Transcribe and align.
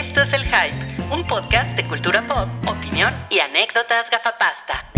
Esto 0.00 0.22
es 0.22 0.32
El 0.32 0.44
Hype, 0.44 1.12
un 1.12 1.26
podcast 1.26 1.76
de 1.76 1.86
cultura 1.86 2.26
pop, 2.26 2.48
opinión 2.66 3.12
y 3.28 3.38
anécdotas 3.38 4.08
gafapasta. 4.10 4.90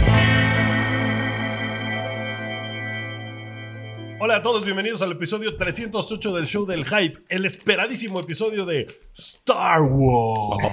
Hola 4.20 4.36
a 4.36 4.42
todos, 4.42 4.64
bienvenidos 4.64 5.02
al 5.02 5.10
episodio 5.10 5.56
308 5.56 6.34
del 6.34 6.46
show 6.46 6.66
del 6.66 6.84
hype, 6.84 7.20
el 7.28 7.44
esperadísimo 7.46 8.20
episodio 8.20 8.64
de 8.64 8.86
Star 9.12 9.80
Wars. 9.82 10.64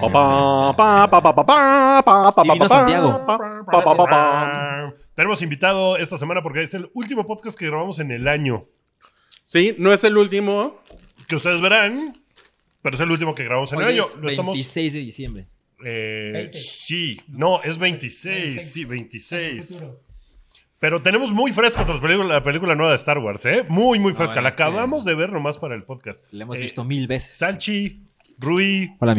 Divino 2.43 2.67
Santiago. 2.67 3.25
Tenemos 5.15 5.41
invitado 5.41 5.97
esta 5.97 6.19
semana 6.19 6.43
porque 6.43 6.61
es 6.61 6.75
el 6.75 6.91
último 6.93 7.25
podcast 7.25 7.57
que 7.57 7.65
grabamos 7.65 7.97
en 7.97 8.11
el 8.11 8.27
año. 8.27 8.67
Sí, 9.45 9.75
no 9.79 9.91
es 9.91 10.03
el 10.03 10.19
último. 10.19 10.77
Que 11.27 11.35
ustedes 11.35 11.61
verán, 11.61 12.13
pero 12.81 12.95
es 12.95 13.01
el 13.01 13.11
último 13.11 13.33
que 13.35 13.43
grabamos 13.43 13.71
en 13.73 13.79
Hoy 13.79 13.83
el 13.85 13.89
año. 13.91 14.03
es 14.23 14.31
estamos. 14.31 14.53
26 14.53 14.93
de 14.93 14.99
diciembre. 14.99 15.47
eh, 15.85 16.31
20. 16.33 16.57
sí, 16.57 17.21
no, 17.27 17.61
es 17.63 17.77
26, 17.77 18.71
sí, 18.73 18.85
26. 18.85 19.83
Pero 20.79 21.01
tenemos 21.01 21.31
muy 21.33 21.51
frescas 21.51 21.87
las 21.89 21.99
películas, 21.99 22.29
la 22.29 22.43
película 22.43 22.73
nueva 22.73 22.91
de 22.91 22.95
Star 22.95 23.17
Wars, 23.17 23.45
¿eh? 23.45 23.65
Muy, 23.67 23.99
muy 23.99 24.13
fresca. 24.13 24.41
la 24.41 24.49
acabamos 24.49 25.03
de 25.03 25.13
ver 25.13 25.31
nomás 25.31 25.57
para 25.57 25.75
el 25.75 25.83
podcast. 25.83 26.23
La 26.31 26.43
hemos 26.43 26.57
Eh, 26.57 26.61
visto 26.61 26.85
mil 26.85 27.05
veces. 27.07 27.35
Salchi, 27.35 28.01
Rui, 28.37 28.89
Hola, 28.99 29.13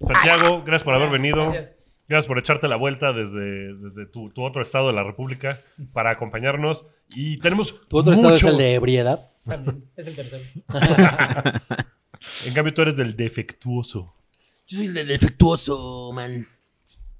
Santiago, 0.00 0.62
gracias 0.62 0.84
por 0.84 0.94
haber 0.94 1.10
venido. 1.10 1.50
Gracias. 1.50 1.74
Gracias 2.08 2.26
por 2.28 2.38
echarte 2.38 2.68
la 2.68 2.76
vuelta 2.76 3.12
desde, 3.12 3.74
desde 3.74 4.06
tu, 4.06 4.30
tu 4.30 4.42
otro 4.42 4.62
estado 4.62 4.86
de 4.86 4.94
la 4.94 5.02
República 5.02 5.60
para 5.92 6.10
acompañarnos. 6.10 6.86
Y 7.14 7.38
tenemos 7.38 7.86
Tu 7.88 7.98
otro 7.98 8.12
estado 8.14 8.34
es 8.36 8.42
el 8.44 8.56
de 8.56 8.74
ebriedad. 8.74 9.30
También, 9.44 9.84
es 9.96 10.06
el 10.06 10.14
tercero. 10.16 10.44
En 12.46 12.54
cambio, 12.54 12.72
tú 12.74 12.82
eres 12.82 12.96
del 12.96 13.16
defectuoso. 13.16 14.14
Yo 14.66 14.78
soy 14.78 14.86
el 14.86 14.94
de 14.94 15.04
defectuoso, 15.04 16.10
man. 16.12 16.46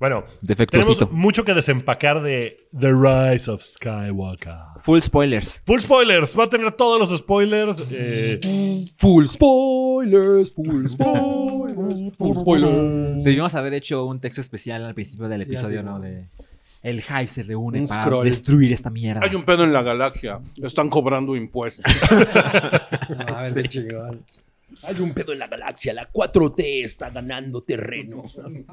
Bueno, 0.01 0.25
tenemos 0.70 1.11
mucho 1.11 1.45
que 1.45 1.55
desempacar 1.55 2.22
de 2.22 2.69
The 2.78 2.92
Rise 2.92 3.50
of 3.50 3.62
Skywalker. 3.62 4.55
Full 4.84 5.00
spoilers. 5.00 5.61
Full 5.67 5.81
spoilers, 5.81 6.39
va 6.39 6.45
a 6.45 6.48
tener 6.48 6.70
todos 6.77 7.00
los 7.00 7.19
spoilers. 7.19 7.84
eh, 7.91 8.39
Full 8.97 9.27
spoilers, 9.27 10.53
full 10.53 10.87
spoilers, 10.87 12.17
full 12.17 12.37
spoilers. 12.39 13.25
Debíamos 13.25 13.55
haber 13.56 13.75
hecho 13.75 14.05
un 14.05 14.20
texto 14.20 14.41
especial 14.41 14.84
al 14.84 14.94
principio 14.94 15.28
del 15.28 15.42
Sí, 15.42 15.48
episodio, 15.48 15.83
¿no? 15.83 15.98
¿no? 15.98 16.00
De 16.00 16.27
el 16.84 17.03
hype 17.03 17.27
se 17.27 17.42
reúne 17.42 17.81
Un 17.81 17.89
para 17.89 18.05
scroll. 18.05 18.25
destruir 18.25 18.72
esta 18.72 18.89
mierda. 18.91 19.20
Hay 19.25 19.34
un 19.34 19.42
pedo 19.42 19.65
en 19.65 19.72
la 19.72 19.83
galaxia. 19.83 20.39
Están 20.62 20.89
cobrando 20.91 21.34
impuestos. 21.34 21.84
A 23.27 23.42
ver, 23.42 23.55
qué 23.62 23.69
chingón. 23.69 24.22
Hay 24.84 25.01
un 25.01 25.12
pedo 25.12 25.33
en 25.33 25.41
la 25.41 25.48
galaxia. 25.48 25.93
La 25.93 26.11
4T 26.11 26.84
está 26.84 27.11
ganando 27.11 27.62
terreno. 27.62 28.23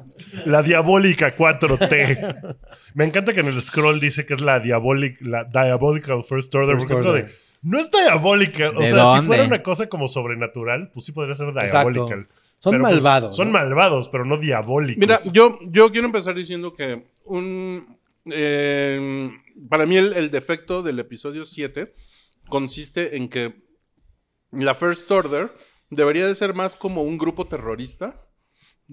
la 0.46 0.62
diabólica 0.62 1.36
4T. 1.36 2.56
Me 2.94 3.04
encanta 3.04 3.32
que 3.32 3.40
en 3.40 3.48
el 3.48 3.60
scroll 3.60 3.98
dice 4.00 4.24
que 4.24 4.34
es 4.34 4.40
la 4.40 4.60
diabolic, 4.60 5.20
la 5.20 5.44
diabolical 5.44 6.22
first 6.24 6.54
order. 6.54 6.76
First 6.76 6.88
porque 6.88 6.94
es 6.94 6.98
como 7.00 7.10
order. 7.10 7.26
de, 7.26 7.34
no 7.62 7.80
es 7.80 7.90
diabólica. 7.90 8.70
O 8.70 8.80
¿De 8.80 8.90
sea, 8.90 9.20
si 9.20 9.26
fuera 9.26 9.44
una 9.44 9.62
cosa 9.62 9.88
como 9.88 10.08
sobrenatural, 10.08 10.90
pues 10.92 11.06
sí 11.06 11.12
podría 11.12 11.34
ser 11.34 11.52
diabolical. 11.52 12.28
Son 12.58 12.72
Pero, 12.72 12.84
pues, 12.84 12.94
malvados. 12.94 13.36
son 13.36 13.52
malvados, 13.52 14.08
pero 14.08 14.24
no 14.24 14.38
diabólicos. 14.38 14.98
Mira, 14.98 15.20
yo, 15.32 15.58
yo 15.68 15.90
quiero 15.90 16.06
empezar 16.06 16.34
diciendo 16.34 16.72
que 16.72 17.04
un. 17.24 17.98
eh, 18.32 19.30
para 19.68 19.84
mí, 19.86 19.96
el, 19.96 20.14
el 20.14 20.30
defecto 20.30 20.82
del 20.82 20.98
episodio 20.98 21.44
7 21.44 21.92
consiste 22.48 23.16
en 23.16 23.28
que 23.28 23.56
la 24.52 24.74
First 24.74 25.10
Order 25.10 25.50
debería 25.90 26.26
de 26.26 26.34
ser 26.34 26.54
más 26.54 26.76
como 26.76 27.02
un 27.02 27.18
grupo 27.18 27.46
terrorista. 27.46 28.22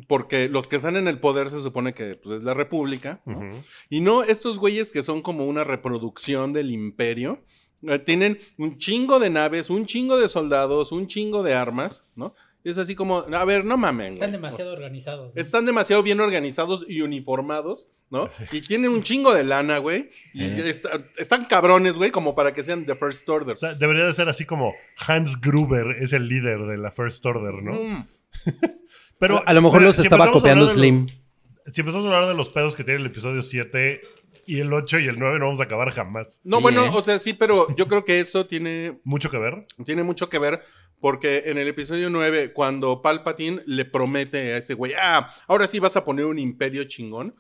Porque 0.08 0.50
los 0.50 0.68
que 0.68 0.78
están 0.78 0.96
en 0.96 1.08
el 1.08 1.20
poder 1.20 1.52
se 1.52 1.62
supone 1.62 1.94
que 1.94 2.16
pues, 2.16 2.38
es 2.38 2.44
la 2.44 2.56
República. 2.56 3.22
¿no? 3.26 3.42
Y 3.90 4.02
no 4.02 4.24
estos 4.24 4.58
güeyes 4.58 4.92
que 4.92 5.04
son 5.04 5.22
como 5.22 5.46
una 5.46 5.64
reproducción 5.64 6.52
del 6.52 6.72
imperio. 6.72 7.44
Eh, 7.84 8.00
tienen 8.00 8.40
un 8.58 8.78
chingo 8.78 9.20
de 9.20 9.30
naves, 9.30 9.70
un 9.70 9.86
chingo 9.86 10.18
de 10.18 10.30
soldados, 10.30 10.92
un 10.92 11.06
chingo 11.08 11.44
de 11.44 11.54
armas, 11.54 12.06
¿no? 12.16 12.34
Es 12.64 12.78
así 12.78 12.96
como, 12.96 13.18
a 13.20 13.46
ver, 13.46 13.66
no 13.66 13.78
mamen. 13.78 14.14
Están 14.14 14.30
güey. 14.30 14.42
demasiado 14.42 14.72
organizados. 14.72 15.34
¿no? 15.36 15.42
Están 15.42 15.66
demasiado 15.66 16.02
bien 16.02 16.22
organizados 16.22 16.86
y 16.88 17.02
uniformados, 17.02 17.90
¿no? 18.10 18.30
Y 18.54 18.62
tienen 18.62 18.92
un 18.92 19.04
chingo 19.04 19.34
de 19.34 19.44
lana, 19.44 19.80
güey. 19.80 20.12
Y 20.34 20.44
Eh. 20.46 20.70
está- 20.70 21.04
están 21.18 21.44
cabrones, 21.46 21.94
güey, 21.96 22.12
como 22.12 22.36
para 22.36 22.54
que 22.54 22.64
sean 22.64 22.86
The 22.86 22.96
First 22.96 23.28
Order. 23.28 23.54
O 23.54 23.58
sea, 23.58 23.74
debería 23.74 24.06
de 24.06 24.14
ser 24.14 24.30
así 24.30 24.46
como 24.46 24.74
Hans 25.08 25.42
Gruber 25.42 25.98
es 26.00 26.14
el 26.14 26.30
líder 26.30 26.60
de 26.66 26.78
la 26.78 26.92
First 26.92 27.26
Order, 27.26 27.56
¿no? 27.62 27.74
Mm. 27.74 28.08
Pero 29.20 29.42
a 29.46 29.54
lo 29.54 29.62
mejor 29.62 29.80
pero 29.80 29.88
los 29.88 29.96
si 29.96 30.02
estaba 30.04 30.32
copiando 30.32 30.68
Slim. 30.68 31.08
los- 31.66 31.74
si 31.74 31.82
empezamos 31.82 32.06
a 32.06 32.10
hablar 32.14 32.28
de 32.30 32.36
los 32.36 32.50
pedos 32.50 32.76
que 32.76 32.84
tiene 32.84 33.00
el 33.00 33.06
episodio 33.06 33.42
7 33.42 34.02
y 34.46 34.60
el 34.60 34.74
8 34.74 35.00
y 35.00 35.08
el 35.08 35.18
9, 35.18 35.40
no 35.40 35.46
vamos 35.46 35.62
a 35.62 35.64
acabar 35.64 35.92
jamás. 35.92 36.42
No, 36.44 36.58
Sí, 36.58 36.64
bueno, 36.64 36.86
¿eh? 36.86 36.90
o 36.94 37.02
sea, 37.02 37.20
sí, 37.20 37.32
pero 37.34 37.74
yo 37.78 37.88
creo 37.88 38.04
que 38.04 38.20
eso 38.20 38.46
tiene, 38.48 39.00
Mucho 39.06 39.30
que 39.32 39.38
ver. 39.38 39.66
tiene 39.86 40.04
mucho 40.04 40.28
que 40.30 40.40
ver 40.40 40.62
porque 41.04 41.44
en 41.48 41.58
el 41.58 41.68
episodio 41.68 42.10
9, 42.10 42.54
cuando 42.54 43.02
Palpatine 43.02 43.62
le 43.66 43.84
promete 43.84 44.54
a 44.54 44.58
ese 44.60 44.74
güey, 44.74 44.94
ah, 44.98 45.28
ahora 45.50 45.68
sí 45.68 45.78
vas 45.80 45.98
a 45.98 46.06
poner 46.06 46.24
un 46.24 46.40
imperio 46.40 46.86
chingón, 46.86 47.36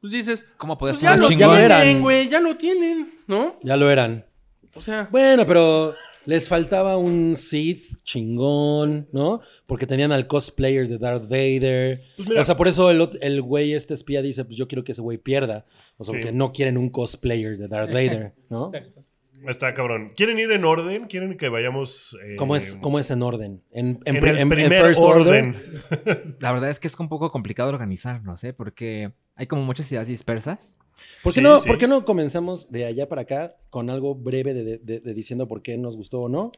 pues 0.00 0.12
dices, 0.12 0.44
¿Cómo 0.56 0.76
puedes 0.76 0.96
pues 0.96 1.08
ya 1.08 1.16
lo 1.16 1.28
chingón? 1.28 1.38
ya 1.38 1.46
lo 1.46 1.56
eran. 1.56 1.82
tienen, 1.82 2.02
güey, 2.02 2.28
ya 2.28 2.40
lo 2.40 2.56
tienen, 2.56 3.14
¿no? 3.28 3.60
Ya 3.62 3.76
lo 3.76 3.88
eran. 3.88 4.26
O 4.74 4.82
sea, 4.82 5.06
Bueno, 5.12 5.46
pero 5.46 5.94
les 6.26 6.48
faltaba 6.48 6.96
un 6.96 7.36
Sith 7.36 8.02
chingón, 8.02 9.06
¿no? 9.12 9.40
Porque 9.66 9.86
tenían 9.86 10.10
al 10.10 10.26
cosplayer 10.26 10.88
de 10.88 10.98
Darth 10.98 11.28
Vader. 11.28 12.02
Pues 12.16 12.28
mira. 12.28 12.40
o 12.40 12.44
sea, 12.44 12.56
por 12.56 12.66
eso 12.66 12.90
el, 12.90 13.08
el 13.20 13.40
güey 13.40 13.72
este 13.72 13.94
espía 13.94 14.20
dice, 14.20 14.44
pues 14.44 14.56
yo 14.56 14.66
quiero 14.66 14.82
que 14.82 14.90
ese 14.92 15.00
güey 15.00 15.16
pierda. 15.16 15.64
O 15.96 16.02
sea, 16.02 16.12
Sí. 16.12 16.18
porque 16.18 16.32
no 16.32 16.52
quieren 16.52 16.76
un 16.76 16.90
cosplayer 16.90 17.56
de 17.56 17.68
Darth 17.68 17.92
Vader, 17.94 18.32
¿no? 18.48 18.66
Exacto. 18.66 19.04
Está 19.48 19.74
cabrón. 19.74 20.12
¿Quieren 20.16 20.38
ir 20.38 20.50
en 20.52 20.64
orden? 20.64 21.06
¿Quieren 21.06 21.36
que 21.36 21.48
vayamos? 21.48 22.16
eh, 22.24 22.36
¿Cómo 22.36 22.56
es, 22.56 22.74
¿Cómo 22.76 22.98
es 22.98 23.10
en 23.10 23.22
orden? 23.22 23.62
En, 23.70 24.00
el 24.04 24.18
primer 24.18 24.68
First 24.84 25.00
orden. 25.02 25.54
Order. 25.90 26.36
La 26.40 26.52
verdad 26.52 26.68
es 26.70 26.78
que 26.80 26.88
es 26.88 26.98
un 26.98 27.08
poco 27.08 27.30
complicado 27.30 27.68
organizarnos, 27.70 28.44
¿eh? 28.44 28.52
Porque 28.52 29.12
hay 29.36 29.46
como 29.46 29.62
muchas 29.64 29.90
ideas 29.92 30.06
dispersas. 30.08 30.76
¿Por 31.22 31.32
qué, 31.32 31.40
Sí, 31.40 31.42
no, 31.42 31.60
sí. 31.60 31.66
¿Por 31.68 31.78
qué 31.78 31.88
no 31.88 32.04
comenzamos 32.04 32.70
de 32.70 32.84
allá 32.84 33.08
para 33.08 33.22
acá 33.22 33.56
con 33.70 33.88
algo 33.88 34.14
breve 34.14 34.52
de, 34.52 34.78
de- 34.78 35.00
de 35.00 35.14
diciendo 35.14 35.48
por 35.48 35.62
qué 35.62 35.78
nos 35.78 35.96
gustó 35.96 36.20
o 36.20 36.28
no? 36.28 36.52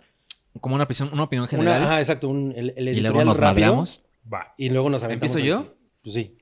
Como 0.61 0.75
una 0.75 0.85
opinión, 0.85 1.11
una 1.13 1.23
opinión 1.23 1.45
Una, 1.45 1.51
general. 1.51 1.83
ajá, 1.85 1.99
exacto. 2.01 2.29
un- 2.29 2.53
el, 2.57 2.71
el 2.77 2.89
y 2.89 2.91
editorial 2.91 3.13
luego 3.13 3.25
nos 3.25 3.39
rápido. 3.39 3.85
Va. 4.33 4.55
Y 4.57 4.71
luego 4.71 4.91
nos 4.91 5.03
aventamos. 5.05 5.35
¿Empiezo 5.37 5.47
yo? 5.65 5.77
Pues 6.03 6.15
sí. 6.15 6.37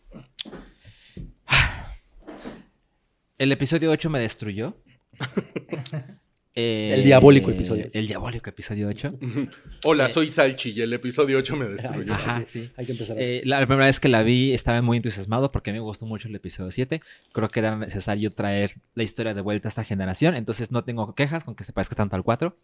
El 3.39 3.53
episodio 3.53 3.91
8 3.91 4.11
me 4.11 4.19
destruyó. 4.19 4.75
Eh, 6.55 6.91
El 6.95 7.05
diabólico 7.05 7.51
episodio. 7.53 7.89
El 7.93 8.09
diabólico 8.09 8.51
episodio 8.51 8.89
8. 8.89 9.15
hola, 9.85 10.07
Eh. 10.07 10.09
soy 10.11 10.31
Salchi 10.33 10.71
y 10.73 10.81
el 10.83 10.93
episodio 10.93 11.39
8 11.39 11.57
me 11.57 11.67
destruyó. 11.69 12.13
Ajá, 12.13 12.43
sí. 12.47 12.71
Hay 12.77 12.87
que 12.87 12.93
empezar. 12.93 13.17
a- 13.17 13.21
Eh, 13.21 13.43
la 13.45 13.59
primera 13.67 13.87
vez 13.87 14.01
que 14.01 14.09
la 14.09 14.23
vi 14.25 14.53
estaba 14.53 14.83
muy 14.83 14.97
entusiasmado 14.97 15.53
porque 15.53 15.73
me 15.73 15.79
gustó 15.79 16.07
mucho 16.07 16.27
el 16.27 16.35
episodio 16.35 16.71
7. 16.73 17.03
Creo 17.33 17.49
que 17.49 17.61
era 17.61 17.77
necesario 17.77 18.33
traer 18.33 18.73
la 18.95 19.03
historia 19.05 19.33
de 19.33 19.41
vuelta 19.43 19.69
a 19.69 19.71
esta 19.71 19.85
generación. 19.85 20.35
Entonces 20.35 20.73
no 20.73 20.83
tengo 20.83 21.15
quejas 21.15 21.45
con 21.45 21.55
que 21.55 21.63
se 21.63 21.73
parezca 21.73 21.95
tanto 21.95 22.17
al 22.17 22.25
4. 22.25 22.57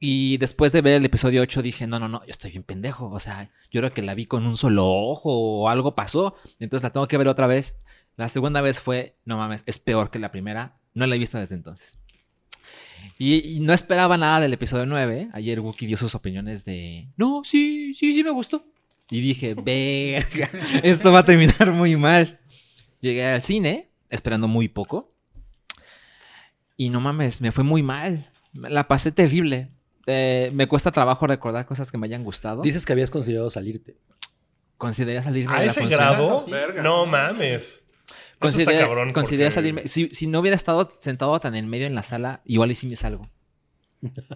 Y 0.00 0.36
después 0.36 0.70
de 0.70 0.80
ver 0.80 0.94
el 0.94 1.04
episodio 1.04 1.42
8 1.42 1.60
dije, 1.60 1.88
no, 1.88 1.98
no, 1.98 2.08
no, 2.08 2.20
yo 2.20 2.30
estoy 2.30 2.52
bien 2.52 2.62
pendejo. 2.62 3.10
O 3.10 3.18
sea, 3.18 3.50
yo 3.72 3.80
creo 3.80 3.92
que 3.92 4.02
la 4.02 4.14
vi 4.14 4.26
con 4.26 4.46
un 4.46 4.56
solo 4.56 4.86
ojo 4.86 5.32
o 5.32 5.68
algo 5.68 5.96
pasó. 5.96 6.36
Entonces 6.60 6.84
la 6.84 6.92
tengo 6.92 7.08
que 7.08 7.18
ver 7.18 7.26
otra 7.26 7.48
vez. 7.48 7.76
La 8.16 8.28
segunda 8.28 8.60
vez 8.60 8.78
fue, 8.78 9.16
no 9.24 9.36
mames, 9.38 9.64
es 9.66 9.78
peor 9.80 10.10
que 10.12 10.20
la 10.20 10.30
primera. 10.30 10.76
No 10.94 11.04
la 11.06 11.16
he 11.16 11.18
visto 11.18 11.36
desde 11.38 11.56
entonces. 11.56 11.98
Y, 13.18 13.56
y 13.56 13.60
no 13.60 13.72
esperaba 13.72 14.16
nada 14.16 14.40
del 14.40 14.52
episodio 14.52 14.86
9. 14.86 15.30
Ayer 15.32 15.58
Wookie 15.60 15.86
dio 15.86 15.96
sus 15.96 16.14
opiniones 16.14 16.64
de, 16.64 17.08
no, 17.16 17.42
sí, 17.44 17.92
sí, 17.94 18.14
sí 18.14 18.22
me 18.22 18.30
gustó. 18.30 18.64
Y 19.10 19.20
dije, 19.20 19.54
verga, 19.54 20.50
esto 20.82 21.10
va 21.12 21.20
a 21.20 21.24
terminar 21.24 21.72
muy 21.72 21.96
mal. 21.96 22.38
Llegué 23.00 23.26
al 23.26 23.42
cine, 23.42 23.88
esperando 24.08 24.46
muy 24.48 24.68
poco. 24.68 25.08
Y 26.76 26.90
no 26.90 27.00
mames, 27.00 27.40
me 27.40 27.50
fue 27.50 27.64
muy 27.64 27.82
mal. 27.82 28.30
La 28.52 28.86
pasé 28.86 29.10
terrible. 29.10 29.70
Eh, 30.06 30.50
me 30.54 30.68
cuesta 30.68 30.92
trabajo 30.92 31.26
recordar 31.26 31.66
cosas 31.66 31.90
que 31.90 31.98
me 31.98 32.06
hayan 32.06 32.22
gustado. 32.22 32.62
Dices 32.62 32.86
que 32.86 32.92
habías 32.92 33.10
considerado 33.10 33.50
salirte. 33.50 33.96
Consideré 34.76 35.20
salirme 35.22 35.54
¿A 35.56 35.60
de 35.60 35.66
la 35.66 35.70
ese 35.72 35.80
función. 35.80 35.98
grado? 36.00 36.40
Sí. 36.40 36.50
Verga. 36.52 36.82
No 36.82 37.04
mames. 37.04 37.82
Cabrón. 38.80 39.12
consideré 39.12 39.44
porque- 39.46 39.54
salirme. 39.54 39.88
Si, 39.88 40.08
si 40.10 40.26
no 40.26 40.40
hubiera 40.40 40.56
estado 40.56 40.96
sentado 41.00 41.38
tan 41.40 41.54
en 41.54 41.68
medio 41.68 41.86
en 41.86 41.94
la 41.94 42.02
sala, 42.02 42.40
igual 42.44 42.70
y 42.70 42.74
sí 42.74 42.86
me 42.86 42.96
salgo. 42.96 43.28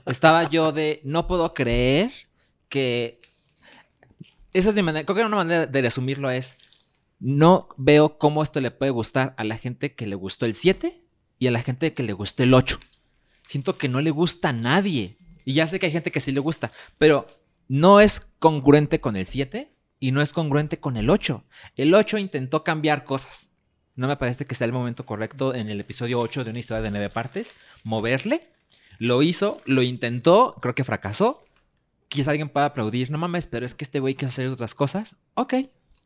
Estaba 0.06 0.48
yo 0.50 0.72
de, 0.72 1.00
no 1.04 1.26
puedo 1.26 1.54
creer 1.54 2.10
que... 2.68 3.20
Esa 4.52 4.68
es 4.70 4.74
mi 4.74 4.82
manera, 4.82 5.04
creo 5.06 5.16
que 5.16 5.24
una 5.24 5.36
manera 5.36 5.66
de 5.66 5.82
resumirlo 5.82 6.30
es, 6.30 6.56
no 7.20 7.68
veo 7.76 8.18
cómo 8.18 8.42
esto 8.42 8.60
le 8.60 8.70
puede 8.70 8.90
gustar 8.90 9.34
a 9.38 9.44
la 9.44 9.56
gente 9.56 9.94
que 9.94 10.06
le 10.06 10.14
gustó 10.16 10.44
el 10.44 10.54
7 10.54 11.00
y 11.38 11.46
a 11.46 11.50
la 11.52 11.62
gente 11.62 11.94
que 11.94 12.02
le 12.02 12.12
gustó 12.12 12.42
el 12.42 12.52
8. 12.52 12.78
Siento 13.46 13.78
que 13.78 13.88
no 13.88 14.00
le 14.00 14.10
gusta 14.10 14.50
a 14.50 14.52
nadie. 14.52 15.16
Y 15.44 15.54
ya 15.54 15.66
sé 15.66 15.78
que 15.80 15.86
hay 15.86 15.92
gente 15.92 16.10
que 16.10 16.20
sí 16.20 16.32
le 16.32 16.40
gusta, 16.40 16.70
pero 16.98 17.26
no 17.68 18.00
es 18.00 18.20
congruente 18.38 19.00
con 19.00 19.16
el 19.16 19.26
7 19.26 19.72
y 20.00 20.10
no 20.10 20.20
es 20.20 20.32
congruente 20.32 20.78
con 20.80 20.96
el 20.96 21.08
8. 21.08 21.44
El 21.76 21.94
8 21.94 22.18
intentó 22.18 22.62
cambiar 22.64 23.04
cosas. 23.04 23.48
No 23.94 24.08
me 24.08 24.16
parece 24.16 24.46
que 24.46 24.54
sea 24.54 24.66
el 24.66 24.72
momento 24.72 25.04
correcto 25.04 25.54
en 25.54 25.68
el 25.68 25.80
episodio 25.80 26.18
8 26.18 26.44
de 26.44 26.50
una 26.50 26.58
historia 26.58 26.82
de 26.82 26.90
nueve 26.90 27.10
partes. 27.10 27.50
Moverle. 27.84 28.48
Lo 28.98 29.22
hizo, 29.22 29.60
lo 29.66 29.82
intentó, 29.82 30.56
creo 30.60 30.74
que 30.74 30.84
fracasó. 30.84 31.44
Quizá 32.08 32.30
alguien 32.30 32.48
pueda 32.48 32.66
aplaudir. 32.66 33.10
No 33.10 33.18
mames, 33.18 33.46
pero 33.46 33.66
es 33.66 33.74
que 33.74 33.84
este 33.84 34.00
güey 34.00 34.14
quiere 34.14 34.28
hacer 34.30 34.46
otras 34.48 34.74
cosas. 34.74 35.16
Ok. 35.34 35.54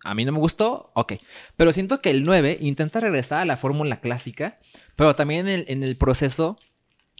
A 0.05 0.15
mí 0.15 0.25
no 0.25 0.33
me 0.33 0.39
gustó, 0.39 0.91
ok. 0.95 1.15
Pero 1.57 1.73
siento 1.73 2.01
que 2.01 2.11
el 2.11 2.23
9 2.23 2.59
intenta 2.61 3.01
regresar 3.01 3.41
a 3.41 3.45
la 3.45 3.57
fórmula 3.57 4.01
clásica, 4.01 4.59
pero 4.95 5.17
también 5.17 5.49
en 5.49 5.61
el, 5.61 5.65
en 5.69 5.83
el 5.83 5.97
proceso, 5.97 6.59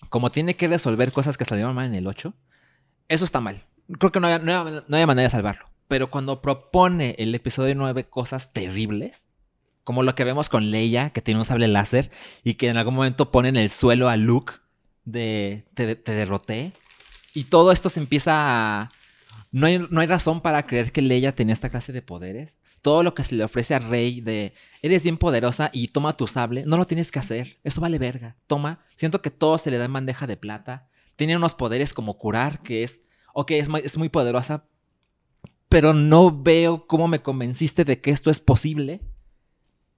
como 0.09 0.31
tiene 0.31 0.57
que 0.57 0.69
resolver 0.69 1.11
cosas 1.11 1.37
que 1.39 1.45
salieron 1.45 1.75
mal 1.75 1.87
en 1.87 1.95
el 1.95 2.07
8, 2.07 2.33
eso 3.09 3.25
está 3.25 3.41
mal. 3.41 3.63
Creo 3.99 4.13
que 4.13 4.21
no 4.21 4.29
hay, 4.29 4.39
no 4.41 4.53
hay- 4.67 4.83
no 4.87 4.97
hay 4.97 5.07
manera 5.07 5.27
de 5.29 5.33
salvarlo. 5.33 5.67
Pero 5.89 6.11
cuando 6.11 6.41
propone 6.43 7.17
el 7.19 7.35
episodio 7.35 7.75
9 7.75 8.05
cosas 8.05 8.53
terribles, 8.53 9.23
como 9.87 10.03
lo 10.03 10.17
que 10.17 10.25
vemos 10.25 10.49
con 10.49 10.73
Leia, 10.73 11.11
que 11.11 11.23
tiene 11.23 11.39
un 11.39 11.47
sable 11.47 11.69
láser 11.69 12.11
y 12.43 12.55
que 12.55 12.69
en 12.69 12.77
algún 12.77 12.97
momento 12.97 13.31
pone 13.31 13.51
en 13.51 13.57
el 13.57 13.71
suelo 13.71 14.09
a 14.09 14.17
Luke 14.17 14.55
de 15.05 15.65
te, 15.75 15.95
derroté. 15.95 16.73
Y 17.35 17.45
todo 17.45 17.71
esto 17.71 17.89
se 17.89 18.01
empieza 18.01 18.33
a... 18.35 18.91
No 19.53 19.69
hay, 19.69 19.79
no 19.79 20.01
hay 20.01 20.09
razón 20.09 20.41
para 20.41 20.67
creer 20.67 20.91
que 20.91 21.03
Leia 21.03 21.37
tenía 21.37 21.53
esta 21.53 21.71
clase 21.71 21.93
de 21.93 22.03
poderes. 22.03 22.53
Todo 22.83 23.05
lo 23.05 23.15
que 23.15 23.23
se 23.23 23.37
le 23.37 23.45
ofrece 23.45 23.77
a 23.77 23.79
Rey 23.79 24.21
de 24.21 24.55
eres 24.83 25.05
bien 25.05 25.19
poderosa 25.19 25.71
y 25.73 25.87
toma 25.87 26.15
tu 26.15 26.27
sable, 26.27 26.65
no 26.67 26.79
lo 26.79 26.89
tienes 26.89 27.13
que 27.13 27.21
hacer. 27.21 27.59
Eso 27.63 27.81
vale 27.81 28.01
verga. 28.01 28.35
Toma. 28.49 28.81
Siento 28.97 29.23
que 29.23 29.31
todo 29.31 29.57
se 29.57 29.71
le 29.71 29.79
da 29.79 29.85
en 29.85 29.93
bandeja 29.93 30.27
de 30.27 30.37
plata. 30.37 30.89
Tiene 31.15 31.37
unos 31.37 31.55
poderes 31.55 31.95
como 31.95 32.19
curar, 32.19 32.61
que 32.65 32.83
es... 32.83 33.03
Ok, 33.35 33.53
es 33.53 33.69
es 33.85 33.97
muy 33.97 34.09
poderosa, 34.09 34.65
pero 35.69 35.95
no 35.95 36.43
veo 36.43 36.89
cómo 36.89 37.07
me 37.07 37.23
convenciste 37.23 37.85
de 37.85 38.01
que 38.01 38.11
esto 38.11 38.33
es 38.33 38.41
posible. 38.41 39.01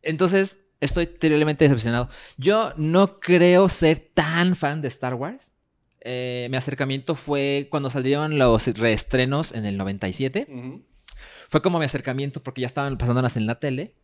Entonces, 0.02 0.58
estoy 0.80 1.06
terriblemente 1.06 1.64
decepcionado. 1.64 2.08
Yo 2.36 2.72
no 2.76 3.20
creo 3.20 3.68
ser 3.68 3.98
tan 4.14 4.56
fan 4.56 4.82
de 4.82 4.88
Star 4.88 5.14
Wars. 5.14 5.52
Eh, 6.00 6.48
mi 6.50 6.56
acercamiento 6.56 7.14
fue 7.14 7.68
cuando 7.70 7.90
salieron 7.90 8.38
los 8.38 8.66
reestrenos 8.78 9.52
en 9.52 9.64
el 9.64 9.76
97. 9.76 10.46
Ujú. 10.48 10.84
Fue 11.48 11.62
como 11.62 11.78
mi 11.78 11.84
acercamiento 11.84 12.42
porque 12.42 12.60
ya 12.60 12.66
estaban 12.66 12.98
pasándolas 12.98 13.36
en 13.36 13.46
la 13.46 13.58
tele. 13.58 13.94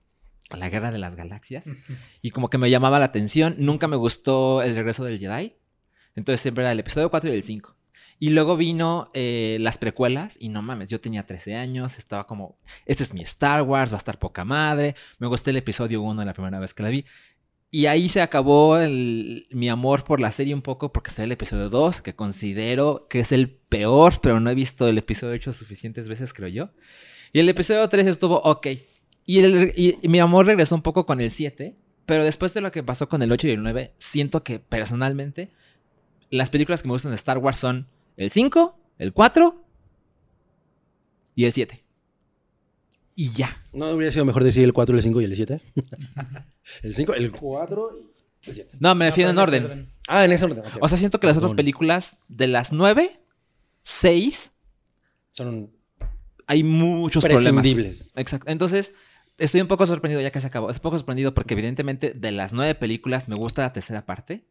La 0.50 0.68
guerra 0.68 0.90
de 0.90 0.98
las 0.98 1.14
galaxias. 1.14 1.64
Y 2.22 2.30
como 2.30 2.50
que 2.50 2.58
me 2.58 2.70
llamaba 2.70 2.98
la 2.98 3.06
atención. 3.06 3.54
Nunca 3.58 3.88
me 3.88 3.96
gustó 3.96 4.62
el 4.62 4.74
regreso 4.74 5.04
del 5.04 5.18
Jedi. 5.18 5.54
Entonces 6.16 6.40
siempre 6.40 6.64
era 6.64 6.72
el 6.72 6.80
episodio 6.80 7.10
4 7.10 7.30
y 7.30 7.34
el 7.34 7.42
5. 7.42 7.73
Y 8.20 8.30
luego 8.30 8.56
vino 8.56 9.10
eh, 9.14 9.58
las 9.60 9.78
precuelas. 9.78 10.36
Y 10.40 10.48
no 10.48 10.62
mames, 10.62 10.88
yo 10.90 11.00
tenía 11.00 11.26
13 11.26 11.56
años. 11.56 11.98
Estaba 11.98 12.26
como, 12.26 12.56
este 12.86 13.02
es 13.02 13.12
mi 13.12 13.22
Star 13.22 13.62
Wars, 13.62 13.90
va 13.92 13.96
a 13.96 13.98
estar 13.98 14.18
poca 14.18 14.44
madre. 14.44 14.94
Me 15.18 15.26
gustó 15.26 15.50
el 15.50 15.56
episodio 15.56 16.00
1 16.02 16.24
la 16.24 16.32
primera 16.32 16.58
vez 16.58 16.74
que 16.74 16.82
la 16.82 16.90
vi. 16.90 17.04
Y 17.70 17.86
ahí 17.86 18.08
se 18.08 18.22
acabó 18.22 18.78
mi 18.78 19.68
amor 19.68 20.04
por 20.04 20.20
la 20.20 20.30
serie 20.30 20.54
un 20.54 20.62
poco 20.62 20.92
porque 20.92 21.10
salió 21.10 21.24
el 21.26 21.32
episodio 21.32 21.68
2, 21.70 22.02
que 22.02 22.14
considero 22.14 23.08
que 23.10 23.18
es 23.18 23.32
el 23.32 23.50
peor, 23.50 24.20
pero 24.22 24.38
no 24.38 24.48
he 24.48 24.54
visto 24.54 24.86
el 24.86 24.96
episodio 24.96 25.34
8 25.34 25.52
suficientes 25.52 26.06
veces, 26.06 26.32
creo 26.32 26.48
yo. 26.48 26.70
Y 27.32 27.40
el 27.40 27.48
episodio 27.48 27.88
3 27.88 28.06
estuvo 28.06 28.36
ok. 28.42 28.68
Y- 29.26 29.96
y 30.02 30.08
mi 30.08 30.20
amor 30.20 30.46
regresó 30.46 30.76
un 30.76 30.82
poco 30.82 31.04
con 31.04 31.20
el 31.20 31.32
7, 31.32 31.74
pero 32.06 32.22
después 32.22 32.54
de 32.54 32.60
lo 32.60 32.70
que 32.70 32.84
pasó 32.84 33.08
con 33.08 33.22
el 33.22 33.32
8 33.32 33.48
y 33.48 33.52
el 33.52 33.62
9, 33.62 33.92
siento 33.98 34.44
que 34.44 34.60
personalmente 34.60 35.50
las 36.30 36.50
películas 36.50 36.80
que 36.82 36.88
me 36.88 36.92
gustan 36.94 37.10
de 37.10 37.16
Star 37.16 37.38
Wars 37.38 37.58
son 37.58 37.88
el 38.16 38.30
5, 38.30 38.78
el 38.98 39.12
4 39.12 39.64
y 41.34 41.44
el 41.44 41.52
7. 41.52 41.84
Y 43.16 43.32
ya. 43.32 43.62
¿No 43.72 43.90
hubiera 43.90 44.12
sido 44.12 44.24
mejor 44.24 44.44
decir 44.44 44.64
el 44.64 44.72
4, 44.72 44.96
el 44.96 45.02
5 45.02 45.20
y 45.20 45.24
el 45.24 45.36
7? 45.36 45.60
el 46.82 46.94
5, 46.94 47.14
el 47.14 47.32
4 47.32 47.90
y 48.42 48.48
el 48.50 48.54
7. 48.54 48.76
No, 48.80 48.94
me 48.94 49.04
No, 49.06 49.10
refiero 49.10 49.30
en 49.30 49.36
ese 49.36 49.42
orden. 49.42 49.88
Ah, 50.08 50.24
en 50.24 50.32
ese 50.32 50.44
orden. 50.44 50.58
ok. 50.60 50.66
O 50.80 50.88
sea, 50.88 50.98
siento 50.98 51.20
que 51.20 51.26
las 51.26 51.36
otras 51.36 51.50
Perdón. 51.50 51.56
películas 51.56 52.18
de 52.28 52.48
las 52.48 52.72
9, 52.72 53.20
6, 53.82 54.52
Son 55.30 55.70
hay 56.46 56.62
muchos 56.62 57.24
problemas. 57.24 57.66
Exacto. 58.16 58.50
Entonces, 58.50 58.92
estoy 59.38 59.60
un 59.60 59.68
poco 59.68 59.86
sorprendido 59.86 60.20
ya 60.20 60.30
que 60.30 60.40
se 60.40 60.46
acabó. 60.46 60.70
Estoy 60.70 60.80
un 60.80 60.82
poco 60.82 60.98
sorprendido 60.98 61.34
porque 61.34 61.54
evidentemente 61.54 62.12
de 62.12 62.32
las 62.32 62.52
nueve 62.52 62.74
películas 62.74 63.28
me 63.28 63.34
gusta 63.36 63.62
la 63.62 63.72
tercera 63.72 64.04
parte. 64.04 64.44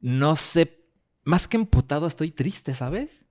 No 0.00 0.36
sé, 0.36 0.83
más 1.24 1.48
que 1.48 1.56
emputado 1.56 2.06
estoy 2.06 2.30
triste, 2.30 2.74
¿sabes? 2.74 3.24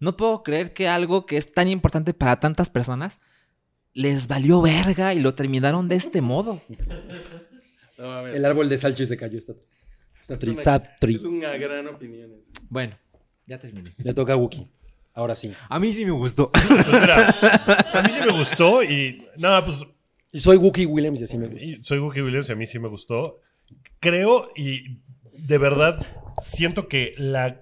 No 0.00 0.16
puedo 0.16 0.42
creer 0.42 0.72
que 0.72 0.88
algo 0.88 1.26
que 1.26 1.36
es 1.36 1.50
tan 1.52 1.68
importante 1.68 2.12
para 2.14 2.40
tantas 2.40 2.68
personas 2.68 3.20
les 3.94 4.26
valió 4.26 4.60
verga 4.62 5.14
y 5.14 5.20
lo 5.20 5.34
terminaron 5.34 5.88
de 5.88 5.96
este 5.96 6.20
modo. 6.20 6.60
No. 7.98 8.26
El 8.26 8.44
árbol 8.44 8.68
de 8.68 8.78
salchis 8.78 9.08
se 9.08 9.16
cayó. 9.16 9.38
Está, 9.38 9.52
está 10.22 10.34
Es 10.34 10.42
una- 10.42 10.52
está 10.52 10.96
tri- 10.96 11.16
Es 11.16 11.24
una 11.24 11.56
gran 11.56 11.86
opinión. 11.88 12.30
Bueno, 12.68 12.96
ya 13.46 13.58
terminé. 13.58 13.94
Le 13.98 14.14
toca 14.14 14.32
a 14.32 14.36
Wookie. 14.36 14.66
Ahora 15.14 15.34
sí. 15.34 15.52
A 15.68 15.78
mí 15.78 15.92
sí 15.92 16.04
me 16.04 16.10
gustó. 16.12 16.50
Pues 16.52 16.86
mira, 17.00 17.28
a 17.92 18.02
mí 18.02 18.10
sí 18.10 18.18
me 18.26 18.32
gustó 18.32 18.82
y 18.82 19.26
nada, 19.36 19.64
pues 19.64 19.84
Y 20.32 20.40
soy 20.40 20.56
Wookie 20.56 20.86
Williams 20.86 21.20
y 21.20 21.24
así 21.24 21.36
me 21.36 21.46
gusta. 21.48 21.64
y 21.64 21.82
soy 21.84 21.98
Wookie 21.98 22.22
Williams 22.22 22.48
y 22.48 22.52
a 22.52 22.56
mí 22.56 22.66
sí 22.66 22.78
me 22.78 22.88
gustó. 22.88 23.40
Creo 24.00 24.50
y 24.56 24.98
de 25.32 25.58
verdad 25.58 26.06
siento 26.40 26.88
que 26.88 27.14
la... 27.16 27.60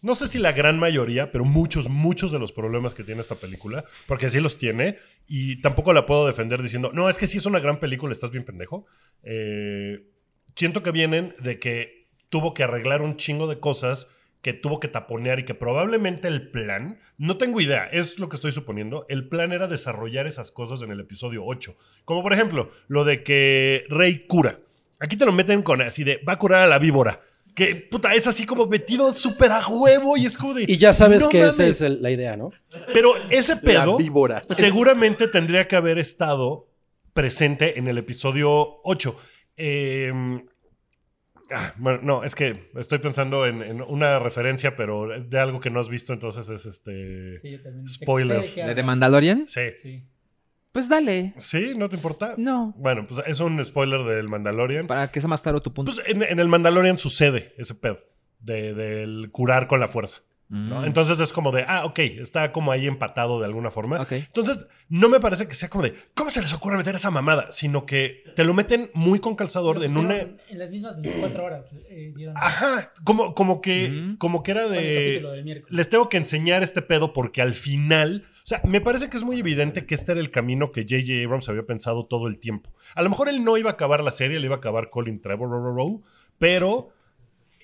No 0.00 0.14
sé 0.14 0.28
si 0.28 0.38
la 0.38 0.52
gran 0.52 0.78
mayoría, 0.78 1.32
pero 1.32 1.44
muchos, 1.44 1.88
muchos 1.88 2.30
de 2.30 2.38
los 2.38 2.52
problemas 2.52 2.94
que 2.94 3.02
tiene 3.02 3.20
esta 3.20 3.34
película, 3.34 3.84
porque 4.06 4.30
sí 4.30 4.38
los 4.38 4.56
tiene, 4.56 4.96
y 5.26 5.60
tampoco 5.60 5.92
la 5.92 6.06
puedo 6.06 6.26
defender 6.26 6.62
diciendo, 6.62 6.92
no, 6.92 7.08
es 7.08 7.18
que 7.18 7.26
sí 7.26 7.38
es 7.38 7.46
una 7.46 7.58
gran 7.58 7.80
película, 7.80 8.12
estás 8.12 8.30
bien 8.30 8.44
pendejo. 8.44 8.86
Eh, 9.24 10.06
siento 10.54 10.84
que 10.84 10.92
vienen 10.92 11.34
de 11.40 11.58
que 11.58 12.06
tuvo 12.28 12.54
que 12.54 12.62
arreglar 12.62 13.02
un 13.02 13.16
chingo 13.16 13.48
de 13.48 13.58
cosas 13.58 14.06
que 14.42 14.52
tuvo 14.52 14.78
que 14.78 14.88
taponear 14.88 15.40
y 15.40 15.44
que 15.44 15.54
probablemente 15.54 16.28
el 16.28 16.50
plan, 16.50 16.98
no 17.16 17.36
tengo 17.36 17.60
idea, 17.60 17.86
es 17.86 18.18
lo 18.18 18.28
que 18.28 18.36
estoy 18.36 18.52
suponiendo, 18.52 19.04
el 19.08 19.28
plan 19.28 19.52
era 19.52 19.66
desarrollar 19.66 20.26
esas 20.26 20.52
cosas 20.52 20.82
en 20.82 20.92
el 20.92 21.00
episodio 21.00 21.44
8. 21.44 21.76
Como 22.04 22.22
por 22.22 22.32
ejemplo, 22.32 22.70
lo 22.86 23.04
de 23.04 23.22
que 23.22 23.84
Rey 23.88 24.26
cura. 24.26 24.60
Aquí 25.00 25.16
te 25.16 25.24
lo 25.24 25.32
meten 25.32 25.62
con 25.62 25.80
así 25.82 26.04
de, 26.04 26.18
va 26.28 26.34
a 26.34 26.38
curar 26.38 26.62
a 26.62 26.66
la 26.66 26.78
víbora. 26.78 27.20
Que 27.54 27.74
puta, 27.74 28.14
es 28.14 28.26
así 28.26 28.46
como 28.46 28.66
metido 28.66 29.12
súper 29.12 29.50
a 29.50 29.66
huevo 29.66 30.16
y 30.16 30.26
es 30.26 30.36
como 30.38 30.54
de... 30.54 30.64
Y 30.68 30.76
ya 30.76 30.92
sabes 30.92 31.22
"No 31.22 31.28
que 31.28 31.40
esa 31.40 31.62
mames". 31.62 31.76
es 31.76 31.80
el- 31.82 32.00
la 32.02 32.10
idea, 32.10 32.36
¿no? 32.36 32.50
Pero 32.94 33.14
ese 33.30 33.56
La 33.56 33.60
pedo 33.60 33.96
víbora. 33.96 34.42
seguramente 34.50 35.26
tendría 35.28 35.66
que 35.66 35.74
haber 35.76 35.98
estado 35.98 36.68
presente 37.14 37.78
en 37.78 37.88
el 37.88 37.98
episodio 37.98 38.80
8. 38.84 39.16
Eh, 39.56 40.12
ah, 41.50 41.74
bueno, 41.78 41.98
no, 42.02 42.24
es 42.24 42.34
que 42.36 42.70
estoy 42.76 42.98
pensando 42.98 43.44
en, 43.46 43.62
en 43.62 43.82
una 43.82 44.18
referencia, 44.20 44.76
pero 44.76 45.08
de 45.20 45.38
algo 45.40 45.58
que 45.60 45.70
no 45.70 45.80
has 45.80 45.88
visto, 45.88 46.12
entonces 46.12 46.48
es 46.48 46.64
este... 46.66 47.38
Sí, 47.38 47.50
yo 47.52 47.62
también. 47.62 47.88
Spoiler. 47.88 48.40
de 48.42 48.52
qué 48.52 48.64
¿De 48.64 48.74
The. 48.74 48.82
Mandalorian? 48.84 49.48
Sí. 49.48 49.60
Sí. 49.82 50.04
Pues 50.72 50.88
dale. 50.88 51.34
¿Sí? 51.38 51.72
¿No 51.76 51.88
te 51.88 51.96
importa? 51.96 52.34
No. 52.36 52.74
Bueno, 52.76 53.06
pues 53.08 53.26
es 53.26 53.40
un 53.40 53.64
spoiler 53.64 54.02
del 54.02 54.28
Mandalorian. 54.28 54.86
Para 54.86 55.10
que 55.10 55.20
sea 55.20 55.28
más 55.28 55.40
claro 55.40 55.60
tu 55.60 55.72
punto. 55.72 55.92
Pues 55.92 56.06
en, 56.08 56.22
en 56.22 56.38
el 56.38 56.48
Mandalorian 56.48 56.98
sucede 56.98 57.54
ese 57.58 57.74
pedo 57.74 57.98
de- 58.40 58.74
del 58.74 59.30
curar 59.32 59.66
con 59.66 59.80
la 59.80 59.88
fuerza. 59.88 60.18
¿No? 60.48 60.80
Mm. 60.80 60.84
Entonces 60.84 61.20
es 61.20 61.32
como 61.32 61.52
de, 61.52 61.64
ah, 61.68 61.84
ok, 61.84 61.98
está 61.98 62.52
como 62.52 62.72
ahí 62.72 62.86
empatado 62.86 63.38
de 63.38 63.44
alguna 63.44 63.70
forma. 63.70 64.00
Ok. 64.00 64.12
Entonces, 64.12 64.66
no 64.88 65.08
me 65.08 65.20
parece 65.20 65.46
que 65.46 65.54
sea 65.54 65.68
como 65.68 65.84
de, 65.84 65.94
¿cómo 66.14 66.30
se 66.30 66.40
les 66.40 66.52
ocurre 66.52 66.76
meter 66.76 66.94
esa 66.94 67.10
mamada? 67.10 67.52
Sino 67.52 67.84
que 67.84 68.24
te 68.34 68.44
lo 68.44 68.54
meten 68.54 68.90
muy 68.94 69.20
con 69.20 69.36
calzador 69.36 69.76
Lo 69.76 69.84
en 69.84 69.96
una... 69.96 70.16
En 70.16 70.58
las 70.58 70.70
mismas 70.70 71.00
24 71.00 71.44
horas 71.44 71.70
eh, 71.90 72.12
dieron 72.16 72.36
Ajá, 72.36 72.92
como, 73.04 73.34
como 73.34 73.60
que, 73.60 74.14
como 74.18 74.42
que 74.42 74.50
era 74.52 74.68
de... 74.68 75.64
Les 75.68 75.88
tengo 75.88 76.08
que 76.08 76.16
enseñar 76.16 76.62
este 76.62 76.82
pedo 76.82 77.12
porque 77.12 77.42
al 77.42 77.54
final... 77.54 78.26
O 78.44 78.48
sea, 78.48 78.62
me 78.64 78.80
parece 78.80 79.10
que 79.10 79.18
es 79.18 79.24
muy 79.24 79.40
evidente 79.40 79.84
que 79.84 79.94
este 79.94 80.12
era 80.12 80.22
el 80.22 80.30
camino 80.30 80.72
que 80.72 80.84
J.J. 80.84 81.22
Abrams 81.22 81.50
había 81.50 81.64
pensado 81.64 82.06
todo 82.06 82.28
el 82.28 82.38
tiempo. 82.38 82.72
A 82.94 83.02
lo 83.02 83.10
mejor 83.10 83.28
él 83.28 83.44
no 83.44 83.58
iba 83.58 83.68
a 83.68 83.74
acabar 83.74 84.02
la 84.02 84.10
serie, 84.10 84.40
le 84.40 84.46
iba 84.46 84.54
a 84.54 84.58
acabar 84.58 84.88
Colin 84.88 85.20
Trevor, 85.20 85.50
pero 86.38 86.88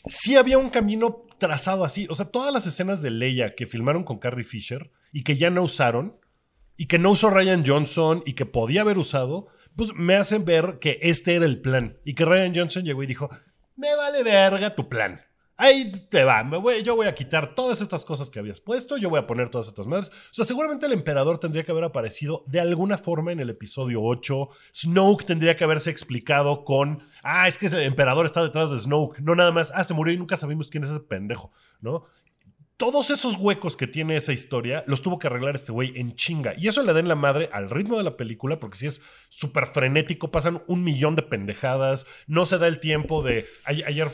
sí 0.05 0.37
había 0.37 0.59
un 0.59 0.71
camino 0.71 1.24
trazado 1.38 1.85
así. 1.85 2.07
O 2.11 2.14
sea, 2.14 2.26
todas 2.26 2.53
las 2.53 2.67
escenas 2.67 3.03
de 3.03 3.11
Leia 3.11 3.55
que 3.55 3.67
filmaron 3.67 4.05
con 4.05 4.19
Carrie 4.19 4.45
Fisher 4.45 4.91
y 5.12 5.23
que 5.23 5.37
ya 5.37 5.50
no 5.50 5.62
usaron, 5.62 6.17
y 6.76 6.87
que 6.87 6.99
no 6.99 7.11
usó 7.11 7.31
Ryan 7.31 7.64
Johnson 7.64 8.23
y 8.26 8.35
que 8.35 8.47
podía 8.47 8.81
haber 8.81 8.99
usado, 8.99 9.47
pues 9.76 9.95
me 9.95 10.17
hacen 10.17 10.45
ver 10.45 10.79
que 10.81 10.99
este 11.03 11.35
era 11.35 11.45
el 11.45 11.61
plan. 11.61 11.99
Y 12.05 12.14
que 12.14 12.25
Ryan 12.25 12.55
Johnson 12.55 12.85
llegó 12.85 13.03
y 13.03 13.07
dijo, 13.07 13.31
me 13.76 13.95
vale 13.97 14.23
verga 14.23 14.75
tu 14.75 14.88
plan. 14.88 15.21
Ahí 15.57 15.93
te 16.11 16.25
va, 16.25 16.43
me 16.43 16.57
voy- 16.57 16.83
yo 16.83 16.97
voy 16.97 17.07
a 17.07 17.15
quitar 17.15 17.55
todas 17.55 17.81
estas 17.81 18.05
cosas 18.05 18.29
que 18.29 18.41
habías 18.41 18.61
puesto, 18.61 18.97
yo 18.97 19.09
voy 19.09 19.21
a 19.21 19.27
poner 19.27 19.51
todas 19.51 19.69
estas 19.69 19.87
más. 19.87 20.09
O 20.09 20.13
sea, 20.33 20.45
seguramente 20.45 20.87
el 20.87 20.93
emperador 20.93 21.39
tendría 21.39 21.63
que 21.63 21.71
haber 21.71 21.85
aparecido 21.85 22.43
de 22.49 22.59
alguna 22.61 22.99
forma 22.99 23.31
en 23.31 23.39
el 23.39 23.51
episodio 23.51 24.03
8. 24.03 24.49
Snoke 24.75 25.25
tendría 25.25 25.57
que 25.57 25.63
haberse 25.63 25.91
explicado 25.91 26.65
con, 26.65 27.05
ah, 27.23 27.47
es 27.47 27.57
que 27.59 27.67
el 27.67 27.75
emperador 27.83 28.27
está 28.27 28.43
detrás 28.43 28.71
de 28.71 28.79
Snoke. 28.81 29.21
No 29.21 29.37
nada 29.37 29.53
más, 29.53 29.71
ah, 29.77 29.85
se 29.85 29.95
murió 29.95 30.13
y 30.13 30.19
nunca 30.19 30.37
sabemos 30.37 30.69
quién 30.69 30.83
es 30.83 30.91
ese 30.91 31.01
pendejo, 31.01 31.53
¿no? 31.81 32.05
Todos 32.76 33.11
esos 33.11 33.37
huecos 33.37 33.76
que 33.76 33.87
tiene 33.87 34.16
esa 34.16 34.33
historia 34.33 34.83
los 34.88 35.00
tuvo 35.00 35.21
que 35.21 35.28
arreglar 35.28 35.54
este 35.54 35.71
güey 35.71 35.93
en 35.95 36.16
chinga. 36.16 36.54
Y 36.59 36.66
eso 36.66 36.83
le 36.83 36.93
da 36.93 36.99
en 36.99 37.07
la 37.07 37.14
madre 37.14 37.49
al 37.52 37.71
ritmo 37.71 37.97
de 37.97 38.02
la 38.02 38.16
película, 38.16 38.59
porque 38.59 38.76
si 38.76 38.87
es 38.87 39.00
súper 39.28 39.66
frenético, 39.66 40.33
pasan 40.33 40.61
un 40.66 40.83
millón 40.83 41.14
de 41.14 41.23
pendejadas, 41.23 42.04
no 42.26 42.47
se 42.47 42.59
da 42.59 42.66
el 42.66 42.81
tiempo 42.81 43.23
de... 43.23 43.47
Ayer 43.64 44.09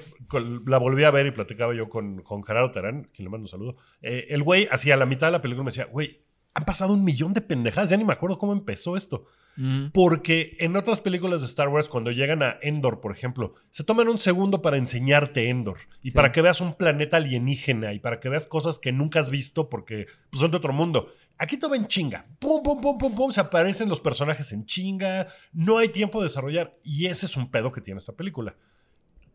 la 0.67 0.77
volví 0.77 1.05
a 1.05 1.11
ver 1.11 1.27
y 1.27 1.31
platicaba 1.31 1.75
yo 1.75 1.89
con, 1.89 2.23
con 2.23 2.45
Gerardo 2.45 2.71
Terán, 2.71 3.09
quien 3.15 3.25
le 3.25 3.31
mando 3.31 3.45
un 3.45 3.49
saludo. 3.49 3.77
Eh, 4.03 4.27
el 4.29 4.43
güey, 4.43 4.69
así 4.71 4.91
a 4.91 4.97
la 4.99 5.07
mitad 5.07 5.29
de 5.29 5.33
la 5.33 5.43
película 5.43 5.65
me 5.65 5.71
decía, 5.71 5.87
güey, 5.87 6.21
han 6.55 6.65
pasado 6.65 6.93
un 6.93 7.05
millón 7.05 7.33
de 7.33 7.41
pendejadas, 7.41 7.91
ya 7.91 7.97
ni 7.97 8.05
me 8.05 8.13
acuerdo 8.13 8.39
cómo 8.39 8.53
empezó 8.53 8.97
esto. 8.97 9.27
Mm. 9.57 9.89
Porque 9.93 10.57
en 10.61 10.77
otras 10.77 11.01
películas 11.01 11.41
de 11.41 11.47
Star 11.47 11.69
Wars, 11.69 11.89
cuando 11.89 12.11
llegan 12.11 12.43
a 12.43 12.57
Endor, 12.63 13.01
por 13.01 13.13
ejemplo, 13.13 13.55
se 13.69 13.85
toman 13.85 14.09
un 14.09 14.19
segundo 14.19 14.63
para 14.63 14.77
enseñarte 14.77 15.49
Endor 15.51 15.79
y 16.03 16.11
Sí. 16.11 16.17
para 16.17 16.33
que 16.33 16.41
veas 16.43 16.61
un 16.61 16.75
planeta 16.75 17.19
alienígena 17.19 17.93
y 17.93 17.99
para 17.99 18.21
que 18.21 18.29
veas 18.29 18.47
cosas 18.47 18.79
que 18.79 18.93
nunca 18.93 19.21
has 19.21 19.31
visto 19.31 19.69
porque 19.69 20.07
pues, 20.31 20.41
son 20.41 20.51
de 20.51 20.57
otro 20.57 20.73
mundo. 20.73 21.13
Aquí 21.37 21.57
todo 21.57 21.75
en 21.75 21.87
chinga. 21.87 22.27
Pum, 22.39 22.63
pum, 22.63 22.81
pum, 22.81 22.99
pum, 22.99 23.15
pum. 23.15 23.31
Se 23.33 23.41
aparecen 23.41 23.89
los 23.89 24.01
personajes 24.01 24.53
en 24.53 24.67
chinga. 24.67 25.27
No 25.53 25.79
hay 25.79 25.89
tiempo 25.89 26.21
de 26.21 26.29
desarrollar. 26.29 26.77
Y 26.85 27.07
ese 27.07 27.27
es 27.27 27.37
un 27.37 27.51
pedo 27.51 27.73
que 27.73 27.81
tiene 27.81 27.99
esta 27.99 28.13
película. 28.13 28.57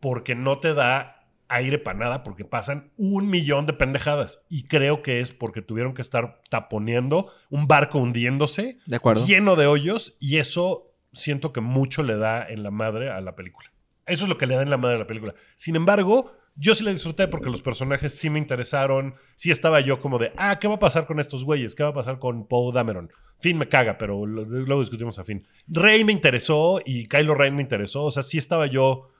Porque 0.00 0.34
no 0.34 0.58
te 0.58 0.72
da 0.72 1.25
aire 1.48 1.78
para 1.78 1.98
nada 1.98 2.22
porque 2.24 2.44
pasan 2.44 2.90
un 2.96 3.28
millón 3.28 3.66
de 3.66 3.72
pendejadas. 3.72 4.44
Y 4.48 4.64
creo 4.64 5.02
que 5.02 5.20
es 5.20 5.32
porque 5.32 5.62
tuvieron 5.62 5.94
que 5.94 6.02
estar 6.02 6.40
taponeando 6.50 7.32
un 7.50 7.66
barco 7.66 7.98
hundiéndose 7.98 8.78
De 8.86 8.96
acuerdo. 8.96 9.24
lleno 9.26 9.56
de 9.56 9.66
hoyos 9.66 10.16
y 10.20 10.38
eso 10.38 10.92
siento 11.12 11.52
que 11.52 11.60
mucho 11.60 12.02
le 12.02 12.16
da 12.16 12.46
en 12.48 12.62
la 12.62 12.70
madre 12.70 13.10
a 13.10 13.20
la 13.20 13.36
película. 13.36 13.70
Eso 14.06 14.24
es 14.24 14.28
lo 14.28 14.38
que 14.38 14.46
le 14.46 14.54
da 14.56 14.62
en 14.62 14.70
la 14.70 14.76
madre 14.76 14.96
a 14.96 15.00
la 15.00 15.06
película. 15.06 15.34
Sin 15.56 15.74
embargo, 15.76 16.32
yo 16.54 16.74
sí 16.74 16.84
la 16.84 16.90
disfruté 16.92 17.26
porque 17.28 17.50
los 17.50 17.60
personajes 17.62 18.14
sí 18.16 18.30
me 18.30 18.38
interesaron. 18.38 19.14
Sí 19.34 19.50
estaba 19.50 19.80
yo 19.80 19.98
como 20.00 20.18
de, 20.18 20.32
ah, 20.36 20.58
¿qué 20.58 20.68
va 20.68 20.74
a 20.76 20.78
pasar 20.78 21.06
con 21.06 21.20
estos 21.20 21.44
güeyes? 21.44 21.74
¿Qué 21.74 21.82
va 21.82 21.90
a 21.90 21.94
pasar 21.94 22.18
con 22.18 22.46
Poe 22.46 22.72
Dameron? 22.72 23.10
Finn 23.38 23.58
me 23.58 23.68
caga, 23.68 23.98
pero 23.98 24.24
luego 24.24 24.80
discutimos 24.80 25.18
a 25.18 25.24
Finn. 25.24 25.46
Rey 25.66 26.04
me 26.04 26.12
interesó 26.12 26.80
y 26.84 27.06
Kylo 27.08 27.34
Ren 27.34 27.54
me 27.56 27.62
interesó. 27.62 28.04
O 28.04 28.10
sea, 28.10 28.22
sí 28.22 28.38
estaba 28.38 28.66
yo, 28.66 29.10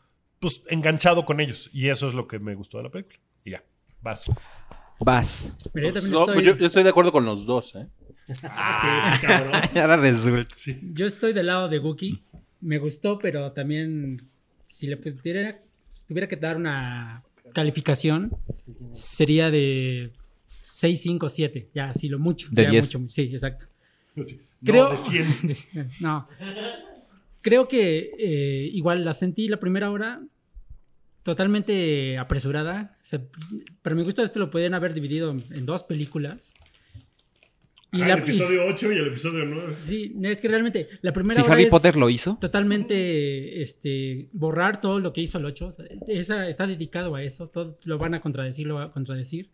pues, 0.41 0.63
enganchado 0.69 1.25
con 1.25 1.41
ellos. 1.41 1.71
Y 1.73 1.89
eso 1.89 2.09
es 2.09 2.15
lo 2.15 2.27
que 2.27 2.39
me 2.39 2.55
gustó 2.55 2.79
de 2.79 2.85
la 2.85 2.91
película. 2.91 3.19
Y 3.45 3.51
ya, 3.53 3.63
vas. 4.03 4.31
Vas. 5.01 5.55
Mira, 5.75 5.91
yo 5.91 6.01
No, 6.09 6.21
estoy, 6.29 6.45
yo, 6.45 6.57
yo 6.57 6.67
estoy 6.67 6.83
de 6.83 6.91
acuerdo 6.91 7.13
con 7.13 7.25
los 7.25 7.47
dos, 7.47 7.75
¿eh? 7.77 7.87
Ah, 8.45 9.17
cabrón. 9.21 9.53
Ahora 9.77 9.97
resulta. 9.97 10.55
yo 10.93 11.07
estoy 11.07 11.33
del 11.33 11.47
lado 11.47 11.69
de 11.69 11.79
Wookiee. 11.79 12.23
Me 12.61 12.79
gustó, 12.79 13.19
pero 13.19 13.53
también 13.53 14.29
si 14.65 14.87
le 14.89 14.97
pudiera, 14.97 15.59
tuviera 16.09 16.27
que 16.27 16.37
dar 16.37 16.57
una 16.57 17.23
calificación, 17.53 18.33
sería 18.93 19.51
de 19.51 20.11
6, 20.65 21.01
5, 21.03 21.29
7. 21.29 21.69
Ya, 21.75 21.91
así 21.91 22.09
lo 22.09 22.19
mucho. 22.19 22.49
De 22.51 22.65
ya 22.65 22.71
10. 22.71 22.85
mucho. 22.97 23.11
Sí, 23.15 23.23
exacto. 23.33 23.67
Sí. 24.25 24.41
Creo, 24.65 24.89
No, 24.89 24.91
de 24.93 25.55
100. 25.55 25.91
no. 26.01 26.29
Creo 27.47 27.69
que 27.69 28.11
eh, 28.19 28.69
igual 28.73 29.05
la 29.05 29.13
sentí 29.13 29.47
la 29.49 29.59
primera 29.61 29.93
hora 29.93 30.21
totalmente 31.23 32.19
apresurada. 32.19 32.97
O 33.01 33.05
sea, 33.05 33.21
para 33.83 33.95
mi 33.97 34.03
gusto 34.03 34.23
esto 34.25 34.39
lo 34.41 34.51
podían 34.51 34.75
haber 34.75 34.95
dividido 34.95 35.31
en, 35.31 35.65
dos 35.67 35.85
películas. 35.85 36.55
Y 37.93 38.03
Ah, 38.03 38.09
la- 38.09 38.15
el 38.15 38.21
y- 38.21 38.23
episodio 38.25 38.65
8 38.67 38.93
y 38.93 38.97
el 38.99 39.07
episodio 39.07 39.45
9. 39.45 39.77
sí, 39.79 40.15
es 40.25 40.41
que 40.41 40.49
realmente 40.49 40.89
la 41.03 41.13
primera 41.13 41.37
Si 41.41 41.45
hora 41.45 41.55
Harry 41.55 41.65
es 41.65 41.71
Potter 41.71 41.97
lo 41.97 42.11
hizo, 42.11 42.37
totalmente 42.41 43.63
este, 43.63 44.29
borrar 44.33 44.81
todo 44.81 44.99
lo 44.99 45.13
que 45.13 45.21
hizo 45.21 45.39
el 45.39 45.45
8. 45.47 45.67
O 45.69 45.73
sea, 45.73 45.87
esa- 46.09 46.49
está 46.49 46.67
dedicado 46.67 47.15
a 47.15 47.23
eso. 47.23 47.49
Todo 47.49 47.79
lo 47.85 47.97
van 47.99 48.15
a 48.15 48.21
contradecir, 48.21 48.67
lo 48.67 48.75
va 48.75 48.85
a 48.87 48.93
contradecir. 48.93 49.51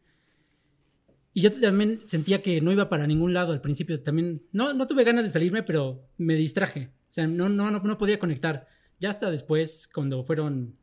Y 1.35 1.43
yo 1.43 1.53
también 1.53 2.01
sentía 2.07 2.41
que 2.43 2.61
no 2.63 2.73
iba 2.73 2.89
para 2.89 3.07
ningún 3.07 3.33
lado 3.35 3.53
al 3.53 3.61
principio. 3.61 4.01
También 4.01 4.43
no, 4.53 4.73
no 4.75 4.87
tuve 4.87 5.05
ganas 5.05 5.25
de 5.25 5.31
salirme, 5.31 5.63
pero 5.63 6.03
me 6.19 6.35
distraje. 6.37 6.91
O 7.13 7.15
sea, 7.15 7.27
no, 7.27 7.51
no, 7.51 7.71
no, 7.71 7.99
podía 7.99 8.19
conectar. 8.19 8.67
Ya 8.99 9.11
hasta 9.11 9.31
después, 9.31 9.87
cuando 9.93 10.25
fueron 10.25 10.79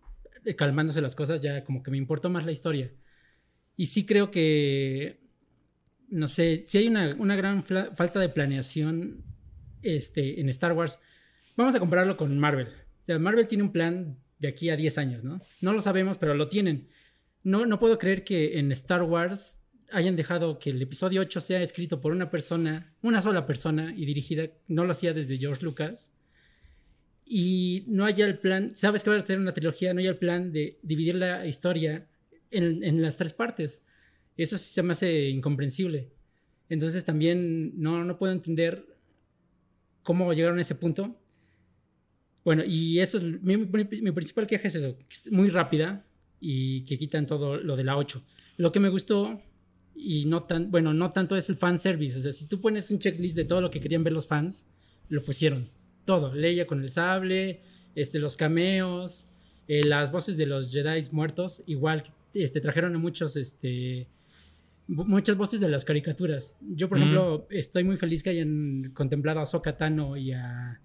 eh, 0.45 0.55
calmándose 0.55 1.01
las 1.01 1.15
cosas, 1.15 1.41
ya 1.41 1.63
como 1.63 1.81
que 1.81 1.89
me 1.89 1.97
importó 1.97 2.29
más 2.29 2.45
la 2.45 2.51
historia. 2.51 2.91
Y 3.75 3.87
sí 3.87 4.05
creo 4.05 4.29
que, 4.29 5.21
no 6.07 6.27
sé, 6.27 6.65
si 6.67 6.77
hay 6.77 6.87
una, 6.87 7.15
una 7.17 7.35
gran 7.35 7.63
falta 7.63 8.19
de 8.19 8.29
planeación 8.29 9.23
este, 9.81 10.39
en 10.39 10.49
Star 10.49 10.73
Wars. 10.73 10.99
Vamos 11.57 11.73
a 11.73 11.79
compararlo 11.79 12.15
con 12.15 12.37
Marvel. 12.37 12.67
O 12.67 13.05
sea, 13.07 13.17
Marvel 13.17 13.47
tiene 13.47 13.63
un 13.63 13.71
plan 13.71 14.15
de 14.37 14.49
aquí 14.49 14.69
a 14.69 14.77
10 14.77 14.99
años, 14.99 15.23
¿no? 15.23 15.41
No 15.61 15.73
lo 15.73 15.81
sabemos, 15.81 16.19
pero 16.19 16.35
lo 16.35 16.47
tienen. 16.47 16.89
No, 17.41 17.65
no 17.65 17.79
puedo 17.79 17.97
creer 17.97 18.23
que 18.23 18.59
en 18.59 18.71
Star 18.71 19.01
Wars 19.01 19.63
hayan 19.91 20.15
dejado 20.15 20.59
que 20.59 20.69
el 20.69 20.79
episodio 20.79 21.21
8 21.21 21.41
sea 21.41 21.63
escrito 21.63 22.01
por 22.01 22.11
una 22.11 22.29
persona, 22.29 22.93
una 23.01 23.23
sola 23.23 23.47
persona 23.47 23.95
y 23.97 24.05
dirigida, 24.05 24.49
no 24.67 24.85
lo 24.85 24.91
hacía 24.91 25.11
desde 25.11 25.37
George 25.37 25.65
Lucas. 25.65 26.13
Y 27.31 27.83
no 27.87 28.05
haya 28.05 28.25
el 28.25 28.39
plan, 28.39 28.75
sabes 28.75 29.03
que 29.03 29.11
va 29.11 29.15
a 29.15 29.23
tener 29.23 29.39
una 29.39 29.53
trilogía, 29.53 29.93
no 29.93 29.99
haya 29.99 30.09
el 30.09 30.17
plan 30.17 30.51
de 30.51 30.79
dividir 30.81 31.13
la 31.13 31.45
historia 31.45 32.07
en, 32.49 33.01
las 33.03 33.17
tres 33.17 33.33
partes. 33.33 33.83
Eso 34.35 34.57
sí 34.57 34.73
se 34.73 34.81
me 34.81 34.93
hace 34.93 35.29
incomprensible. 35.29 36.09
Entonces 36.69 37.05
también 37.05 37.79
no, 37.79 38.03
no 38.03 38.17
puedo 38.17 38.33
entender 38.33 38.83
cómo 40.01 40.33
llegaron 40.33 40.57
a 40.57 40.61
ese 40.61 40.73
punto. 40.73 41.21
Bueno, 42.43 42.63
y 42.65 42.97
eso 42.97 43.17
es 43.17 43.23
mi 43.23 43.57
principal 44.11 44.47
queja 44.47 44.67
es 44.67 44.75
eso, 44.75 44.97
que 44.97 45.05
es 45.11 45.31
muy 45.31 45.49
rápida 45.49 46.03
y 46.39 46.83
que 46.85 46.97
quitan 46.97 47.27
todo 47.27 47.57
lo 47.57 47.75
de 47.75 47.83
la 47.83 47.95
8. 47.95 48.23
Lo 48.57 48.71
que 48.71 48.79
me 48.79 48.89
gustó 48.89 49.39
y 49.95 50.25
no 50.25 50.43
tan, 50.43 50.71
bueno, 50.71 50.95
no 50.95 51.11
tanto 51.11 51.35
es 51.35 51.47
el 51.49 51.57
fan 51.57 51.77
service, 51.77 52.17
o 52.17 52.21
sea, 52.21 52.31
si 52.31 52.45
tú 52.45 52.59
pones 52.59 52.89
un 52.89 52.97
checklist 52.97 53.35
de 53.35 53.45
todo 53.45 53.61
lo 53.61 53.69
que 53.69 53.81
querían 53.81 54.03
ver 54.03 54.13
los 54.13 54.25
fans, 54.25 54.65
lo 55.09 55.21
pusieron. 55.21 55.69
Todo, 56.09 56.33
Leia 56.33 56.65
con 56.65 56.81
el 56.81 56.89
sable, 56.89 57.59
este 57.93 58.17
los 58.17 58.35
cameos, 58.35 59.29
eh, 59.67 59.83
las 59.83 60.11
voces 60.11 60.37
de 60.37 60.47
los 60.47 60.71
Jedi 60.71 60.99
muertos, 61.11 61.61
igual 61.67 62.01
este 62.33 62.59
trajeron 62.61 62.95
a 62.95 62.97
muchos 62.97 63.35
este 63.35 64.07
mu- 64.87 65.05
muchas 65.05 65.37
voces 65.37 65.59
de 65.59 65.69
las 65.69 65.85
caricaturas. 65.85 66.55
Yo, 66.61 66.89
por 66.89 66.97
Mm. 66.97 67.01
ejemplo, 67.01 67.47
estoy 67.51 67.83
muy 67.83 67.95
feliz 67.97 68.23
que 68.23 68.31
hayan 68.31 68.89
contemplado 68.95 69.39
a 69.39 69.43
Ahsoka 69.43 69.77
Tano 69.77 70.17
y 70.17 70.31
a, 70.31 70.81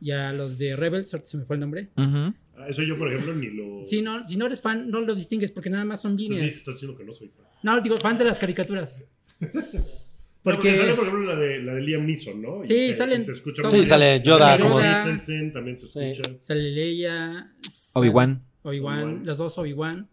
y 0.00 0.12
a 0.12 0.32
los 0.32 0.58
de 0.58 0.76
Rebels, 0.76 1.12
ahorita 1.12 1.28
se 1.28 1.38
me 1.38 1.44
fue 1.44 1.56
el 1.56 1.60
nombre. 1.60 1.88
Ujú. 1.96 2.32
Ah, 2.56 2.66
Eso 2.68 2.84
yo, 2.84 2.96
por 2.96 3.08
ejemplo, 3.12 3.34
ni 3.34 3.48
lo. 3.50 3.84
Si 3.84 4.00
no, 4.00 4.24
si 4.24 4.36
no 4.36 4.46
eres 4.46 4.60
fan, 4.60 4.88
no 4.92 5.00
lo 5.00 5.16
distingues 5.16 5.50
porque 5.50 5.70
nada 5.70 5.84
más 5.84 6.02
son 6.02 6.16
líneas. 6.16 6.44
estás 6.44 6.74
diciendo 6.76 6.96
que 6.96 7.04
no 7.04 7.12
soy 7.14 7.30
fan. 7.36 7.46
No, 7.64 7.80
digo, 7.80 7.96
fans 7.96 8.20
de 8.20 8.26
las 8.26 8.38
caricaturas. 8.38 8.96
Porque 10.42 10.56
Porque 10.72 10.76
sale, 10.76 10.94
por 10.94 11.06
ejemplo, 11.06 11.34
la 11.34 11.36
de, 11.40 11.62
la 11.62 11.74
de 11.74 11.80
Liam 11.82 12.04
Neeson, 12.06 12.42
¿no? 12.42 12.64
Y 12.64 12.66
Sí, 12.66 12.86
se, 12.88 12.94
salen 12.94 13.22
se 13.22 13.32
escucha 13.32 13.68
Sí, 13.70 13.86
sale. 13.86 14.20
Yoda 14.24 14.58
como- 14.58 14.80
también 14.80 15.78
se 15.78 15.86
Sí. 15.86 16.00
escucha. 16.00 16.36
sale 16.40 16.70
Leia, 16.70 17.52
Obi-Wan. 17.94 18.42
Obi-Wan, 18.62 19.24
las 19.24 19.38
dos 19.38 19.56
Obi-Wan. 19.58 20.08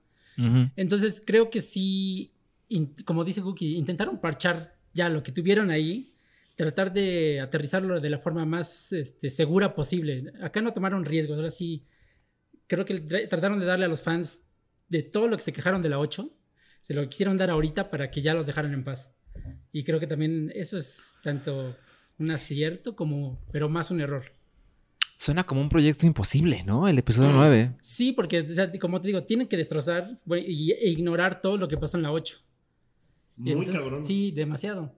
Entonces 0.76 1.22
creo 1.26 1.50
que 1.50 1.62
sí, 1.62 2.32
in- 2.70 2.96
como 3.06 3.24
dice 3.26 3.42
Cookie, 3.42 3.76
intentaron 3.76 4.22
parchar 4.22 4.76
ya 4.94 5.10
lo 5.10 5.22
que 5.24 5.32
tuvieron 5.32 5.70
ahí, 5.72 6.14
tratar 6.56 6.94
de 6.94 7.40
aterrizarlo 7.42 8.00
de 8.00 8.10
la 8.10 8.20
forma 8.20 8.46
más 8.46 8.92
este, 8.94 9.30
segura 9.32 9.74
posible. 9.76 10.32
Acá 10.42 10.62
no 10.62 10.74
tomaron 10.74 11.06
riesgos, 11.06 11.38
ahora 11.38 11.50
sí, 11.52 11.84
creo 12.68 12.86
que 12.86 12.96
tra- 13.06 13.28
trataron 13.28 13.60
de 13.60 13.66
darle 13.66 13.86
a 13.86 13.90
los 13.90 14.02
fans 14.02 14.42
de 14.90 15.04
todo 15.04 15.28
lo 15.28 15.38
que 15.38 15.44
se 15.44 15.54
quejaron 15.54 15.82
de 15.82 15.90
la 15.90 16.00
8, 16.00 16.30
se 16.82 16.94
lo 16.94 17.08
quisieron 17.10 17.38
dar 17.38 17.50
ahorita 17.50 17.90
para 17.90 18.10
que 18.12 18.22
ya 18.22 18.34
los 18.34 18.46
dejaran 18.46 18.74
en 18.74 18.84
paz. 18.84 19.12
Y 19.72 19.84
creo 19.84 20.00
que 20.00 20.08
también 20.08 20.52
eso 20.56 20.78
es 20.78 21.18
tanto 21.24 21.76
un 22.18 22.32
acierto 22.32 22.96
como, 22.96 23.40
pero 23.52 23.70
más 23.70 23.92
un 23.92 24.02
error. 24.02 24.24
Suena 25.18 25.46
como 25.46 25.62
un 25.62 25.70
proyecto 25.70 26.06
imposible, 26.06 26.64
¿no? 26.64 26.88
El 26.88 26.96
Mm. 26.96 27.00
episodio 27.00 27.32
9. 27.32 27.76
Sí, 27.82 28.14
porque, 28.14 28.40
o 28.40 28.54
sea, 28.54 28.72
como 28.80 29.02
te 29.02 29.08
digo, 29.08 29.24
tienen 29.24 29.48
que 29.48 29.58
destrozar 29.58 30.18
bueno, 30.26 30.46
y, 30.48 30.72
e 30.72 30.90
ignorar 30.90 31.42
todo 31.42 31.58
lo 31.58 31.68
que 31.68 31.78
pasó 31.78 31.98
en 31.98 32.04
la 32.04 32.12
8. 32.12 32.38
Muy 33.38 33.52
Entonces, 33.52 33.76
cabrón. 33.82 34.04
Sí, 34.04 34.32
demasiado. 34.32 34.94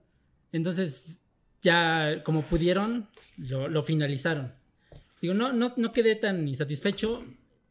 Entonces, 0.52 1.20
ya 1.62 2.22
como 2.24 2.42
pudieron, 2.42 3.08
lo, 3.36 3.68
lo 3.68 3.82
finalizaron. 3.82 4.52
Digo, 5.20 5.34
no, 5.34 5.52
no, 5.52 5.72
no 5.76 5.92
quedé 5.92 6.16
tan 6.16 6.46
insatisfecho 6.48 7.24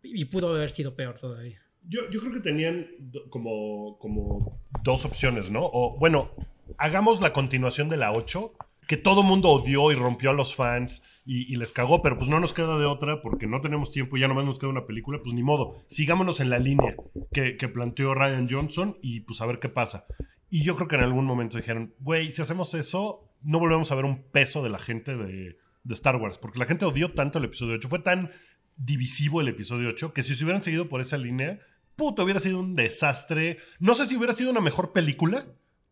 y 0.03 0.25
pudo 0.25 0.49
haber 0.55 0.69
sido 0.71 0.95
peor 0.95 1.19
todavía. 1.19 1.61
Yo, 1.87 2.01
yo 2.11 2.19
creo 2.21 2.33
que 2.33 2.39
tenían 2.39 2.87
como, 3.29 3.97
como 3.99 4.61
dos 4.83 5.03
opciones, 5.05 5.49
¿no? 5.51 5.61
O, 5.63 5.97
bueno, 5.99 6.31
hagamos 6.77 7.21
la 7.21 7.33
continuación 7.33 7.89
de 7.89 7.97
la 7.97 8.11
8, 8.11 8.53
que 8.87 8.97
todo 8.97 9.23
mundo 9.23 9.49
odió 9.49 9.91
y 9.91 9.95
rompió 9.95 10.31
a 10.31 10.33
los 10.33 10.55
fans 10.55 11.01
y, 11.25 11.55
les 11.55 11.71
cagó, 11.71 12.01
pero 12.01 12.17
pues 12.17 12.29
no 12.29 12.39
nos 12.39 12.53
queda 12.53 12.77
de 12.77 12.85
otra 12.85 13.21
porque 13.21 13.47
no 13.47 13.61
tenemos 13.61 13.91
tiempo 13.91 14.17
y 14.17 14.19
ya 14.19 14.27
nomás 14.27 14.43
nos 14.43 14.59
queda 14.59 14.69
una 14.69 14.85
película, 14.85 15.19
pues 15.23 15.33
ni 15.33 15.43
modo. 15.43 15.75
Sigámonos 15.87 16.39
en 16.41 16.49
la 16.49 16.59
línea 16.59 16.95
que, 17.31 17.53
planteó 17.69 18.13
Ryan 18.13 18.49
Johnson 18.49 18.97
y 19.01 19.21
pues 19.21 19.39
a 19.39 19.45
ver 19.45 19.59
qué 19.59 19.69
pasa. 19.69 20.05
Y 20.49 20.63
yo 20.63 20.75
creo 20.75 20.89
que 20.89 20.95
en 20.95 21.03
algún 21.03 21.25
momento 21.25 21.55
dijeron, 21.55 21.93
güey, 21.99 22.31
si 22.31 22.41
hacemos 22.41 22.73
eso, 22.73 23.29
no 23.41 23.59
volvemos 23.59 23.91
a 23.91 23.95
ver 23.95 24.03
un 24.03 24.23
peso 24.23 24.61
de 24.61 24.69
la 24.69 24.79
gente 24.79 25.15
de, 25.15 25.57
Star 25.91 26.17
Wars, 26.17 26.37
porque 26.37 26.59
la 26.59 26.65
gente 26.65 26.85
odió 26.85 27.13
tanto 27.13 27.39
el 27.39 27.45
episodio 27.45 27.75
8, 27.75 27.87
fue 27.87 27.99
tan 27.99 28.29
divisivo 28.75 29.39
el 29.41 29.47
episodio 29.47 29.89
8, 29.89 30.13
que 30.13 30.21
si 30.21 30.35
se 30.35 30.43
hubieran 30.43 30.61
seguido 30.61 30.89
por 30.89 30.99
esa 30.99 31.17
línea, 31.17 31.59
puto, 31.95 32.23
hubiera 32.23 32.39
sido 32.39 32.59
un 32.59 32.75
desastre. 32.75 33.59
No 33.79 33.95
sé 33.95 34.05
si 34.05 34.17
hubiera 34.17 34.33
sido 34.33 34.51
una 34.51 34.59
mejor 34.59 34.91
película. 34.91 35.45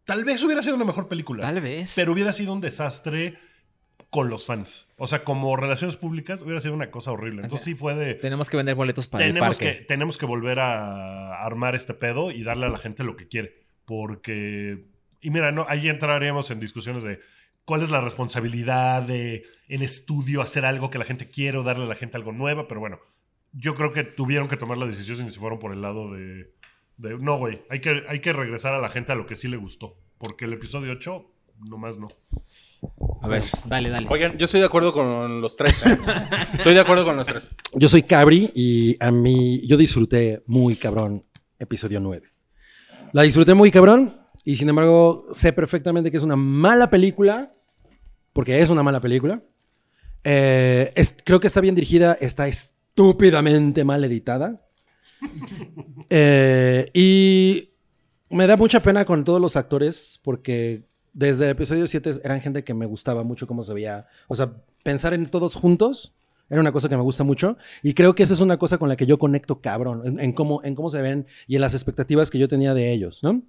Tal 0.09 0.23
vez 0.23 0.43
hubiera 0.43 0.63
sido 0.63 0.75
una 0.75 0.85
mejor 0.85 1.07
película. 1.07 1.43
Tal 1.43 1.61
vez. 1.61 1.93
Pero 1.95 2.13
hubiera 2.13 2.33
sido 2.33 2.51
un 2.51 2.61
desastre 2.61 3.37
con 4.09 4.27
los 4.27 4.47
fans. 4.47 4.87
O 4.97 5.05
sea, 5.05 5.23
como 5.23 5.55
relaciones 5.55 5.97
públicas 5.97 6.41
hubiera 6.41 6.59
sido 6.59 6.73
una 6.73 6.89
cosa 6.89 7.11
horrible. 7.11 7.43
Entonces 7.43 7.63
sí 7.63 7.75
fue 7.75 7.93
de... 7.93 8.15
Tenemos 8.15 8.49
que 8.49 8.57
vender 8.57 8.73
boletos 8.73 9.07
para 9.07 9.25
el 9.25 9.33
Tenemos 9.33 9.57
parque. 9.57 9.77
que, 9.77 9.85
tenemos 9.85 10.17
que 10.17 10.25
volver 10.25 10.59
a 10.61 11.43
armar 11.43 11.75
este 11.75 11.93
pedo 11.93 12.31
y 12.31 12.41
darle 12.41 12.65
a 12.65 12.69
la 12.69 12.79
gente 12.79 13.03
lo 13.03 13.15
que 13.15 13.27
quiere. 13.27 13.53
Porque... 13.85 14.85
Y 15.21 15.29
mira, 15.29 15.51
no, 15.51 15.67
ahí 15.69 15.87
entraríamos 15.89 16.49
en 16.49 16.59
discusiones 16.59 17.03
de 17.03 17.19
cuál 17.63 17.83
es 17.83 17.91
la 17.91 18.01
responsabilidad 18.01 19.03
de 19.03 19.45
el 19.67 19.83
estudio 19.83 20.41
hacer 20.41 20.65
algo 20.65 20.89
que 20.89 20.97
la 20.97 21.05
gente 21.05 21.27
quiere 21.27 21.59
o 21.59 21.63
darle 21.63 21.83
a 21.83 21.87
la 21.87 21.95
gente 21.95 22.17
algo 22.17 22.31
nuevo. 22.31 22.67
Pero 22.67 22.79
bueno, 22.79 22.99
yo 23.51 23.75
creo 23.75 23.91
que 23.91 24.03
tuvieron 24.05 24.47
que 24.47 24.57
tomar 24.57 24.79
la 24.79 24.87
decisión 24.87 25.27
y 25.27 25.31
se 25.31 25.39
fueron 25.39 25.59
por 25.59 25.71
el 25.71 25.83
lado 25.83 26.11
de... 26.11 26.51
de, 26.99 27.17
no, 27.17 27.37
güey, 27.39 27.61
hay 27.69 27.79
que, 27.81 28.03
hay 28.07 28.19
que 28.19 28.31
regresar 28.33 28.73
a 28.73 28.79
la 28.79 28.89
gente 28.89 29.11
a 29.11 29.15
lo 29.15 29.25
que 29.25 29.35
sí 29.35 29.47
le 29.47 29.57
gustó. 29.57 29.97
Porque 30.17 30.45
el 30.45 30.53
episodio 30.53 30.91
8, 30.91 31.25
nomás 31.69 31.97
no. 31.97 32.09
A 33.21 33.27
ver, 33.27 33.43
dale, 33.65 33.89
dale. 33.89 34.07
Oigan, 34.09 34.37
yo 34.37 34.45
estoy 34.45 34.59
de 34.59 34.65
acuerdo 34.65 34.93
con 34.93 35.41
los 35.41 35.55
tres. 35.55 35.73
¿eh? 35.85 35.97
estoy 36.57 36.73
de 36.73 36.79
acuerdo 36.79 37.03
con 37.05 37.15
los 37.17 37.25
tres. 37.27 37.49
Yo 37.73 37.89
soy 37.89 38.03
Cabri 38.03 38.51
y 38.53 38.95
a 39.03 39.11
mí, 39.11 39.65
yo 39.67 39.75
disfruté 39.77 40.43
muy 40.45 40.75
cabrón 40.75 41.25
episodio 41.57 41.99
9. 41.99 42.27
La 43.11 43.23
disfruté 43.23 43.53
muy 43.53 43.71
cabrón 43.71 44.15
y 44.45 44.55
sin 44.55 44.69
embargo 44.69 45.27
sé 45.31 45.51
perfectamente 45.51 46.11
que 46.11 46.17
es 46.17 46.23
una 46.23 46.35
mala 46.37 46.89
película, 46.89 47.53
porque 48.33 48.61
es 48.61 48.69
una 48.69 48.83
mala 48.83 49.01
película. 49.01 49.41
Eh, 50.23 50.91
es- 50.95 51.15
creo 51.25 51.39
que 51.39 51.47
está 51.47 51.59
bien 51.61 51.75
dirigida, 51.75 52.13
está 52.21 52.47
estúpidamente 52.47 53.83
mal 53.83 54.03
editada. 54.03 54.65
Eh, 56.09 56.89
y 56.93 57.69
me 58.29 58.47
da 58.47 58.57
mucha 58.57 58.81
pena 58.81 59.05
con 59.05 59.23
todos 59.23 59.41
los 59.41 59.55
actores 59.55 60.19
porque 60.23 60.83
desde 61.13 61.45
el 61.45 61.51
episodio 61.51 61.87
7 61.87 62.21
eran 62.23 62.41
gente 62.41 62.63
que 62.63 62.73
me 62.73 62.85
gustaba 62.85 63.23
mucho 63.23 63.47
cómo 63.47 63.63
se 63.63 63.73
veía. 63.73 64.07
O 64.27 64.35
sea, 64.35 64.53
pensar 64.83 65.13
en 65.13 65.29
todos 65.29 65.55
juntos 65.55 66.13
era 66.49 66.61
una 66.61 66.71
cosa 66.71 66.89
que 66.89 66.97
me 66.97 67.03
gusta 67.03 67.23
mucho 67.23 67.57
y 67.83 67.93
creo 67.93 68.15
que 68.15 68.23
esa 68.23 68.33
es 68.33 68.41
una 68.41 68.57
cosa 68.57 68.77
con 68.77 68.89
la 68.89 68.95
que 68.95 69.05
yo 69.05 69.19
conecto 69.19 69.61
cabrón, 69.61 70.19
en, 70.19 70.33
cómo, 70.33 70.63
en 70.63 70.73
cómo 70.73 70.89
se 70.89 71.01
ven 71.01 71.27
y 71.47 71.55
en 71.55 71.61
las 71.61 71.73
expectativas 71.73 72.29
que 72.29 72.39
yo 72.39 72.47
tenía 72.47 72.73
de 72.73 72.91
ellos, 72.91 73.21
¿no? 73.21 73.43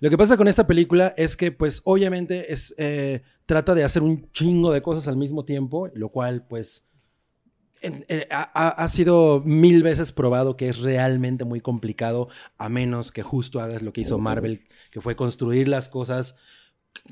Lo 0.00 0.10
que 0.10 0.18
pasa 0.18 0.36
con 0.36 0.48
esta 0.48 0.66
película 0.66 1.14
es 1.16 1.36
que, 1.36 1.52
pues, 1.52 1.80
obviamente 1.84 2.52
es, 2.52 2.74
eh, 2.76 3.22
trata 3.46 3.74
de 3.74 3.84
hacer 3.84 4.02
un 4.02 4.30
chingo 4.32 4.72
de 4.72 4.82
cosas 4.82 5.06
al 5.06 5.16
mismo 5.16 5.44
tiempo, 5.44 5.88
lo 5.94 6.08
cual, 6.08 6.44
pues, 6.48 6.84
en- 7.80 8.04
eh, 8.08 8.26
ha, 8.30 8.88
sido 8.88 9.42
mil 9.44 9.82
veces 9.82 10.12
probado 10.12 10.56
que 10.56 10.68
es 10.68 10.78
realmente 10.78 11.44
muy 11.44 11.60
complicado, 11.60 12.28
a 12.58 12.68
menos 12.68 13.12
que 13.12 13.22
justo 13.22 13.60
hagas 13.60 13.82
lo 13.82 13.92
que 13.92 14.02
hizo 14.02 14.18
Marvel, 14.18 14.60
que 14.90 15.00
fue 15.00 15.16
construir 15.16 15.68
las 15.68 15.88
cosas 15.88 16.36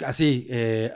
así, 0.04 0.46
eh, 0.50 0.92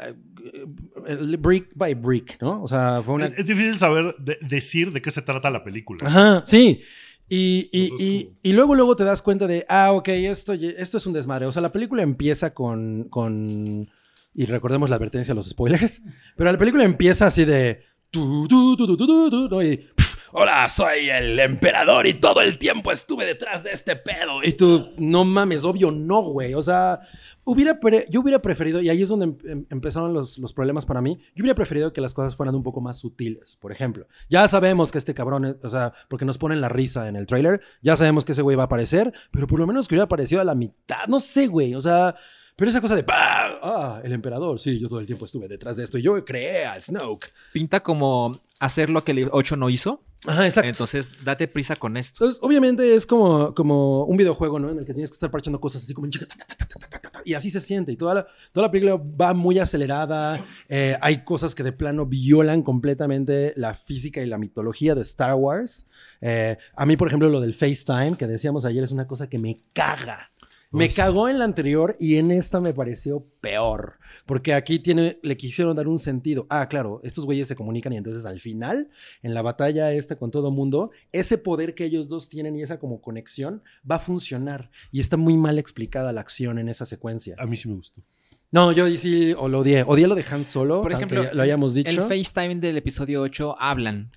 eh, 1.06 1.36
brick 1.38 1.70
by 1.74 1.94
brick, 1.94 2.40
¿no? 2.42 2.62
O 2.62 2.68
sea, 2.68 3.00
fue 3.04 3.14
una... 3.14 3.26
Es, 3.26 3.34
es 3.38 3.46
difícil 3.46 3.78
saber 3.78 4.14
de- 4.18 4.38
decir 4.42 4.92
de 4.92 5.00
qué 5.00 5.10
se 5.10 5.22
trata 5.22 5.50
la 5.50 5.62
película. 5.62 6.00
Ajá, 6.06 6.42
sí. 6.44 6.80
Y, 7.28 7.70
y- 7.72 8.30
y- 8.42 8.52
luego, 8.52 8.74
luego 8.74 8.94
te 8.96 9.04
das 9.04 9.22
cuenta 9.22 9.46
de, 9.46 9.64
ah, 9.68 9.92
ok, 9.92 10.08
esto, 10.08 10.52
esto 10.52 10.98
es 10.98 11.06
un 11.06 11.12
desmadre. 11.14 11.46
O 11.46 11.52
sea, 11.52 11.62
la 11.62 11.72
película 11.72 12.02
empieza 12.02 12.52
con, 12.52 13.04
con... 13.04 13.88
Y 14.34 14.46
recordemos 14.46 14.90
la 14.90 14.96
advertencia 14.96 15.32
a 15.32 15.34
los 15.34 15.48
spoilers. 15.48 16.02
Pero 16.36 16.50
la 16.52 16.58
película 16.58 16.84
empieza 16.84 17.26
así 17.26 17.44
de... 17.44 17.84
tu, 18.12 18.46
tu, 18.76 19.48
tu. 19.48 19.62
Y, 19.62 19.88
Hola, 20.34 20.66
soy 20.66 21.10
el 21.10 21.38
emperador 21.38 22.06
y 22.06 22.14
todo 22.14 22.40
el 22.40 22.56
tiempo 22.56 22.90
estuve 22.90 23.26
detrás 23.26 23.62
de 23.64 23.72
este 23.72 23.96
pedo. 23.96 24.42
Y 24.42 24.52
tú, 24.52 24.90
no 24.96 25.26
mames, 25.26 25.62
obvio 25.62 25.90
no, 25.90 26.22
güey. 26.22 26.54
O 26.54 26.62
sea, 26.62 27.00
yo 27.44 28.20
hubiera 28.22 28.40
preferido, 28.40 28.80
y 28.80 28.88
ahí 28.88 29.02
es 29.02 29.10
donde 29.10 29.26
em- 29.26 29.36
em- 29.44 29.66
empezaron 29.68 30.14
los, 30.14 30.38
los 30.38 30.54
problemas 30.54 30.86
para 30.86 31.02
mí, 31.02 31.18
yo 31.34 31.42
hubiera 31.42 31.54
preferido 31.54 31.92
que 31.92 32.00
las 32.00 32.14
cosas 32.14 32.34
fueran 32.34 32.54
un 32.54 32.62
poco 32.62 32.80
más 32.80 32.98
sutiles. 32.98 33.56
Por 33.56 33.72
ejemplo, 33.72 34.06
ya 34.30 34.48
sabemos 34.48 34.90
que 34.90 34.96
este 34.96 35.12
cabrón, 35.12 35.58
o 35.62 35.68
sea, 35.68 35.92
porque 36.08 36.24
nos 36.24 36.38
ponen 36.38 36.62
la 36.62 36.70
risa 36.70 37.08
en 37.08 37.16
el 37.16 37.26
tráiler, 37.26 37.60
ya 37.82 37.96
sabemos 37.96 38.24
que 38.24 38.32
ese 38.32 38.40
güey 38.40 38.56
va 38.56 38.62
a 38.62 38.66
aparecer, 38.66 39.12
pero 39.32 39.46
por 39.46 39.58
lo 39.58 39.66
menos 39.66 39.86
que 39.86 39.94
hubiera 39.94 40.04
aparecido 40.04 40.40
a 40.40 40.44
la 40.44 40.54
mitad, 40.54 41.06
no 41.08 41.20
sé, 41.20 41.46
güey, 41.46 41.74
o 41.74 41.80
sea... 41.82 42.14
Pero 42.56 42.70
esa 42.70 42.80
cosa 42.80 42.94
de, 42.96 43.04
ah, 43.08 44.00
el 44.04 44.12
emperador, 44.12 44.60
sí, 44.60 44.78
yo 44.78 44.88
todo 44.88 45.00
el 45.00 45.06
tiempo 45.06 45.24
estuve 45.24 45.48
detrás 45.48 45.76
de 45.76 45.84
esto 45.84 45.98
y 45.98 46.02
yo 46.02 46.24
creé 46.24 46.66
a 46.66 46.78
Snoke. 46.80 47.32
Pinta 47.52 47.82
como 47.82 48.40
hacer 48.60 48.90
lo 48.90 49.04
que 49.04 49.12
el 49.12 49.28
8 49.32 49.56
no 49.56 49.70
hizo. 49.70 50.04
Ajá, 50.24 50.46
exacto. 50.46 50.68
Entonces, 50.68 51.12
date 51.24 51.48
prisa 51.48 51.74
con 51.74 51.96
esto. 51.96 52.18
Entonces, 52.22 52.38
obviamente 52.42 52.94
es 52.94 53.06
como, 53.06 53.52
como 53.54 54.04
un 54.04 54.16
videojuego, 54.16 54.60
¿no? 54.60 54.70
En 54.70 54.78
el 54.78 54.84
que 54.84 54.92
tienes 54.94 55.10
que 55.10 55.14
estar 55.14 55.32
parchando 55.32 55.60
cosas 55.60 55.82
así 55.82 55.94
como 55.94 56.06
en 56.06 56.12
chica, 56.12 56.26
ta, 56.26 56.66
ta, 56.66 57.00
ta, 57.00 57.22
y 57.24 57.34
así 57.34 57.50
se 57.50 57.58
siente. 57.58 57.90
Y 57.90 57.96
toda 57.96 58.14
la, 58.14 58.26
toda 58.52 58.68
la 58.68 58.70
película 58.70 58.96
va 58.96 59.34
muy 59.34 59.58
acelerada. 59.58 60.44
eh, 60.68 60.96
hay 61.00 61.24
cosas 61.24 61.54
que 61.54 61.64
de 61.64 61.72
plano 61.72 62.06
violan 62.06 62.62
completamente 62.62 63.52
la 63.56 63.74
física 63.74 64.22
y 64.22 64.26
la 64.26 64.38
mitología 64.38 64.94
de 64.94 65.02
Star 65.02 65.34
Wars. 65.34 65.88
Eh, 66.20 66.56
a 66.76 66.86
mí, 66.86 66.96
por 66.96 67.08
ejemplo, 67.08 67.28
lo 67.28 67.40
del 67.40 67.54
FaceTime, 67.54 68.16
que 68.16 68.28
decíamos 68.28 68.64
ayer, 68.64 68.84
es 68.84 68.92
una 68.92 69.08
cosa 69.08 69.28
que 69.28 69.38
me 69.38 69.64
caga. 69.72 70.31
Me 70.72 70.90
sí. 70.90 70.96
cagó 70.96 71.28
en 71.28 71.38
la 71.38 71.44
anterior 71.44 71.96
y 72.00 72.16
en 72.16 72.30
esta 72.30 72.60
me 72.60 72.72
pareció 72.74 73.24
peor. 73.40 73.98
Porque 74.26 74.54
aquí 74.54 74.78
tiene, 74.78 75.18
le 75.22 75.36
quisieron 75.36 75.76
dar 75.76 75.88
un 75.88 75.98
sentido. 75.98 76.46
Ah, 76.48 76.68
claro, 76.68 77.00
estos 77.02 77.24
güeyes 77.24 77.48
se 77.48 77.56
comunican 77.56 77.92
y 77.92 77.96
entonces 77.96 78.24
al 78.24 78.40
final, 78.40 78.88
en 79.22 79.34
la 79.34 79.42
batalla 79.42 79.92
esta 79.92 80.16
con 80.16 80.30
todo 80.30 80.50
mundo, 80.50 80.90
ese 81.10 81.38
poder 81.38 81.74
que 81.74 81.84
ellos 81.84 82.08
dos 82.08 82.28
tienen 82.28 82.56
y 82.56 82.62
esa 82.62 82.78
como 82.78 83.00
conexión 83.00 83.62
va 83.88 83.96
a 83.96 83.98
funcionar. 83.98 84.70
Y 84.90 85.00
está 85.00 85.16
muy 85.16 85.36
mal 85.36 85.58
explicada 85.58 86.12
la 86.12 86.20
acción 86.20 86.58
en 86.58 86.68
esa 86.68 86.86
secuencia. 86.86 87.34
A 87.38 87.46
mí 87.46 87.56
sí 87.56 87.68
me 87.68 87.74
gustó. 87.74 88.02
No, 88.50 88.70
yo 88.72 88.86
sí 88.96 89.34
o 89.36 89.48
lo 89.48 89.60
odié. 89.60 89.82
Odié 89.86 90.06
lo 90.06 90.14
de 90.14 90.24
Han 90.30 90.44
Solo, 90.44 90.82
Por 90.82 90.92
ejemplo, 90.92 91.24
lo 91.32 91.42
hayamos 91.42 91.74
El 91.76 91.84
dicho. 91.84 92.06
FaceTime 92.06 92.56
del 92.56 92.76
episodio 92.76 93.22
8 93.22 93.56
hablan. 93.58 94.10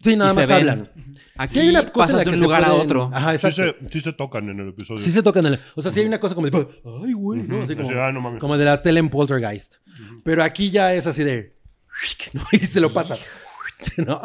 Sí, 0.00 0.16
nada 0.16 0.30
y 0.30 0.34
se 0.34 0.40
más 0.40 0.48
ven. 0.48 0.56
hablan. 0.56 0.90
Aquí 1.36 1.52
Sí 1.54 1.58
hay 1.60 1.68
una 1.70 1.86
cosa 1.86 2.12
en 2.12 2.16
la 2.18 2.18
pasas 2.18 2.18
de 2.18 2.24
que 2.24 2.30
un 2.30 2.36
se 2.36 2.42
lugar 2.44 2.62
a 2.64 2.66
pueden- 2.68 2.80
otro. 2.82 3.10
Ajá, 3.12 3.36
Sí 3.38 3.46
exacto. 3.46 3.76
se, 3.88 3.88
sí 3.92 4.00
se 4.00 4.12
tocan 4.12 4.48
en 4.48 4.60
el 4.60 4.68
episodio. 4.68 5.00
Sí 5.00 5.10
se 5.12 5.22
tocan 5.22 5.46
el... 5.46 5.58
O 5.76 5.82
sea, 5.82 5.90
sí 5.90 6.00
hay 6.00 6.06
una 6.06 6.20
cosa 6.20 6.34
como 6.34 6.48
de... 6.48 6.68
Ay, 7.04 7.12
güey, 7.12 7.42
¿no? 7.42 7.62
Así 7.62 7.74
como, 7.74 7.90
ah, 7.90 8.12
no 8.12 8.20
mames. 8.20 8.40
como 8.40 8.56
de 8.56 8.64
la 8.64 8.80
tele 8.82 9.00
en 9.00 9.08
Poltergeist. 9.08 9.76
Pero 10.24 10.42
aquí 10.44 10.70
ya 10.70 10.94
es 10.94 11.06
así 11.06 11.24
de... 11.24 11.56
¿no? 12.32 12.42
Y 12.52 12.58
se 12.66 12.80
lo 12.80 12.92
pasa. 12.92 13.16
¿no? 13.96 14.20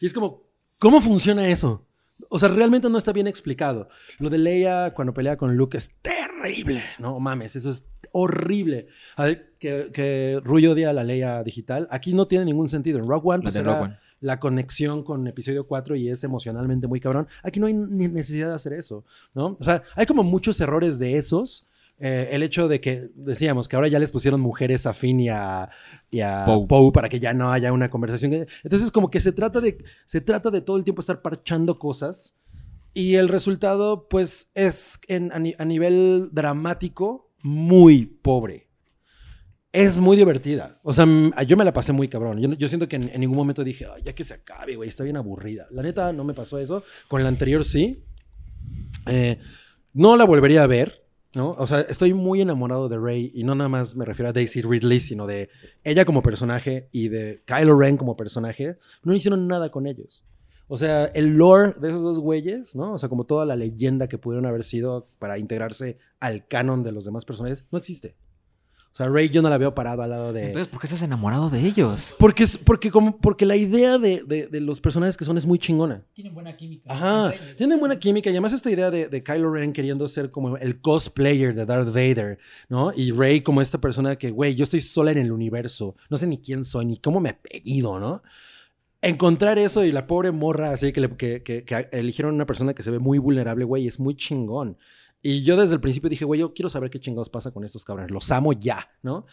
Y 0.00 0.06
es 0.06 0.12
como... 0.12 0.44
¿Cómo 0.78 1.00
funciona 1.00 1.48
eso? 1.48 1.86
O 2.28 2.38
sea, 2.38 2.48
realmente 2.48 2.88
no 2.90 2.98
está 2.98 3.12
bien 3.12 3.26
explicado. 3.26 3.88
Lo 4.18 4.28
de 4.30 4.38
Leia 4.38 4.92
cuando 4.94 5.12
pelea 5.14 5.36
con 5.36 5.56
Luke 5.56 5.76
es 5.78 5.90
terrible. 6.02 6.82
No 6.98 7.18
mames, 7.20 7.56
eso 7.56 7.70
es 7.70 7.84
horrible. 8.12 8.88
A 9.16 9.24
ver, 9.24 9.54
que, 9.58 9.90
que 9.92 10.40
Rui 10.42 10.66
odia 10.66 10.90
a 10.90 10.92
la 10.92 11.04
Leia 11.04 11.42
digital. 11.42 11.88
Aquí 11.90 12.12
no 12.12 12.26
tiene 12.26 12.44
ningún 12.44 12.68
sentido. 12.68 12.98
En 12.98 13.08
Rock 13.08 13.24
One, 13.26 13.38
La 13.38 13.42
pues, 13.42 13.54
de 13.54 13.60
era 13.60 13.70
Rogue 13.72 13.84
One. 13.84 13.98
La 14.20 14.38
conexión 14.40 15.02
con 15.04 15.26
episodio 15.26 15.66
4 15.66 15.96
y 15.96 16.08
es 16.08 16.24
emocionalmente 16.24 16.86
muy 16.86 17.00
cabrón. 17.00 17.28
Aquí 17.42 17.60
no 17.60 17.66
hay 17.66 17.74
ni 17.74 18.08
necesidad 18.08 18.48
de 18.48 18.54
hacer 18.54 18.72
eso, 18.72 19.04
¿no? 19.34 19.56
O 19.60 19.64
sea, 19.64 19.82
hay 19.94 20.06
como 20.06 20.22
muchos 20.22 20.60
errores 20.60 20.98
de 20.98 21.16
esos. 21.16 21.66
Eh, 21.98 22.28
el 22.32 22.42
hecho 22.42 22.68
de 22.68 22.78
que, 22.82 23.08
decíamos, 23.14 23.68
que 23.68 23.76
ahora 23.76 23.88
ya 23.88 23.98
les 23.98 24.12
pusieron 24.12 24.38
mujeres 24.40 24.84
a 24.86 24.92
Finn 24.92 25.18
y 25.18 25.30
a, 25.30 25.70
y 26.10 26.20
a 26.20 26.44
Poe. 26.44 26.66
Poe 26.66 26.92
para 26.92 27.08
que 27.08 27.18
ya 27.20 27.32
no 27.32 27.50
haya 27.52 27.72
una 27.72 27.88
conversación. 27.88 28.46
Entonces, 28.62 28.90
como 28.90 29.08
que 29.10 29.18
se 29.20 29.32
trata 29.32 29.60
de, 29.62 29.78
se 30.04 30.20
trata 30.20 30.50
de 30.50 30.60
todo 30.60 30.76
el 30.76 30.84
tiempo 30.84 31.00
estar 31.00 31.22
parchando 31.22 31.78
cosas 31.78 32.34
y 32.92 33.14
el 33.14 33.28
resultado, 33.28 34.08
pues, 34.10 34.50
es 34.54 34.98
en- 35.08 35.32
a, 35.32 35.38
ni- 35.38 35.54
a 35.58 35.64
nivel 35.64 36.28
dramático 36.32 37.30
muy 37.42 38.04
pobre. 38.06 38.65
Es 39.76 39.98
muy 39.98 40.16
divertida. 40.16 40.80
O 40.82 40.94
sea, 40.94 41.04
yo 41.46 41.54
me 41.54 41.62
la 41.62 41.74
pasé 41.74 41.92
muy 41.92 42.08
cabrón. 42.08 42.40
Yo, 42.56 42.66
siento 42.66 42.88
que 42.88 42.96
en, 42.96 43.20
ningún 43.20 43.36
momento 43.36 43.62
dije, 43.62 43.84
"Ay, 43.94 44.04
ya 44.04 44.14
que 44.14 44.24
se 44.24 44.32
acabe, 44.32 44.74
güey, 44.74 44.88
está 44.88 45.04
bien 45.04 45.18
aburrida. 45.18 45.66
La 45.70 45.82
neta, 45.82 46.14
no 46.14 46.24
me 46.24 46.32
pasó 46.32 46.58
eso. 46.58 46.82
Con 47.08 47.22
la 47.22 47.28
anterior 47.28 47.62
sí. 47.62 48.02
Eh, 49.04 49.38
no 49.92 50.16
la 50.16 50.24
volvería 50.24 50.62
a 50.62 50.66
ver, 50.66 51.04
¿no? 51.34 51.50
O 51.58 51.66
sea, 51.66 51.80
estoy 51.82 52.14
muy 52.14 52.40
enamorado 52.40 52.88
de 52.88 52.96
Rey 52.96 53.30
y 53.34 53.44
no 53.44 53.54
nada 53.54 53.68
más 53.68 53.94
me 53.96 54.06
refiero 54.06 54.30
a 54.30 54.32
Daisy 54.32 54.62
Ridley, 54.62 54.98
sino 54.98 55.26
de 55.26 55.50
ella 55.84 56.06
como 56.06 56.22
personaje 56.22 56.88
y 56.90 57.10
de 57.10 57.42
Kylo 57.44 57.78
Ren 57.78 57.98
como 57.98 58.16
personaje. 58.16 58.78
No 59.02 59.14
hicieron 59.14 59.46
nada 59.46 59.70
con 59.70 59.86
ellos. 59.86 60.24
O 60.68 60.78
sea, 60.78 61.04
el 61.04 61.36
lore 61.36 61.74
de 61.78 61.88
esos 61.88 62.02
dos 62.02 62.18
güeyes, 62.18 62.74
¿no? 62.74 62.94
O 62.94 62.98
sea, 62.98 63.10
como 63.10 63.24
toda 63.24 63.44
la 63.44 63.56
leyenda 63.56 64.08
que 64.08 64.16
pudieron 64.16 64.46
haber 64.46 64.64
sido 64.64 65.06
para 65.18 65.36
integrarse 65.36 65.98
al 66.18 66.46
canon 66.46 66.82
de 66.82 66.92
los 66.92 67.04
demás 67.04 67.26
personajes, 67.26 67.66
no 67.70 67.76
existe. 67.76 68.16
O 68.96 68.98
sea, 69.04 69.08
Rey 69.08 69.28
yo 69.28 69.42
no 69.42 69.50
la 69.50 69.58
veo 69.58 69.74
parado 69.74 70.00
al 70.00 70.08
lado 70.08 70.32
de... 70.32 70.46
Entonces, 70.46 70.68
¿por 70.68 70.80
qué 70.80 70.86
estás 70.86 71.02
enamorado 71.02 71.50
de 71.50 71.60
ellos? 71.66 72.16
porque, 72.18 72.44
es- 72.44 72.56
porque, 72.56 72.90
como, 72.90 73.18
porque 73.18 73.44
la 73.44 73.54
idea 73.54 73.98
de, 73.98 74.22
de- 74.26 74.46
de 74.46 74.60
los 74.62 74.80
personajes 74.80 75.18
que 75.18 75.26
son 75.26 75.36
es 75.36 75.44
muy 75.44 75.58
chingona. 75.58 76.02
Tienen 76.14 76.32
buena 76.32 76.56
química. 76.56 76.90
Ajá, 76.90 77.34
tienen 77.58 77.78
buena 77.78 77.98
química 77.98 78.30
y 78.30 78.32
además 78.32 78.54
esta 78.54 78.70
idea 78.70 78.90
de, 78.90 79.08
de 79.08 79.20
Kylo 79.20 79.52
Ren 79.52 79.74
queriendo 79.74 80.08
ser 80.08 80.30
como 80.30 80.56
el 80.56 80.80
cosplayer 80.80 81.54
de 81.54 81.66
Darth 81.66 81.88
Vader, 81.88 82.38
¿no? 82.70 82.90
Y 82.96 83.10
Rey 83.10 83.42
como 83.42 83.60
esta 83.60 83.78
persona 83.78 84.16
que, 84.16 84.30
güey, 84.30 84.54
yo 84.54 84.64
estoy 84.64 84.80
sola 84.80 85.10
en 85.10 85.18
el 85.18 85.30
universo, 85.30 85.94
no 86.08 86.16
sé 86.16 86.26
ni 86.26 86.38
quién 86.38 86.64
soy, 86.64 86.86
ni 86.86 86.96
cómo 86.96 87.20
me 87.20 87.28
he 87.28 87.32
apellido, 87.32 88.00
¿no? 88.00 88.22
encontrar 89.02 89.58
eso 89.58 89.84
y 89.84 89.92
la 89.92 90.06
pobre 90.06 90.32
morra 90.32 90.72
así 90.72 90.92
que, 90.92 91.00
le- 91.00 91.16
que, 91.16 91.42
que- 91.42 91.64
que 91.64 91.88
eligieron 91.92 92.34
una 92.34 92.46
persona 92.46 92.74
que 92.74 92.82
se 92.82 92.90
ve 92.90 92.98
muy 92.98 93.18
vulnerable, 93.18 93.64
güey, 93.64 93.86
es 93.86 94.00
muy 94.00 94.16
chingón. 94.16 94.78
Y 95.26 95.42
yo 95.42 95.56
desde 95.56 95.74
el 95.74 95.80
principio 95.80 96.08
dije, 96.10 96.24
güey, 96.24 96.40
yo 96.40 96.54
quiero 96.54 96.68
saber 96.70 96.88
qué 96.90 97.00
chingados 97.00 97.28
pasa 97.28 97.50
con 97.50 97.64
estos 97.64 97.84
cabrones. 97.84 98.10
Los 98.12 98.30
amo 98.30 98.52
ya, 98.52 98.88
¿no? 99.02 99.26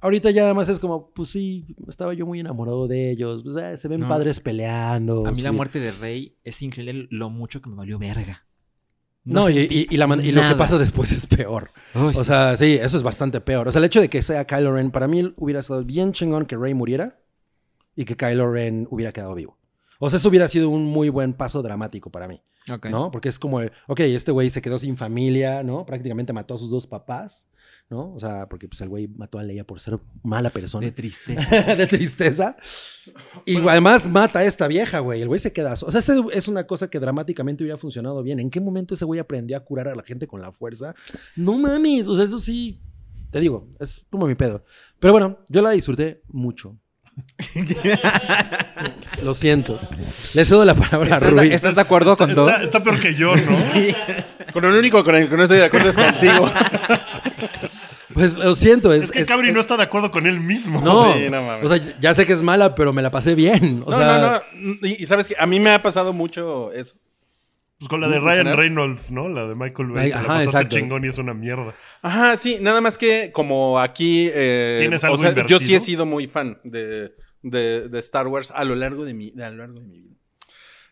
Ahorita 0.00 0.30
ya 0.30 0.44
además 0.44 0.68
es 0.68 0.78
como, 0.78 1.10
pues 1.12 1.28
sí, 1.30 1.74
estaba 1.88 2.14
yo 2.14 2.24
muy 2.26 2.38
enamorado 2.40 2.86
de 2.86 3.10
ellos. 3.10 3.42
pues, 3.42 3.56
eh, 3.56 3.76
se 3.76 3.88
ven 3.88 4.00
No. 4.00 4.08
padres 4.08 4.40
peleando. 4.40 5.26
A 5.26 5.32
mí 5.32 5.40
la 5.42 5.50
sí. 5.50 5.56
muerte 5.56 5.80
de 5.80 5.90
Rey 5.92 6.36
es 6.44 6.62
increíble 6.62 7.08
lo 7.10 7.30
mucho 7.30 7.60
que 7.60 7.68
me 7.70 7.76
valió 7.76 7.98
verga. 7.98 8.44
No, 9.24 9.50
y, 9.50 9.54
sentí 9.54 9.86
y- 9.90 9.94
y 9.94 9.96
la 9.96 10.06
man- 10.06 10.24
y 10.24 10.32
lo 10.32 10.40
que 10.48 10.54
pasa 10.54 10.78
después 10.78 11.10
es 11.12 11.26
peor. 11.26 11.70
Uy, 11.94 12.12
O 12.14 12.20
sí. 12.20 12.24
sea, 12.24 12.56
sí, 12.56 12.74
eso 12.80 12.96
es 12.96 13.02
bastante 13.02 13.40
peor. 13.40 13.68
O 13.68 13.72
sea, 13.72 13.80
el 13.80 13.84
hecho 13.86 14.00
de 14.00 14.08
que 14.08 14.22
sea 14.22 14.46
Kylo 14.46 14.72
Ren, 14.72 14.90
para 14.90 15.08
mí 15.08 15.34
hubiera 15.36 15.60
estado 15.60 15.84
bien 15.84 16.12
chingón 16.12 16.46
que 16.46 16.56
Rey 16.56 16.72
muriera 16.74 17.18
y 17.96 18.04
que 18.04 18.16
Kylo 18.16 18.50
Ren 18.50 18.86
hubiera 18.90 19.12
quedado 19.12 19.34
vivo. 19.34 19.57
O 19.98 20.08
sea, 20.10 20.18
eso 20.18 20.28
hubiera 20.28 20.48
sido 20.48 20.68
un 20.70 20.84
muy 20.84 21.08
buen 21.08 21.32
paso 21.32 21.60
dramático 21.62 22.10
para 22.10 22.28
mí, 22.28 22.40
Ok. 22.70 22.86
¿no? 22.86 23.10
Porque 23.10 23.28
es 23.28 23.38
como, 23.38 23.60
ok, 23.88 24.00
este 24.00 24.30
güey 24.32 24.50
se 24.50 24.62
quedó 24.62 24.78
sin 24.78 24.96
familia, 24.96 25.62
¿no? 25.62 25.84
Prácticamente 25.84 26.32
mató 26.32 26.54
a 26.54 26.58
sus 26.58 26.70
dos 26.70 26.86
papás, 26.86 27.48
¿no? 27.90 28.12
O 28.14 28.20
sea, 28.20 28.48
porque 28.48 28.68
pues 28.68 28.80
el 28.80 28.88
güey 28.88 29.08
mató 29.08 29.38
a 29.38 29.42
Leia 29.42 29.64
por 29.64 29.80
ser 29.80 29.98
mala 30.22 30.50
persona. 30.50 30.84
De 30.86 30.92
tristeza. 30.92 31.74
de 31.74 31.86
tristeza. 31.86 32.56
Y 33.44 33.56
además 33.66 34.06
mata 34.06 34.40
a 34.40 34.44
esta 34.44 34.68
vieja, 34.68 35.00
güey. 35.00 35.20
El 35.22 35.28
güey 35.28 35.40
se 35.40 35.52
queda. 35.52 35.72
O 35.72 35.90
sea, 35.90 36.00
es 36.32 36.48
una 36.48 36.66
cosa 36.66 36.88
que 36.90 37.00
dramáticamente 37.00 37.64
hubiera 37.64 37.78
funcionado 37.78 38.22
bien. 38.22 38.38
¿En 38.38 38.50
qué 38.50 38.60
momento 38.60 38.94
ese 38.94 39.04
güey 39.04 39.18
aprendió 39.18 39.56
a 39.56 39.60
curar 39.64 39.88
a 39.88 39.94
la 39.94 40.02
gente 40.02 40.26
con 40.26 40.40
la 40.40 40.52
fuerza? 40.52 40.94
No 41.34 41.58
mames. 41.58 42.06
O 42.06 42.14
sea, 42.14 42.24
eso 42.24 42.38
sí. 42.38 42.80
Te 43.30 43.40
digo, 43.40 43.68
es 43.80 44.06
como 44.10 44.26
mi 44.26 44.34
pedo. 44.34 44.64
Pero 45.00 45.12
bueno, 45.12 45.38
yo 45.48 45.60
la 45.60 45.70
disfruté 45.70 46.22
mucho. 46.28 46.78
Lo 49.22 49.34
siento. 49.34 49.78
Le 50.34 50.44
cedo 50.44 50.64
la 50.64 50.74
palabra 50.74 51.16
a 51.16 51.18
¿Estás, 51.18 51.32
Rui. 51.32 51.52
estás 51.52 51.74
de 51.74 51.80
acuerdo 51.80 52.16
con 52.16 52.34
todo? 52.34 52.48
Está, 52.50 52.62
está 52.64 52.82
peor 52.82 53.00
que 53.00 53.14
yo, 53.14 53.34
¿no? 53.36 53.56
Con 54.52 54.64
el 54.64 54.72
único 54.72 55.04
con 55.04 55.14
el 55.14 55.28
que 55.28 55.36
no 55.36 55.42
estoy 55.42 55.58
de 55.58 55.64
acuerdo 55.66 55.90
es 55.90 55.96
contigo. 55.96 56.50
Pues 58.14 58.36
lo 58.36 58.54
siento. 58.56 58.92
Es, 58.92 59.04
Es 59.04 59.10
que 59.12 59.20
es- 59.20 59.26
Cabri 59.28 59.48
es- 59.48 59.54
no 59.54 59.60
está 59.60 59.76
de 59.76 59.84
acuerdo 59.84 60.10
con 60.10 60.26
él 60.26 60.40
mismo. 60.40 60.80
No, 60.80 61.12
Sí, 61.14 61.28
no 61.30 61.40
mames. 61.42 61.64
o 61.64 61.68
sea, 61.68 61.94
ya 62.00 62.14
sé 62.14 62.26
que 62.26 62.32
es 62.32 62.42
mala, 62.42 62.74
pero 62.74 62.92
me 62.92 63.00
la 63.00 63.10
pasé 63.10 63.36
bien. 63.36 63.84
O 63.86 63.90
no, 63.92 63.96
sea, 63.98 64.18
no, 64.18 64.32
no. 64.72 64.76
Y, 64.88 65.02
y 65.02 65.06
sabes 65.06 65.28
que 65.28 65.36
a 65.38 65.46
mí 65.46 65.60
me 65.60 65.70
ha 65.70 65.82
pasado 65.82 66.12
mucho 66.12 66.72
eso. 66.72 66.96
Pues 67.78 67.88
con 67.88 68.00
la 68.00 68.08
de 68.08 68.16
¿En 68.16 68.24
Ryan? 68.24 68.56
Reynolds, 68.56 69.10
¿no? 69.12 69.28
La 69.28 69.46
de 69.46 69.54
Michael 69.54 69.88
Bay. 69.90 70.10
La 70.10 70.16
ajá, 70.16 70.26
pasaste 70.26 70.44
exacto. 70.58 70.76
chingón 70.76 71.04
y 71.04 71.08
es 71.08 71.18
una 71.18 71.32
mierda. 71.34 71.74
Ajá, 72.02 72.36
sí, 72.36 72.58
nada 72.60 72.80
más 72.80 72.98
que 72.98 73.30
como 73.32 73.78
aquí. 73.78 74.28
eh, 74.32 74.78
¿Tienes 74.80 75.04
o 75.04 75.06
algo 75.06 75.18
sea, 75.18 75.46
yo 75.46 75.60
sí 75.60 75.74
he 75.74 75.80
sido 75.80 76.04
muy 76.04 76.26
fan 76.26 76.58
de, 76.64 77.14
de- 77.42 77.88
de 77.88 77.98
Star 78.00 78.26
Wars 78.26 78.50
a 78.50 78.64
lo 78.64 78.74
largo 78.74 79.04
de 79.04 79.14
mi, 79.14 79.30
de- 79.30 79.44
a 79.44 79.50
lo 79.50 79.58
largo 79.58 79.78
de 79.80 79.86
mi 79.86 80.00
vida. 80.00 80.16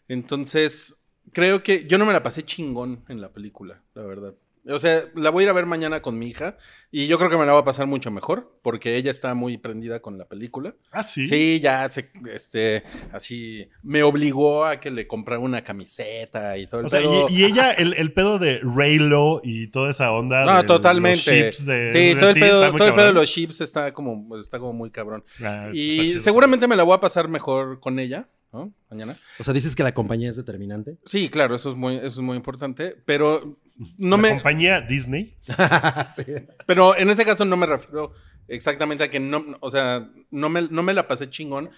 Entonces, 0.09 0.97
creo 1.33 1.63
que 1.63 1.87
yo 1.87 1.99
no 1.99 2.07
me 2.07 2.13
la 2.13 2.23
pasé 2.23 2.45
chingón 2.45 3.05
en 3.09 3.21
la 3.21 3.31
película, 3.33 3.83
la 3.95 4.03
verdad. 4.03 4.35
O 4.69 4.79
sea, 4.79 5.05
la 5.15 5.31
voy 5.31 5.43
a 5.43 5.45
ir 5.45 5.51
a 5.51 5.53
ver 5.53 5.67
mañana 5.67 6.03
con 6.03 6.19
mi 6.19 6.27
hija 6.29 6.57
y 6.91 7.07
yo 7.07 7.19
creo 7.19 7.31
que 7.31 7.37
me 7.37 7.47
la 7.47 7.53
va 7.53 7.61
a 7.61 7.65
pasar 7.65 7.87
mucho 7.87 8.11
mejor 8.11 8.59
porque 8.63 8.97
ella 8.97 9.11
está 9.11 9.35
muy 9.35 9.59
prendida 9.59 10.01
con 10.01 10.19
la 10.19 10.27
película. 10.27 10.75
Ah, 10.91 11.03
sí. 11.03 11.27
Sí, 11.27 11.61
ya 11.61 11.89
se, 11.89 12.11
este, 12.33 12.83
así, 13.13 13.69
me 13.83 14.03
obligó 14.03 14.65
a 14.65 14.81
que 14.81 14.91
le 14.91 15.07
comprara 15.07 15.41
una 15.41 15.63
camiseta 15.63 16.57
y 16.59 16.67
todo 16.67 16.81
el 16.81 16.87
O 16.87 16.89
sea, 16.89 17.01
y, 17.01 17.25
y 17.29 17.45
ella, 17.45 17.73
el, 17.73 17.95
el 17.95 18.13
pedo 18.13 18.39
de 18.39 18.61
Raylo 18.63 19.41
y 19.45 19.69
toda 19.69 19.91
esa 19.91 20.11
onda. 20.13 20.45
No, 20.45 20.63
de 20.63 20.67
totalmente. 20.67 21.17
los 21.17 21.53
chips 21.55 21.67
de- 21.67 21.91
sí, 21.91 22.19
todo 22.19 22.31
el 22.31 22.35
pedo, 22.41 22.73
todo 22.77 22.89
el 22.89 22.95
pedo 22.95 23.07
de 23.07 23.13
los 23.13 23.31
chips 23.31 23.61
está 23.61 23.93
como, 23.93 24.37
está 24.39 24.59
como 24.59 24.73
muy 24.73 24.91
cabrón. 24.91 25.25
Ah, 25.43 25.71
Y 25.73 26.19
seguramente 26.21 26.67
me 26.67 26.77
la 26.77 26.83
voy 26.83 26.95
a 26.97 27.01
pasar 27.01 27.29
mejor 27.29 27.79
con 27.81 27.99
ella, 27.99 28.29
¿no? 28.53 28.73
Mañana. 28.91 29.19
o 29.39 29.45
sea, 29.45 29.53
dices 29.55 29.75
que 29.77 29.83
la 29.83 29.93
compañía 29.95 30.31
es 30.31 30.37
determinante. 30.37 30.99
Sí, 31.05 31.29
claro, 31.29 31.55
eso 31.57 31.71
es 31.71 31.77
muy, 31.77 31.97
eso 31.97 32.07
es 32.07 32.19
muy 32.19 32.37
importante. 32.37 32.97
Pero 33.05 33.59
no 33.99 34.17
La 34.17 34.23
me. 34.23 34.29
compañía 34.31 34.81
Disney. 34.81 35.37
Sí. 36.15 36.25
Pero 36.67 36.97
en 36.97 37.11
este 37.11 37.25
caso 37.25 37.45
no 37.45 37.57
me 37.57 37.67
refiero 37.67 38.13
exactamente 38.49 39.05
a 39.05 39.11
que 39.11 39.21
no. 39.21 39.45
O 39.61 39.71
sea, 39.71 40.11
no 40.31 40.49
me, 40.49 40.63
no 40.63 40.83
me 40.83 40.95
la 40.95 41.07
pasé 41.09 41.29
chingón. 41.31 41.71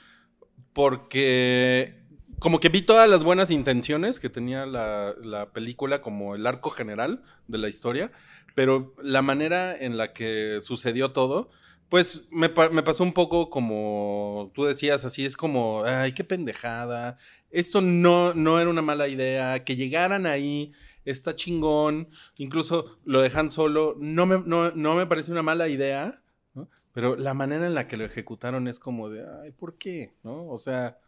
Porque. 0.73 1.97
Como 2.39 2.61
que 2.61 2.69
vi 2.69 2.83
todas 2.83 3.11
las 3.11 3.25
buenas 3.25 3.51
intenciones 3.51 4.21
que 4.21 4.31
tenía 4.31 4.65
la, 4.65 5.13
la 5.25 5.51
película, 5.51 6.01
como 6.01 6.37
el 6.37 6.47
arco 6.47 6.71
general 6.71 7.25
de 7.49 7.59
la 7.59 7.69
historia. 7.69 8.13
Pero 8.55 8.95
la 9.03 9.23
manera 9.23 9.77
en 9.77 9.97
la 9.97 10.13
que 10.13 10.61
sucedió 10.63 11.11
todo. 11.11 11.51
Pues 11.89 12.27
me, 12.31 12.49
me 12.71 12.83
pasó 12.83 13.03
un 13.03 13.13
poco 13.15 13.49
como 13.49 14.51
tú 14.55 14.65
decías, 14.65 15.05
así 15.05 15.25
es 15.25 15.37
como, 15.37 15.85
ay, 15.85 16.13
qué 16.13 16.23
pendejada. 16.23 17.17
Esto 17.51 17.81
no, 17.81 18.35
no 18.35 18.61
era 18.61 18.69
una 18.69 18.83
mala 18.83 19.09
idea. 19.09 19.65
Que 19.65 19.75
llegaran 19.77 20.27
ahí, 20.27 20.73
está 21.07 21.35
chingón. 21.35 22.11
Incluso 22.37 22.99
lo 23.05 23.21
dejan 23.23 23.51
solo. 23.51 23.95
No 23.99 24.27
me, 24.27 24.39
no, 24.45 24.71
no 24.73 24.95
me 24.97 25.07
parece 25.07 25.33
una 25.33 25.43
mala 25.43 25.69
idea, 25.69 26.21
¿no? 26.55 26.69
Pero 26.93 27.17
la 27.17 27.33
manera 27.33 27.67
en 27.67 27.75
la 27.75 27.89
que 27.89 27.97
lo 27.97 28.05
ejecutaron 28.05 28.69
es 28.69 28.79
como 28.79 29.09
de, 29.09 29.25
ay, 29.43 29.53
¿por 29.53 29.79
qué? 29.79 30.13
¿No? 30.23 30.47
O 30.49 30.59
sea, 30.59 30.99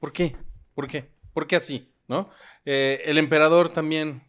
¿por 0.00 0.12
qué? 0.12 0.36
¿Por 0.74 0.88
qué? 0.88 1.10
¿Por 1.32 1.46
qué 1.46 1.56
así? 1.56 1.88
¿No? 2.08 2.28
Eh, 2.64 3.02
el 3.06 3.18
emperador 3.18 3.68
también. 3.68 4.24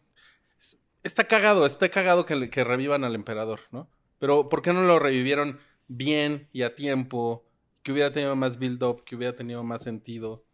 es- 0.58 0.78
Está 1.02 1.24
cagado, 1.24 1.66
está 1.66 1.88
cagado 1.88 2.26
que, 2.26 2.48
que 2.48 2.62
revivan 2.64 3.02
al 3.02 3.16
emperador, 3.16 3.60
¿no? 3.72 3.88
Pero 4.20 4.48
¿por 4.48 4.62
qué 4.62 4.72
no 4.72 4.82
lo 4.84 4.98
revivieron 5.00 5.58
bien 5.88 6.48
y 6.52 6.62
a 6.62 6.74
tiempo? 6.74 7.44
Que 7.82 7.92
hubiera 7.92 8.12
tenido 8.12 8.34
más 8.36 8.58
build-up, 8.58 9.04
que 9.04 9.14
hubiera 9.16 9.34
tenido 9.36 9.62
más 9.62 9.82
sentido, 9.82 10.44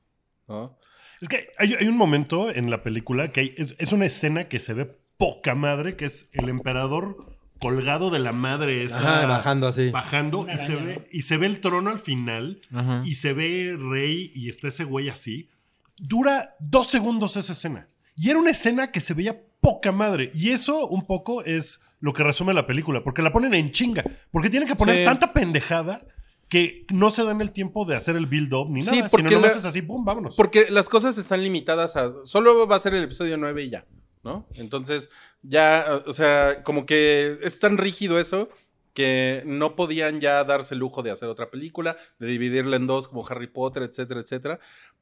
¿no? 0.49 0.77
Es 1.21 1.29
que 1.29 1.49
hay, 1.59 1.75
hay 1.75 1.87
un 1.87 1.97
momento 1.97 2.51
en 2.51 2.68
la 2.71 2.83
película 2.83 3.31
que 3.33 3.40
hay- 3.40 3.55
es, 3.57 3.75
es 3.79 3.92
una 3.92 4.07
escena 4.07 4.49
que 4.49 4.59
se 4.59 4.75
ve 4.75 4.97
poca 5.16 5.55
madre, 5.55 5.97
que 5.97 6.05
es 6.07 6.29
el 6.33 6.49
emperador 6.49 7.37
colgado 7.61 8.11
de 8.11 8.18
la 8.18 8.33
madre 8.33 8.83
esa. 8.83 8.99
Ajá, 9.21 9.27
bajando 9.27 9.68
así. 9.68 9.90
Bajando 9.90 10.47
y 10.53 10.57
se, 10.59 10.75
ve, 10.75 11.09
y 11.12 11.23
se 11.23 11.37
ve 11.37 11.47
el 11.47 11.61
trono 11.61 11.90
al 11.90 11.99
final 11.99 12.61
Ajá. 12.73 13.03
y 13.07 13.14
se 13.14 13.33
ve 13.33 13.77
Rey 13.79 14.33
y 14.35 14.49
está 14.49 14.66
ese 14.68 14.83
güey 14.85 15.09
así. 15.09 15.49
Dura 15.97 16.57
dos 16.59 16.88
segundos 16.88 17.37
esa 17.37 17.53
escena. 17.53 17.87
Y 18.16 18.31
era 18.31 18.40
una 18.40 18.51
escena 18.51 18.90
que 18.90 19.01
se 19.01 19.14
veía 19.14 19.37
poca 19.61 19.92
madre. 19.92 20.33
Y 20.35 20.51
eso 20.51 20.88
un 20.88 21.07
poco 21.07 21.45
es 21.45 21.81
lo 22.03 22.12
que 22.12 22.23
resume 22.23 22.53
la 22.53 22.67
película, 22.67 23.03
porque 23.03 23.23
la 23.23 23.33
ponen 23.33 23.55
en 23.55 23.71
chinga. 23.73 24.05
Porque 24.31 24.51
tienen 24.51 24.69
que 24.69 24.77
poner 24.77 24.97
Sí. 24.99 25.05
tanta 25.05 25.33
pendejada 25.33 26.03
que 26.51 26.85
no 26.93 27.11
se 27.11 27.25
dan 27.25 27.41
el 27.41 27.51
tiempo 27.53 27.87
de 27.87 27.97
hacer 27.97 28.15
el 28.17 28.27
build-up 28.27 28.69
ni 28.69 28.83
Sí, 28.83 28.91
nada. 28.91 29.09
porque 29.09 29.29
sino 29.29 29.38
nomás 29.41 29.53
la- 29.53 29.59
es 29.61 29.65
así, 29.65 29.81
pum, 29.81 30.05
vámonos. 30.05 30.37
Porque 30.37 30.67
las 30.69 30.91
cosas 30.91 31.17
están 31.17 31.43
limitadas 31.43 31.97
a. 31.97 32.12
Solo 32.25 32.67
va 32.67 32.77
a 32.77 32.81
ser 32.81 32.93
el 32.93 33.05
episodio 33.05 33.38
9 33.38 33.62
y 33.65 33.71
ya, 33.71 33.87
¿no? 34.23 34.47
Entonces, 34.55 35.09
ya, 35.43 36.03
o 36.07 36.12
sea, 36.12 36.62
como 36.62 36.85
que 36.85 37.38
es 37.43 37.59
tan 37.59 37.79
rígido 37.79 38.19
eso 38.21 38.51
que 38.94 39.42
no 39.46 39.74
podían 39.76 40.20
ya 40.20 40.44
darse 40.44 40.74
el 40.74 40.81
lujo 40.81 41.02
de 41.02 41.11
hacer 41.11 41.28
otra 41.28 41.50
película, 41.50 41.96
de 42.18 42.26
dividirla 42.26 42.76
en 42.76 42.87
dos 42.87 43.09
como 43.09 43.26
Harry 43.26 43.46
Potter, 43.46 43.83
etcétera, 43.85 44.20
etcétera. 44.20 44.61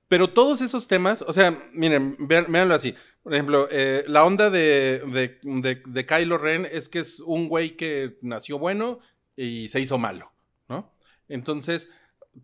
Pero 0.08 0.30
todos 0.30 0.60
esos 0.60 0.88
temas, 0.88 1.22
o 1.22 1.32
sea, 1.32 1.68
miren, 1.72 2.16
véanlo 2.18 2.74
así. 2.74 2.94
Por 3.22 3.34
ejemplo, 3.34 3.68
eh, 3.70 4.04
la 4.08 4.24
onda 4.24 4.50
de, 4.50 5.02
de, 5.44 5.82
de, 5.86 6.06
Kylo 6.06 6.38
Ren 6.38 6.66
es 6.70 6.88
que 6.88 6.98
es 7.00 7.20
un 7.20 7.48
güey 7.48 7.76
que 7.76 8.16
nació 8.22 8.58
bueno 8.58 8.98
y 9.36 9.68
se 9.68 9.80
hizo 9.80 9.98
malo, 9.98 10.32
¿no? 10.68 10.92
Entonces, 11.28 11.90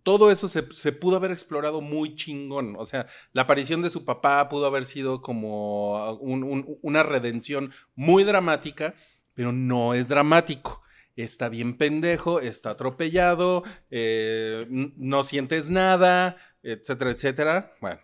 todo 0.02 0.30
eso 0.30 0.48
se, 0.48 0.62
pudo 0.92 1.16
haber 1.16 1.30
explorado 1.32 1.80
muy 1.80 2.14
chingón. 2.14 2.76
O 2.78 2.85
sea, 2.85 3.06
la 3.32 3.42
aparición 3.42 3.82
de 3.82 3.90
su 3.90 4.04
papá 4.04 4.48
pudo 4.48 4.66
haber 4.66 4.85
sido 4.85 5.22
como 5.22 6.14
un- 6.16 6.44
un- 6.44 6.78
una 6.82 7.02
redención 7.02 7.72
muy 7.94 8.22
dramática, 8.24 8.94
pero 9.35 9.52
no 9.52 9.94
es 9.94 10.09
dramático. 10.09 10.82
Está 11.16 11.48
bien 11.48 11.79
pendejo, 11.79 12.40
está 12.40 12.70
atropellado, 12.70 13.64
eh, 13.90 14.66
no 14.68 15.24
sientes 15.24 15.70
nada, 15.70 16.37
etcétera, 16.62 17.11
etcétera. 17.11 17.72
Bueno, 17.81 18.00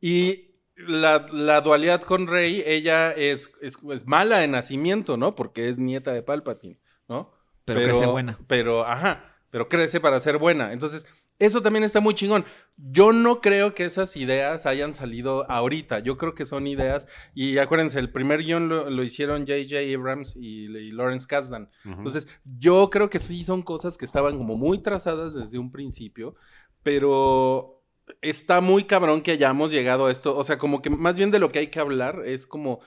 y 0.00 0.54
la, 0.76 1.26
la 1.30 1.60
dualidad 1.60 2.00
con 2.02 2.26
Rey, 2.26 2.62
ella 2.66 3.12
es, 3.12 3.52
es, 3.60 3.78
es 3.90 4.06
mala 4.06 4.38
de 4.38 4.48
nacimiento, 4.48 5.16
¿no? 5.16 5.34
Porque 5.34 5.68
es 5.68 5.78
nieta 5.78 6.12
de 6.12 6.22
Palpatine, 6.22 6.78
¿no? 7.08 7.32
Pero 7.64 7.80
crece 7.82 8.06
buena. 8.06 8.38
Pero, 8.46 8.86
ajá, 8.86 9.36
pero 9.50 9.68
crece 9.68 10.00
para 10.00 10.20
ser 10.20 10.38
buena. 10.38 10.72
Entonces, 10.72 11.06
eso 11.38 11.62
también 11.62 11.84
está 11.84 12.00
muy 12.00 12.14
chingón. 12.14 12.44
Yo 12.76 13.12
no 13.12 13.40
creo 13.40 13.74
que 13.74 13.84
esas 13.84 14.16
ideas 14.16 14.66
hayan 14.66 14.94
salido 14.94 15.50
ahorita. 15.50 15.98
Yo 15.98 16.16
creo 16.16 16.34
que 16.34 16.44
son 16.44 16.66
ideas. 16.66 17.06
Y 17.34 17.58
acuérdense, 17.58 17.98
el 17.98 18.10
primer 18.10 18.42
guion 18.42 18.68
lo, 18.68 18.88
lo 18.88 19.02
hicieron 19.02 19.46
J.J. 19.46 19.76
Abrams 19.96 20.36
y, 20.36 20.66
y 20.66 20.92
Lawrence 20.92 21.26
Kasdan. 21.26 21.70
Entonces, 21.84 22.28
yo 22.44 22.88
creo 22.90 23.10
que 23.10 23.18
sí 23.18 23.42
son 23.42 23.62
cosas 23.62 23.98
que 23.98 24.04
estaban 24.04 24.38
como 24.38 24.56
muy 24.56 24.78
trazadas 24.78 25.34
desde 25.34 25.58
un 25.58 25.72
principio, 25.72 26.36
pero 26.82 27.82
está 28.22 28.60
muy 28.60 28.84
cabrón 28.84 29.22
que 29.22 29.32
hayamos 29.32 29.70
llegado 29.70 30.06
a 30.06 30.12
esto. 30.12 30.36
O 30.36 30.44
sea, 30.44 30.58
como 30.58 30.82
que 30.82 30.90
más 30.90 31.16
bien 31.16 31.30
de 31.30 31.38
lo 31.38 31.50
que 31.50 31.58
hay 31.58 31.66
que 31.68 31.80
hablar 31.80 32.22
es 32.24 32.46
como, 32.46 32.80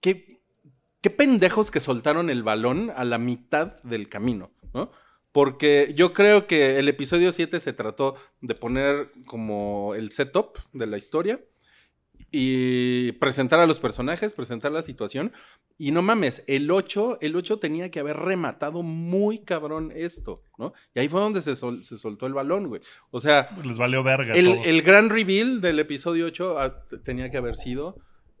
¿qué, 0.00 0.40
qué 1.00 1.10
pendejos 1.10 1.70
que 1.70 1.80
soltaron 1.80 2.30
el 2.30 2.42
balón 2.42 2.92
a 2.94 3.04
la 3.04 3.18
mitad 3.18 3.82
del 3.82 4.08
camino, 4.08 4.52
¿no? 4.72 4.90
Porque 5.32 5.92
yo 5.96 6.12
creo 6.12 6.46
que 6.46 6.78
el 6.78 6.88
episodio 6.88 7.32
7 7.32 7.60
se 7.60 7.72
trató 7.72 8.16
de 8.40 8.54
poner 8.54 9.10
como 9.26 9.94
el 9.94 10.10
setup 10.10 10.58
de 10.72 10.86
la 10.86 10.96
historia 10.96 11.40
y 12.30 13.12
presentar 13.12 13.58
a 13.60 13.66
los 13.66 13.80
personajes, 13.80 14.34
presentar 14.34 14.72
la 14.72 14.82
situación. 14.82 15.32
Y 15.78 15.92
no 15.92 16.02
mames, 16.02 16.44
el 16.46 16.70
8, 16.70 17.18
el 17.20 17.36
8 17.36 17.58
tenía 17.58 17.90
que 17.90 18.00
haber 18.00 18.16
rematado 18.16 18.82
muy 18.82 19.38
cabrón 19.38 19.92
esto, 19.94 20.42
¿no? 20.58 20.72
Y 20.94 21.00
ahí 21.00 21.08
fue 21.08 21.20
donde 21.20 21.40
se, 21.40 21.56
sol- 21.56 21.84
se 21.84 21.96
soltó 21.96 22.26
el 22.26 22.34
balón, 22.34 22.66
güey. 22.68 22.82
O 23.10 23.20
sea, 23.20 23.48
Les 23.64 23.78
valió 23.78 24.02
verga. 24.02 24.34
el, 24.34 24.46
todo. 24.46 24.64
el 24.64 24.82
gran 24.82 25.08
reveal 25.10 25.60
del 25.60 25.78
episodio 25.78 26.26
8 26.26 26.58
ah, 26.58 26.82
tenía 27.04 27.30
que 27.30 27.36
haber 27.38 27.56
sido 27.56 27.96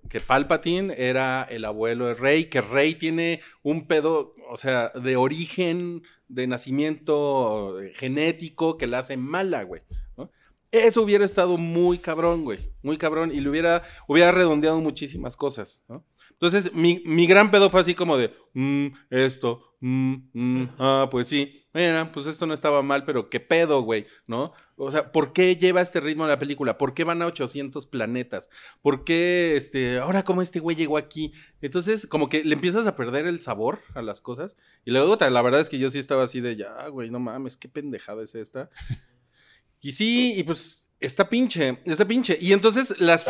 que 0.08 0.20
Palpatine 0.20 0.94
era 0.96 1.44
el 1.44 1.64
abuelo 1.64 2.06
de 2.06 2.14
Rey, 2.14 2.46
que 2.46 2.60
Rey 2.60 2.94
tiene 2.94 3.40
un 3.62 3.86
pedo, 3.86 4.34
o 4.50 4.56
sea, 4.56 4.88
de 4.90 5.16
origen, 5.16 6.02
de 6.28 6.46
nacimiento 6.46 7.80
eh, 7.80 7.92
genético 7.94 8.76
que 8.76 8.86
la 8.86 9.00
hace 9.00 9.16
mala, 9.16 9.62
güey. 9.62 9.82
Eso 10.70 11.02
hubiera 11.02 11.24
estado 11.24 11.56
muy 11.56 11.98
cabrón, 11.98 12.44
güey. 12.44 12.58
Muy 12.82 12.98
cabrón. 12.98 13.30
Y 13.32 13.40
le 13.40 13.48
hubiera, 13.48 13.82
hubiera 14.06 14.32
redondeado 14.32 14.80
muchísimas 14.80 15.34
cosas, 15.34 15.82
¿no? 15.88 16.04
Entonces, 16.32 16.72
mi, 16.74 17.02
mi 17.06 17.26
gran 17.26 17.50
pedo 17.50 17.70
fue 17.70 17.80
así 17.80 17.94
como 17.94 18.16
de, 18.16 18.32
"Mm, 18.52 18.88
esto, 19.10 19.72
mm, 19.80 20.14
mm, 20.34 20.68
ah, 20.78 21.08
pues 21.10 21.26
sí, 21.26 21.57
mira, 21.74 22.10
pues 22.12 22.26
esto 22.26 22.46
no 22.46 22.54
estaba 22.54 22.82
mal, 22.82 23.04
pero 23.04 23.28
qué 23.30 23.40
pedo, 23.40 23.82
güey, 23.82 24.06
¿no? 24.26 24.52
O 24.76 24.90
sea, 24.90 25.12
¿por 25.12 25.32
qué 25.32 25.56
lleva 25.56 25.80
este 25.80 26.00
ritmo 26.00 26.26
la 26.26 26.38
película? 26.38 26.78
¿Por 26.78 26.94
qué 26.94 27.04
van 27.04 27.20
a 27.22 27.26
800 27.26 27.86
planetas? 27.86 28.48
¿Por 28.80 29.04
qué, 29.04 29.56
este, 29.56 29.98
ahora 29.98 30.24
cómo 30.24 30.40
este 30.42 30.60
güey 30.60 30.76
llegó 30.76 30.96
aquí? 30.96 31.32
Entonces, 31.60 32.06
como 32.06 32.28
que 32.28 32.44
le 32.44 32.54
empiezas 32.54 32.86
a 32.86 32.96
perder 32.96 33.26
el 33.26 33.40
sabor 33.40 33.80
a 33.94 34.02
las 34.02 34.20
cosas. 34.20 34.56
Y 34.84 34.92
luego, 34.92 35.16
la 35.16 35.42
verdad 35.42 35.60
es 35.60 35.68
que 35.68 35.78
yo 35.78 35.90
sí 35.90 35.98
estaba 35.98 36.24
así 36.24 36.40
de, 36.40 36.56
ya, 36.56 36.88
güey, 36.88 37.10
no 37.10 37.18
mames, 37.18 37.56
qué 37.56 37.68
pendejada 37.68 38.22
es 38.22 38.34
esta. 38.34 38.70
Y 39.80 39.92
sí, 39.92 40.34
y 40.36 40.42
pues 40.42 40.88
está 41.00 41.28
pinche, 41.28 41.78
está 41.84 42.04
pinche. 42.06 42.36
Y 42.40 42.52
entonces 42.52 42.98
las, 43.00 43.26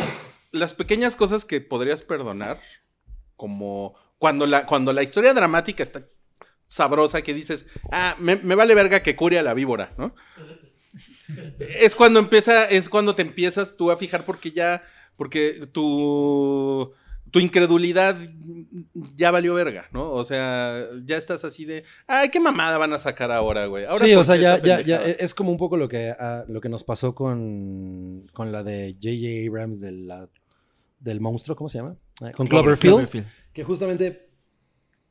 las 0.51 0.73
pequeñas 0.73 1.15
cosas 1.15 1.45
que 1.45 1.61
podrías 1.61 2.01
perdonar, 2.01 2.59
como 3.35 3.95
cuando 4.17 4.47
la, 4.47 4.65
cuando 4.65 4.91
la 4.93 5.03
historia 5.03 5.33
dramática 5.33 5.83
está 5.83 6.07
sabrosa, 6.69 7.23
que 7.23 7.33
dices, 7.33 7.65
ah, 7.91 8.15
me, 8.19 8.35
me 8.35 8.53
vale 8.53 8.75
verga 8.75 9.01
que 9.01 9.15
cure 9.15 9.39
a 9.39 9.43
la 9.43 9.55
víbora, 9.55 9.91
¿no? 9.97 10.13
Es 11.59 11.95
cuando 11.95 12.19
empieza, 12.19 12.65
es 12.65 12.89
cuando 12.89 13.15
te 13.15 13.23
empiezas 13.23 13.75
tú 13.75 13.89
a 13.89 13.97
fijar 13.97 14.23
porque 14.23 14.51
ya, 14.51 14.83
porque 15.15 15.67
tu, 15.71 16.91
tu 17.31 17.39
incredulidad 17.39 18.15
ya 19.15 19.31
valió 19.31 19.55
verga, 19.55 19.87
¿no? 19.91 20.11
O 20.11 20.23
sea, 20.23 20.85
ya 21.05 21.17
estás 21.17 21.43
así 21.43 21.65
de, 21.65 21.83
ay, 22.05 22.29
qué 22.29 22.39
mamada 22.39 22.77
van 22.77 22.93
a 22.93 22.99
sacar 22.99 23.31
ahora, 23.31 23.65
güey. 23.65 23.85
Ahora, 23.85 24.05
sí, 24.05 24.11
¿por 24.13 24.21
o 24.21 24.23
sea, 24.25 24.35
ya, 24.35 24.61
ya, 24.61 24.81
ya 24.81 25.01
es 25.03 25.33
como 25.33 25.51
un 25.51 25.57
poco 25.57 25.75
lo 25.75 25.87
que, 25.89 26.11
ah, 26.19 26.43
lo 26.47 26.61
que 26.61 26.69
nos 26.69 26.83
pasó 26.83 27.15
con, 27.15 28.27
con 28.33 28.51
la 28.51 28.61
de 28.63 28.93
J.J. 29.01 29.49
Abrams 29.49 29.79
de 29.79 29.91
la- 29.91 30.29
del 30.99 31.19
monstruo, 31.19 31.55
¿cómo 31.55 31.69
se 31.69 31.77
llama? 31.79 31.95
Con 32.35 32.45
Cloverfield, 32.47 32.93
Cloverfield. 32.95 33.27
que 33.53 33.63
justamente 33.63 34.28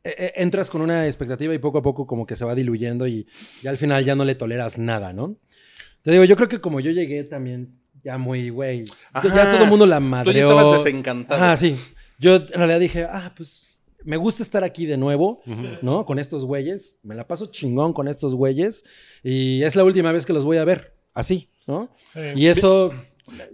entras 0.04 0.70
con 0.70 0.80
una 0.80 1.06
expectativa 1.06 1.52
y 1.54 1.58
poco 1.58 1.78
a 1.78 1.82
poco 1.82 2.06
como 2.06 2.26
que 2.26 2.36
se 2.36 2.44
va 2.44 2.54
diluyendo 2.54 3.06
y, 3.06 3.26
y 3.62 3.66
al 3.66 3.78
final 3.78 4.04
ya 4.04 4.14
no 4.14 4.24
le 4.24 4.34
toleras 4.34 4.78
nada, 4.78 5.12
¿no? 5.12 5.36
Te 6.02 6.12
digo, 6.12 6.24
yo 6.24 6.36
creo 6.36 6.48
que 6.48 6.60
como 6.60 6.80
yo 6.80 6.90
llegué 6.90 7.24
también 7.24 7.74
ya 8.04 8.16
muy, 8.18 8.50
güey, 8.50 8.84
ya- 8.84 9.50
todo 9.50 9.64
el 9.64 9.68
mundo 9.70 9.84
la 9.86 9.96
Tú 9.98 10.02
ya 10.04 10.08
madreó. 10.08 10.50
estabas 10.50 10.84
desencantado. 10.84 11.42
Ah, 11.44 11.56
sí. 11.56 11.76
Yo 12.18 12.36
en 12.36 12.46
realidad 12.48 12.80
dije, 12.80 13.04
ah, 13.04 13.32
pues 13.36 13.80
me 14.04 14.16
gusta 14.16 14.42
estar 14.42 14.62
aquí 14.64 14.86
de 14.86 14.96
nuevo. 14.96 15.42
Ujú. 15.46 15.62
¿no? 15.82 16.06
Con 16.06 16.18
estos 16.18 16.44
güeyes. 16.44 16.96
Me 17.02 17.14
la 17.14 17.26
paso 17.26 17.46
chingón 17.46 17.92
con 17.92 18.08
estos 18.08 18.34
güeyes. 18.34 18.84
Y 19.22 19.62
es 19.64 19.74
la 19.76 19.84
última 19.84 20.12
vez 20.12 20.24
que 20.24 20.32
los 20.32 20.44
voy 20.44 20.56
a 20.56 20.64
ver. 20.64 20.94
Así, 21.14 21.50
¿no? 21.66 21.90
Sí. 22.14 22.20
Y 22.36 22.46
eso 22.46 22.92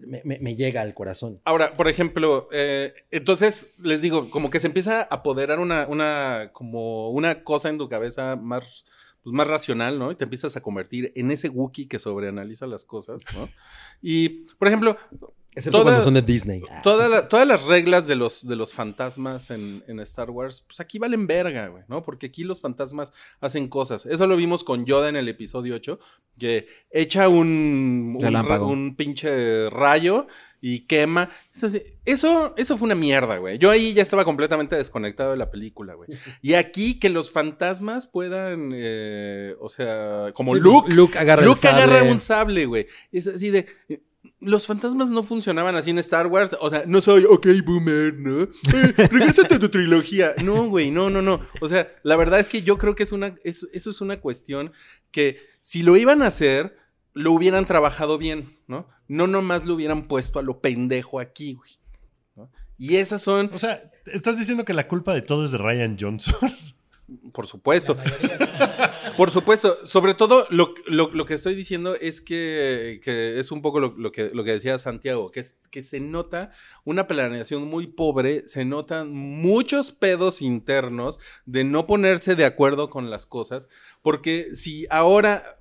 me, 0.03 0.57
llega 0.57 0.83
al 0.83 0.95
corazón. 0.95 1.41
Ahora, 1.45 1.75
por 1.75 1.89
ejemplo, 1.89 2.49
eh, 2.53 2.95
entonces 3.11 3.75
les 3.83 4.03
digo, 4.03 4.31
como 4.31 4.51
que 4.51 4.61
se 4.61 4.67
empieza 4.67 5.01
a 5.01 5.03
apoderar 5.05 5.59
una, 5.59 5.87
una, 5.87 6.51
como 6.53 7.11
una 7.11 7.45
cosa 7.45 7.69
en 7.69 7.79
tu 7.79 7.89
cabeza 7.89 8.37
más, 8.37 8.85
pues 9.23 9.35
más 9.35 9.47
racional, 9.47 9.99
¿no? 9.99 10.13
Y 10.13 10.17
te 10.17 10.25
empiezas 10.25 10.57
a 10.57 10.61
convertir 10.61 11.13
en 11.15 11.31
ese 11.31 11.49
Wookiee 11.49 11.89
que 11.89 11.99
sobreanaliza 11.99 12.67
las 12.67 12.85
cosas, 12.85 13.23
¿no? 13.35 13.49
Y, 14.03 14.47
por 14.59 14.69
ejemplo, 14.69 14.97
Excepto 15.57 15.71
Toda- 15.79 15.85
cuando 15.85 16.03
son 16.03 16.15
de 16.15 16.23
Disney. 16.23 16.63
Ah. 16.71 16.81
toda 16.83 17.09
la- 17.09 17.29
todas 17.29 17.47
las 17.47 17.65
reglas 17.67 18.07
de 18.07 18.17
los, 18.17 18.47
de 18.47 18.57
los 18.57 18.73
fantasmas 18.73 19.51
en, 19.51 19.85
en 19.87 20.01
Star 20.01 20.31
Wars, 20.31 20.65
pues 20.67 20.81
aquí 20.81 20.99
valen 20.99 21.27
verga, 21.27 21.69
güey, 21.69 21.85
¿no? 21.89 22.03
Porque 22.03 22.27
aquí 22.27 22.43
los 22.45 22.61
fantasmas 22.61 23.13
hacen 23.41 23.69
cosas. 23.69 24.05
Eso 24.07 24.27
lo 24.27 24.37
vimos 24.37 24.65
con 24.65 24.85
Yoda 24.85 25.09
en 25.09 25.17
el 25.17 25.29
episodio 25.29 25.77
8, 25.77 25.99
que 26.39 26.67
echa 26.91 27.29
un, 27.29 28.95
pinche 28.97 29.71
rayo 29.71 30.27
y 30.61 30.81
quema. 30.87 31.31
Eso, 31.53 31.69
eso, 32.05 32.55
eso 32.57 32.77
fue 32.77 32.87
una 32.87 32.95
mierda, 32.95 33.37
güey. 33.39 33.59
Yo 33.59 33.71
ahí 33.71 33.93
ya 33.93 34.03
estaba 34.03 34.25
completamente 34.25 34.77
desconectado 34.77 35.33
de 35.33 35.37
la 35.37 35.51
película, 35.51 35.95
güey. 35.95 36.09
Y 36.43 36.55
aquí 36.55 36.99
que 36.99 37.11
los 37.11 37.31
fantasmas 37.31 38.07
puedan, 38.07 38.71
eh, 38.75 39.55
o 39.61 39.69
sea, 39.69 40.33
como 40.35 40.55
Sí, 40.55 40.61
Luke, 40.61 40.93
Luke 40.93 41.19
agarra 41.19 41.43
el 41.43 41.49
Luke 41.49 41.69
agarra 41.69 41.99
sable. 41.99 42.13
un 42.13 42.19
sable, 42.21 42.67
güey. 42.67 42.87
Es 43.13 43.27
así 43.27 43.51
de. 43.51 43.67
Los 44.41 44.67
fantasmas 44.67 45.11
no 45.11 45.23
funcionaban 45.25 45.75
así 45.77 45.91
en 45.91 45.99
Star 45.99 46.27
Wars. 46.27 46.57
O 46.61 46.69
sea, 46.71 46.85
no 46.87 47.01
soy, 47.01 47.25
ok, 47.25 47.47
boomer, 47.65 48.15
¿no? 48.15 48.43
Eh, 48.43 48.49
regrésate 49.11 49.55
a 49.55 49.59
tu 49.59 49.69
trilogía. 49.69 50.35
No, 50.43 50.67
güey, 50.69 50.91
no, 50.91 51.09
no, 51.11 51.23
no. 51.23 51.41
O 51.61 51.69
sea, 51.69 51.89
la 52.03 52.17
verdad 52.17 52.41
es 52.41 52.49
que 52.49 52.63
yo 52.63 52.77
creo 52.79 52.95
que 52.95 53.03
es 53.03 53.13
una, 53.13 53.35
es- 53.45 53.67
eso 53.73 53.91
es 53.91 54.01
una 54.01 54.21
cuestión 54.21 54.73
que 55.11 55.39
si 55.61 55.83
lo 55.83 55.97
iban 55.97 56.23
a 56.23 56.27
hacer, 56.29 56.77
lo 57.15 57.33
hubieran 57.33 57.67
trabajado 57.67 58.19
bien, 58.19 58.59
¿no? 58.67 58.89
No 59.09 59.27
nomás 59.27 59.65
lo 59.67 59.75
hubieran 59.75 60.09
puesto 60.09 60.39
a 60.39 60.43
lo 60.43 60.61
pendejo 60.61 61.21
aquí, 61.21 61.55
güey. 61.55 61.71
¿no? 62.37 62.51
Y 62.79 62.97
esas 62.97 63.23
son, 63.23 63.51
O 63.55 63.59
sea, 63.59 63.91
estás 64.07 64.39
diciendo 64.39 64.65
que 64.65 64.75
la 64.75 64.89
culpa 64.89 65.15
de 65.15 65.23
todo 65.23 65.45
es 65.45 65.53
de 65.53 65.59
Ryan 65.59 65.97
Johnson. 66.01 66.35
por 67.33 67.47
supuesto, 67.47 67.97
Por 69.17 69.31
supuesto, 69.31 69.87
sobre 69.87 70.15
todo 70.15 70.47
lo, 70.51 70.75
lo- 70.87 71.11
lo 71.13 71.25
que 71.25 71.35
estoy 71.35 71.55
diciendo 71.55 71.95
es 71.95 72.21
que, 72.21 73.01
que 73.05 73.39
es 73.39 73.53
un 73.53 73.63
poco 73.63 73.79
lo, 73.79 73.95
lo 73.97 74.11
que, 74.11 74.31
lo 74.35 74.43
que 74.43 74.51
decía 74.53 74.77
Santiago, 74.77 75.31
que, 75.31 75.39
es, 75.39 75.61
que 75.71 75.83
se 75.83 76.01
nota 76.01 76.51
una 76.85 77.07
planeación 77.07 77.65
muy 77.69 77.87
pobre, 77.87 78.49
se 78.49 78.65
notan 78.65 79.13
muchos 79.13 79.93
pedos 79.93 80.43
internos 80.43 81.21
de 81.47 81.63
no 81.63 81.87
ponerse 81.87 82.35
de 82.35 82.45
acuerdo 82.45 82.91
con 82.91 83.09
las 83.09 83.25
cosas, 83.25 83.69
porque 84.03 84.49
si 84.57 84.87
ahora 84.91 85.57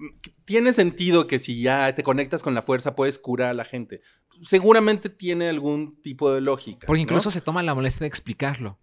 tiene 0.46 0.74
sentido 0.74 1.28
que 1.28 1.38
si 1.38 1.62
ya 1.62 1.94
te 1.94 2.02
conectas 2.02 2.42
con 2.42 2.56
la 2.56 2.64
fuerza 2.64 2.96
puedes 2.96 3.20
curar 3.20 3.50
a 3.50 3.54
la 3.54 3.66
gente, 3.66 4.02
seguramente 4.42 5.10
tiene 5.10 5.48
algún 5.48 6.02
tipo 6.02 6.32
de 6.34 6.42
lógica. 6.42 6.88
Porque 6.88 7.00
¿no? 7.02 7.04
incluso 7.04 7.30
se 7.30 7.42
toma 7.42 7.62
la 7.62 7.76
molestia 7.76 8.00
de 8.02 8.08
explicarlo. 8.08 8.80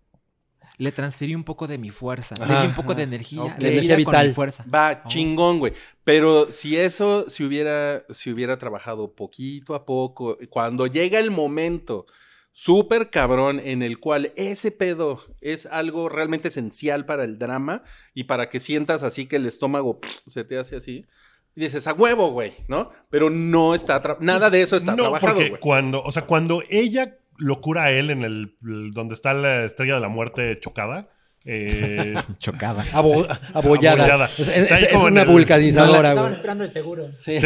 Le 0.81 0.93
transferí 0.93 1.35
un 1.35 1.45
poco 1.45 1.67
de 1.67 1.77
mi 1.79 1.91
fuerza, 1.91 2.35
le 2.47 2.61
di 2.63 2.67
un 2.69 2.75
poco 2.75 2.95
de 2.95 3.03
energía, 3.03 3.43
Ok. 3.43 3.59
de 3.59 3.69
Energía 3.73 3.95
con 3.97 3.99
vital. 3.99 4.29
mi 4.29 4.35
fuerza. 4.35 4.65
Va 4.75 5.03
Oh. 5.05 5.09
chingón, 5.09 5.59
güey. 5.59 5.73
Pero 6.05 6.51
si 6.51 6.77
eso 6.79 7.29
se 7.29 7.45
hubiera, 7.45 8.05
se 8.09 8.33
hubiera 8.33 8.59
trabajado 8.59 9.13
poquito 9.15 9.75
a 9.75 9.85
poco, 9.85 10.39
cuando 10.49 10.87
llega 10.87 11.19
el 11.19 11.31
momento 11.31 12.07
súper 12.53 13.11
cabrón 13.11 13.61
en 13.63 13.83
el 13.83 13.99
cual 14.01 14.33
ese 14.37 14.71
pedo 14.71 15.23
es 15.41 15.67
algo 15.67 16.09
realmente 16.09 16.49
esencial 16.49 17.05
para 17.07 17.25
el 17.25 17.39
drama 17.39 17.83
y 18.15 18.25
para 18.25 18.49
que 18.49 18.59
sientas 18.59 19.03
así 19.03 19.27
que 19.27 19.37
el 19.37 19.47
estómago 19.47 20.01
pff, 20.01 20.21
se 20.27 20.45
te 20.45 20.59
hace 20.59 20.77
así. 20.77 21.05
Y 21.55 21.61
dices, 21.63 21.87
a 21.87 21.93
huevo, 21.93 22.31
güey, 22.31 22.53
¿no? 22.69 22.91
Pero 23.11 23.29
no 23.29 23.75
está, 23.75 24.01
nada 24.21 24.51
de 24.51 24.63
eso 24.63 24.77
está 24.77 24.93
no, 24.93 25.03
trabajado, 25.05 25.35
porque 25.35 25.49
güey. 25.51 25.61
cuando, 25.61 26.03
o 26.03 26.11
sea, 26.13 26.25
cuando 26.25 26.63
ella 26.71 27.19
lo 27.41 27.61
cura 27.61 27.85
a 27.85 27.91
él 27.91 28.11
en 28.11 28.23
el, 28.23 28.57
el- 28.65 28.93
donde 28.93 29.15
está 29.15 29.33
la 29.35 29.65
estrella 29.65 29.95
de 29.97 30.01
la 30.01 30.09
muerte 30.09 30.59
chocada, 30.61 31.09
eh, 31.45 32.15
Chocada. 32.39 32.85
Abo- 32.93 33.27
abollada. 33.55 34.05
Abollada. 34.05 34.27
Es, 34.27 34.93
una 34.95 35.23
el- 35.23 35.29
vulcanizadora, 35.29 36.11
Estaban 36.11 36.33
esperando 36.33 36.65
el 36.65 36.71
seguro. 36.71 37.11
Sí. 37.19 37.39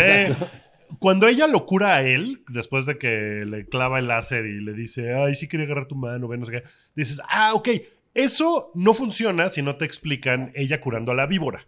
Cuando 0.99 1.27
ella 1.27 1.47
lo 1.49 1.67
cura 1.67 1.97
a 1.97 2.03
él, 2.03 2.43
después 2.49 2.87
de 2.87 2.99
que 2.99 3.45
le 3.47 3.67
clava 3.67 3.99
el 3.99 4.07
láser 4.07 4.45
y 4.47 4.61
le 4.61 4.75
dice, 4.75 5.15
ay, 5.15 5.35
sí 5.35 5.49
quería 5.49 5.67
agarrar 5.67 5.87
tu 5.87 5.97
mano, 5.97 6.29
ve, 6.29 6.39
no 6.39 6.45
sé 6.45 6.53
qué, 6.53 6.63
dices, 6.95 7.21
ah, 7.29 7.53
ok, 7.55 7.69
eso 8.15 8.71
no 8.75 8.95
funciona 8.95 9.49
si 9.49 9.61
no 9.63 9.77
te 9.77 9.85
explican 9.85 10.53
ella 10.55 10.81
curando 10.81 11.11
a 11.13 11.15
la 11.17 11.27
víbora. 11.27 11.67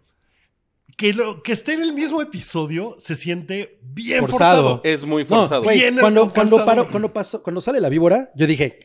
Que, 0.97 1.13
lo, 1.13 1.43
que 1.43 1.51
esté 1.51 1.73
en 1.73 1.83
el 1.83 1.93
mismo 1.93 2.21
episodio 2.23 2.95
se 2.97 3.15
siente 3.15 3.77
bien 3.83 4.21
Forzado. 4.21 4.61
forzado. 4.63 4.81
Es 4.83 5.05
muy 5.05 5.23
No, 5.23 5.27
forzado. 5.29 5.61
güey, 5.63 5.77
Bien 5.79 5.95
cuando, 5.99 6.31
cuando, 6.33 6.65
paro- 6.65 6.87
cuando, 6.89 7.13
pasó, 7.13 7.43
cuando 7.43 7.61
sale 7.61 7.79
la 7.79 7.89
víbora, 7.89 8.31
yo 8.35 8.47
dije, 8.47 8.79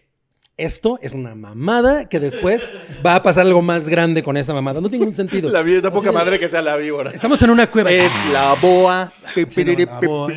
esto 0.58 0.98
es 1.00 1.14
una 1.14 1.34
mamada 1.34 2.10
que 2.10 2.20
después 2.20 2.70
va 3.04 3.14
a 3.14 3.22
pasar 3.22 3.46
algo 3.46 3.62
más 3.62 3.88
grande 3.88 4.22
con 4.22 4.36
esa 4.36 4.52
mamada. 4.52 4.82
No 4.82 4.90
tiene 4.90 5.06
ningún 5.06 5.16
sentido. 5.16 5.48
la 5.50 5.62
vida 5.62 5.90
poca 5.90 6.12
madre 6.12 6.38
que 6.38 6.50
sea 6.50 6.60
la 6.60 6.76
víbora. 6.76 7.10
Estamos 7.12 7.40
en 7.40 7.48
una 7.48 7.70
cueva. 7.70 7.90
Es 7.90 8.12
la 8.30 8.56
boa. 8.60 9.10
Sí, 9.48 9.64
no, 9.64 9.72
la 9.72 10.00
boa. 10.06 10.32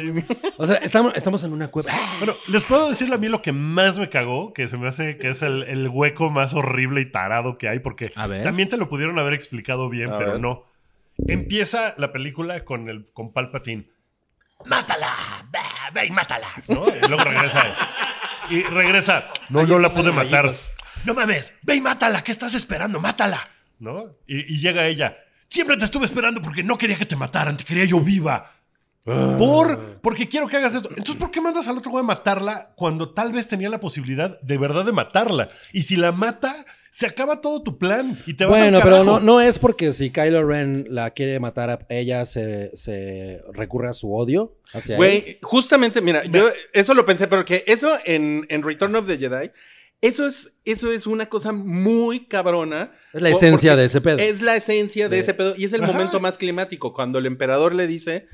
O 0.58 0.66
sea, 0.66 0.78
estamos, 0.78 1.12
estamos 1.18 1.44
en 1.44 1.52
una 1.52 1.68
cueva. 1.68 1.92
Bueno, 2.20 2.36
les 2.48 2.64
puedo 2.64 2.88
decir 2.88 3.14
a 3.14 3.18
mí 3.18 3.28
lo 3.28 3.42
que 3.42 3.52
más 3.52 4.00
me 4.00 4.10
cagó, 4.10 4.54
que 4.54 4.70
se 4.70 4.78
me 4.78 4.88
hace 4.88 5.18
que 5.18 5.28
es 5.28 5.42
el, 5.42 5.64
el 5.64 5.90
hueco 5.90 6.30
más 6.30 6.54
horrible 6.54 7.02
y 7.02 7.12
tarado 7.12 7.58
que 7.58 7.68
hay, 7.68 7.80
porque 7.80 8.14
A 8.16 8.28
ver. 8.28 8.44
también 8.44 8.70
te 8.70 8.78
lo 8.78 8.88
pudieron 8.88 9.20
haber 9.20 9.34
explicado 9.34 9.90
bien, 9.90 10.14
A 10.14 10.18
pero 10.18 10.32
ver. 10.32 10.40
no. 10.40 10.64
Empieza 11.18 11.96
la 11.98 12.12
película 12.12 12.64
con, 12.64 12.90
el, 12.90 13.12
con 13.14 13.32
Palpatine. 13.34 13.90
¡Mátala! 14.66 15.10
¡Ve, 15.52 15.60
ve 15.94 16.06
y 16.06 16.12
mátala! 16.12 16.48
¿no? 16.68 16.88
Y 16.88 17.08
luego 17.08 17.24
regresa. 17.24 17.76
Y 18.50 18.64
regresa. 18.64 19.26
No, 19.50 19.66
no 19.66 19.80
la 19.80 19.94
pude 19.94 20.12
matar. 20.12 20.54
No 21.06 21.14
mames, 21.14 21.54
ve 21.62 21.76
y 21.76 21.82
mátala. 21.82 22.24
¿Qué 22.24 22.32
estás 22.32 22.54
esperando? 22.54 23.00
Mátala. 23.00 23.48
¿No? 23.80 24.16
Y, 24.28 24.54
y 24.54 24.60
llega 24.60 24.86
ella. 24.88 25.18
Siempre 25.48 25.78
te 25.78 25.86
estuve 25.86 26.06
esperando 26.06 26.42
porque 26.42 26.64
no 26.64 26.78
quería 26.78 26.98
que 26.98 27.06
te 27.06 27.16
mataran. 27.16 27.58
Te 27.58 27.64
quería 27.64 27.86
yo 27.86 28.00
viva. 28.00 28.52
Por, 29.06 30.00
porque 30.02 30.28
quiero 30.28 30.48
que 30.48 30.58
hagas 30.58 30.74
esto. 30.74 30.90
Entonces, 30.90 31.18
¿por 31.18 31.30
qué 31.30 31.40
mandas 31.40 31.68
al 31.68 31.78
otro 31.78 31.92
güey 31.92 32.04
a 32.04 32.08
matarla 32.08 32.72
cuando 32.76 33.12
tal 33.12 33.32
vez 33.34 33.48
tenía 33.48 33.70
la 33.70 33.80
posibilidad 33.80 34.42
de 34.42 34.58
verdad 34.58 34.84
de 34.84 34.94
matarla? 34.94 35.50
Y 35.72 35.84
si 35.84 35.96
la 35.96 36.12
mata, 36.12 36.66
se 36.98 37.08
acaba 37.08 37.42
todo 37.42 37.62
tu 37.62 37.78
plan 37.78 38.18
y 38.26 38.36
te 38.36 38.46
vas 38.46 38.58
Bueno, 38.58 38.78
al 38.78 38.84
pero 38.84 39.04
no, 39.04 39.20
no 39.20 39.42
es 39.42 39.60
porque 39.60 39.92
si 39.92 40.12
Kylo 40.12 40.48
Ren 40.48 40.88
la 40.90 41.12
quiere 41.12 41.42
matar 41.42 41.70
a 41.70 41.86
ella, 41.90 42.24
se, 42.24 42.72
se 42.76 43.42
recurre 43.52 43.90
a 43.90 43.94
su 43.94 44.16
odio 44.16 44.56
hacia 44.72 44.94
él. 44.94 44.98
Güey, 44.98 45.40
justamente, 45.42 46.00
mira, 46.00 46.24
yo 46.24 46.48
eso 46.72 46.94
lo 46.94 47.06
pensé, 47.06 47.28
pero 47.28 47.44
que 47.44 47.66
eso 47.68 47.98
en, 48.06 48.46
en 48.48 48.64
Return 48.64 48.96
of 48.96 49.08
the 49.08 49.18
Jedi, 49.18 49.52
eso 50.00 50.26
es, 50.26 50.62
eso 50.64 50.90
es 50.94 51.06
una 51.06 51.26
cosa 51.28 51.52
muy 51.52 52.28
cabrona. 52.28 52.94
Es 53.12 53.22
la 53.22 53.30
esencia 53.30 53.76
de 53.76 53.84
ese 53.86 54.00
pedo. 54.00 54.20
Es 54.20 54.42
la 54.42 54.56
esencia 54.56 55.10
de 55.10 55.18
De- 55.18 55.22
ese 55.22 55.34
pedo 55.34 55.54
y 55.58 55.66
es 55.66 55.74
el 55.74 55.84
Ajá. 55.84 55.92
momento 55.92 56.22
más 56.22 56.38
climático, 56.38 56.94
cuando 56.94 57.20
el 57.20 57.26
emperador 57.26 57.76
le 57.76 57.88
dice, 57.88 58.28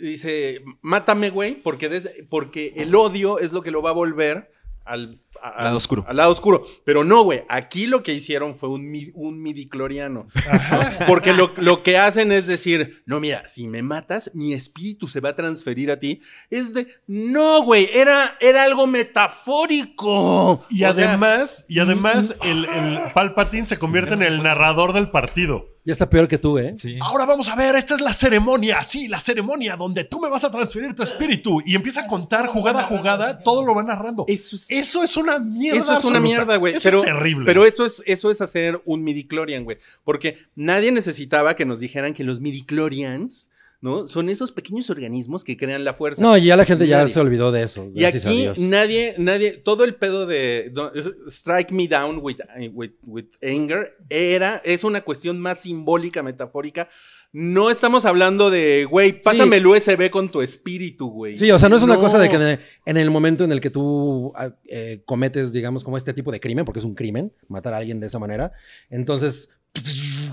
dice, 0.00 0.62
mátame, 0.80 1.30
güey, 1.30 1.56
porque, 1.60 1.88
des- 1.88 2.10
porque 2.30 2.72
el 2.76 2.94
odio 2.94 3.40
es 3.40 3.52
lo 3.52 3.62
que 3.62 3.72
lo 3.72 3.82
va 3.82 3.90
a 3.90 3.94
volver 3.94 4.52
al... 4.86 5.20
a- 5.42 5.64
lado 5.64 5.76
oscuro. 5.76 6.04
Al 6.08 6.16
lado 6.16 6.32
oscuro. 6.32 6.64
Pero 6.84 7.04
no, 7.04 7.22
güey. 7.22 7.42
Aquí 7.48 7.86
lo 7.86 8.02
que 8.02 8.14
hicieron 8.14 8.54
fue 8.54 8.68
un, 8.70 8.90
mi- 8.90 9.10
un 9.14 9.42
midicloriano. 9.42 10.28
Porque 11.06 11.32
lo, 11.32 11.52
lo 11.56 11.82
que 11.82 11.98
hacen 11.98 12.32
es 12.32 12.46
decir, 12.46 13.02
no, 13.06 13.20
mira, 13.20 13.46
si 13.46 13.68
me 13.68 13.82
matas, 13.82 14.30
mi 14.34 14.52
espíritu 14.52 15.08
se 15.08 15.20
va 15.20 15.30
a 15.30 15.34
transferir 15.36 15.90
a 15.90 15.98
ti. 15.98 16.20
Es 16.50 16.72
de, 16.74 16.86
no, 17.06 17.62
güey, 17.62 17.88
era, 17.92 18.36
era 18.40 18.62
algo 18.64 18.86
metafórico. 18.86 20.64
Y 20.70 20.84
O 20.84 20.92
sea, 20.92 21.08
además, 21.08 21.64
y 21.68 21.78
además 21.80 22.34
el, 22.42 22.64
el 22.64 23.12
Palpatine 23.14 23.66
se 23.66 23.78
convierte 23.78 24.14
en 24.14 24.22
el 24.22 24.42
narrador 24.42 24.92
del 24.92 25.10
partido. 25.10 25.75
Ya 25.86 25.92
está 25.92 26.10
peor 26.10 26.26
que 26.26 26.36
tú, 26.36 26.58
¿eh? 26.58 26.74
Sí. 26.76 26.98
Ahora 27.00 27.24
vamos 27.24 27.48
a 27.48 27.54
ver, 27.54 27.76
esta 27.76 27.94
es 27.94 28.00
la 28.00 28.12
ceremonia, 28.12 28.82
sí, 28.82 29.06
la 29.06 29.20
ceremonia 29.20 29.76
donde 29.76 30.02
tú 30.04 30.20
me 30.20 30.28
vas 30.28 30.42
a 30.42 30.50
transferir 30.50 30.94
tu 30.94 31.04
espíritu. 31.04 31.62
Y 31.64 31.76
empieza 31.76 32.00
a 32.00 32.06
contar 32.08 32.48
jugada 32.48 32.80
a 32.80 32.82
jugada, 32.82 33.38
todo 33.38 33.64
lo 33.64 33.72
va 33.74 33.84
narrando. 33.84 34.24
Eso 34.26 34.56
es- 34.56 34.66
Eso 34.68 35.02
es 35.04 35.16
una 35.16 35.38
mierda. 35.38 35.78
Eso 35.78 35.92
es 35.94 36.04
una 36.04 36.18
mierda, 36.18 36.56
güey. 36.56 36.74
Eso 36.74 36.82
Pero, 36.82 36.98
es 37.00 37.06
terrible. 37.06 37.46
pero 37.46 37.64
eso 37.64 37.86
es, 37.86 38.02
eso 38.04 38.30
es 38.32 38.40
hacer 38.40 38.82
un 38.84 39.04
midichlorian, 39.04 39.62
güey. 39.64 39.78
Porque 40.02 40.38
nadie 40.56 40.90
necesitaba 40.90 41.54
que 41.54 41.64
nos 41.64 41.78
dijeran 41.78 42.14
que 42.14 42.24
los 42.24 42.40
midichlorians, 42.40 43.50
¿no? 43.80 44.06
Son 44.06 44.28
esos 44.28 44.52
pequeños 44.52 44.90
organismos 44.90 45.44
que 45.44 45.56
crean 45.56 45.84
la 45.84 45.94
fuerza. 45.94 46.22
No, 46.22 46.36
ya 46.36 46.56
la 46.56 46.64
gente 46.64 46.86
ya 46.86 47.06
se 47.06 47.20
olvidó 47.20 47.52
de 47.52 47.62
eso. 47.62 47.90
Y 47.94 48.04
a 48.04 48.08
aquí 48.08 48.18
Dios. 48.18 48.58
nadie, 48.58 49.14
nadie, 49.18 49.52
todo 49.52 49.84
el 49.84 49.94
pedo 49.94 50.26
de 50.26 50.70
no, 50.74 50.92
es- 50.92 51.12
strike 51.28 51.70
me 51.72 51.88
down 51.88 52.20
with, 52.22 52.36
with, 52.72 52.92
with 53.04 53.26
anger 53.42 53.96
era, 54.08 54.60
es 54.64 54.84
una 54.84 55.02
cuestión 55.02 55.40
más 55.40 55.60
simbólica, 55.60 56.22
metafórica. 56.22 56.88
No 57.32 57.70
estamos 57.70 58.06
hablando 58.06 58.50
de, 58.50 58.86
güey, 58.86 59.20
pásame 59.20 59.56
el 59.58 59.66
USB 59.66 60.08
con 60.10 60.30
tu 60.30 60.40
espíritu, 60.40 61.10
güey. 61.10 61.36
Sí, 61.36 61.50
o 61.50 61.58
sea, 61.58 61.68
no 61.68 61.76
es 61.76 61.82
una 61.82 61.96
cosa 61.96 62.18
de 62.18 62.30
que 62.30 62.36
en 62.36 62.42
el, 62.42 62.60
en 62.86 62.96
el 62.96 63.10
momento 63.10 63.44
en 63.44 63.52
el 63.52 63.60
que 63.60 63.68
tú 63.68 64.32
ah, 64.36 64.52
eh, 64.64 65.02
cometes, 65.04 65.52
digamos, 65.52 65.84
como 65.84 65.98
este 65.98 66.14
tipo 66.14 66.32
de 66.32 66.40
crimen, 66.40 66.64
porque 66.64 66.78
es 66.78 66.84
un 66.84 66.94
crimen, 66.94 67.32
matar 67.48 67.74
a 67.74 67.78
alguien 67.78 68.00
de 68.00 68.06
esa 68.06 68.18
manera, 68.18 68.52
entonces, 68.88 69.50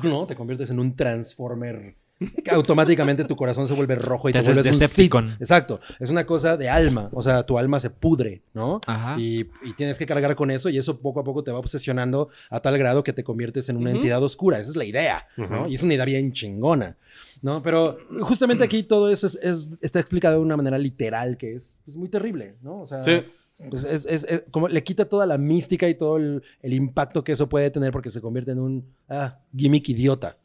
¿no? 0.03 0.25
Te 0.27 0.35
conviertes 0.35 0.69
en 0.69 0.79
un 0.79 0.95
transformer. 0.95 1.97
Que 2.19 2.51
Automáticamente 2.51 3.25
tu 3.25 3.35
corazón 3.35 3.67
se 3.67 3.73
vuelve 3.73 3.95
rojo 3.95 4.29
y 4.29 4.33
Te 4.33 4.41
vuelves 4.41 4.65
un 4.73 4.79
Decepticon. 4.79 5.29
Sith. 5.29 5.41
Exacto. 5.41 5.79
Es 5.99 6.09
una 6.09 6.25
cosa 6.25 6.55
de 6.57 6.69
alma. 6.69 7.09
O 7.13 7.21
sea, 7.21 7.45
tu 7.45 7.57
alma 7.57 7.79
se 7.79 7.89
pudre, 7.89 8.43
¿no? 8.53 8.79
Ajá. 8.87 9.15
Y, 9.19 9.49
y 9.63 9.73
tienes 9.75 9.97
que 9.97 10.05
cargar 10.05 10.35
con 10.35 10.49
eso 10.51 10.69
y 10.69 10.77
eso 10.77 10.99
poco 10.99 11.19
a 11.19 11.23
poco 11.23 11.43
te 11.43 11.51
va 11.51 11.59
obsesionando 11.59 12.29
a 12.49 12.61
tal 12.61 12.77
grado 12.77 13.03
que 13.03 13.13
te 13.13 13.23
conviertes 13.23 13.67
en 13.69 13.77
una 13.77 13.91
entidad 13.91 14.23
oscura. 14.23 14.59
Esa 14.59 14.69
es 14.69 14.75
la 14.75 14.85
idea, 14.85 15.27
¿no? 15.37 15.67
Y 15.67 15.75
es 15.75 15.83
una 15.83 15.95
idea 15.95 16.05
bien 16.05 16.31
chingona, 16.31 16.97
¿no? 17.41 17.61
Pero 17.61 17.97
justamente 18.21 18.63
aquí 18.63 18.83
todo 18.83 19.09
eso 19.11 19.27
es, 19.27 19.35
es- 19.41 19.69
está 19.81 19.99
explicado 19.99 20.35
de 20.35 20.41
una 20.41 20.55
manera 20.55 20.77
literal 20.77 21.37
que 21.37 21.55
es 21.55 21.79
pues, 21.83 21.97
muy 21.97 22.09
terrible, 22.09 22.55
¿no? 22.61 22.81
O 22.81 22.85
sea, 22.85 23.03
Sí. 23.03 23.23
Pues, 23.69 23.83
es, 23.83 24.05
es- 24.05 24.23
es 24.25 24.43
como 24.51 24.67
le 24.67 24.83
quita 24.83 25.05
toda 25.05 25.25
la 25.25 25.37
mística 25.37 25.87
y 25.89 25.95
todo 25.95 26.17
el, 26.17 26.43
el 26.61 26.73
impacto 26.73 27.23
que 27.23 27.31
eso 27.33 27.47
puede 27.49 27.69
tener 27.71 27.91
porque 27.91 28.11
se 28.11 28.21
convierte 28.21 28.51
en 28.51 28.59
un 28.59 28.85
ah, 29.09 29.39
gimmick 29.55 29.87
idiota. 29.89 30.37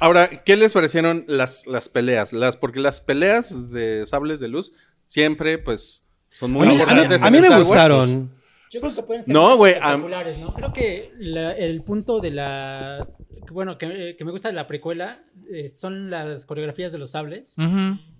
Ahora, 0.00 0.28
¿qué 0.28 0.56
les 0.56 0.72
parecieron 0.72 1.24
las, 1.28 1.66
las 1.66 1.88
peleas? 1.88 2.32
Las, 2.32 2.56
porque 2.56 2.80
las 2.80 3.00
peleas 3.00 3.70
de 3.70 4.06
sables 4.06 4.40
de 4.40 4.48
luz 4.48 4.72
siempre, 5.06 5.58
pues, 5.58 6.06
son 6.30 6.52
muy 6.52 6.66
a 6.66 6.70
mí, 6.70 6.74
a 6.74 6.76
mí- 6.76 6.80
importantes. 6.82 7.22
a 7.22 7.30
mí 7.30 7.40
me 7.40 7.48
Wars. 7.50 7.64
gustaron. 7.64 8.30
Yo 8.70 8.80
creo 8.80 8.94
que 8.94 9.02
pueden 9.02 9.24
ser 9.24 9.32
no, 9.34 9.66
espectaculares, 9.66 10.38
¿no? 10.38 10.52
Creo 10.54 10.72
que 10.72 11.12
la- 11.18 11.52
el 11.52 11.82
punto 11.82 12.20
de 12.20 12.30
la... 12.30 13.08
que, 13.46 13.52
Bueno, 13.52 13.78
que, 13.78 14.14
que 14.18 14.24
me 14.24 14.30
gusta 14.30 14.48
de 14.48 14.54
la 14.54 14.66
precuela 14.66 15.20
eh, 15.52 15.68
son 15.68 16.10
las 16.10 16.46
coreografías 16.46 16.92
de 16.92 16.98
los 16.98 17.10
sables. 17.12 17.56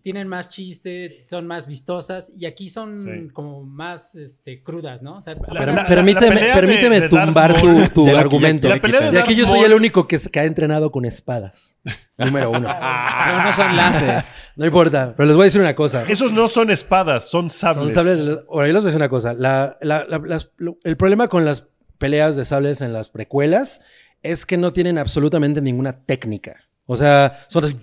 Tienen 0.03 0.29
más 0.29 0.49
chiste, 0.49 1.25
son 1.29 1.47
más 1.47 1.67
vistosas 1.67 2.33
y 2.37 2.47
aquí 2.47 2.71
son 2.71 3.05
Sí. 3.05 3.33
como 3.33 3.63
más 3.63 4.15
este, 4.15 4.63
crudas, 4.63 5.03
¿no? 5.03 5.19
O 5.19 5.23
sea, 5.23 5.35
La- 5.35 5.41
apenas- 5.41 5.67
la- 5.75 5.83
la 5.83 5.87
permíteme 5.89 6.37
permíteme 6.55 7.01
de- 7.01 7.09
de 7.09 7.09
Darth 7.09 7.27
tumbar 7.27 7.55
tu, 7.93 8.07
argumento. 8.17 8.69
de 8.69 8.81
De 9.11 9.19
aquí 9.21 9.35
yo 9.35 9.47
soy 9.47 9.61
el 9.61 9.75
único 9.75 10.07
que, 10.09 10.19
que 10.19 10.41
ha 10.41 10.45
entrenado 10.45 10.91
con 10.91 11.05
espadas. 11.05 11.77
Número 12.19 12.51
uno. 12.51 12.61
No, 12.61 13.45
no 13.45 13.53
son 13.53 13.77
láser. 13.77 14.25
No 14.57 14.67
importa, 14.67 15.15
pero 15.17 15.27
les 15.27 15.37
voy 15.37 15.43
a 15.43 15.47
decir 15.47 15.61
una 15.61 15.75
cosa. 15.77 16.03
Esos 16.09 16.33
no 16.33 16.49
son 16.49 16.71
espadas, 16.71 17.29
son 17.31 17.49
sables. 17.51 17.95
Son 17.95 18.05
sables. 18.05 18.39
Ahora, 18.49 18.67
yo 18.67 18.73
les 18.73 18.83
voy 18.83 18.89
a 18.91 18.93
decir 18.93 18.97
una 18.97 19.09
cosa. 19.09 19.35
La- 19.35 19.77
la- 19.81 20.05
la- 20.09 20.19
las- 20.19 20.51
lo- 20.57 20.79
el 20.85 20.97
problema 20.97 21.29
con 21.29 21.45
las 21.45 21.67
peleas 21.99 22.35
de 22.37 22.45
sables 22.45 22.81
en 22.81 22.93
las 22.93 23.09
precuelas 23.09 23.81
es 24.23 24.45
que 24.47 24.57
no 24.57 24.73
tienen 24.73 24.99
absolutamente 24.99 25.61
ninguna 25.61 25.93
técnica. 26.05 26.57
O 26.87 26.97
sea, 26.97 27.45
son 27.49 27.65
así- 27.65 27.77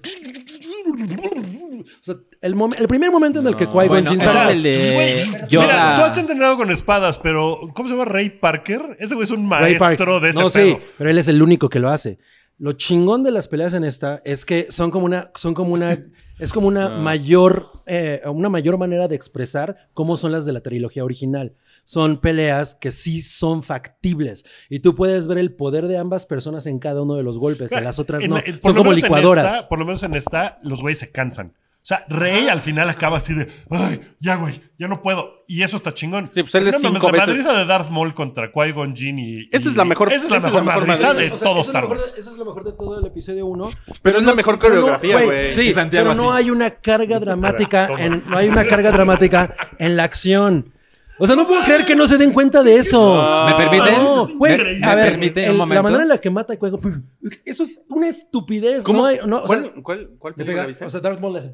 O 1.87 2.03
sea, 2.03 2.15
el, 2.41 2.55
primer 2.87 3.11
momento 3.11 3.39
en 3.39 3.47
el 3.47 3.55
que 3.55 3.67
Qui-Gon 3.67 3.87
Bueno, 3.87 4.15
sale- 4.23 4.71
es 4.71 4.91
el 4.91 4.99
de 5.43 5.47
Mira, 5.51 5.95
tú 5.95 6.01
has 6.01 6.17
entrenado 6.17 6.57
con 6.57 6.71
espadas, 6.71 7.17
pero 7.19 7.59
¿cómo 7.73 7.87
se 7.89 7.95
llama 7.95 8.05
Ray 8.05 8.29
Parker? 8.31 8.97
Ese 8.99 9.15
güey 9.15 9.23
es 9.25 9.31
un 9.31 9.49
Ray 9.49 9.77
maestro 9.79 10.05
Park. 10.13 10.23
de 10.23 10.29
ese 10.29 10.39
No, 10.39 10.49
pedo. 10.49 10.65
sí, 10.65 10.77
pero 10.97 11.09
él 11.09 11.17
es 11.17 11.27
el 11.27 11.41
único 11.41 11.69
que 11.69 11.79
lo 11.79 11.89
hace. 11.89 12.17
Lo 12.57 12.71
chingón 12.73 13.23
de 13.23 13.31
las 13.31 13.47
peleas 13.47 13.73
en 13.73 13.83
esta 13.83 14.21
es 14.25 14.45
que 14.45 14.67
son 14.69 14.89
como 14.91 15.05
una, 15.05 15.31
son 15.35 15.53
como 15.53 15.73
una, 15.73 15.97
es 16.39 16.53
como 16.53 16.67
una 16.67 16.89
mayor, 16.99 17.71
eh, 17.85 18.21
una 18.25 18.49
mayor 18.49 18.77
manera 18.77 19.07
de 19.07 19.15
expresar 19.15 19.89
cómo 19.93 20.15
son 20.17 20.31
las 20.31 20.45
de 20.45 20.53
la 20.53 20.61
trilogía 20.61 21.03
original. 21.03 21.53
Son 21.87 22.17
peleas 22.19 22.75
que 22.75 22.89
sí 22.91 23.21
son 23.21 23.61
factibles 23.61 24.43
y 24.69 24.79
tú 24.79 24.95
puedes 24.95 25.27
ver 25.27 25.37
el 25.37 25.53
poder 25.53 25.85
de 25.87 25.97
ambas 25.99 26.25
personas 26.25 26.65
en 26.65 26.79
cada 26.79 27.03
uno 27.03 27.15
de 27.15 27.21
los 27.23 27.37
golpes. 27.37 27.71
En 27.71 27.83
las 27.83 27.99
otras 27.99 28.23
En 28.23 28.31
no. 28.31 28.37
la- 28.37 28.43
son 28.61 28.75
como 28.75 28.91
licuadoras. 28.91 29.45
esta- 29.53 29.69
por 29.69 29.77
lo 29.79 29.85
menos 29.85 30.01
en 30.03 30.15
esta, 30.15 30.57
los 30.63 30.81
güeyes 30.81 30.97
se 30.99 31.11
cansan. 31.11 31.53
O 31.75 31.87
sea, 31.87 32.03
Rey 32.09 32.47
al 32.47 32.61
final 32.61 32.89
acaba 32.89 33.17
así 33.17 33.35
de, 33.35 33.47
ay, 33.69 34.01
ya, 34.19 34.37
güey, 34.37 34.59
ya 34.79 34.87
no 34.87 35.03
puedo. 35.03 35.43
Y 35.47 35.61
eso 35.61 35.77
está 35.77 35.93
chingón. 35.93 36.31
Sí, 36.33 36.41
pues 36.41 36.55
él 36.55 36.67
es 36.67 36.81
No 36.81 36.89
mames, 36.89 36.99
cinco 37.03 37.05
la 37.05 37.11
veces. 37.11 37.27
madriza 37.45 37.59
de 37.59 37.65
Darth 37.65 37.89
Maul 37.91 38.15
contra 38.15 38.51
Qui-Gon 38.51 38.95
Jinn 38.95 39.19
y... 39.19 39.35
Esa 39.51 39.69
es 39.69 39.75
la 39.77 39.85
mejor- 39.85 40.11
Esa 40.11 40.25
es 40.25 40.31
la 40.31 40.37
esa 40.37 40.47
es 40.47 40.53
mejor 40.53 40.65
la 40.65 40.71
mejor 40.73 40.87
madriza 40.87 41.07
madriza. 41.09 41.29
de 41.29 41.35
O 41.35 41.37
sea, 41.37 41.47
todo 41.47 41.59
eso, 41.59 41.61
es 41.61 41.67
lo 41.67 41.71
Star 41.71 41.83
mejor 41.83 41.97
de, 41.97 42.03
Wars. 42.03 42.15
eso 42.17 42.31
es 42.31 42.37
lo 42.37 42.45
mejor 42.45 42.63
de 42.63 42.71
todo 42.73 42.99
el 42.99 43.05
episodio 43.05 43.45
1. 43.45 43.69
Pero 44.01 44.17
es 44.17 44.25
la 44.25 44.33
mejor 44.33 44.57
coreografía, 44.57 45.21
güey. 45.21 45.53
Sí, 45.53 45.71
Santiago 45.73 46.09
pero 46.09 46.23
no 46.23 46.31
así. 46.33 46.43
hay 46.45 46.49
una 46.49 46.71
carga 46.71 47.19
dramática, 47.19 47.87
en, 47.99 48.23
no 48.27 48.35
hay 48.39 48.47
una 48.49 48.65
carga 48.65 48.91
dramática 48.91 49.55
en 49.77 49.95
la 49.95 50.05
acción. 50.05 50.73
O 51.17 51.25
sea, 51.27 51.35
no 51.35 51.47
puedo 51.47 51.63
creer 51.63 51.85
que 51.85 51.95
no 51.95 52.07
se 52.07 52.17
den 52.17 52.33
cuenta 52.33 52.61
de 52.61 52.75
eso. 52.77 53.15
¿Me 53.47 53.53
permiten? 53.55 54.03
No, 54.03 54.27
güey, 54.37 54.57
¿Me- 54.57 54.85
a 54.85 54.89
me 54.89 54.95
ver, 54.95 55.11
permiten 55.11 55.43
el- 55.45 55.51
un 55.61 55.69
la 55.69 55.81
manera 55.81 56.03
en 56.03 56.09
la 56.09 56.17
que 56.19 56.29
mata 56.29 56.53
a 56.53 56.57
Qui-Gon, 56.57 57.03
eso 57.45 57.63
es 57.63 57.81
una 57.89 58.07
estupidez. 58.09 58.83
¿Cómo? 58.83 58.99
No 58.99 59.05
hay, 59.05 59.19
no, 59.25 59.43
o 59.43 59.47
sea, 59.47 59.61
¿Cuál, 59.61 59.73
cuál, 59.83 60.09
cuál 60.19 60.33
le 60.37 60.45
película 60.45 60.87
o 60.87 60.89
sea, 60.89 60.99
Darth 60.99 61.19
Maul 61.21 61.37
hace, 61.37 61.53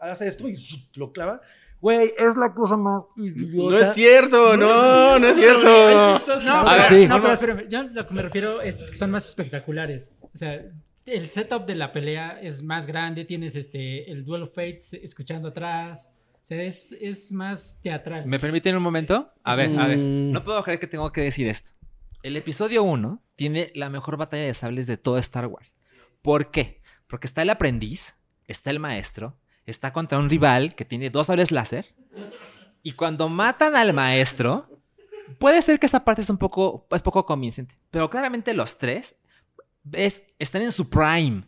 hace 0.00 0.26
esto 0.28 0.48
y 0.48 0.56
lo 0.94 1.12
clava. 1.12 1.40
Güey, 1.80 2.14
es 2.16 2.34
la 2.36 2.54
cosa 2.54 2.76
más 2.78 3.02
idiota. 3.16 3.74
no 3.76 3.78
es 3.78 3.92
cierto, 3.94 4.56
no, 4.56 5.18
no 5.18 5.26
es 5.28 5.34
cierto. 5.36 5.62
No, 5.62 6.60
A 6.60 6.64
pero, 6.88 6.98
ver, 6.98 7.08
no, 7.08 7.14
sí. 7.16 7.20
pero 7.22 7.32
espérame, 7.34 7.68
yo 7.68 7.82
lo 7.82 8.06
que 8.08 8.14
me 8.14 8.22
refiero 8.22 8.60
es 8.62 8.90
que 8.90 8.96
son 8.96 9.10
más 9.10 9.28
espectaculares. 9.28 10.10
O 10.22 10.30
sea, 10.36 10.62
el 11.06 11.28
setup 11.30 11.66
de 11.66 11.74
la 11.74 11.92
pelea 11.92 12.38
es 12.40 12.62
más 12.62 12.86
grande, 12.86 13.26
tienes 13.26 13.54
este 13.54 14.10
el 14.10 14.24
Duel 14.24 14.44
of 14.44 14.54
Fates 14.54 14.94
escuchando 14.94 15.48
atrás. 15.48 16.10
O 16.44 16.46
sea, 16.46 16.62
es, 16.62 16.92
es 16.92 17.32
más 17.32 17.78
teatral. 17.82 18.26
¿Me 18.26 18.38
permiten 18.38 18.76
un 18.76 18.82
momento? 18.82 19.32
A 19.42 19.56
ver, 19.56 19.68
Sí. 19.68 19.76
a 19.78 19.86
ver. 19.86 19.96
No 19.98 20.44
puedo 20.44 20.62
creer 20.62 20.78
que 20.78 20.86
tengo 20.86 21.10
que 21.10 21.22
decir 21.22 21.48
esto. 21.48 21.70
El 22.22 22.36
episodio 22.36 22.82
1 22.82 23.22
tiene 23.34 23.72
la 23.74 23.88
mejor 23.88 24.18
batalla 24.18 24.44
de 24.44 24.52
sables 24.54 24.86
de 24.86 24.98
todo 24.98 25.16
Star 25.18 25.46
Wars. 25.46 25.74
¿Por 26.20 26.50
qué? 26.50 26.82
Porque 27.06 27.26
está 27.26 27.40
el 27.42 27.48
aprendiz, 27.50 28.16
está 28.46 28.70
el 28.70 28.78
maestro, 28.78 29.38
está 29.64 29.92
contra 29.94 30.18
un 30.18 30.28
rival 30.28 30.74
que 30.74 30.84
tiene 30.84 31.08
dos 31.08 31.28
sables 31.28 31.50
láser. 31.50 31.94
Y 32.82 32.92
cuando 32.92 33.30
matan 33.30 33.74
al 33.74 33.94
maestro, 33.94 34.68
puede 35.38 35.62
ser 35.62 35.80
que 35.80 35.86
esa 35.86 36.04
parte 36.04 36.20
es 36.22 36.28
un 36.30 36.36
poco, 36.38 36.86
es 36.90 37.00
poco 37.02 37.24
convincente. 37.24 37.74
Pero 37.90 38.10
claramente 38.10 38.52
los 38.52 38.76
tres 38.76 39.16
ves, 39.82 40.22
están 40.38 40.60
en 40.60 40.72
su 40.72 40.90
prime. 40.90 41.44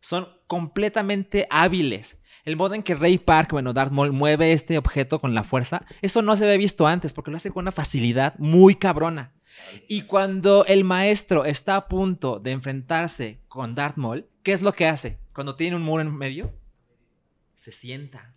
son 0.00 0.28
completamente 0.46 1.46
hábiles. 1.50 2.16
El 2.44 2.56
modo 2.56 2.74
en 2.74 2.82
que 2.82 2.94
Ray 2.94 3.18
Park, 3.18 3.52
bueno, 3.52 3.72
Darth 3.72 3.92
Maul 3.92 4.12
mueve 4.12 4.52
este 4.52 4.78
objeto 4.78 5.20
con 5.20 5.34
la 5.34 5.44
fuerza, 5.44 5.84
eso 6.02 6.22
no 6.22 6.36
se 6.36 6.44
había 6.44 6.56
visto 6.56 6.86
antes 6.86 7.12
porque 7.12 7.30
lo 7.30 7.36
hace 7.36 7.50
con 7.50 7.64
una 7.64 7.72
facilidad 7.72 8.34
muy 8.38 8.74
cabrona. 8.74 9.32
Y 9.88 10.02
cuando 10.02 10.64
el 10.64 10.84
maestro 10.84 11.44
está 11.44 11.76
a 11.76 11.88
punto 11.88 12.38
de 12.38 12.52
enfrentarse 12.52 13.40
con 13.48 13.74
Darth 13.74 13.96
Maul, 13.96 14.26
¿qué 14.42 14.52
es 14.52 14.62
lo 14.62 14.72
que 14.72 14.86
hace? 14.86 15.18
Cuando 15.34 15.56
tiene 15.56 15.76
un 15.76 15.82
muro 15.82 16.02
en 16.02 16.16
medio, 16.16 16.52
se 17.56 17.72
sienta. 17.72 18.34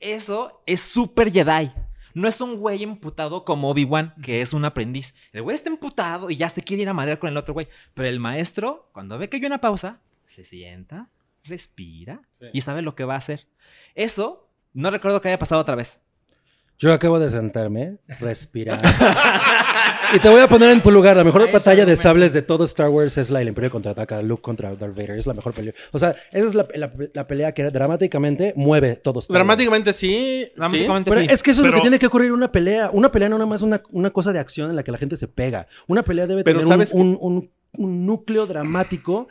Eso 0.00 0.62
es 0.66 0.80
super 0.80 1.30
Jedi. 1.30 1.70
No 2.14 2.28
es 2.28 2.40
un 2.40 2.58
güey 2.58 2.82
emputado 2.82 3.44
como 3.44 3.70
Obi-Wan, 3.70 4.14
que 4.22 4.40
es 4.40 4.52
un 4.52 4.64
aprendiz. 4.64 5.14
El 5.32 5.42
güey 5.42 5.56
está 5.56 5.68
emputado 5.68 6.30
y 6.30 6.36
ya 6.36 6.48
se 6.48 6.62
quiere 6.62 6.84
ir 6.84 6.88
a 6.88 6.94
madrear 6.94 7.18
con 7.18 7.28
el 7.28 7.36
otro 7.36 7.54
güey. 7.54 7.68
Pero 7.92 8.08
el 8.08 8.20
maestro, 8.20 8.88
cuando 8.92 9.18
ve 9.18 9.28
que 9.28 9.36
hay 9.36 9.44
una 9.44 9.60
pausa, 9.60 10.00
se 10.24 10.44
sienta, 10.44 11.08
respira 11.44 12.20
Sí. 12.40 12.46
y 12.52 12.60
sabe 12.60 12.82
lo 12.82 12.94
que 12.94 13.04
va 13.04 13.14
a 13.14 13.18
hacer. 13.18 13.46
Eso 13.94 14.48
no 14.72 14.90
recuerdo 14.90 15.20
que 15.20 15.28
haya 15.28 15.38
pasado 15.38 15.60
otra 15.60 15.76
vez. 15.76 16.00
Yo 16.78 16.92
acabo 16.92 17.20
de 17.20 17.30
sentarme, 17.30 17.98
respirar. 18.18 18.80
y 20.14 20.18
te 20.18 20.28
voy 20.28 20.40
a 20.40 20.48
poner 20.48 20.70
en 20.70 20.82
tu 20.82 20.90
lugar. 20.90 21.16
La 21.16 21.22
mejor 21.22 21.50
batalla 21.52 21.86
de 21.86 21.94
sables 21.94 22.32
de 22.32 22.42
todo 22.42 22.64
Star 22.64 22.88
Wars 22.88 23.16
es 23.16 23.30
la 23.30 23.38
del 23.38 23.48
Imperio 23.48 23.70
contraataca, 23.70 24.20
Luke 24.22 24.42
contra 24.42 24.74
Darth 24.74 24.94
Vader. 24.96 25.12
Es 25.12 25.26
la 25.26 25.34
mejor 25.34 25.52
pelea. 25.54 25.72
O 25.92 25.98
sea, 26.00 26.16
esa 26.32 26.46
es 26.48 26.54
la, 26.56 26.66
la- 26.74 26.92
la 27.12 27.26
pelea 27.28 27.52
que 27.52 27.62
dramáticamente 27.70 28.52
mueve 28.56 28.96
todo 28.96 29.20
Star 29.20 29.32
Wars. 29.34 29.38
Dramáticamente 29.38 29.92
sí. 29.92 30.50
Dramáticamente 30.56 31.10
Pero 31.10 31.20
sí. 31.22 31.26
es 31.30 31.42
que 31.44 31.50
eso 31.52 31.60
es 31.60 31.66
lo 31.66 31.70
Pero- 31.70 31.76
que 31.76 31.82
tiene 31.82 31.98
que 32.00 32.06
ocurrir 32.06 32.26
en 32.28 32.34
una 32.34 32.50
pelea. 32.50 32.90
Una 32.92 33.10
pelea 33.12 33.28
no 33.28 33.36
nada 33.38 33.46
más 33.48 33.62
una, 33.62 33.80
una 33.92 34.10
cosa 34.10 34.32
de 34.32 34.40
acción 34.40 34.70
en 34.70 34.76
la 34.76 34.82
que 34.82 34.90
la 34.90 34.98
gente 34.98 35.16
se 35.16 35.28
pega. 35.28 35.68
Una 35.86 36.02
pelea 36.02 36.26
debe 36.26 36.42
Pero 36.42 36.58
tener 36.60 36.88
un, 36.92 37.00
un- 37.00 37.18
un- 37.20 37.50
un 37.76 38.06
núcleo 38.06 38.46
dramático 38.46 39.28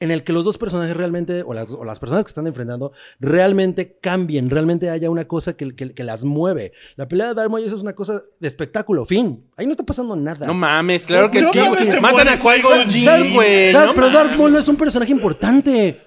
en 0.00 0.10
el 0.12 0.22
que 0.22 0.32
los 0.32 0.44
dos 0.44 0.58
personajes 0.58 0.96
realmente, 0.96 1.42
o 1.42 1.52
las, 1.54 1.72
o 1.72 1.84
las 1.84 1.98
personas 1.98 2.24
que 2.24 2.28
están 2.28 2.46
enfrentando, 2.46 2.92
realmente 3.18 3.98
cambien, 4.00 4.48
realmente 4.48 4.90
haya 4.90 5.10
una 5.10 5.24
cosa 5.26 5.56
que, 5.56 5.74
que- 5.74 5.92
que 5.92 6.04
las 6.04 6.24
mueve. 6.24 6.72
La 6.96 7.08
pelea 7.08 7.34
de 7.34 7.48
Maul 7.48 7.64
eso 7.64 7.76
es 7.76 7.82
una 7.82 7.94
cosa 7.94 8.22
de 8.38 8.48
espectáculo, 8.48 9.04
fin. 9.04 9.44
Ahí 9.56 9.66
no 9.66 9.72
está 9.72 9.84
pasando 9.84 10.14
nada. 10.14 10.46
No 10.46 10.54
mames, 10.54 11.06
claro 11.06 11.30
que 11.30 11.38
Creo 11.40 11.52
sí. 11.52 11.58
Matan 12.00 12.28
a 12.28 12.40
Qui-Gon 12.40 13.32
güey. 13.34 13.72
No 13.72 13.94
pero 13.94 14.10
Darth. 14.10 14.36
Maul 14.36 14.52
no 14.52 14.58
es 14.58 14.68
un 14.68 14.76
personaje 14.76 15.10
importante. 15.12 16.00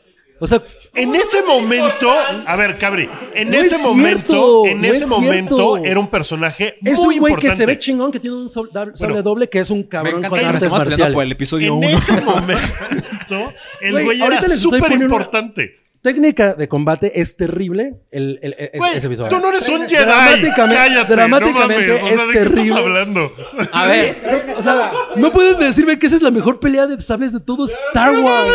O 0.43 0.47
sea, 0.47 0.61
En 0.95 1.13
ese 1.15 1.43
momento, 1.43 2.11
a 2.47 2.55
ver, 2.55 2.77
Cabri, 2.79 3.07
en 3.35 3.51
No 3.51 3.57
ese 3.57 3.75
es 3.75 3.81
momento, 3.81 4.25
cierto, 4.33 4.65
en 4.65 4.81
no 4.81 4.87
ese 4.87 5.03
es 5.03 5.09
momento 5.09 5.55
cierto. 5.55 5.85
era 5.85 5.99
un 5.99 6.07
personaje 6.07 6.77
es 6.83 6.97
muy 6.97 7.13
un 7.15 7.19
güey 7.21 7.31
importante. 7.33 7.47
que 7.49 7.55
se 7.55 7.65
ve 7.67 7.77
chingón, 7.77 8.11
que 8.11 8.19
tiene 8.19 8.35
un 8.37 8.49
sol- 8.49 8.69
da- 8.73 8.85
sable 8.95 9.13
Bueno, 9.13 9.21
doble, 9.23 9.47
que 9.49 9.59
es 9.59 9.69
un 9.69 9.83
cabrón 9.83 10.23
con 10.23 10.39
artes 10.43 10.71
marciales. 10.71 11.13
por 11.13 11.23
el 11.23 11.31
episodio 11.31 11.67
En 11.67 11.73
1. 11.73 11.89
ese 11.89 12.21
momento, 12.21 13.53
el 13.81 14.03
Güey, 14.03 14.21
era 14.21 14.41
súper 14.49 14.91
importante. 14.93 15.80
Técnica 16.01 16.55
de 16.55 16.67
combate 16.67 17.21
es 17.21 17.37
terrible 17.37 17.99
el, 18.09 18.39
el- 18.41 18.55
el- 18.57 18.71
Güey, 18.79 18.97
ese 18.97 19.07
visual. 19.07 19.29
tú 19.29 19.39
no 19.39 19.49
eres 19.49 19.69
un 19.69 19.87
Jedi. 19.87 20.03
Dramáticamente- 20.03 20.75
Cállate, 20.75 21.13
dramáticamente 21.15 21.87
no 21.87 21.93
mames. 21.93 22.01
O 22.01 22.07
sea, 22.07 22.09
es 22.09 22.17
¿de 22.17 22.25
qué 22.33 22.39
estás 22.39 22.53
terrible. 22.55 22.79
hablando? 22.79 23.31
A 23.71 23.85
ver, 23.85 24.55
O 24.57 24.63
sea, 24.63 24.91
no 25.15 25.31
pueden 25.31 25.59
decirme 25.59 25.99
que 25.99 26.07
esa 26.07 26.15
es 26.15 26.23
la 26.23 26.31
mejor 26.31 26.59
pelea 26.59 26.87
de 26.87 26.99
sables 27.01 27.33
de 27.33 27.39
todo 27.39 27.65
Star 27.65 28.17
Wars. 28.17 28.51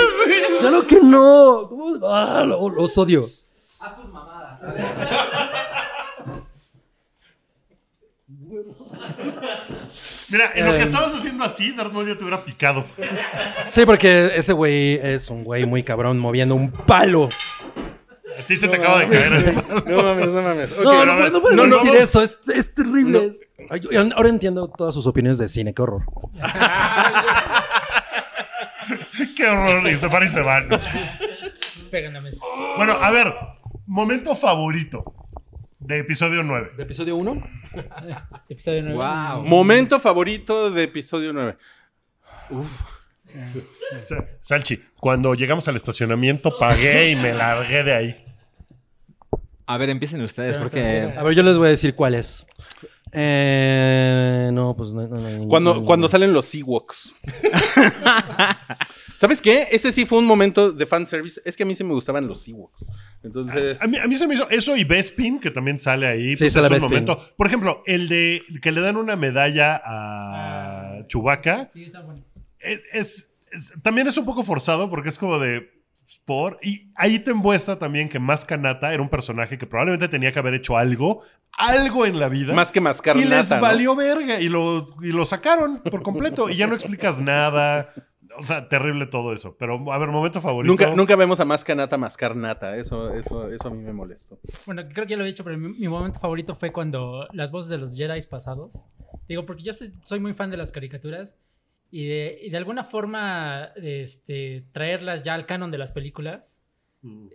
Claro 0.59 0.87
que 0.89 0.99
no. 1.01 1.67
¿Cómo? 1.69 2.05
Ah, 2.07 2.43
lo- 2.45 2.69
los 2.69 2.99
odio. 2.99 3.29
Mira, 10.31 10.51
en 10.55 10.67
lo 10.67 10.73
que 10.73 10.79
Eh. 10.79 10.83
estabas 10.85 11.15
haciendo 11.15 11.45
así, 11.45 11.73
Darth 11.73 11.93
Maul 11.93 12.07
ya 12.09 12.17
te 12.17 12.25
hubiera 12.25 12.45
picado. 12.45 12.87
Sí, 13.65 13.87
porque 13.87 14.33
ese 14.35 14.53
güey 14.53 14.95
es 15.03 15.31
un 15.31 15.45
güey 15.45 15.65
muy 15.67 15.83
cabrón 15.85 16.19
moviendo 16.19 16.55
un 16.55 16.71
palo. 16.73 17.29
A 18.39 18.43
ti 18.43 18.57
se 18.57 18.69
te 18.69 18.77
acaba 18.77 19.01
de 19.01 19.09
caer 19.09 19.33
el 19.33 19.55
palo. 19.55 19.85
No 19.87 20.03
mames, 20.03 20.29
no 20.29 20.43
mames. 20.43 20.73
Ok, 20.73 20.83
No, 20.85 21.01
a 21.03 21.07
no, 21.07 21.17
ver, 21.17 21.33
no 21.33 21.41
pueden 21.41 21.57
no, 21.57 21.67
no, 21.67 21.77
decir 21.77 21.93
no. 21.93 21.99
eso. 21.99 22.23
Es, 22.23 22.39
es 22.55 22.75
terrible. 22.75 23.19
No. 23.21 23.25
Es- 23.27 23.41
Ay, 23.71 23.81
yo- 23.81 23.91
ahora 24.15 24.29
entiendo 24.29 24.69
todas 24.69 24.95
sus 24.95 25.07
opiniones 25.07 25.39
de 25.39 25.49
cine. 25.49 25.73
Qué 25.75 25.83
horror. 25.83 26.03
Qué 29.37 29.49
horror. 29.49 29.89
Y 29.91 29.97
se 29.97 30.09
para 30.09 30.25
y 30.25 30.29
se 30.29 30.41
van. 30.41 30.69
Pega 31.91 32.09
en 32.09 32.15
la 32.15 32.21
mesa. 32.21 32.41
Bueno, 32.77 32.93
a 32.95 33.11
ver. 33.11 33.35
Momento 33.87 34.35
favorito 34.35 35.05
de 35.79 36.01
episodio 36.01 36.43
9. 36.43 36.73
¿De 36.77 36.83
episodio 36.83 37.17
1? 37.17 37.43
Episodio 38.49 38.83
9. 38.83 38.95
Wow. 38.95 39.45
Momento 39.45 39.99
favorito 40.01 40.71
de 40.71 40.83
episodio 40.85 41.33
9. 41.33 41.57
Sa- 43.99 44.25
Salchi, 44.41 44.83
cuando 44.99 45.35
llegamos 45.35 45.67
al 45.69 45.77
estacionamiento 45.77 46.59
pagué 46.59 47.11
y 47.11 47.17
me 47.17 47.35
largué 47.35 47.83
de 47.83 47.95
ahí. 47.95 48.25
a 49.67 49.77
ver, 49.79 49.91
empiecen 49.91 50.23
ustedes 50.23 50.57
porque... 50.59 51.13
A 51.17 51.23
ver, 51.23 51.35
yo 51.35 51.43
les 51.43 51.59
voy 51.59 51.67
a 51.67 51.71
decir 51.71 51.95
cuál 51.95 52.15
es. 52.15 52.47
Eh, 53.19 54.51
no, 54.53 54.77
pues 54.77 54.93
no, 54.93 55.07
no, 55.09 55.49
Cuando, 55.49 55.75
no, 55.77 55.85
cuando 55.87 56.05
no. 56.05 56.09
salen 56.11 56.35
los 56.35 56.55
Ewoks. 56.55 57.15
¿Sabes 59.17 59.41
qué? 59.41 59.69
Ese 59.73 59.91
sí 59.93 60.05
fue 60.05 60.19
un 60.19 60.27
momento 60.27 60.71
de 60.71 60.85
fanservice. 60.87 61.41
Es 61.45 61.57
que 61.57 61.63
a 61.63 61.67
mí 61.67 61.75
sí 61.75 61.83
me 61.83 61.95
gustaban 61.95 62.27
los 62.29 62.47
Ewoks. 62.47 62.85
Entonces, 63.23 63.79
A 63.81 63.87
mí, 63.87 63.97
a 63.97 64.07
mí 64.07 64.15
se 64.17 64.27
me 64.27 64.35
hizo 64.35 64.49
eso 64.51 64.77
y 64.77 64.85
Bespin, 64.85 65.41
que 65.41 65.51
también 65.51 65.79
sale 65.79 66.07
ahí. 66.07 66.37
Sí, 66.37 66.45
pues, 66.45 66.53
sale 66.53 66.67
es 66.67 66.71
un 66.83 66.91
Bespin. 66.91 67.05
momento. 67.07 67.35
Por 67.37 67.47
ejemplo, 67.47 67.83
el 67.87 68.09
de 68.09 68.43
que 68.61 68.71
le 68.73 68.83
dan 68.83 68.97
una 68.97 69.17
medalla 69.17 69.81
a 69.85 71.07
Chewbacca. 71.07 71.71
Sí, 71.73 71.85
está 71.85 72.01
bueno. 72.03 72.23
es, 72.61 72.81
es- 72.93 73.31
es- 73.51 73.73
también 73.83 74.07
es 74.09 74.19
un 74.19 74.27
poco 74.27 74.43
forzado 74.43 74.91
porque 74.91 75.09
es 75.09 75.19
como 75.19 75.39
de 75.39 75.71
por 76.25 76.59
y 76.63 76.91
ahí 76.97 77.19
te 77.21 77.33
muestra 77.33 77.79
también 77.79 78.09
que 78.09 78.19
Más 78.19 78.45
Kanata 78.45 78.93
era 78.93 79.03
un 79.03 79.09
personaje 79.09 79.57
que 79.59 79.67
probablemente 79.67 80.09
tenía 80.09 80.33
que 80.33 80.39
haber 80.41 80.55
hecho 80.55 80.77
algo, 80.77 81.23
algo 81.53 82.07
en 82.07 82.21
la 82.21 82.29
vida. 82.29 82.55
más 82.55 82.73
que 82.73 82.81
mascar 82.81 83.17
y 83.17 83.21
les 83.21 83.31
nata, 83.31 83.57
¿no? 83.57 83.63
valió 83.63 83.95
verga 83.95 84.41
y 84.41 84.49
lo, 84.49 84.85
y 85.03 85.13
lo 85.13 85.25
sacaron 85.27 85.81
por 85.83 86.03
completo 86.03 86.51
y 86.51 86.57
ya 86.57 86.67
no 86.67 86.75
explicas 86.75 87.21
nada. 87.21 87.93
O 88.39 88.43
sea, 88.43 88.69
terrible 88.69 89.07
todo 89.07 89.33
eso. 89.33 89.57
Pero, 89.59 89.91
a 89.91 89.99
ver, 89.99 90.11
momento 90.11 90.43
favorito. 90.43 90.71
Nunca, 90.71 90.95
nunca 90.95 91.17
vemos 91.17 91.41
a 91.41 91.47
más 91.47 91.65
que 91.65 91.75
nata 91.75 91.97
mascar 91.97 92.37
nata. 92.37 92.77
Eso, 92.77 93.15
eso, 93.15 93.51
eso 93.51 93.69
a 93.69 93.71
mí 93.71 93.83
me 93.83 93.95
molestó. 93.95 94.39
Bueno, 94.67 94.83
creo 94.93 95.07
que 95.07 95.13
ya 95.13 95.17
lo 95.17 95.25
he 95.25 95.29
dicho, 95.29 95.43
pero 95.43 95.57
mi, 95.57 95.73
mi 95.73 95.89
momento 95.89 96.21
favorito 96.21 96.55
fue 96.55 96.71
cuando 96.71 97.27
las 97.33 97.51
voces 97.51 97.71
de 97.71 97.79
los 97.79 97.97
Jedi 97.97 98.21
pasados. 98.23 98.85
Digo, 99.27 99.47
porque 99.47 99.63
yo 99.63 99.73
soy, 99.73 99.95
soy 100.05 100.21
muy 100.21 100.35
fan 100.35 100.51
de 100.51 100.59
las 100.59 100.71
caricaturas 100.71 101.35
y 101.91 102.07
de, 102.07 102.39
y 102.43 102.51
de 102.51 102.57
alguna 102.57 102.85
forma 102.85 103.71
este, 103.77 104.67
traerlas 104.73 105.23
ya 105.23 105.35
al 105.35 105.47
canon 105.47 105.71
de 105.71 105.79
las 105.79 105.93
películas 105.93 106.61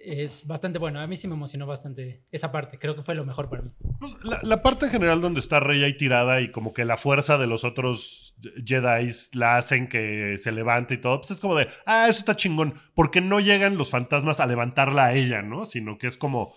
es 0.03 0.47
bastante 0.47 0.79
bueno. 0.79 0.99
A 0.99 1.07
mí 1.07 1.17
sí 1.17 1.27
me 1.27 1.35
emocionó 1.35 1.65
bastante 1.65 2.23
esa 2.31 2.51
parte. 2.51 2.77
Creo 2.77 2.95
que 2.95 3.03
fue 3.03 3.15
lo 3.15 3.25
mejor 3.25 3.49
para 3.49 3.63
mí. 3.63 3.71
Pues, 3.99 4.15
la, 4.23 4.39
la 4.43 4.61
parte 4.61 4.85
en 4.85 4.91
general 4.91 5.21
donde 5.21 5.39
está 5.39 5.59
Rey 5.59 5.83
ahí 5.83 5.97
tirada 5.97 6.41
y 6.41 6.51
como 6.51 6.73
que 6.73 6.85
la 6.85 6.97
fuerza 6.97 7.37
de 7.37 7.47
los 7.47 7.63
otros 7.63 8.35
Jedi 8.65 9.11
la 9.33 9.57
hacen 9.57 9.87
que 9.87 10.35
se 10.37 10.51
levante 10.51 10.95
y 10.95 10.97
todo, 10.97 11.19
pues 11.19 11.31
es 11.31 11.39
como 11.39 11.55
de, 11.55 11.67
ah, 11.85 12.07
eso 12.09 12.19
está 12.19 12.35
chingón, 12.35 12.75
porque 12.93 13.21
no 13.21 13.39
llegan 13.39 13.77
los 13.77 13.91
fantasmas 13.91 14.39
a 14.39 14.47
levantarla 14.47 15.05
a 15.05 15.13
ella, 15.13 15.41
¿no? 15.41 15.65
Sino 15.65 15.97
que 15.97 16.07
es 16.07 16.17
como, 16.17 16.53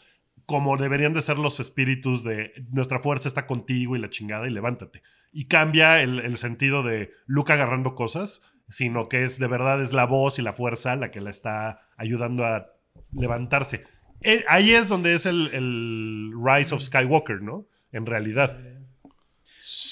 como 0.46 0.76
deberían 0.76 1.14
de 1.14 1.22
ser 1.22 1.38
los 1.38 1.60
espíritus 1.60 2.24
de 2.24 2.52
nuestra 2.70 2.98
fuerza 2.98 3.28
está 3.28 3.46
contigo 3.46 3.96
y 3.96 4.00
la 4.00 4.10
chingada 4.10 4.46
y 4.46 4.50
levántate. 4.50 5.02
Y 5.32 5.46
cambia 5.46 6.00
el, 6.00 6.20
el 6.20 6.36
sentido 6.38 6.82
de 6.82 7.12
Luke 7.26 7.52
agarrando 7.52 7.94
cosas, 7.94 8.40
sino 8.68 9.08
que 9.08 9.24
es 9.24 9.38
de 9.38 9.46
verdad 9.46 9.82
es 9.82 9.92
la 9.92 10.06
voz 10.06 10.38
y 10.38 10.42
la 10.42 10.52
fuerza 10.52 10.96
la 10.96 11.10
que 11.10 11.20
la 11.20 11.30
está 11.30 11.88
ayudando 11.96 12.46
a 12.46 12.73
levantarse. 13.16 13.84
Eh, 14.20 14.44
ahí 14.48 14.72
es 14.72 14.88
donde 14.88 15.14
es 15.14 15.26
el, 15.26 15.50
el 15.52 16.32
Rise 16.42 16.74
of 16.74 16.82
Skywalker, 16.82 17.42
¿no? 17.42 17.66
En 17.92 18.06
realidad. 18.06 18.58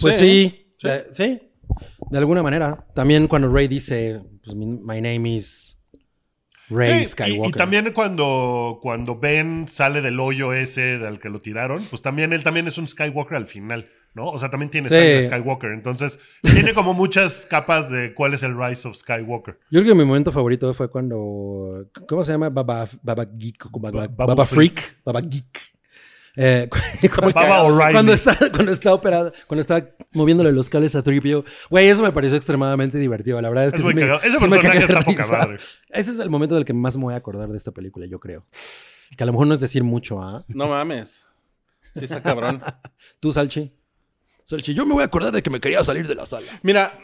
Pues 0.00 0.16
sí, 0.16 0.74
eh, 0.84 1.06
sí, 1.12 1.40
de 2.10 2.18
alguna 2.18 2.42
manera. 2.42 2.84
También 2.94 3.26
cuando 3.28 3.48
Rey 3.52 3.68
dice, 3.68 4.20
pues, 4.44 4.56
mi- 4.56 4.66
my 4.66 5.00
name 5.00 5.34
is 5.34 5.78
Rey 6.68 7.00
Sí, 7.00 7.02
y- 7.02 7.06
Skywalker. 7.06 7.48
Y, 7.48 7.52
también 7.52 7.92
cuando, 7.92 8.78
cuando 8.82 9.18
Ben 9.18 9.66
sale 9.68 10.00
del 10.00 10.18
hoyo 10.20 10.52
ese 10.52 10.98
del 10.98 11.18
que 11.20 11.28
lo 11.28 11.40
tiraron, 11.40 11.84
pues 11.90 12.02
también 12.02 12.32
él 12.32 12.42
también 12.42 12.66
es 12.66 12.78
un 12.78 12.88
Skywalker 12.88 13.36
al 13.36 13.46
final, 13.46 13.88
¿no? 14.14 14.26
O 14.26 14.38
sea, 14.38 14.50
también 14.50 14.70
tiene 14.70 14.88
Sí. 14.88 14.94
sangre 14.94 15.22
Skywalker. 15.24 15.70
Entonces, 15.72 16.18
tiene 16.42 16.74
como 16.74 16.94
muchas 16.94 17.46
capas 17.46 17.90
de 17.90 18.14
cuál 18.14 18.34
es 18.34 18.42
el 18.42 18.56
Rise 18.58 18.86
of 18.88 18.96
Skywalker. 18.96 19.58
Yo 19.70 19.80
creo 19.80 19.92
que 19.94 19.98
mi 19.98 20.04
momento 20.04 20.32
favorito 20.32 20.72
fue 20.74 20.88
cuando. 20.90 21.86
¿Cómo 22.08 22.22
se 22.24 22.32
llama? 22.32 22.48
Baba, 22.50 22.88
Baba 23.02 23.24
Geek. 23.24 23.64
Baba, 24.16 24.46
Freak. 24.46 24.98
Baba 25.04 25.20
Geek. 25.20 25.60
Eh, 26.34 26.66
cu- 26.70 26.78
Baba 27.34 27.62
O'Reilly. 27.64 27.92
cuando 27.92 28.12
está, 28.14 28.34
cuando 28.50 28.72
está 28.72 28.94
operado, 28.94 29.34
cuando 29.46 29.60
está 29.60 29.90
moviéndole 30.14 30.50
los 30.50 30.70
cables 30.70 30.94
a 30.94 31.02
Tripio. 31.02 31.44
Güey, 31.68 31.88
eso 31.88 32.02
me 32.02 32.10
pareció 32.10 32.38
extremadamente 32.38 32.96
divertido. 32.96 33.38
La 33.42 33.50
verdad 33.50 33.66
es 33.66 33.72
que 33.74 33.80
Es 33.80 33.82
sí 33.82 33.92
muy 33.92 33.94
me-. 33.94 34.14
Ese 34.16 34.38
sí 34.38 34.44
me 34.44 34.48
personaje 34.58 34.78
de 34.78 34.84
está 34.86 35.02
poca 35.02 35.26
madre. 35.26 35.58
Ese 35.90 36.10
es 36.10 36.18
el 36.18 36.30
momento 36.30 36.54
del 36.54 36.64
que 36.64 36.72
más 36.72 36.96
me 36.96 37.02
voy 37.04 37.14
a 37.14 37.18
acordar 37.18 37.50
de 37.50 37.56
esta 37.58 37.70
película, 37.72 38.06
yo 38.06 38.18
creo. 38.18 38.46
Que 39.14 39.24
a 39.24 39.26
lo 39.26 39.32
mejor 39.32 39.46
no 39.46 39.52
es 39.52 39.60
decir 39.60 39.84
mucho, 39.84 40.22
¿ah? 40.22 40.42
No 40.48 40.68
mames. 40.68 41.26
Sí, 41.92 42.04
está 42.04 42.22
cabrón. 42.22 42.62
¿Tú, 43.20 43.30
Salchi? 43.30 43.70
Yo 44.58 44.86
me 44.86 44.94
voy 44.94 45.02
a 45.02 45.06
acordar 45.06 45.32
de 45.32 45.42
que 45.42 45.50
me 45.50 45.60
quería 45.60 45.82
salir 45.82 46.06
de 46.06 46.14
la 46.14 46.26
sala. 46.26 46.46
Mira, 46.62 46.98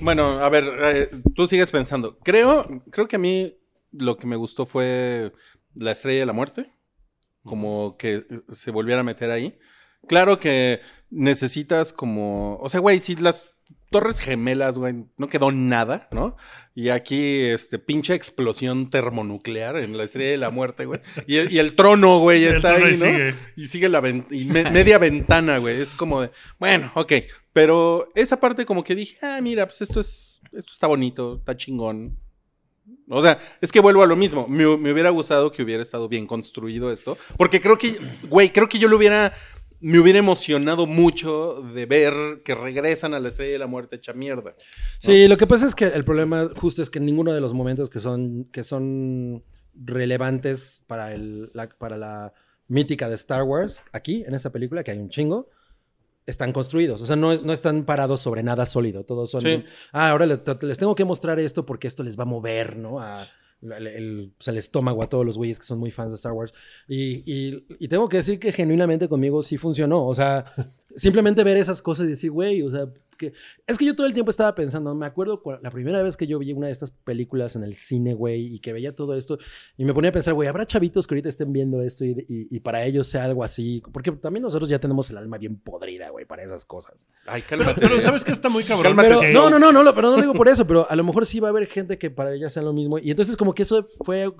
bueno, 0.00 0.40
a 0.40 0.48
ver, 0.48 0.64
eh, 0.82 1.10
tú 1.34 1.46
sigues 1.46 1.70
pensando. 1.70 2.18
Creo, 2.18 2.82
creo 2.90 3.08
que 3.08 3.16
a 3.16 3.20
mí 3.20 3.56
lo 3.92 4.16
que 4.16 4.26
me 4.26 4.36
gustó 4.36 4.66
fue 4.66 5.32
la 5.74 5.92
estrella 5.92 6.20
de 6.20 6.26
la 6.26 6.32
muerte. 6.32 6.72
Como 7.42 7.96
que 7.96 8.14
eh, 8.16 8.24
se 8.52 8.70
volviera 8.70 9.00
a 9.00 9.04
meter 9.04 9.30
ahí. 9.30 9.58
Claro 10.06 10.38
que 10.38 10.80
necesitas 11.10 11.92
como. 11.92 12.56
O 12.58 12.68
sea, 12.68 12.80
güey, 12.80 13.00
si 13.00 13.16
las 13.16 13.50
Torres 13.90 14.20
Gemelas, 14.20 14.78
güey, 14.78 14.94
no 15.16 15.28
quedó 15.28 15.50
nada, 15.52 16.08
¿no? 16.12 16.36
Y 16.74 16.90
aquí, 16.90 17.40
este, 17.40 17.78
pinche 17.78 18.14
explosión 18.14 18.88
termonuclear 18.88 19.76
en 19.78 19.98
la 19.98 20.04
estrella 20.04 20.30
de 20.30 20.36
la 20.38 20.50
muerte, 20.50 20.86
güey. 20.86 21.00
Y, 21.26 21.36
el- 21.38 21.52
y 21.52 21.58
el 21.58 21.74
trono, 21.74 22.20
güey, 22.20 22.44
está 22.44 22.70
trono 22.76 22.86
ahí, 22.86 22.96
¿no? 22.96 23.06
sigue. 23.06 23.34
Y 23.56 23.66
sigue 23.66 23.88
la 23.88 24.00
ven- 24.00 24.26
y 24.30 24.44
me- 24.44 24.70
media 24.70 24.98
ventana, 24.98 25.58
güey. 25.58 25.80
Es 25.80 25.94
como 25.94 26.22
de, 26.22 26.30
bueno, 26.58 26.92
ok. 26.94 27.12
Pero 27.52 28.08
esa 28.14 28.38
parte 28.38 28.64
como 28.64 28.84
que 28.84 28.94
dije, 28.94 29.18
ah, 29.22 29.40
mira, 29.42 29.66
pues 29.66 29.80
esto 29.82 30.00
es, 30.00 30.40
esto 30.52 30.72
está 30.72 30.86
bonito, 30.86 31.36
está 31.38 31.56
chingón. 31.56 32.16
O 33.08 33.20
sea, 33.22 33.38
es 33.60 33.72
que 33.72 33.80
vuelvo 33.80 34.04
a 34.04 34.06
lo 34.06 34.14
mismo. 34.14 34.46
Me, 34.48 34.64
me 34.76 34.92
hubiera 34.92 35.10
gustado 35.10 35.50
que 35.50 35.64
hubiera 35.64 35.82
estado 35.82 36.08
bien 36.08 36.28
construido 36.28 36.92
esto. 36.92 37.18
Porque 37.36 37.60
creo 37.60 37.76
que, 37.76 37.98
güey, 38.28 38.50
creo 38.50 38.68
que 38.68 38.78
yo 38.78 38.86
lo 38.86 38.96
hubiera, 38.96 39.32
me 39.80 39.98
hubiera 39.98 40.18
emocionado 40.18 40.86
mucho 40.86 41.62
de 41.74 41.86
ver 41.86 42.42
que 42.44 42.54
regresan 42.54 43.14
a 43.14 43.18
la 43.18 43.28
estrella 43.28 43.52
de 43.52 43.58
la 43.58 43.66
muerte 43.66 43.96
hecha 43.96 44.12
mierda. 44.12 44.54
Sí, 44.98 45.26
lo 45.26 45.36
que 45.36 45.46
pasa 45.46 45.66
es 45.66 45.74
que 45.74 45.86
el 45.86 46.04
problema 46.04 46.50
justo 46.56 46.82
es 46.82 46.90
que 46.90 47.00
ninguno 47.00 47.32
de 47.32 47.40
los 47.40 47.54
momentos 47.54 47.88
que 47.88 48.00
son, 48.00 48.44
que 48.52 48.62
son 48.62 49.42
relevantes 49.74 50.82
para, 50.86 51.14
el, 51.14 51.50
la, 51.54 51.68
para 51.68 51.96
la 51.96 52.32
mítica 52.68 53.08
de 53.08 53.14
Star 53.14 53.42
Wars, 53.42 53.82
aquí, 53.92 54.22
en 54.26 54.34
esa 54.34 54.52
película, 54.52 54.84
que 54.84 54.90
hay 54.90 54.98
un 54.98 55.08
chingo, 55.08 55.48
están 56.26 56.52
construidos. 56.52 57.00
O 57.00 57.06
sea, 57.06 57.16
no, 57.16 57.40
no 57.40 57.52
están 57.52 57.84
parados 57.84 58.20
sobre 58.20 58.42
nada 58.42 58.66
sólido. 58.66 59.04
Todos 59.04 59.30
son... 59.30 59.40
Sí. 59.40 59.64
Ah, 59.92 60.10
ahora 60.10 60.26
les, 60.26 60.40
les 60.62 60.78
tengo 60.78 60.94
que 60.94 61.04
mostrar 61.04 61.40
esto 61.40 61.64
porque 61.64 61.88
esto 61.88 62.02
les 62.02 62.18
va 62.18 62.22
a 62.22 62.26
mover, 62.26 62.76
¿no? 62.76 63.00
A, 63.00 63.26
el, 63.62 63.86
el- 63.86 64.32
pues, 64.36 64.48
el 64.48 64.56
estómago 64.58 65.02
a 65.02 65.08
todos 65.08 65.24
los 65.26 65.36
güeyes 65.36 65.58
que 65.58 65.64
son 65.66 65.78
muy 65.78 65.90
fans 65.90 66.12
de 66.12 66.16
Star 66.16 66.32
Wars. 66.32 66.52
Y, 66.88 67.22
y- 67.30 67.64
y 67.78 67.88
tengo 67.88 68.08
que 68.08 68.18
decir 68.18 68.38
que 68.38 68.52
genuinamente 68.52 69.08
conmigo 69.08 69.42
sí 69.42 69.56
funcionó. 69.58 70.06
O 70.06 70.14
sea, 70.14 70.44
simplemente 70.96 71.44
ver 71.44 71.56
esas 71.56 71.82
cosas 71.82 72.06
y 72.06 72.10
decir, 72.10 72.30
güey, 72.30 72.62
o 72.62 72.70
sea, 72.70 72.88
que... 73.20 73.32
es 73.66 73.78
que 73.78 73.84
yo 73.84 73.94
todo 73.94 74.06
el 74.06 74.14
tiempo 74.14 74.30
estaba 74.30 74.54
pensando, 74.54 74.94
me 74.94 75.06
acuerdo 75.06 75.42
la 75.62 75.70
primera 75.70 76.02
vez 76.02 76.16
que 76.16 76.26
yo 76.26 76.38
vi 76.38 76.52
una 76.52 76.66
de 76.66 76.72
estas 76.72 76.90
películas 76.90 77.54
en 77.54 77.62
el 77.62 77.74
cine, 77.74 78.14
güey, 78.14 78.54
y 78.54 78.58
que 78.58 78.72
veía 78.72 78.94
todo 78.96 79.14
esto, 79.14 79.38
y 79.76 79.84
me 79.84 79.92
ponía 79.94 80.10
a 80.10 80.12
pensar, 80.12 80.34
güey, 80.34 80.48
¿habrá 80.48 80.66
chavitos 80.66 81.06
que 81.06 81.14
ahorita 81.14 81.28
estén 81.28 81.52
viendo 81.52 81.82
esto 81.82 82.04
y, 82.04 82.10
y- 82.28 82.48
y 82.56 82.60
para 82.60 82.84
ellos 82.84 83.06
sea 83.06 83.24
algo 83.24 83.44
así? 83.44 83.82
Porque 83.92 84.10
también 84.12 84.42
nosotros 84.42 84.68
ya 84.70 84.78
tenemos 84.78 85.10
el 85.10 85.18
alma 85.18 85.36
bien 85.38 85.56
podrida, 85.60 86.08
güey, 86.10 86.24
para 86.24 86.42
esas 86.42 86.64
cosas. 86.64 86.94
Ay, 87.26 87.42
cálmate. 87.42 87.80
pero 87.80 88.00
¿sabes 88.00 88.24
qué 88.24 88.32
está 88.32 88.48
muy 88.48 88.64
cabrón? 88.64 88.84
Cálmate, 88.96 89.08
Pero, 89.08 89.20
Que- 89.20 89.32
no, 89.32 89.50
no, 89.50 89.58
no, 89.58 89.70
no, 89.72 89.94
pero 89.94 90.10
no 90.10 90.16
lo 90.16 90.22
digo 90.22 90.34
por 90.34 90.48
eso, 90.48 90.66
pero 90.66 90.90
a 90.90 90.96
lo 90.96 91.04
mejor 91.04 91.26
sí 91.26 91.38
va 91.40 91.48
a 91.48 91.50
haber 91.50 91.66
gente 91.66 91.98
que 91.98 92.10
para 92.10 92.34
ella 92.34 92.48
sea 92.48 92.62
lo 92.62 92.72
mismo. 92.72 92.98
Y 92.98 93.10
entonces 93.10 93.36
como 93.36 93.54
que 93.54 93.62
eso 93.64 93.86
fue, 94.04 94.32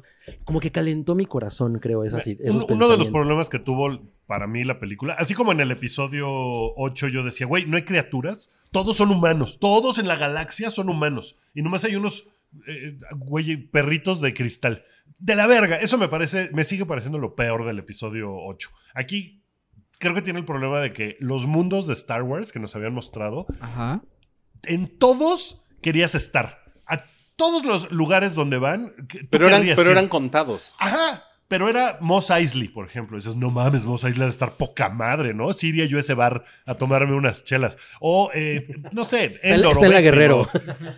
como 0.45 0.61
que 0.61 0.71
calentó 0.71 1.15
mi 1.15 1.27
corazón, 1.27 1.79
creo, 1.79 2.05
es 2.05 2.15
así. 2.15 2.37
esos 2.41 2.65
Uno, 2.65 2.75
uno 2.75 2.89
de 2.89 2.97
los 2.97 3.09
problemas 3.09 3.49
que 3.49 3.59
tuvo 3.59 4.01
para 4.27 4.47
mí 4.47 4.65
la 4.65 4.79
película, 4.79 5.15
así 5.19 5.35
como 5.35 5.53
en 5.53 5.61
el 5.61 5.71
episodio 5.71 6.29
8 6.31 7.09
yo 7.09 7.23
decía, 7.23 7.47
güey, 7.47 7.67
no 7.67 7.77
hay 7.77 7.85
criaturas, 7.85 8.51
todos 8.71 8.97
son 8.97 9.11
humanos, 9.11 9.59
todos 9.59 9.99
en 9.99 10.09
la 10.09 10.17
galaxia 10.17 10.71
son 10.71 10.89
humanos. 10.89 11.37
Y 11.55 11.63
nomás 11.63 11.85
hay 11.85 11.97
unos, 11.97 12.29
eh, 12.67 12.99
güey, 13.17 13.57
perritos 13.57 14.21
de 14.21 14.35
cristal. 14.35 14.85
De 15.19 15.35
la 15.35 15.47
verga, 15.47 15.77
eso 15.77 15.99
me 15.99 16.09
parece, 16.09 16.51
me 16.53 16.65
sigue 16.65 16.87
pareciendo 16.87 17.19
lo 17.19 17.35
peor 17.35 17.67
del 17.67 17.79
episodio 17.79 18.33
8. 18.35 18.71
Aquí 18.95 19.43
creo 19.99 20.15
que 20.15 20.23
tiene 20.23 20.39
el 20.39 20.47
problema 20.47 20.81
de 20.81 20.93
que 20.93 21.17
los 21.21 21.47
mundos 21.47 21.87
de 21.87 21.93
Star 21.93 22.23
Wars 22.23 22.53
que 22.53 22.59
nos 22.59 22.75
habían 22.75 22.95
mostrado, 22.95 23.47
Ajá. 23.61 24.03
en 24.63 24.99
todos 24.99 25.63
querías 25.83 26.15
estar. 26.15 26.70
Todos 27.41 27.65
los 27.65 27.91
lugares 27.91 28.35
donde 28.35 28.59
van, 28.59 28.93
Pero 29.31 29.49
eran, 29.49 29.63
pero 29.65 29.83
ir. 29.83 29.89
eran 29.89 30.09
contados. 30.09 30.75
Ajá. 30.79 31.25
Pero 31.49 31.69
era 31.69 31.97
Moss 32.01 32.31
Eisley, 32.31 32.69
por 32.69 32.87
ejemplo. 32.87 33.17
Dices, 33.17 33.35
no 33.35 33.51
mames, 33.51 33.85
Moss 33.85 34.05
Eisley 34.05 34.23
ha 34.23 34.27
de 34.27 34.31
estar 34.31 34.53
poca 34.53 34.89
madre, 34.89 35.35
¿no? 35.35 35.53
Sí 35.53 35.69
iría 35.69 35.87
yo 35.87 35.97
a 35.97 36.01
ese 36.01 36.15
bar 36.15 36.45
a 36.65 36.75
tomarme 36.77 37.15
unas 37.17 37.43
chelas. 37.43 37.77
O, 37.99 38.31
eh, 38.35 38.69
no 38.93 39.03
sé, 39.03 39.41
Endor 39.43 39.69
o 39.69 39.73
está 39.73 39.87
en 39.87 39.91
la 39.93 39.97
Bespin, 39.97 40.13
Guerrero. 40.13 40.49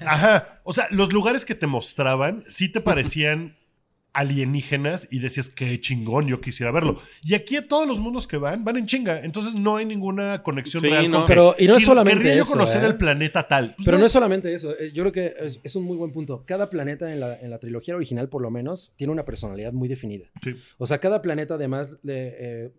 Ajá. 0.07 0.61
O 0.65 0.75
sea, 0.75 0.89
los 0.91 1.13
lugares 1.13 1.47
que 1.47 1.55
te 1.55 1.67
mostraban 1.67 2.45
sí 2.49 2.69
te 2.69 2.83
parecían 2.83 3.57
alienígenas 4.13 5.09
y 5.11 5.19
decías, 5.21 5.49
qué 5.49 5.79
chingón, 5.81 6.27
yo 6.27 6.41
quisiera 6.41 6.71
verlo. 6.73 7.01
Y 7.23 7.35
aquí 7.35 7.57
a 7.57 7.67
todos 7.67 7.87
los 7.87 7.99
mundos 7.99 8.27
que 8.27 8.37
van, 8.37 8.65
van 8.65 8.77
en 8.77 8.87
chinga. 8.87 9.21
Entonces 9.21 9.55
no 9.55 9.77
hay 9.77 9.85
ninguna 9.87 10.43
conexión 10.43 10.83
Sí, 10.83 10.89
real. 10.89 11.11
no. 11.11 11.19
con 11.19 11.27
que, 11.27 11.33
Pero- 11.33 11.55
y 11.59 11.67
no 11.67 11.77
es 11.77 11.83
"Quer- 11.83 11.87
solamente 11.87 12.19
querría 12.19 12.37
yo 12.37 12.43
eso, 12.43 12.53
conocer 12.53 12.83
¿eh? 12.85 12.87
el 12.87 12.97
planeta 12.97 13.47
tal. 13.49 13.75
Pues 13.77 13.85
Pero 13.87 13.99
no 13.99 14.07
es 14.07 14.13
solamente 14.13 14.55
eso. 14.55 14.73
eh, 14.79 14.93
Yo 14.93 15.03
creo 15.05 15.13
que 15.13 15.35
es, 15.47 15.61
es 15.63 15.77
un 15.77 15.85
muy 15.85 15.97
buen 15.97 16.13
punto. 16.13 16.45
Cada 16.47 16.69
planeta 16.71 17.13
en 17.13 17.21
la, 17.21 17.39
en 17.41 17.51
la 17.51 17.59
trilogía 17.59 17.97
original, 17.97 18.29
por 18.29 18.43
lo 18.43 18.51
menos, 18.51 18.93
tiene 18.97 19.13
una 19.13 19.25
personalidad 19.25 19.73
muy 19.73 19.89
definida. 19.89 20.27
Sí. 20.43 20.55
O 20.79 20.87
sea, 20.87 20.99
cada 20.99 21.23
planeta 21.23 21.55
además 21.55 21.97
de, 22.03 22.35
eh, 22.39 22.73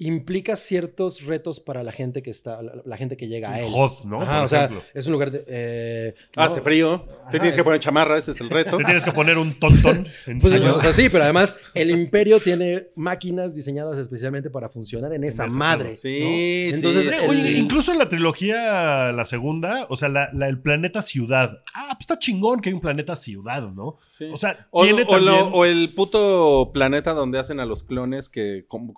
implica 0.00 0.56
ciertos 0.56 1.24
retos 1.24 1.60
para 1.60 1.82
la 1.84 1.92
gente 1.92 2.22
que 2.22 2.30
está, 2.30 2.60
la, 2.62 2.72
la 2.84 2.96
gente 2.96 3.16
que 3.16 3.28
llega 3.28 3.52
a 3.52 3.60
él. 3.60 3.68
Hoth, 3.72 4.04
¿no? 4.06 4.22
Ajá, 4.22 4.36
Por 4.38 4.44
o 4.44 4.48
sea, 4.48 4.64
ejemplo. 4.64 4.82
es 4.94 5.06
un 5.06 5.12
lugar 5.12 5.30
de... 5.30 5.44
eh, 5.46 6.14
¿no? 6.36 6.42
Hace 6.42 6.60
frío. 6.62 7.04
Te 7.30 7.38
tienes 7.38 7.54
que 7.54 7.62
poner 7.62 7.80
chamarra, 7.80 8.16
ese 8.18 8.32
es 8.32 8.40
el 8.40 8.48
reto. 8.50 8.76
Te 8.78 8.84
tienes 8.84 9.04
que 9.04 9.12
poner 9.12 9.36
un 9.38 9.52
tontón 9.60 10.08
Pues, 10.40 10.60
o 10.60 10.80
sea, 10.80 10.92
sí, 10.92 11.08
pero 11.10 11.24
además 11.24 11.54
el 11.74 11.90
imperio 11.90 12.40
tiene 12.40 12.88
máquinas 12.96 13.54
diseñadas 13.54 13.98
especialmente 13.98 14.50
para 14.50 14.68
funcionar 14.70 15.12
en 15.12 15.22
esa 15.24 15.46
madre. 15.48 15.96
Sí, 15.96 16.18
¿no? 16.20 16.26
sí, 16.26 16.70
Entonces, 16.86 17.16
Sí, 17.30 17.40
el- 17.40 17.56
incluso 17.58 17.92
en 17.92 17.98
la 17.98 18.08
trilogía, 18.08 19.12
la 19.12 19.24
segunda, 19.26 19.86
o 19.90 19.96
sea, 19.96 20.08
la, 20.08 20.30
la- 20.32 20.48
el 20.48 20.58
planeta 20.60 21.02
ciudad. 21.02 21.62
Ah, 21.74 21.88
pues 21.90 22.00
está 22.00 22.18
chingón 22.18 22.60
que 22.60 22.70
hay 22.70 22.74
un 22.74 22.80
planeta 22.80 23.14
ciudad, 23.16 23.70
¿no? 23.70 23.98
Sí. 24.10 24.24
O 24.32 24.36
sea, 24.36 24.66
O, 24.70 24.82
tiene 24.84 25.04
o 25.06 25.18
lo- 25.18 25.48
o 25.48 25.64
el 25.64 25.90
puto 25.94 26.70
planeta 26.72 27.12
donde 27.12 27.38
hacen 27.38 27.60
a 27.60 27.66
los 27.66 27.82
clones 27.84 28.28
que 28.28 28.64
como, 28.68 28.92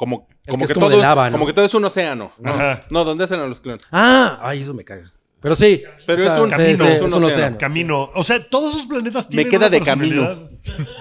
como 0.47 0.59
que 0.59 0.65
es 0.65 0.69
que, 0.71 0.75
como 0.75 0.87
todo, 0.89 0.97
de 0.97 1.03
lava, 1.03 1.31
¿no? 1.31 1.35
como 1.35 1.47
que 1.47 1.53
todo 1.53 1.65
es 1.65 1.75
un 1.75 1.85
océano. 1.85 2.33
No, 2.39 2.51
Ajá. 2.53 2.83
no, 2.91 3.05
donde 3.05 3.25
hacen 3.25 3.41
a 3.41 3.47
los 3.47 3.61
clones. 3.61 3.87
Ah, 3.93 4.39
ay, 4.43 4.63
eso 4.63 4.75
me 4.75 4.85
caga. 4.85 5.13
Pero 5.41 5.57
sí. 5.57 5.83
Pero 6.07 6.23
es 6.23 6.39
un 6.39 6.49
camino, 6.51 6.87
sí, 6.87 6.93
es 6.93 7.01
un 7.01 7.25
océano. 7.25 7.59
camino. 7.59 8.11
O 8.15 8.23
sea, 8.23 8.49
todos 8.49 8.75
esos 8.77 8.87
planetas 8.87 9.27
Me 9.27 9.31
tienen 9.31 9.49
queda 9.51 9.67
una 9.67 9.71
de 9.71 9.81
camino. 9.81 10.49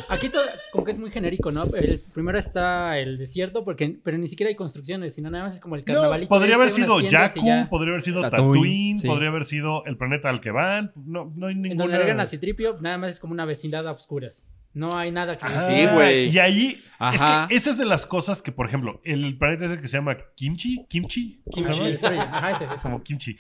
Aquí 0.10 0.30
todo, 0.30 0.44
como 0.72 0.84
que 0.84 0.92
es 0.92 0.98
muy 0.98 1.12
genérico, 1.12 1.52
¿no? 1.52 1.66
El, 1.76 2.02
primero 2.12 2.40
está 2.40 2.98
el 2.98 3.20
desierto, 3.20 3.64
porque, 3.64 4.00
pero 4.04 4.18
ni 4.18 4.28
siquiera 4.28 4.50
hay 4.50 4.56
construcciones, 4.56 5.14
sino 5.14 5.30
nada 5.30 5.44
más 5.44 5.54
es 5.56 5.60
como 5.62 5.76
el 5.76 5.82
No, 5.82 5.94
carnavalito. 5.94 6.30
podría 6.30 6.56
ese, 6.56 6.62
haber 6.62 6.70
sido 6.72 6.98
Jakku, 7.08 7.46
ya. 7.46 7.68
podría 7.70 7.92
haber 7.92 8.02
sido 8.02 8.22
Tatooine, 8.22 8.54
Tatooine, 8.54 8.98
sí. 8.98 9.08
podría 9.08 9.30
haber 9.30 9.46
sido 9.46 9.86
el 9.86 9.96
planeta 9.98 10.30
al 10.30 10.42
que 10.42 10.50
van. 10.50 10.92
No, 10.96 11.32
no 11.36 11.46
hay 11.46 11.54
En 11.54 11.78
donde 11.78 12.00
ninguna... 12.00 12.24
a 12.24 12.26
Citripio, 12.26 12.78
nada 12.82 12.98
más 12.98 13.12
es 13.12 13.20
como 13.20 13.34
una 13.34 13.46
vecindad 13.46 13.88
a 13.88 13.92
oscuras. 13.92 14.48
No 14.74 14.98
hay 14.98 15.12
nada 15.12 15.38
que... 15.38 15.46
Ah, 15.46 15.54
Sí, 15.54 15.86
güey. 15.94 16.30
Y 16.30 16.40
ahí, 16.40 16.82
Ajá. 16.98 17.16
es 17.44 17.48
que 17.50 17.56
esa 17.56 17.70
es 17.72 17.78
de 17.78 17.86
las 17.86 18.06
cosas 18.06 18.42
que, 18.42 18.52
por 18.52 18.66
ejemplo, 18.68 19.02
el 19.04 19.38
planeta 19.38 19.66
ese 19.66 19.80
que 19.82 19.88
se 19.88 19.98
llama 19.98 20.18
Kimchi, 20.36 20.86
Kimchi, 20.88 21.42
¿cómo 21.44 21.74
se 21.74 21.98
Kimchi. 21.98 22.06
Ajá, 22.06 22.52
ese, 22.52 22.66
ese. 22.66 22.76
como 22.78 23.04
kimchi. 23.04 23.38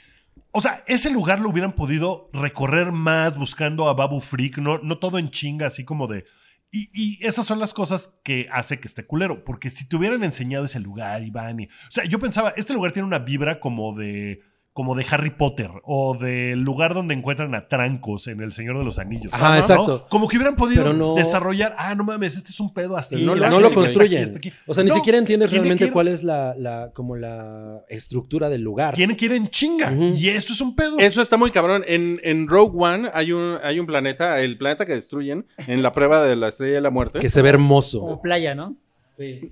O 0.51 0.59
sea, 0.59 0.83
ese 0.87 1.09
lugar 1.09 1.39
lo 1.39 1.49
hubieran 1.49 1.71
podido 1.71 2.29
recorrer 2.33 2.91
más 2.91 3.37
buscando 3.37 3.87
a 3.87 3.93
Babu 3.93 4.19
Freak, 4.19 4.57
no, 4.57 4.79
no 4.79 4.97
todo 4.97 5.17
en 5.17 5.29
chinga, 5.29 5.67
así 5.67 5.85
como 5.85 6.07
de. 6.07 6.25
Y, 6.73 6.89
y 6.93 7.25
esas 7.25 7.45
son 7.45 7.59
las 7.59 7.73
cosas 7.73 8.13
que 8.23 8.47
hace 8.51 8.79
que 8.79 8.87
esté 8.87 9.05
culero, 9.05 9.43
porque 9.45 9.69
si 9.69 9.87
te 9.87 9.95
hubieran 9.95 10.23
enseñado 10.23 10.65
ese 10.65 10.79
lugar, 10.79 11.21
Iván, 11.23 11.61
y, 11.61 11.65
o 11.65 11.91
sea, 11.91 12.03
yo 12.05 12.19
pensaba, 12.19 12.53
este 12.57 12.73
lugar 12.73 12.91
tiene 12.91 13.07
una 13.07 13.19
vibra 13.19 13.59
como 13.59 13.93
de 13.97 14.41
como 14.73 14.95
de 14.95 15.05
Harry 15.11 15.31
Potter 15.31 15.69
o 15.83 16.17
del 16.17 16.59
lugar 16.61 16.93
donde 16.93 17.13
encuentran 17.13 17.53
a 17.55 17.67
Trancos 17.67 18.27
en 18.27 18.39
El 18.39 18.53
Señor 18.53 18.77
de 18.77 18.85
los 18.85 18.99
Anillos. 18.99 19.33
Ajá, 19.33 19.55
¿no? 19.55 19.55
exacto. 19.59 20.07
Como 20.09 20.27
que 20.29 20.37
hubieran 20.37 20.55
podido 20.55 20.93
no- 20.93 21.15
desarrollar, 21.15 21.75
ah, 21.77 21.93
no 21.93 22.05
mames, 22.05 22.37
este 22.37 22.49
es 22.49 22.59
un 22.59 22.73
pedo 22.73 22.95
así. 22.97 23.15
Pero 23.15 23.35
no, 23.35 23.35
lo 23.35 23.67
está 23.67 23.73
construyen. 23.73 24.21
aquí, 24.21 24.23
está 24.23 24.37
aquí. 24.37 24.53
O 24.65 24.73
sea, 24.73 24.83
ni 24.83 24.91
siquiera 24.91 25.17
entiendes 25.17 25.51
realmente 25.51 25.91
cuál 25.91 26.07
es 26.07 26.23
la, 26.23 26.55
la, 26.57 26.91
como 26.93 27.17
la 27.17 27.81
estructura 27.89 28.49
del 28.49 28.61
lugar. 28.61 28.95
Tienen 28.95 29.17
que 29.17 29.25
ir 29.25 29.33
en 29.33 29.49
chinga. 29.49 29.91
Y 29.93 30.29
esto 30.29 30.53
es 30.53 30.61
un 30.61 30.75
pedo. 30.75 30.97
Eso 30.99 31.21
está 31.21 31.35
muy 31.35 31.51
cabrón. 31.51 31.83
En, 31.85 32.19
en 32.23 32.47
Rogue 32.47 32.73
One 32.77 33.09
hay 33.13 33.33
un, 33.33 33.57
hay 33.61 33.79
un 33.79 33.85
planeta, 33.85 34.39
el 34.41 34.57
planeta 34.57 34.85
que 34.85 34.93
destruyen 34.93 35.45
en 35.57 35.81
la 35.83 35.91
prueba 35.91 36.23
de 36.23 36.35
la 36.37 36.47
estrella 36.47 36.75
de 36.75 36.81
la 36.81 36.89
muerte. 36.91 37.19
Que 37.19 37.29
se 37.29 37.41
ve 37.41 37.49
hermoso. 37.49 37.99
Como 37.99 38.21
playa, 38.21 38.55
¿no? 38.55 38.77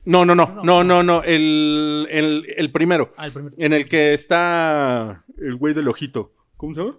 No, 0.05 0.26
no, 0.26 0.36
no, 0.36 0.62
no, 0.64 0.84
no, 0.84 1.03
no. 1.03 1.24
El, 1.24 2.07
el, 2.10 2.45
el 2.57 2.72
primero. 2.72 3.14
Ah, 3.18 3.26
el 3.28 3.32
primero. 3.32 3.55
En 3.57 3.74
el 3.74 3.88
que 3.88 4.14
está 4.14 5.24
el 5.38 5.55
güey 5.55 5.74
del 5.74 5.88
ojito. 5.88 6.34
¿Cómo 6.57 6.74
se 6.74 6.82
llama? 6.82 6.97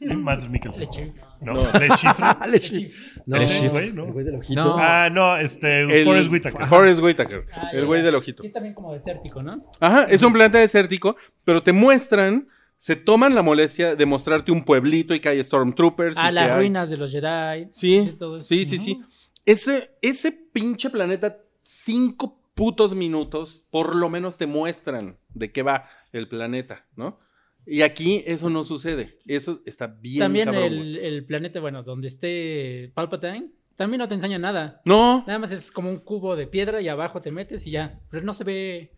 Mads 0.00 0.48
Mikkelsen. 0.48 0.80
Leche. 0.82 1.12
No, 1.42 1.52
No. 1.54 1.72
Le 1.78 1.88
Chiffre. 1.90 2.14
Ah, 2.24 2.46
le 2.50 2.58
chi- 2.60 2.90
No, 3.26 3.36
Ese 3.36 3.64
el 3.66 3.70
güey, 3.70 3.92
¿no? 3.92 4.06
güey 4.06 4.24
del 4.24 4.36
ojito. 4.36 4.62
No. 4.62 4.76
Ah, 4.78 5.08
no, 5.10 5.36
este, 5.36 5.82
El- 5.82 6.04
Forrest 6.04 6.30
Whitaker. 6.32 6.66
Forrest 6.66 7.00
Whitaker. 7.02 7.46
Ah, 7.52 7.68
el 7.72 7.86
güey 7.86 8.02
del 8.02 8.14
ojito. 8.14 8.42
Es 8.42 8.52
también 8.52 8.74
como 8.74 8.92
desértico, 8.92 9.42
¿no? 9.42 9.64
Ajá, 9.78 10.04
es 10.04 10.22
un 10.22 10.32
planeta 10.32 10.58
desértico, 10.58 11.16
pero 11.44 11.62
te 11.62 11.72
muestran, 11.72 12.48
se 12.78 12.96
toman 12.96 13.34
la 13.34 13.42
molestia 13.42 13.94
de 13.94 14.06
mostrarte 14.06 14.52
un 14.52 14.64
pueblito 14.64 15.14
y 15.14 15.20
que 15.20 15.28
hay 15.28 15.42
Stormtroopers. 15.42 16.16
Ah, 16.18 16.30
y 16.30 16.34
las 16.34 16.46
que 16.46 16.50
hay- 16.52 16.56
ruinas 16.58 16.88
de 16.90 16.96
los 16.96 17.12
Jedi. 17.12 17.68
Sí, 17.70 18.16
todo 18.18 18.38
eso. 18.38 18.46
sí, 18.48 18.64
sí, 18.64 18.78
sí. 18.78 19.00
Ese, 19.46 19.90
ese 20.02 20.32
pinche 20.32 20.88
planeta, 20.90 21.36
cinco 21.70 22.42
putos 22.54 22.94
minutos, 22.94 23.66
por 23.70 23.94
lo 23.94 24.10
menos 24.10 24.36
te 24.38 24.46
muestran 24.46 25.16
de 25.34 25.52
qué 25.52 25.62
va 25.62 25.84
el 26.12 26.28
planeta, 26.28 26.86
¿no? 26.96 27.20
Y 27.64 27.82
aquí 27.82 28.24
eso 28.26 28.50
no 28.50 28.64
sucede. 28.64 29.18
Eso 29.26 29.62
está 29.64 29.86
bien 29.86 30.18
También 30.18 30.46
cabrón, 30.46 30.72
el, 30.72 30.96
el 30.96 31.24
planeta, 31.24 31.60
bueno, 31.60 31.82
donde 31.82 32.08
esté 32.08 32.90
Palpatine, 32.94 33.52
también 33.76 33.98
no 33.98 34.08
te 34.08 34.14
enseña 34.14 34.38
nada. 34.38 34.82
No. 34.84 35.24
Nada 35.26 35.38
más 35.38 35.52
es 35.52 35.70
como 35.70 35.90
un 35.90 36.00
cubo 36.00 36.36
de 36.36 36.46
piedra 36.46 36.80
y 36.80 36.88
abajo 36.88 37.22
te 37.22 37.30
metes 37.30 37.66
y 37.66 37.70
ya. 37.70 38.00
Pero 38.10 38.24
no 38.24 38.32
se 38.32 38.44
ve. 38.44 38.92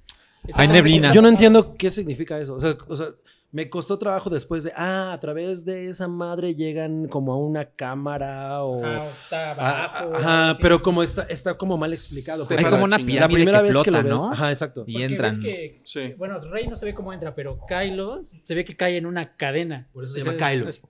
Hay 0.55 0.68
neblina. 0.68 1.12
Yo 1.12 1.22
no 1.22 1.28
entiendo 1.28 1.74
qué 1.76 1.90
significa 1.90 2.38
eso. 2.38 2.55
O 2.55 2.61
sea, 2.61 2.76
o 2.88 2.97
sea, 2.97 3.09
me 3.53 3.68
costó 3.68 3.99
trabajo 3.99 4.30
después 4.30 4.64
de, 4.64 4.72
ah, 4.74 5.12
a 5.12 5.20
través 5.20 5.64
de 5.64 5.88
esa 5.88 6.09
madre 6.09 6.55
llegan 6.55 7.07
como 7.09 7.32
a 7.34 7.36
una 7.36 7.66
cámara 7.66 8.64
o... 8.64 8.82
Ah, 8.84 9.07
está 9.20 9.51
abajo. 9.53 10.14
Ajá, 10.16 10.55
sí, 10.55 10.59
pero 10.62 10.82
como 10.82 11.03
está, 11.03 11.22
está 11.24 11.55
como 11.59 11.76
mal 11.76 11.93
explicado. 11.93 12.45
Se 12.45 12.57
Hay 12.57 12.64
como 12.64 12.84
una 12.84 12.97
chingada. 12.97 13.20
la 13.20 13.28
pirámide 13.28 13.36
primera 13.36 13.59
que 13.59 13.62
vez 13.64 13.72
flota, 13.72 13.84
que 13.84 13.90
lo 13.90 14.03
ves. 14.03 14.09
¿no? 14.26 14.32
Ajá, 14.32 14.51
exacto. 14.51 14.84
Y 14.86 14.93
Porque 14.95 15.05
entran. 15.07 15.40
ves 15.40 15.45
que- 15.45 15.80
Sí. 15.84 16.14
Bueno, 16.16 16.38
Rey 16.38 16.66
no 16.66 16.76
se 16.76 16.86
ve 16.86 16.95
cómo 16.95 17.12
entra, 17.12 17.34
pero 17.34 17.59
Kylo 17.68 18.24
se 18.24 18.55
ve 18.55 18.64
que 18.64 18.74
cae 18.74 18.97
en 18.97 19.05
una 19.07 19.36
cadena. 19.36 19.88
Por 19.93 20.05
eso 20.05 20.14
se 20.14 20.22
O 20.22 20.24
llama 20.24 20.38
Kylo. 20.38 20.68
es- 20.68 20.82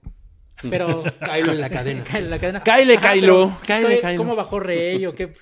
Pero. 0.69 1.03
Kylo 1.19 1.51
en 1.51 1.59
la 1.61 1.69
cadena. 1.69 2.03
Kylo 2.09 2.17
en 2.25 2.29
la 2.31 2.39
cadena. 2.39 2.63
Cáele, 2.63 2.95
Ajá, 2.95 3.11
Kylo, 3.13 3.35
¿cómo- 3.37 3.59
Kylo. 3.67 4.17
¿Cómo 4.17 4.35
bajó 4.37 4.59
Rey 4.61 5.05
o 5.05 5.13
qué? 5.13 5.33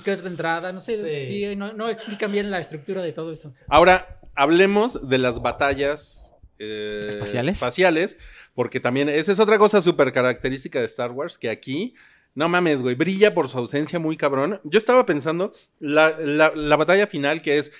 ¿Qué 0.00 0.12
otra 0.12 0.28
entrada? 0.28 0.72
No 0.72 0.80
sé. 0.80 0.96
Sí. 1.26 1.26
Sí, 1.50 1.56
no, 1.56 1.72
no 1.72 1.88
explican 1.88 2.32
bien 2.32 2.50
la 2.50 2.58
estructura 2.58 3.02
de 3.02 3.12
todo 3.12 3.32
eso. 3.32 3.54
Ahora, 3.68 4.20
hablemos 4.34 5.08
de 5.08 5.18
las 5.18 5.40
batallas 5.42 6.34
eh, 6.58 7.06
¿Espaciales? 7.08 7.54
espaciales, 7.56 8.18
porque 8.54 8.80
también 8.80 9.08
esa 9.08 9.32
es 9.32 9.38
otra 9.40 9.58
cosa 9.58 9.82
súper 9.82 10.12
característica 10.12 10.78
de 10.80 10.86
Star 10.86 11.10
Wars, 11.12 11.36
que 11.38 11.50
aquí, 11.50 11.94
no 12.34 12.48
mames, 12.48 12.80
güey, 12.82 12.94
brilla 12.94 13.34
por 13.34 13.48
su 13.48 13.58
ausencia 13.58 13.98
muy 13.98 14.16
cabrón. 14.16 14.60
Yo 14.64 14.78
estaba 14.78 15.04
pensando, 15.06 15.52
la, 15.80 16.16
la- 16.18 16.52
la 16.54 16.76
batalla 16.76 17.06
final, 17.06 17.42
que 17.42 17.58
es, 17.58 17.72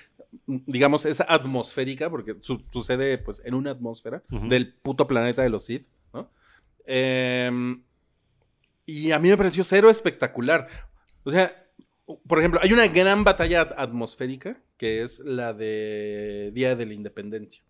digamos, 0.47 1.05
es 1.05 1.21
atmosférica, 1.21 2.09
porque 2.09 2.35
su- 2.41 2.61
sucede 2.71 3.17
pues 3.17 3.41
en 3.45 3.53
una 3.53 3.71
atmósfera 3.71 4.23
del 4.29 4.73
puto 4.73 5.07
planeta 5.07 5.41
de 5.41 5.49
los 5.49 5.65
Sith, 5.65 5.87
¿no? 6.13 6.29
Em, 6.85 7.81
y 8.85 9.11
a 9.11 9.19
mí 9.19 9.29
me 9.29 9.37
pareció 9.37 9.63
cero 9.63 9.89
espectacular. 9.89 10.67
O 11.23 11.31
sea, 11.31 11.64
por 12.27 12.39
ejemplo, 12.39 12.59
hay 12.63 12.71
una 12.73 12.87
gran 12.87 13.23
batalla 13.23 13.61
at- 13.61 13.73
atmosférica 13.77 14.57
que 14.77 15.01
es 15.03 15.19
la 15.19 15.53
de 15.53 16.51
Día 16.53 16.75
de 16.75 16.85
la 16.85 16.93
Independencia. 16.93 17.61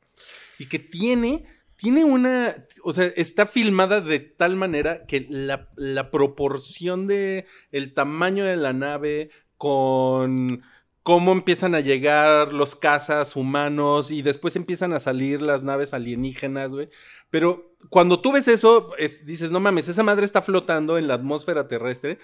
Y 0.60 0.68
que 0.68 0.80
tiene, 0.80 1.46
tiene 1.76 2.04
una, 2.04 2.56
o 2.84 2.94
sea, 2.94 3.06
está 3.16 3.46
filmada 3.46 4.02
de 4.02 4.20
tal 4.20 4.56
manera 4.56 5.06
que 5.06 5.28
la, 5.30 5.70
la 5.76 6.10
proporción 6.10 7.08
de 7.08 7.46
el 7.72 7.94
tamaño 7.94 8.44
de 8.46 8.56
la 8.56 8.74
nave 8.74 9.30
con 9.58 10.64
cómo 11.04 11.32
empiezan 11.34 11.76
a 11.76 11.82
llegar 11.82 12.52
los 12.52 12.76
cazas 12.76 13.36
humanos 13.36 14.10
y 14.10 14.24
después 14.24 14.56
empiezan 14.56 14.92
a 14.94 15.00
salir 15.00 15.40
las 15.42 15.64
naves 15.64 15.94
alienígenas, 15.94 16.74
güey. 16.74 16.90
Pero 17.30 17.76
cuando 17.90 18.22
tú 18.22 18.32
ves 18.32 18.48
eso, 18.48 18.96
es- 18.98 19.26
dices, 19.26 19.52
no 19.52 19.60
mames, 19.60 19.88
esa 19.88 20.02
madre 20.02 20.26
está 20.26 20.42
flotando 20.42 20.98
en 20.98 21.08
la 21.08 21.14
atmósfera 21.14 21.68
terrestre. 21.68 22.18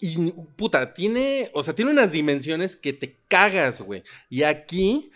Y 0.00 0.32
puta, 0.56 0.94
tiene, 0.94 1.50
o 1.54 1.62
sea, 1.62 1.74
tiene 1.74 1.92
unas 1.92 2.10
dimensiones 2.10 2.74
que 2.76 2.92
te 2.92 3.16
cagas, 3.28 3.80
güey. 3.82 4.02
Y 4.28 4.42
aquí 4.42 5.10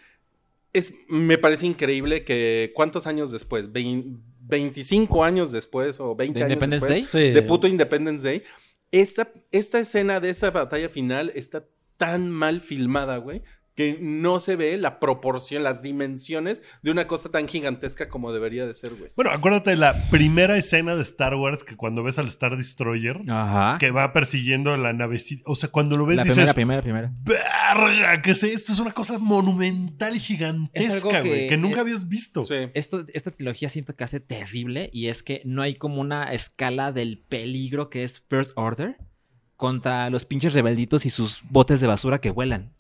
es, 0.73 0.95
me 1.09 1.39
parece 1.39 1.67
increíble 1.67 2.25
que 2.25 2.73
cuántos 2.75 3.07
años 3.07 3.31
después, 3.33 3.73
Vein- 3.73 4.21
25 4.49 5.25
años 5.25 5.51
después 5.51 5.99
o 5.99 6.15
20 6.15 6.39
¿De 6.39 6.45
años 6.45 6.53
Independence 6.55 6.87
después 6.87 7.13
Day? 7.13 7.33
De 7.33 7.43
puto 7.43 7.67
Independence 7.67 8.25
Day, 8.25 8.43
esta, 8.93 9.29
esta 9.51 9.81
escena 9.81 10.21
de 10.21 10.31
esa 10.31 10.51
batalla 10.53 10.89
final 10.89 11.33
está 11.35 11.65
tan 11.97 12.31
mal 12.31 12.61
filmada, 12.61 13.17
güey, 13.17 13.43
que 13.77 13.99
no 14.01 14.41
se 14.41 14.57
ve 14.57 14.77
la 14.79 14.99
proporción, 14.99 15.63
las 15.63 15.83
dimensiones 15.83 16.63
de 16.83 16.91
una 16.91 17.07
cosa 17.07 17.31
tan 17.31 17.47
gigantesca 17.47 18.09
como 18.09 18.33
debería 18.33 18.67
de 18.67 18.75
ser, 18.75 18.95
güey. 18.95 19.13
Bueno, 19.15 19.31
acuérdate 19.31 19.71
de 19.71 19.77
la 19.77 20.09
primera 20.11 20.57
escena 20.57 20.97
de 20.97 21.03
Star 21.03 21.35
Wars 21.37 21.63
que 21.63 21.77
cuando 21.77 22.03
ves 22.03 22.19
al 22.19 22.27
Star 22.29 22.57
Destroyer 22.57 23.21
Ajá. 23.29 23.77
que 23.79 23.91
va 23.91 24.13
persiguiendo 24.13 24.77
la 24.79 24.93
navecita. 24.95 25.43
O 25.47 25.55
sea, 25.55 25.69
cuando 25.69 25.97
lo 25.97 26.07
ves 26.07 26.17
La 26.17 26.23
dices, 26.25 26.53
primera, 26.55 26.83
primera, 26.83 26.83
primera. 26.83 27.13
verga, 27.23 28.23
que 28.23 28.35
sé, 28.35 28.53
esto 28.55 28.73
es 28.73 28.81
una 28.81 28.93
cosa 28.93 29.19
monumental 29.19 30.17
gigantesca, 30.19 31.21
güey, 31.21 31.41
que- 31.43 31.47
que, 31.49 31.57
nunca 31.59 31.83
habías 31.83 32.09
visto. 32.09 32.47
Sí. 32.47 32.55
Esto, 32.75 33.05
esta 33.13 33.31
trilogía 33.31 33.69
siento 33.69 33.95
que 33.95 34.05
hace 34.05 34.21
terrible 34.21 34.89
y 34.93 35.09
es 35.09 35.23
que 35.23 35.43
no 35.45 35.61
hay 35.63 35.75
como 35.75 36.01
una 36.01 36.33
escala 36.33 36.93
del 36.93 37.19
peligro 37.19 37.91
que 37.91 38.05
es 38.05 38.21
First 38.29 38.53
Order 38.57 38.97
contra 39.57 40.11
los 40.11 40.25
pinches 40.25 40.53
rebelditos 40.55 41.07
y 41.07 41.11
sus 41.11 41.41
botes 41.51 41.81
de 41.81 41.87
basura 41.87 42.21
que 42.21 42.31
vuelan. 42.31 42.73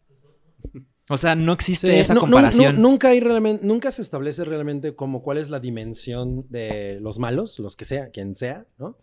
O 1.09 1.17
sea, 1.17 1.37
no 1.37 1.53
existe 1.53 1.89
Sí, 1.89 1.97
esa 2.01 2.15
no- 2.15 2.23
no- 2.23 2.27
comparación. 2.27 2.75
no- 2.75 2.81
nunca 2.91 3.09
hay 3.11 3.21
realmente, 3.21 3.65
nunca 3.65 3.93
se 3.93 4.03
establece 4.03 4.45
realmente 4.45 4.97
como 4.97 5.23
cuál 5.23 5.39
es 5.39 5.51
la 5.51 5.61
dimensión 5.61 6.45
de 6.49 6.99
los 7.01 7.21
malos, 7.21 7.61
los 7.61 7.77
que 7.77 7.85
sea, 7.85 8.11
quien 8.11 8.35
sea, 8.35 8.67
¿no? 8.77 8.99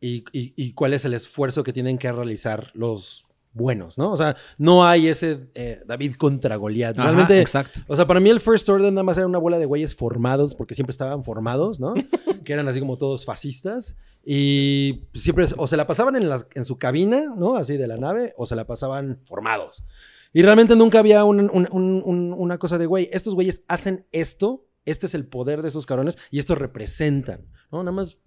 Y, 0.00 0.22
y- 0.32 0.54
y 0.56 0.72
cuál 0.74 0.94
es 0.94 1.04
el 1.04 1.12
esfuerzo 1.14 1.64
que 1.64 1.72
tienen 1.72 1.98
que 1.98 2.12
realizar 2.12 2.70
los 2.74 3.24
buenos, 3.52 3.98
¿no? 3.98 4.12
O 4.12 4.16
sea, 4.16 4.36
no 4.58 4.86
hay 4.86 5.08
ese 5.08 5.48
eh, 5.56 5.82
David 5.84 6.14
contra 6.14 6.54
Goliat. 6.54 6.96
Ajá, 6.96 7.02
Realmente, 7.08 7.40
exacto. 7.40 7.80
o 7.88 7.96
sea, 7.96 8.06
para 8.06 8.20
mí 8.20 8.30
el 8.30 8.38
First 8.38 8.68
Order 8.68 8.92
nada 8.92 9.02
más 9.02 9.18
era 9.18 9.26
una 9.26 9.38
bola 9.38 9.58
de 9.58 9.66
güeyes 9.66 9.96
formados, 9.96 10.54
porque 10.54 10.76
siempre 10.76 10.92
estaban 10.92 11.24
formados, 11.24 11.80
¿no? 11.80 11.94
que 12.44 12.52
eran 12.52 12.68
así 12.68 12.78
como 12.78 12.96
todos 12.96 13.24
fascistas. 13.24 13.96
Y 14.24 15.02
siempre 15.14 15.46
o 15.56 15.66
se 15.66 15.76
la 15.76 15.88
pasaban 15.88 16.14
en, 16.14 16.28
las- 16.28 16.46
en 16.54 16.64
su 16.64 16.78
cabina, 16.78 17.34
¿no? 17.36 17.56
Así 17.56 17.76
de 17.76 17.88
la 17.88 17.96
nave, 17.96 18.34
o 18.36 18.46
se 18.46 18.54
la 18.54 18.68
pasaban 18.68 19.18
formados. 19.24 19.82
Y 20.32 20.42
realmente 20.42 20.76
nunca 20.76 20.98
había 21.00 21.24
un- 21.24 21.50
un- 21.52 21.68
un- 21.72 22.02
un- 22.04 22.32
una 22.36 22.58
cosa 22.58 22.78
de, 22.78 22.86
güey, 22.86 23.08
estos 23.12 23.34
güeyes 23.34 23.62
hacen 23.68 24.06
esto, 24.12 24.66
este 24.84 25.06
es 25.06 25.14
el 25.14 25.26
poder 25.26 25.62
de 25.62 25.68
esos 25.68 25.86
cabrones, 25.86 26.16
y 26.30 26.38
esto 26.38 26.54
representan, 26.54 27.46
¿no? 27.72 27.78
Nada 27.82 27.92
más 27.92 28.18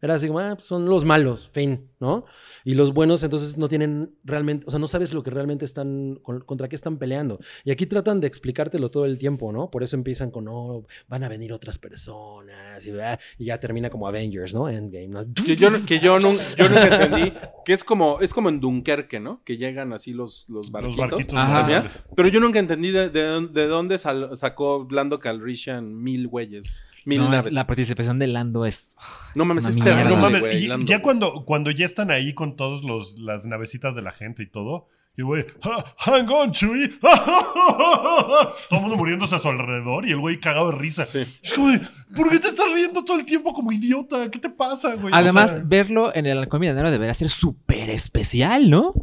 era 0.00 0.14
así 0.14 0.26
como, 0.28 0.38
ah, 0.40 0.54
pues 0.54 0.66
son 0.66 0.86
los 0.86 1.04
malos, 1.04 1.50
fin, 1.52 1.88
¿no? 2.00 2.24
Y 2.64 2.74
los 2.74 2.92
buenos 2.94 3.22
entonces 3.22 3.56
no 3.58 3.68
tienen 3.68 4.14
realmente, 4.24 4.64
o 4.66 4.70
sea, 4.70 4.78
no 4.78 4.86
sabes 4.88 5.12
lo 5.12 5.22
que 5.22 5.30
realmente 5.30 5.64
están, 5.64 6.18
con- 6.22 6.40
contra 6.40 6.68
qué 6.68 6.76
están 6.76 6.98
peleando. 6.98 7.38
Y 7.64 7.70
aquí 7.70 7.86
tratan 7.86 8.20
de 8.20 8.26
explicártelo 8.28 8.90
todo 8.90 9.04
el 9.06 9.18
tiempo, 9.18 9.50
¿no? 9.52 9.70
Por 9.70 9.82
eso 9.82 9.96
empiezan 9.96 10.30
con, 10.30 10.44
no, 10.44 10.84
van 11.08 11.24
a 11.24 11.28
venir 11.28 11.52
otras 11.52 11.78
personas, 11.78 12.84
y, 12.86 12.90
ah, 13.00 13.18
y 13.38 13.46
ya 13.46 13.58
termina 13.58 13.90
como 13.90 14.06
Avengers, 14.06 14.54
¿no? 14.54 14.68
Endgame, 14.68 15.08
¿no? 15.08 15.24
Que 15.44 15.56
yo, 15.56 15.68
que 15.86 15.98
yo, 15.98 16.18
nun- 16.18 16.38
yo 16.56 16.68
nunca 16.68 16.86
entendí 17.04 17.32
que 17.64 17.72
es 17.72 17.82
como, 17.84 18.20
es 18.20 18.32
como 18.32 18.48
en 18.48 18.60
Dunkerque, 18.60 19.20
¿no? 19.20 19.42
Que 19.44 19.56
llegan 19.56 19.92
así 19.92 20.12
los, 20.12 20.46
los 20.48 20.70
Los 20.70 20.96
barquitos. 20.96 21.34
Ajá. 21.34 21.90
Pero 22.14 22.28
yo 22.28 22.40
nunca 22.40 22.58
entendí 22.58 22.90
de, 22.90 23.08
de- 23.10 23.48
de 23.48 23.66
dónde 23.66 23.98
sal- 23.98 24.36
sacó 24.36 24.84
Blando 24.84 25.18
Calrissian 25.18 25.94
mil 26.02 26.28
güeyes, 26.28 26.82
mil 27.08 27.18
No, 27.18 27.24
es- 27.24 27.30
naves. 27.30 27.52
la 27.54 27.66
participación 27.66 28.18
de 28.18 28.26
Lando 28.28 28.64
es. 28.66 28.92
No 29.34 29.44
mames, 29.44 29.64
es 29.66 29.76
terrible, 29.78 30.10
No 30.10 30.16
mames, 30.16 30.40
güey, 30.40 30.64
y 30.64 30.66
Lando, 30.68 30.86
ya 30.86 31.00
cuando, 31.02 31.44
cuando 31.44 31.70
ya 31.70 31.84
están 31.86 32.10
ahí 32.10 32.34
con 32.34 32.54
todas 32.56 32.82
las 33.18 33.46
navecitas 33.46 33.94
de 33.94 34.02
la 34.02 34.12
gente 34.12 34.42
y 34.42 34.46
todo, 34.46 34.86
y 35.16 35.22
güey, 35.22 35.44
"Ha- 35.62 35.84
hang 35.98 36.28
on, 36.30 36.52
Chewie. 36.52 36.90
todo 37.00 38.54
el 38.70 38.80
mundo 38.80 38.96
muriéndose 38.96 39.34
a 39.34 39.38
su 39.38 39.48
alrededor 39.48 40.06
y 40.06 40.12
el 40.12 40.18
güey 40.18 40.38
cagado 40.38 40.70
de 40.70 40.78
risa. 40.78 41.06
Sí. 41.06 41.24
Es 41.42 41.52
como 41.54 41.70
de, 41.70 41.80
¿por 42.14 42.30
qué 42.30 42.38
te 42.38 42.48
estás 42.48 42.66
riendo 42.72 43.04
todo 43.04 43.18
el 43.18 43.24
tiempo 43.24 43.52
como 43.52 43.72
idiota? 43.72 44.30
¿Qué 44.30 44.38
te 44.38 44.50
pasa, 44.50 44.94
güey? 44.94 45.12
O 45.12 45.16
Además, 45.16 45.50
sea, 45.52 45.62
verlo 45.64 46.14
en 46.14 46.26
el 46.26 46.38
halcón 46.38 46.60
milenio 46.60 46.90
debería 46.90 47.14
ser 47.14 47.28
súper 47.30 47.90
especial, 47.90 48.70
¿no? 48.70 48.94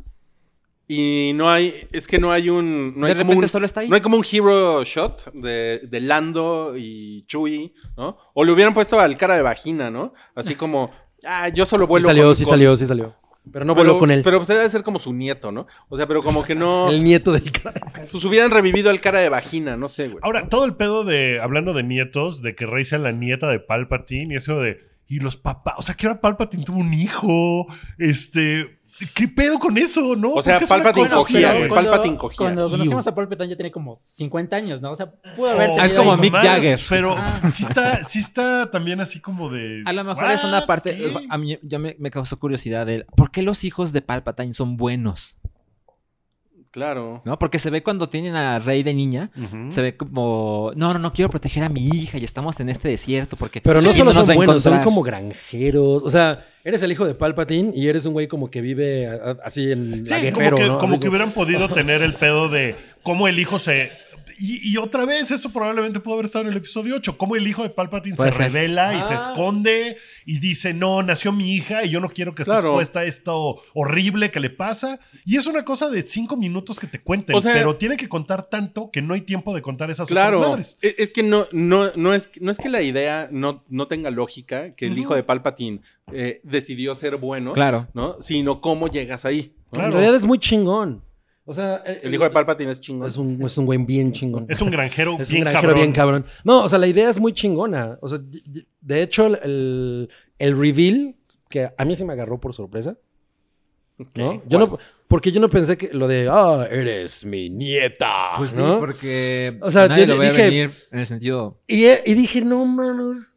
Y 0.87 1.31
no 1.35 1.49
hay, 1.49 1.87
es 1.91 2.07
que 2.07 2.19
no 2.19 2.31
hay 2.31 2.49
un, 2.49 2.93
no 2.95 3.07
de 3.07 3.13
hay 3.13 3.17
como 3.17 3.29
repente 3.31 3.45
un, 3.45 3.49
solo 3.49 3.65
está 3.65 3.79
ahí. 3.79 3.89
no 3.89 3.95
hay 3.95 4.01
como 4.01 4.17
un 4.17 4.25
hero 4.31 4.83
shot 4.83 5.33
de, 5.33 5.79
de 5.79 5.99
Lando 6.01 6.73
y 6.77 7.25
Chewie, 7.25 7.73
¿no? 7.97 8.17
O 8.35 8.43
le 8.43 8.51
hubieran 8.51 8.73
puesto 8.75 8.99
al 8.99 9.17
cara 9.17 9.35
de 9.35 9.41
vagina, 9.41 9.89
¿no? 9.89 10.13
Así 10.35 10.53
como, 10.55 10.91
ah, 11.23 11.49
yo 11.49 11.65
solo 11.65 11.85
Sí 11.85 11.89
vuelo 11.89 12.07
salió, 12.07 12.23
con- 12.25 12.35
sí 12.35 12.43
con- 12.43 12.51
salió, 12.51 12.77
sí 12.77 12.85
salió. 12.85 13.15
Pero 13.51 13.63
no 13.65 13.73
pero- 13.75 13.87
voló 13.89 13.99
con 13.99 14.09
él. 14.11 14.21
Pero 14.23 14.37
pues 14.37 14.47
debe 14.47 14.67
ser 14.69 14.83
como 14.83 14.99
su 14.99 15.11
nieto, 15.13 15.51
¿no? 15.51 15.65
O 15.89 15.97
sea, 15.97 16.07
pero 16.07 16.21
como 16.23 16.43
que 16.43 16.53
no, 16.55 16.87
El 16.91 17.03
nieto 17.03 17.31
del 17.31 17.51
cara. 17.51 17.79
pues 18.11 18.23
hubieran 18.25 18.51
revivido 18.51 18.89
al 18.91 19.01
cara 19.01 19.19
de 19.19 19.29
vagina, 19.29 19.75
no 19.77 19.87
sé, 19.87 20.07
güey. 20.07 20.19
Ahora, 20.21 20.49
todo 20.49 20.65
el 20.65 20.75
pedo 20.75 21.03
de, 21.03 21.39
hablando 21.39 21.73
de 21.73 21.81
nietos, 21.83 22.41
de 22.43 22.53
que 22.55 22.65
Rey 22.67 22.85
sea 22.85 22.99
la 22.99 23.11
nieta 23.11 23.47
de 23.49 23.59
Palpatine 23.59 24.33
y 24.35 24.37
eso 24.37 24.59
de, 24.59 24.79
y 25.07 25.19
los 25.19 25.35
papás, 25.37 25.75
o 25.77 25.81
sea, 25.83 25.95
que 25.95 26.05
ahora 26.07 26.21
Palpatine 26.21 26.63
tuvo 26.63 26.77
un 26.79 26.93
hijo, 26.93 27.67
este, 27.99 28.79
¿qué 29.13 29.27
pedo 29.27 29.59
con 29.59 29.77
eso, 29.77 30.15
no? 30.15 30.33
O 30.33 30.41
sea, 30.41 30.53
¿Por 30.53 30.59
qué 30.59 30.63
es 30.65 30.71
una 30.71 30.83
Palpatine 30.83 31.09
cogía, 31.15 31.53
güey? 31.53 31.69
Palpatine 31.69 32.17
cogía. 32.17 32.37
Cuando 32.37 32.69
conocimos 32.69 33.05
a 33.07 33.15
Palpatine 33.15 33.49
ya 33.49 33.55
tiene 33.55 33.71
como 33.71 33.95
50 33.95 34.55
años, 34.55 34.81
¿no? 34.81 34.91
O 34.91 34.95
sea, 34.95 35.11
pudo 35.35 35.49
haber 35.49 35.69
Oh, 35.71 35.75
Ah, 35.79 35.85
es 35.85 35.91
tenido 35.93 35.97
como 36.03 36.13
ahí- 36.13 36.19
Mick 36.21 36.33
Jagger. 36.33 36.79
Pero 36.89 37.15
Ah. 37.17 37.41
sí 37.51 37.63
está, 37.63 38.03
sí 38.03 38.19
está 38.19 38.69
también 38.71 39.01
así 39.01 39.19
como 39.19 39.49
de. 39.49 39.83
A 39.85 39.93
lo 39.93 40.03
mejor 40.03 40.31
es 40.31 40.43
una 40.43 40.59
"What? 40.59 40.65
parte. 40.67 40.95
¿Qué?". 40.97 41.13
A 41.29 41.37
mí 41.37 41.57
ya 41.61 41.79
me, 41.79 41.95
me 41.99 42.11
causó 42.11 42.39
curiosidad 42.39 42.85
de 42.85 43.05
por 43.17 43.31
qué 43.31 43.41
los 43.41 43.63
hijos 43.63 43.91
de 43.91 44.01
Palpatine 44.01 44.53
son 44.53 44.77
buenos, 44.77 45.37
Claro. 46.75 47.21
¿no? 47.23 47.39
Porque 47.39 47.57
se 47.57 47.69
ve 47.69 47.81
cuando 47.81 48.09
tienen 48.09 48.35
a 48.35 48.59
Rey 48.59 48.83
de 48.83 48.93
niña, 48.93 49.31
se 49.69 49.81
ve 49.81 49.95
como, 49.95 50.73
no, 50.75 50.91
no, 50.91 50.99
no 50.99 51.13
quiero 51.13 51.29
proteger 51.29 51.63
a 51.63 51.69
mi 51.69 51.87
hija 51.87 52.17
y 52.17 52.25
estamos 52.25 52.59
en 52.59 52.67
este 52.67 52.89
desierto 52.89 53.37
porque. 53.37 53.61
Pero 53.61 53.75
no 53.75 53.83
¿quién 53.83 53.93
solo 53.93 54.11
nos 54.11 54.25
son 54.25 54.35
buenos, 54.35 54.61
son 54.61 54.83
como 54.83 55.01
granjeros. 55.01 56.03
O 56.03 56.09
sea, 56.09 56.45
eres 56.65 56.83
el 56.83 56.91
hijo 56.91 57.05
de 57.05 57.15
Palpatine 57.15 57.71
y 57.73 57.87
eres 57.87 58.05
un 58.05 58.11
güey 58.11 58.27
como 58.27 58.51
que 58.51 58.59
vive 58.59 59.07
así 59.41 59.71
en 59.71 60.05
Sí, 60.05 60.13
la 60.13 60.17
como 60.17 60.37
guerrero, 60.37 60.57
que, 60.57 60.67
¿no? 60.67 60.79
como 60.79 60.99
que 60.99 61.07
hubieran 61.07 61.31
podido 61.31 61.69
tener 61.73 62.01
el 62.01 62.15
pedo 62.15 62.49
de 62.49 62.75
cómo 63.03 63.29
el 63.29 63.39
hijo 63.39 63.57
se 63.57 63.93
y, 64.39 64.71
y 64.71 64.77
otra 64.77 65.05
vez, 65.05 65.31
eso 65.31 65.51
probablemente 65.51 65.99
pudo 65.99 66.15
haber 66.15 66.25
estado 66.25 66.45
en 66.45 66.51
el 66.51 66.57
episodio 66.57 66.95
8. 66.95 67.17
Cómo 67.17 67.35
el 67.35 67.47
hijo 67.47 67.63
de 67.63 67.69
Palpatine 67.69 68.15
Puede 68.15 68.31
se 68.31 68.37
ser. 68.37 68.51
revela 68.51 68.93
y 68.95 69.01
se 69.01 69.13
Ah. 69.13 69.21
esconde 69.31 69.97
y 70.25 70.39
dice, 70.39 70.73
no, 70.73 71.03
nació 71.03 71.31
mi 71.31 71.53
hija 71.53 71.83
y 71.83 71.89
yo 71.89 71.99
no 71.99 72.09
quiero 72.09 72.33
que 72.35 72.41
esté 72.43 72.51
Claro. 72.51 72.69
expuesta 72.69 72.99
a 73.01 73.03
esto 73.05 73.61
horrible 73.73 74.31
que 74.31 74.39
le 74.39 74.49
pasa. 74.49 74.99
Y 75.25 75.37
es 75.37 75.47
una 75.47 75.63
cosa 75.65 75.89
de 75.89 76.01
cinco 76.01 76.37
minutos 76.37 76.79
que 76.79 76.87
te 76.87 77.01
cuenten, 77.01 77.35
O 77.35 77.41
sea- 77.41 77.53
pero 77.53 77.75
tiene 77.75 77.97
que 77.97 78.09
contar 78.09 78.43
tanto 78.49 78.89
que 78.91 79.01
no 79.01 79.13
hay 79.13 79.21
tiempo 79.21 79.53
de 79.55 79.61
contar 79.61 79.89
esas 79.89 80.05
otras 80.11 80.15
Claro, 80.29 80.39
madres. 80.49 80.77
e- 80.81 80.95
es 80.97 81.11
que 81.11 81.23
no, 81.23 81.47
no, 81.51 81.91
no, 81.95 82.13
es, 82.13 82.29
no 82.41 82.51
es 82.51 82.57
que 82.57 82.69
la 82.69 82.81
idea 82.81 83.27
no, 83.31 83.63
no 83.69 83.87
tenga 83.87 84.09
lógica, 84.11 84.73
que 84.75 84.85
el 84.87 84.97
hijo 84.97 85.15
de 85.15 85.23
Palpatine 85.23 85.81
eh, 86.13 86.39
decidió 86.43 86.93
ser 86.95 87.17
bueno, 87.17 87.53
Claro. 87.53 87.87
¿no? 87.93 88.15
Sino 88.21 88.61
cómo 88.61 88.87
llegas 88.87 89.25
ahí. 89.25 89.53
¿no? 89.71 89.71
Claro. 89.71 89.87
En 89.87 89.93
realidad 89.93 90.15
es 90.15 90.25
muy 90.25 90.37
chingón. 90.37 91.03
O 91.47 91.53
sea, 91.53 91.75
El 91.85 92.11
hijo 92.13 92.23
de 92.23 92.31
Palpatine 92.31 92.71
es 92.71 92.81
chingón. 92.81 93.07
es 93.07 93.17
un, 93.17 93.41
es 93.45 93.57
un 93.57 93.65
güey 93.67 93.77
bien 93.85 94.11
chingón. 94.11 94.47
Es 94.49 94.61
un 94.61 94.71
granjero 94.71 95.15
Es 95.19 95.29
bien 95.29 95.41
un 95.41 95.51
granjero 95.51 95.61
cabrón. 95.73 95.75
bien 95.83 95.93
cabrón. 95.93 96.25
No, 96.43 96.63
o 96.63 96.69
sea, 96.69 96.79
la 96.79 96.87
idea 96.87 97.09
es 97.09 97.19
muy 97.19 97.33
chingona. 97.33 97.97
O 98.01 98.07
sea, 98.09 98.19
de 98.81 99.01
hecho, 99.03 99.27
el, 99.27 100.09
el 100.39 100.57
reveal, 100.57 101.15
que 101.49 101.69
a 101.77 101.85
mí 101.85 101.95
se 101.95 102.03
me 102.03 102.13
agarró 102.13 102.39
por 102.39 102.53
sorpresa, 102.55 102.97
¿no? 104.15 104.41
Yo 104.47 104.59
no, 104.59 104.77
porque 105.07 105.31
yo 105.31 105.39
no 105.39 105.49
pensé 105.49 105.77
que 105.77 105.93
lo 105.93 106.07
de, 106.07 106.27
ah, 106.29 106.67
eres 106.69 107.23
mi 107.23 107.49
nieta, 107.49 108.31
Pues 108.37 108.51
sí, 108.51 108.57
¿no? 108.57 108.79
porque 108.79 109.57
O 109.61 109.69
sea, 109.71 109.87
nadie 109.87 110.07
yo 110.07 110.15
lo 110.15 110.19
ve 110.19 110.31
dije- 110.31 110.43
venir 110.45 110.71
en 110.91 110.99
el 110.99 111.05
sentido... 111.05 111.59
Y, 111.67 111.85
y 111.85 112.13
dije, 112.15 112.41
no 112.41 112.65
mames, 112.65 113.34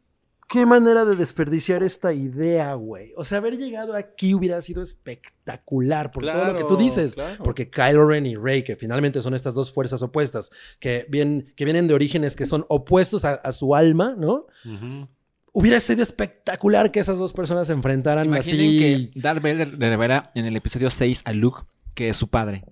qué 0.49 0.65
manera 0.65 1.05
de 1.05 1.15
desperdiciar 1.15 1.83
esta 1.83 2.11
idea, 2.11 2.73
güey. 2.73 3.13
O 3.15 3.23
sea, 3.23 3.37
haber 3.37 3.57
llegado 3.57 3.95
aquí 3.95 4.33
hubiera 4.33 4.61
sido 4.61 4.81
espectacular 4.81 6.11
por 6.11 6.23
todo 6.23 6.53
lo 6.53 6.57
que 6.57 6.65
tú 6.65 6.75
dices. 6.75 7.15
claro. 7.15 7.43
Porque 7.43 7.69
Kylo 7.69 8.05
Ren 8.05 8.25
y 8.25 8.35
Rey, 8.35 8.63
que 8.63 8.75
finalmente 8.75 9.21
son 9.21 9.33
estas 9.33 9.53
dos 9.53 9.71
fuerzas 9.71 10.01
opuestas, 10.01 10.51
que, 10.79 11.05
bien, 11.09 11.53
que 11.55 11.65
vienen 11.65 11.87
de 11.87 11.93
orígenes 11.93 12.35
que 12.35 12.45
son 12.45 12.65
opuestos 12.67 13.23
a, 13.25 13.35
a 13.35 13.51
su 13.51 13.75
alma, 13.75 14.15
¿no? 14.17 14.47
Hubiera 15.51 15.79
sido 15.79 16.03
espectacular 16.03 16.91
que 16.91 16.99
esas 16.99 17.17
dos 17.17 17.33
personas 17.33 17.67
se 17.67 17.73
enfrentaran 17.73 18.25
Imaginen 18.27 18.67
así. 18.67 19.11
que 19.13 19.19
Darth 19.19 19.41
Vader 19.41 19.73
le 19.77 19.89
revela 19.89 20.31
en 20.35 20.45
el 20.45 20.55
episodio 20.55 20.89
6 20.89 21.21
a 21.25 21.33
Luke 21.33 21.61
que 21.93 22.09
es 22.09 22.17
su 22.17 22.27
padre. 22.27 22.63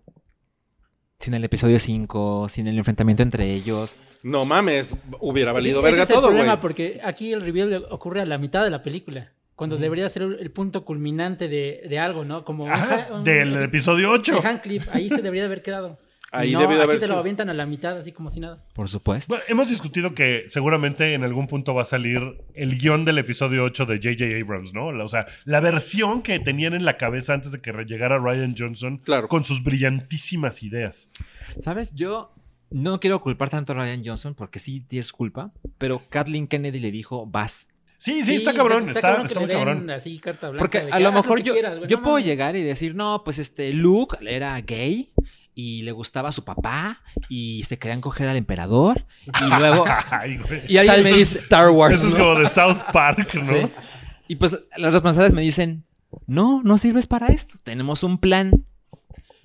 Sin 1.20 1.34
el 1.34 1.44
episodio 1.44 1.80
5, 1.80 2.48
sin 2.50 2.68
el 2.68 2.78
enfrentamiento 2.78 3.24
entre 3.24 3.52
ellos. 3.54 3.96
No 4.30 4.46
mames, 4.46 4.94
hubiera 5.20 5.52
Sí, 5.52 5.56
valido 5.56 5.80
ese 5.80 5.90
verga 5.90 6.04
es 6.04 6.10
el 6.10 6.16
todo, 6.16 6.28
problema, 6.28 6.54
güey. 6.54 6.62
porque 6.62 7.00
aquí 7.04 7.32
el 7.34 7.42
reveal 7.42 7.86
ocurre 7.90 8.22
a 8.22 8.26
la 8.26 8.38
mitad 8.38 8.64
de 8.64 8.70
la 8.70 8.84
película. 8.84 9.32
Cuando 9.56 9.78
debería 9.78 10.08
ser 10.10 10.22
el, 10.24 10.38
el 10.40 10.52
punto 10.52 10.86
culminante 10.86 11.48
de, 11.48 11.84
de 11.90 11.98
algo, 12.00 12.24
¿no? 12.26 12.44
Como 12.46 12.68
Ajá, 12.70 13.08
un- 13.12 13.24
del 13.24 13.56
episodio 13.64 14.12
8. 14.12 14.40
de 14.42 14.48
Handcliffe, 14.48 14.90
ahí 14.94 15.10
se 15.10 15.22
debería 15.22 15.44
de 15.44 15.48
haber 15.48 15.62
quedado. 15.64 15.98
Ahí 16.30 16.52
no, 16.52 16.60
debió 16.60 16.76
de 16.76 16.84
aquí 16.84 16.90
haber 16.90 17.00
te 17.00 17.08
lo 17.08 17.18
avientan 17.20 17.50
a 17.50 17.54
la 17.54 17.66
mitad, 17.66 17.98
así 17.98 18.12
como 18.12 18.30
si 18.30 18.42
nada. 18.42 18.62
Por 18.74 18.90
supuesto. 18.90 19.30
Bueno, 19.34 19.46
hemos 19.48 19.70
discutido 19.70 20.14
que 20.14 20.44
seguramente 20.50 21.14
en 21.14 21.24
algún 21.24 21.48
punto 21.48 21.74
va 21.74 21.84
a 21.84 21.86
salir 21.86 22.20
el 22.54 22.78
guion 22.78 23.06
del 23.06 23.18
episodio 23.20 23.64
8 23.64 23.86
de 23.86 23.96
J.J. 23.96 24.26
Abrams, 24.44 24.74
¿no? 24.74 24.88
O 24.88 25.08
sea, 25.08 25.26
la 25.46 25.62
versión 25.62 26.22
que 26.24 26.38
tenían 26.40 26.74
en 26.74 26.84
la 26.84 26.98
cabeza 26.98 27.34
antes 27.34 27.54
de 27.54 27.62
que 27.62 27.72
llegara 27.86 28.18
Ryan 28.20 28.56
Johnson 28.60 28.98
Claro. 28.98 29.30
con 29.30 29.46
sus 29.46 29.64
brillantísimas 29.64 30.64
ideas. 30.64 31.10
¿Sabes? 31.62 31.94
Yo 31.96 32.34
no 32.70 33.00
quiero 33.00 33.22
culpar 33.22 33.50
tanto 33.50 33.74
a 33.74 33.76
Ryan 33.76 34.04
Johnson 34.06 34.36
porque 34.36 34.60
sí 34.60 34.82
tienes 34.82 35.12
culpa, 35.12 35.52
pero 35.78 36.02
Kathleen 36.10 36.48
Kennedy 36.48 36.80
le 36.80 36.92
dijo, 36.92 37.26
vas. 37.26 37.68
Sí, 37.98 38.24
sí, 38.24 38.36
está 38.36 38.54
cabrón, 38.54 38.90
está, 38.90 39.24
muy 39.40 39.48
cabrón. 39.48 39.90
Así, 39.90 40.20
carta 40.20 40.50
blanca 40.50 40.60
Porque 40.60 40.88
a 40.92 41.00
lo 41.00 41.12
mejor 41.12 41.42
yo, 41.42 41.54
quieras, 41.54 41.80
yo 41.88 41.98
No 41.98 42.04
puedo 42.04 42.20
llegar 42.20 42.56
y 42.56 42.62
decir, 42.62 42.94
no, 42.94 43.24
pues 43.24 43.40
este 43.40 43.74
Luke 43.74 44.18
era 44.22 44.60
gay 44.62 45.12
y 45.56 45.82
le 45.82 45.92
gustaba 45.92 46.30
a 46.30 46.32
su 46.32 46.44
papá 46.44 47.02
y 47.30 47.64
se 47.64 47.80
querían 47.80 48.00
coger 48.00 48.28
al 48.28 48.38
emperador 48.38 49.06
y 49.26 49.60
luego... 49.60 49.86
Ay, 50.12 50.40
y 50.68 50.78
alguien 50.78 51.04
me 51.04 51.10
Salchis 51.10 51.18
dice... 51.18 51.40
Star 51.40 51.72
Wars. 51.72 52.00
Eso 52.00 52.10
es 52.10 52.16
como 52.16 52.36
de 52.36 52.48
South 52.48 52.84
Park, 52.94 53.34
¿no? 53.44 53.52
Sí. 53.52 53.72
Y 54.28 54.36
pues 54.36 54.60
los 54.78 54.94
responsables 54.94 55.34
me 55.34 55.42
dicen, 55.42 55.84
no, 56.28 56.62
no 56.64 56.78
sirves 56.78 57.08
para 57.08 57.28
esto, 57.28 57.56
tenemos 57.64 58.04
un 58.04 58.20
plan. 58.20 58.66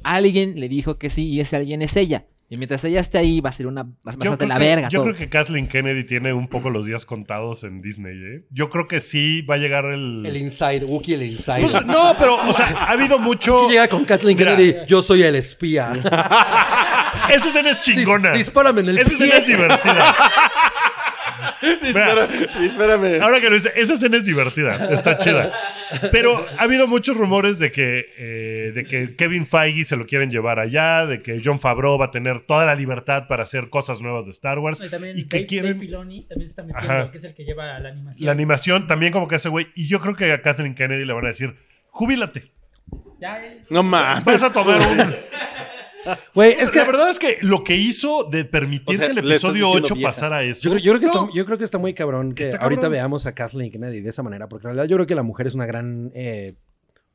Alguien 0.03 0.61
le 0.61 0.69
dijo 0.69 0.99
que 0.99 1.09
sí 1.09 1.29
y 1.29 1.41
ese 1.41 1.57
alguien 1.57 1.81
es 1.81 1.97
ella. 1.97 2.27
Y 2.53 2.59
mientras 2.59 2.85
ella 2.85 3.01
esté 3.01 3.17
ahí 3.17 3.41
va 3.41 3.49
a 3.49 3.53
ser 3.53 3.67
una... 3.67 3.85
Vas 4.03 4.15
a 4.15 4.19
creo 4.19 4.37
la 4.39 4.55
que- 4.57 4.61
verga 4.61 4.89
yo 4.91 4.99
todo. 4.99 5.05
creo 5.07 5.17
que 5.17 5.31
Kathleen 5.31 5.67
Kennedy 5.69 6.05
tiene 6.05 6.35
un 6.35 6.49
poco 6.49 6.69
los 6.69 6.85
días 6.85 7.07
contados 7.07 7.65
en 7.65 7.81
Disney, 7.81 8.15
¿eh? 8.15 8.45
Yo 8.51 8.69
creo 8.69 8.87
que 8.89 9.01
sí 9.01 9.41
va 9.41 9.55
a 9.55 9.57
llegar 9.57 9.87
el... 9.87 10.27
El 10.27 10.37
inside, 10.37 10.85
Wookiee 10.85 11.15
el 11.15 11.23
inside. 11.23 11.63
Pues, 11.63 11.87
no, 11.87 12.15
pero, 12.19 12.35
o 12.47 12.53
sea, 12.53 12.67
ha 12.67 12.91
habido 12.91 13.19
mucho... 13.19 13.57
Aquí 13.65 13.73
llega 13.73 13.89
con 13.89 14.05
Kathleen 14.05 14.37
Mira. 14.37 14.55
Kennedy, 14.55 14.77
yo 14.87 15.01
soy 15.01 15.23
el 15.23 15.35
espía. 15.35 15.93
Esa 17.31 17.49
escena 17.49 17.71
es 17.71 17.81
chingona. 17.81 18.33
Dis- 18.35 18.39
dispárame 18.39 18.83
en 18.83 18.89
el 18.91 18.99
Esa 18.99 19.09
pie. 19.09 19.19
escena 19.19 19.39
es 19.39 19.47
divertida. 19.47 20.17
Espera- 21.83 22.29
espérame. 22.65 23.21
Ahora 23.23 23.41
que 23.41 23.49
lo 23.51 23.55
dice, 23.57 23.73
esa 23.77 23.95
escena 23.95 24.17
es 24.17 24.25
divertida, 24.25 24.89
está 24.93 25.17
chida. 25.19 25.53
Pero 26.11 26.45
ha 26.59 26.63
habido 26.63 26.87
muchos 26.87 27.17
rumores 27.17 27.59
de 27.59 27.71
que, 27.73 28.07
eh, 28.19 28.73
de 28.75 28.85
que 28.85 29.17
Kevin 29.17 29.47
Feige 29.47 29.85
se 29.85 29.97
lo 29.97 30.07
quieren 30.07 30.31
llevar 30.31 30.59
allá, 30.59 31.07
de 31.07 31.23
que 31.23 31.41
John 31.45 31.61
Favreau 31.61 31.99
va 31.99 32.07
a 32.07 32.11
tener 32.11 32.41
toda 32.41 32.65
la 32.67 32.75
libertad 32.75 33.27
para 33.29 33.43
hacer 33.45 33.69
cosas 33.69 34.01
nuevas 34.01 34.25
de 34.25 34.31
Star 34.33 34.59
Wars. 34.59 34.81
Y 34.85 34.89
también 34.91 35.19
y 35.19 35.25
que 35.25 35.37
Dave, 35.39 35.47
quieren 35.47 35.73
Dave 35.73 35.81
Filoni 35.87 36.23
también 36.27 36.49
se 36.49 36.53
está 36.53 36.63
metiendo, 36.63 36.93
Ajá. 36.93 37.11
que 37.11 37.19
es 37.19 37.25
el 37.25 37.35
que 37.35 37.45
lleva 37.45 37.79
la 37.79 37.89
animación. 37.91 38.27
la 38.27 38.33
animación 38.33 38.87
también 38.87 39.13
como 39.13 39.29
que 39.29 39.37
ese 39.37 39.49
güey. 39.49 39.69
Y 39.75 39.87
yo 39.89 40.01
creo 40.01 40.15
que 40.15 40.33
a 40.33 40.43
Kathleen 40.43 40.75
Kennedy 40.75 41.05
le 41.05 41.13
van 41.13 41.25
a 41.25 41.29
decir, 41.29 41.55
jubílate. 41.91 42.51
Ya, 43.21 43.43
eh, 43.45 43.63
No 43.71 43.83
mames. 43.83 44.25
Vas 44.25 44.43
a 44.43 44.53
tomar 44.53 44.79
un... 44.81 45.15
Güey, 46.35 46.53
es 46.53 46.71
que 46.71 46.79
la 46.79 46.85
verdad 46.85 47.09
es 47.11 47.19
que 47.19 47.39
lo 47.43 47.63
que 47.65 47.77
hizo 47.77 48.25
de 48.31 48.45
permitir 48.45 48.97
O 48.97 48.99
sea, 48.99 49.07
que 49.07 49.13
el 49.13 49.31
episodio 49.31 49.67
diciendo 49.67 49.87
8 49.87 49.95
vieja. 49.95 50.11
pasara 50.11 50.43
eso... 50.45 50.63
Yo 50.63 50.71
creo, 50.71 50.83
yo 50.83 50.93
creo 50.93 51.01
que 51.01 51.07
No, 51.07 51.13
está, 51.25 51.35
yo 51.35 51.47
creo 51.47 51.59
que 51.59 51.65
está 51.65 51.79
muy 51.79 51.95
cabrón 51.95 52.35
que 52.35 52.51
ahorita 52.59 52.89
veamos 52.89 53.27
a 53.27 53.35
Kathleen 53.35 53.71
Kennedy 53.71 54.01
de 54.01 54.11
esa 54.11 54.23
manera, 54.23 54.49
porque 54.49 54.67
en 54.67 54.75
realidad 54.75 54.89
yo 54.91 54.97
creo 54.97 55.07
que 55.07 55.15
la 55.15 55.23
mujer 55.23 55.47
es 55.47 55.55
una 55.55 55.67
gran, 55.67 56.11
eh, 56.15 56.55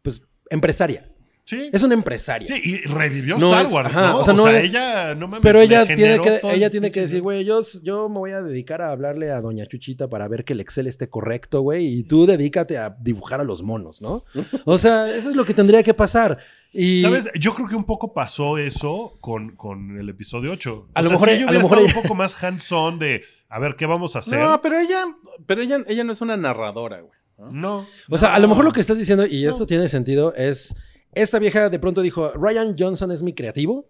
pues, 0.02 0.22
empresaria. 0.50 1.10
Sí. 1.44 1.70
Es 1.72 1.82
una 1.82 1.94
empresaria. 1.94 2.46
Sí, 2.46 2.62
y 2.62 2.78
revivió 2.90 3.38
No 3.38 3.52
Star 3.52 3.66
es- 3.68 3.72
Wars, 3.72 3.96
ajá, 3.96 4.08
¿no? 4.10 4.18
o 4.18 4.24
sea, 4.26 4.34
no 4.34 4.50
es- 4.50 4.66
ella, 4.66 5.16
no 5.16 5.30
mames, 5.30 5.42
Pero 5.44 5.62
ella 5.62 5.86
tiene 5.86 6.20
que, 6.20 6.42
ella 6.44 6.70
tiene 6.70 6.92
que 6.92 7.00
decir, 7.00 7.22
güey, 7.22 7.46
yo, 7.46 7.62
yo 7.84 8.10
me 8.10 8.18
voy 8.20 8.32
a 8.32 8.42
dedicar 8.42 8.82
a 8.82 8.92
hablarle 8.92 9.32
a 9.32 9.40
Doña 9.40 9.66
Chuchita 9.66 10.10
para 10.10 10.28
ver 10.28 10.44
que 10.44 10.52
el 10.52 10.60
Excel 10.60 10.88
esté 10.88 11.08
correcto, 11.08 11.62
güey, 11.62 11.88
y 12.00 12.04
tú 12.04 12.26
dedícate 12.26 12.78
a 12.78 12.98
dibujar 13.00 13.40
a 13.40 13.46
los 13.46 13.64
monos, 13.64 14.02
¿no? 14.02 14.26
O 14.66 14.78
sea, 14.78 15.16
eso 15.16 15.30
es 15.30 15.38
lo 15.38 15.46
que 15.46 15.54
tendría 15.54 15.84
que 15.84 15.94
pasar. 15.94 16.38
Y 16.74 17.02
¿Sabes? 17.02 17.30
Yo 17.40 17.54
creo 17.54 17.68
que 17.68 17.76
un 17.76 17.86
poco 17.86 18.14
pasó 18.14 18.58
eso 18.58 19.18
con, 19.22 19.56
con 19.56 19.98
el 20.00 20.10
episodio 20.10 20.52
8. 20.52 20.90
A 20.94 21.00
O 21.00 21.04
lo 21.04 21.10
sea, 21.10 21.14
mejor- 21.16 21.28
si 21.30 21.34
a 21.34 21.38
ella 21.38 21.52
lo 21.52 21.60
mejor 21.62 21.80
ella- 21.80 21.88
un 21.96 22.02
poco 22.04 22.16
más 22.16 22.44
hands-on 22.44 23.00
de 23.00 23.24
a 23.50 23.60
ver 23.60 23.76
qué 23.76 23.86
vamos 23.86 24.16
a 24.16 24.20
hacer. 24.20 24.40
No, 24.40 24.62
pero 24.62 24.80
ella, 24.80 25.06
pero 25.46 25.62
ella, 25.62 25.80
ella 25.88 26.04
no 26.04 26.14
es 26.14 26.22
una 26.22 26.38
narradora, 26.38 27.00
güey. 27.02 27.14
no. 27.52 27.86
O 28.10 28.18
sea, 28.18 28.34
a 28.36 28.40
lo 28.40 28.48
mejor 28.48 28.66
lo 28.66 28.74
que 28.74 28.82
estás 28.82 28.98
diciendo, 28.98 29.26
y 29.26 29.44
No. 29.44 29.50
esto 29.52 29.66
tiene 29.66 29.88
sentido, 29.90 30.34
es. 30.36 30.76
Esta 31.14 31.40
vieja 31.40 31.70
de 31.70 31.80
pronto 31.80 32.02
dijo: 32.02 32.32
Ryan 32.34 32.76
Johnson 32.78 33.12
es 33.12 33.24
mi 33.24 33.34
creativo. 33.34 33.90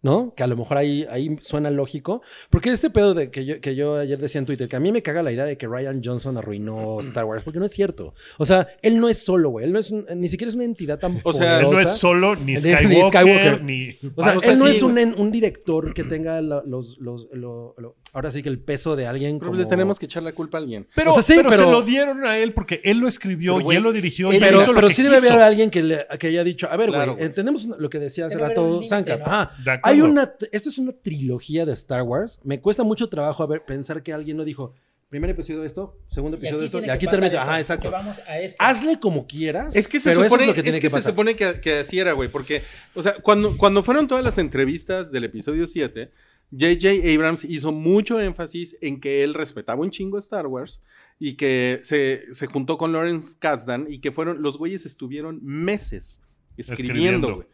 ¿No? 0.00 0.32
Que 0.36 0.44
a 0.44 0.46
lo 0.46 0.56
mejor 0.56 0.76
ahí, 0.76 1.04
ahí 1.10 1.36
suena 1.40 1.70
lógico. 1.70 2.22
Porque 2.50 2.70
este 2.70 2.88
pedo 2.88 3.14
de 3.14 3.32
que 3.32 3.44
yo, 3.44 3.60
que 3.60 3.74
yo 3.74 3.96
ayer 3.96 4.16
decía 4.18 4.38
en 4.38 4.46
Twitter, 4.46 4.68
que 4.68 4.76
a 4.76 4.80
mí 4.80 4.92
me 4.92 5.02
caga 5.02 5.24
la 5.24 5.32
idea 5.32 5.44
de 5.44 5.58
que 5.58 5.66
Ryan 5.66 6.00
Johnson 6.04 6.36
arruinó 6.38 7.00
Star 7.00 7.24
Wars, 7.24 7.42
porque 7.42 7.58
no 7.58 7.64
es 7.64 7.72
cierto. 7.72 8.14
O 8.38 8.44
sea, 8.46 8.68
él 8.82 9.00
no 9.00 9.08
es 9.08 9.18
solo, 9.18 9.50
güey. 9.50 9.64
Él 9.66 9.72
no 9.72 9.80
es 9.80 9.90
un- 9.90 10.06
ni 10.14 10.28
siquiera 10.28 10.48
es 10.50 10.54
una 10.54 10.64
entidad 10.64 11.00
tan 11.00 11.20
O 11.24 11.32
sea, 11.32 11.58
Él 11.60 11.70
no 11.70 11.80
es 11.80 11.92
solo 11.94 12.36
ni 12.36 12.44
Ni- 12.46 12.52
ni 12.54 12.58
Skywalker, 12.58 13.08
Skywalker. 13.08 13.62
ni... 13.64 13.88
O 14.14 14.22
sea, 14.22 14.38
o 14.38 14.40
sea, 14.40 14.52
él 14.52 14.58
no 14.60 14.66
es 14.68 14.82
un, 14.82 14.98
un 14.98 15.30
director 15.32 15.92
que 15.92 16.04
tenga 16.04 16.40
la- 16.42 16.62
los, 16.64 16.96
los, 16.98 17.26
lo- 17.32 17.74
lo- 17.76 17.96
ahora 18.12 18.30
sí 18.30 18.42
que 18.42 18.48
el 18.48 18.58
peso 18.58 18.96
de 18.96 19.06
alguien 19.06 19.38
Pero 19.38 19.50
como... 19.52 19.60
le 19.62 19.66
tenemos 19.66 19.98
que 19.98 20.06
echar 20.06 20.22
la 20.22 20.32
culpa 20.32 20.58
a 20.58 20.60
alguien. 20.60 20.86
Pero, 20.94 21.10
O 21.10 21.14
sea, 21.14 21.22
sí, 21.22 21.34
pero, 21.36 21.50
pero- 21.50 21.64
se 21.66 21.70
lo 21.70 21.82
dieron 21.82 22.26
a 22.26 22.38
él 22.38 22.52
porque 22.52 22.80
él 22.84 22.98
lo 22.98 23.08
escribió 23.08 23.56
Pero, 23.58 23.72
y 23.72 23.76
él 23.76 23.82
lo 23.82 23.92
dirigió 23.92 24.32
él 24.32 24.38
Pero, 24.40 24.62
hizo 24.62 24.72
lo 24.72 24.76
pero 24.76 24.88
que 24.88 24.94
sí 24.94 25.02
debe 25.02 25.18
haber 25.18 25.32
alguien 25.42 25.70
que, 25.70 25.82
le- 25.82 26.06
que 26.18 26.26
haya 26.28 26.44
dicho, 26.44 26.68
a 26.70 26.76
ver, 26.76 26.88
güey, 26.90 26.98
Claro, 27.04 27.16
entendemos 27.20 27.64
lo 27.66 27.90
que 27.90 27.98
decía 27.98 28.26
hace 28.26 28.38
rato 28.38 28.82
Sanka. 28.84 29.16
¿no? 29.16 29.24
Ajá. 29.26 29.52
De 29.64 29.70
acuerdo. 29.72 29.80
Hay 29.84 30.00
una, 30.10 30.32
esto 30.52 30.68
es 30.68 30.78
una 30.78 30.92
trilogía 30.92 31.64
de 31.66 31.72
Star 31.72 32.02
Wars. 32.02 32.40
Me 32.44 32.60
cuesta 32.60 32.82
mucho 32.84 33.08
trabajo 33.08 33.42
a 33.42 33.46
ver, 33.46 33.64
pensar 33.64 34.02
que 34.02 34.12
alguien 34.12 34.36
no 34.36 34.44
dijo, 34.44 34.72
primer 35.08 35.30
episodio 35.30 35.60
de 35.60 35.66
esto, 35.66 35.96
segundo 36.08 36.36
episodio 36.36 36.58
de 36.60 36.66
esto, 36.66 36.84
y 36.84 36.90
aquí 36.90 37.06
termina. 37.06 37.28
esto, 37.28 37.40
Ajá, 37.40 37.58
exacto. 37.60 37.90
Vamos 37.90 38.18
a 38.26 38.38
esto. 38.40 38.56
Hazle 38.58 39.00
como 39.00 39.26
quieras. 39.26 39.74
Es 39.74 39.88
que 39.88 40.00
se 40.00 40.10
pero 40.10 40.24
supone, 40.24 40.42
eso 40.42 40.42
es 40.42 40.48
lo 40.48 40.54
que 40.54 40.62
tiene 40.62 40.78
es 40.78 40.82
que 40.82 40.90
que, 40.90 40.96
se 41.02 41.08
supone 41.08 41.34
que, 41.34 41.60
que 41.60 41.78
así 41.78 41.98
era, 41.98 42.12
güey. 42.12 42.28
Porque, 42.28 42.62
o 42.94 43.02
sea, 43.02 43.14
cuando, 43.14 43.56
cuando 43.56 43.82
fueron 43.82 44.06
todas 44.06 44.22
las 44.22 44.36
entrevistas 44.38 45.10
del 45.10 45.24
episodio 45.24 45.66
7, 45.66 46.10
J.J. 46.50 47.14
Abrams 47.14 47.44
hizo 47.44 47.72
mucho 47.72 48.20
énfasis 48.20 48.76
en 48.80 49.00
que 49.00 49.22
él 49.22 49.34
respetaba 49.34 49.82
un 49.82 49.90
chingo 49.90 50.18
Star 50.18 50.46
Wars 50.46 50.82
y 51.18 51.34
que 51.34 51.80
se, 51.82 52.32
se 52.32 52.46
juntó 52.46 52.78
con 52.78 52.92
Lawrence 52.92 53.36
Kasdan 53.38 53.86
y 53.88 53.98
que 53.98 54.12
fueron, 54.12 54.40
los 54.40 54.56
güeyes 54.56 54.86
estuvieron 54.86 55.40
meses 55.42 56.22
escribiendo, 56.56 57.36
güey. 57.36 57.46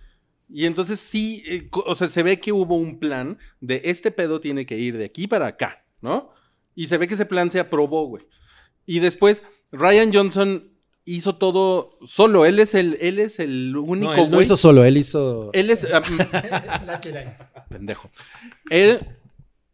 Y 0.49 0.67
entonces 0.67 1.01
sí, 1.01 1.43
eh, 1.47 1.69
o 1.73 1.95
sea, 1.95 2.07
se 2.07 2.23
ve 2.23 2.39
que 2.39 2.53
hubo 2.53 2.77
un 2.77 2.99
plan 2.99 3.39
de 3.61 3.81
este 3.85 4.11
pedo 4.11 4.41
tiene 4.41 4.67
que 4.67 4.79
ir 4.79 4.99
de 4.99 5.07
aquí 5.07 5.27
para 5.27 5.47
acá, 5.47 5.85
¿no? 6.01 6.31
Y 6.75 6.87
se 6.87 6.99
ve 6.99 7.09
que 7.09 7.15
ese 7.15 7.27
plan 7.27 7.51
se 7.51 7.61
aprobó, 7.61 8.07
güey. 8.07 8.27
Y 8.87 9.01
después 9.01 9.43
Ryan 9.73 10.13
Johnson 10.13 10.74
hizo 11.05 11.37
todo 11.37 11.99
solo. 12.07 12.47
Él 12.47 12.59
es 12.61 12.75
el, 12.75 12.97
él 13.01 13.19
es 13.19 13.39
el 13.39 13.77
único 13.77 14.13
No, 14.15 14.23
él 14.25 14.31
no 14.31 14.37
güey. 14.37 14.45
hizo 14.47 14.57
solo, 14.57 14.85
él 14.85 14.97
hizo... 14.97 15.51
Él 15.53 15.71
es. 15.71 15.85
La 15.91 17.01
Jedi. 17.03 17.31
pendejo. 17.69 18.11
Él 18.71 19.01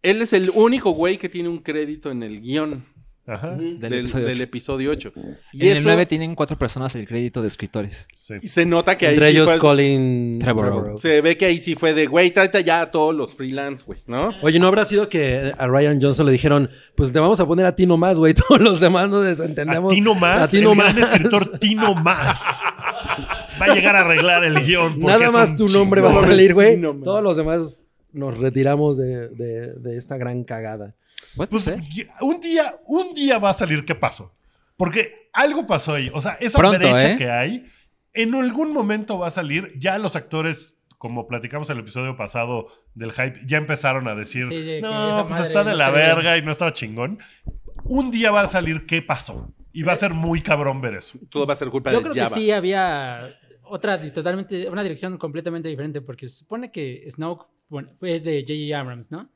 Él 0.02 0.22
es 0.22 0.32
el 0.32 0.50
único 0.50 0.90
güey 0.90 1.18
que 1.18 1.28
tiene 1.28 1.48
un 1.48 1.58
crédito 1.58 2.10
en 2.10 2.22
el 2.22 2.40
guion 2.40 2.84
Ajá. 3.26 3.50
Del 3.50 3.78
del, 3.78 3.92
episodio 4.00 4.26
del 4.26 4.34
ocho. 4.36 4.42
episodio 4.44 4.90
8. 4.90 5.12
Y 5.52 5.62
En 5.62 5.66
el 5.72 5.76
eso 5.78 5.86
9 5.88 6.06
tienen 6.06 6.34
cuatro 6.34 6.58
personas 6.58 6.94
el 6.96 7.06
crédito 7.06 7.42
de 7.42 7.48
escritores. 7.48 8.08
Sí. 8.16 8.34
y 8.42 8.48
se 8.48 8.64
nota 8.66 8.96
que 8.98 9.06
ahí 9.06 9.14
Entre 9.14 9.28
sí 9.28 9.32
ellos 9.36 9.46
fue- 9.50 9.58
Colin 9.58 10.38
Trevorrow. 10.40 10.98
se 10.98 11.20
ve 11.20 11.36
que 11.36 11.44
ahí 11.46 11.58
sí 11.60 11.74
fue 11.76 11.94
de, 11.94 12.06
güey, 12.06 12.32
tráete 12.32 12.64
ya 12.64 12.80
a 12.80 12.90
todos 12.90 13.14
los 13.14 13.34
freelance, 13.34 13.84
güey, 13.84 14.00
¿no? 14.06 14.30
Oye, 14.42 14.58
¿no 14.58 14.66
habrá 14.66 14.84
sido 14.84 15.08
que 15.08 15.52
a 15.56 15.66
Ryan 15.68 16.00
Johnson 16.02 16.26
le 16.26 16.32
dijeron, 16.32 16.70
pues 16.96 17.12
te 17.12 17.18
vamos 17.20 17.38
a 17.40 17.46
poner 17.46 17.66
a 17.66 17.76
ti 17.76 17.86
nomás, 17.86 18.18
güey, 18.18 18.34
todos 18.48 18.60
los 18.60 18.80
demás 18.80 19.08
nos 19.08 19.24
A 19.24 19.28
desentendemos? 19.28 19.92
Tino 19.94 20.14
Más, 20.14 20.42
A 20.42 20.48
ti 20.48 20.58
el 20.58 20.64
nomás. 20.64 20.94
gran 20.96 21.12
escritor 21.12 21.58
Tino 21.60 21.94
Más. 21.94 22.62
Va 23.60 23.66
a 23.66 23.74
llegar 23.74 23.94
a 23.96 24.00
arreglar 24.00 24.42
el 24.44 24.60
guion. 24.64 24.98
Nada 24.98 25.30
más 25.30 25.54
tu 25.54 25.68
nombre 25.68 26.00
va 26.00 26.10
a 26.10 26.14
salir, 26.14 26.54
güey. 26.54 26.80
Todos 26.80 27.22
los 27.22 27.36
demás 27.36 27.82
nos 28.12 28.36
retiramos 28.38 28.96
de, 28.96 29.28
de- 29.28 29.74
de 29.74 29.96
esta 29.96 30.16
gran 30.16 30.42
cagada. 30.44 30.94
Pues 31.36 31.70
un 32.20 32.40
día, 32.40 32.76
un 32.86 33.14
día 33.14 33.38
va 33.38 33.50
a 33.50 33.54
salir 33.54 33.84
qué 33.84 33.94
pasó. 33.94 34.34
Porque 34.76 35.28
algo 35.32 35.66
pasó 35.66 35.94
ahí. 35.94 36.10
O 36.14 36.20
sea, 36.22 36.32
esa 36.40 36.58
Pronto, 36.58 36.78
brecha 36.78 37.12
¿eh? 37.12 37.16
que 37.16 37.30
hay, 37.30 37.66
en 38.14 38.34
algún 38.34 38.72
momento 38.72 39.18
va 39.18 39.28
a 39.28 39.30
salir. 39.30 39.72
Ya 39.78 39.98
los 39.98 40.16
actores, 40.16 40.76
como 40.98 41.26
platicamos 41.28 41.68
en 41.70 41.76
el 41.76 41.82
episodio 41.82 42.16
pasado 42.16 42.68
del 42.94 43.12
hype, 43.12 43.40
ya 43.46 43.58
empezaron 43.58 44.08
a 44.08 44.14
decir, 44.14 44.46
Sí, 44.48 44.80
no, 44.82 45.24
pues 45.28 45.30
madre 45.38 45.46
está 45.46 45.64
de 45.64 45.70
no 45.72 45.76
la 45.76 45.86
se 45.86 45.92
ve". 45.92 45.98
verga 45.98 46.38
y 46.38 46.42
no 46.42 46.50
estaba 46.50 46.72
chingón. 46.72 47.18
Un 47.84 48.10
día 48.10 48.30
va 48.30 48.42
a 48.42 48.46
salir 48.46 48.86
qué 48.86 49.02
pasó. 49.02 49.52
Y 49.72 49.84
va 49.84 49.92
a 49.92 49.96
ser 49.96 50.14
muy 50.14 50.40
cabrón 50.42 50.80
ver 50.80 50.94
eso. 50.94 51.18
Todo 51.28 51.46
va 51.46 51.52
a 51.52 51.56
ser 51.56 51.68
culpa 51.68 51.92
Yo 51.92 51.98
de 51.98 52.10
creo 52.10 52.14
Java. 52.24 52.34
que 52.34 52.40
sí 52.40 52.50
había 52.50 53.36
otra 53.62 54.00
totalmente, 54.12 54.68
una 54.68 54.82
dirección 54.82 55.16
completamente 55.16 55.68
diferente, 55.68 56.00
porque 56.00 56.28
se 56.28 56.38
supone 56.38 56.72
que 56.72 57.06
Snoke 57.08 57.46
bueno, 57.68 57.90
fue 58.00 58.16
es 58.16 58.24
de 58.24 58.40
J.J. 58.40 58.80
Abrams, 58.80 59.12
¿no? 59.12 59.30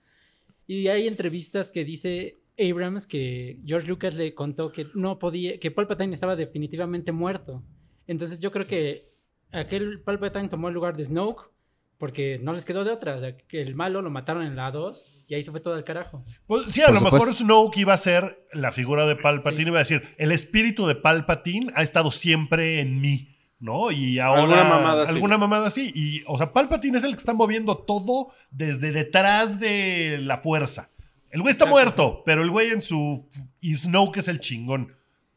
Y 0.66 0.88
hay 0.88 1.06
entrevistas 1.06 1.70
que 1.70 1.84
dice 1.84 2.38
Abrams 2.58 3.06
que 3.06 3.60
George 3.64 3.88
Lucas 3.88 4.14
le 4.14 4.34
contó 4.34 4.72
que 4.72 4.86
no 4.94 5.18
podía, 5.18 5.58
que 5.58 5.70
Palpatine 5.70 6.14
estaba 6.14 6.36
definitivamente 6.36 7.12
muerto. 7.12 7.62
Entonces 8.06 8.38
yo 8.38 8.50
creo 8.50 8.66
que 8.66 9.12
aquel 9.52 10.00
Palpatine 10.00 10.48
tomó 10.48 10.68
el 10.68 10.74
lugar 10.74 10.96
de 10.96 11.04
Snoke 11.04 11.50
porque 11.98 12.38
no 12.42 12.52
les 12.52 12.64
quedó 12.64 12.84
de 12.84 12.90
otra. 12.90 13.16
O 13.16 13.20
sea, 13.20 13.36
que 13.36 13.62
el 13.62 13.74
malo 13.74 14.02
lo 14.02 14.10
mataron 14.10 14.44
en 14.44 14.56
la 14.56 14.70
2 14.70 15.24
y 15.26 15.34
ahí 15.34 15.42
se 15.42 15.50
fue 15.50 15.60
todo 15.60 15.74
al 15.74 15.84
carajo. 15.84 16.24
Pues, 16.46 16.72
sí, 16.72 16.82
a 16.82 16.86
Por 16.86 16.94
lo 16.94 17.00
mejor. 17.00 17.34
Snoke 17.34 17.78
iba 17.78 17.94
a 17.94 17.98
ser 17.98 18.46
la 18.52 18.72
figura 18.72 19.06
de 19.06 19.16
Palpatine. 19.16 19.64
Sí. 19.64 19.68
Iba 19.68 19.78
a 19.78 19.82
decir, 19.82 20.02
el 20.18 20.32
espíritu 20.32 20.86
de 20.86 20.96
Palpatine 20.96 21.72
ha 21.74 21.82
estado 21.82 22.10
siempre 22.10 22.80
en 22.80 23.00
mí. 23.00 23.33
¿No? 23.64 23.90
Y 23.90 24.18
ahora. 24.18 24.42
Alguna 24.42 24.64
mamada 24.64 25.02
así. 25.04 25.12
Alguna 25.14 25.38
mamada 25.38 25.66
así. 25.68 25.90
Y, 25.94 26.22
o 26.26 26.36
sea, 26.36 26.52
Palpatine 26.52 26.98
es 26.98 27.04
el 27.04 27.12
que 27.12 27.16
está 27.16 27.32
moviendo 27.32 27.78
todo 27.78 28.34
desde 28.50 28.92
detrás 28.92 29.58
de 29.58 30.18
la 30.20 30.36
fuerza. 30.36 30.90
El 31.30 31.40
güey 31.40 31.52
está 31.52 31.64
muerto, 31.64 32.22
pero 32.26 32.42
el 32.42 32.50
güey 32.50 32.68
en 32.72 32.82
su. 32.82 33.26
Y 33.60 33.74
Snoke 33.76 34.18
es 34.18 34.28
el 34.28 34.40
chingón. 34.40 34.94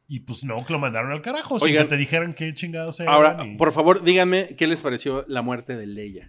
Y 0.09 0.19
pues 0.19 0.39
Snoke 0.39 0.69
lo 0.71 0.77
mandaron 0.77 1.13
al 1.13 1.21
carajo. 1.21 1.57
sin 1.57 1.69
Oigan. 1.69 1.85
que 1.85 1.89
te 1.91 1.97
dijeran 1.97 2.33
qué 2.33 2.53
chingados 2.53 2.99
eran. 2.99 3.13
Ahora, 3.13 3.37
y- 3.45 3.55
por 3.55 3.71
favor, 3.71 4.03
díganme 4.03 4.55
qué 4.57 4.67
les 4.67 4.81
pareció 4.81 5.23
la 5.29 5.41
muerte 5.41 5.77
de 5.77 5.87
Leia. 5.87 6.27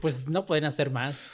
Pues 0.00 0.26
no 0.26 0.46
pueden 0.46 0.64
hacer 0.64 0.90
más. 0.90 1.30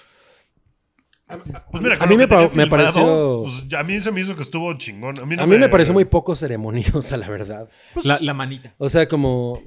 Pues 1.70 1.82
mira, 1.82 1.97
a 2.01 2.07
mí 2.07 2.16
me 2.16 2.26
pa- 2.28 2.49
pareció- 2.68 3.41
pues, 3.45 3.72
a 3.74 3.82
mí 3.82 4.01
se 4.01 4.11
me 4.11 4.20
hizo 4.20 4.35
que 4.37 4.43
estuvo 4.43 4.72
chingón. 4.74 5.18
A 5.20 5.26
mí, 5.26 5.37
no 5.37 5.43
A 5.43 5.47
mí 5.47 5.59
me 5.59 5.68
pareció 5.68 5.93
muy 5.95 6.05
poco 6.05 6.35
ceremoniosa, 6.37 7.16
la 7.16 7.28
verdad. 7.28 7.68
pues, 7.95 8.07
La, 8.07 8.18
la 8.20 8.35
manita. 8.35 8.74
O 8.78 8.89
sea, 8.89 9.09
como... 9.09 9.61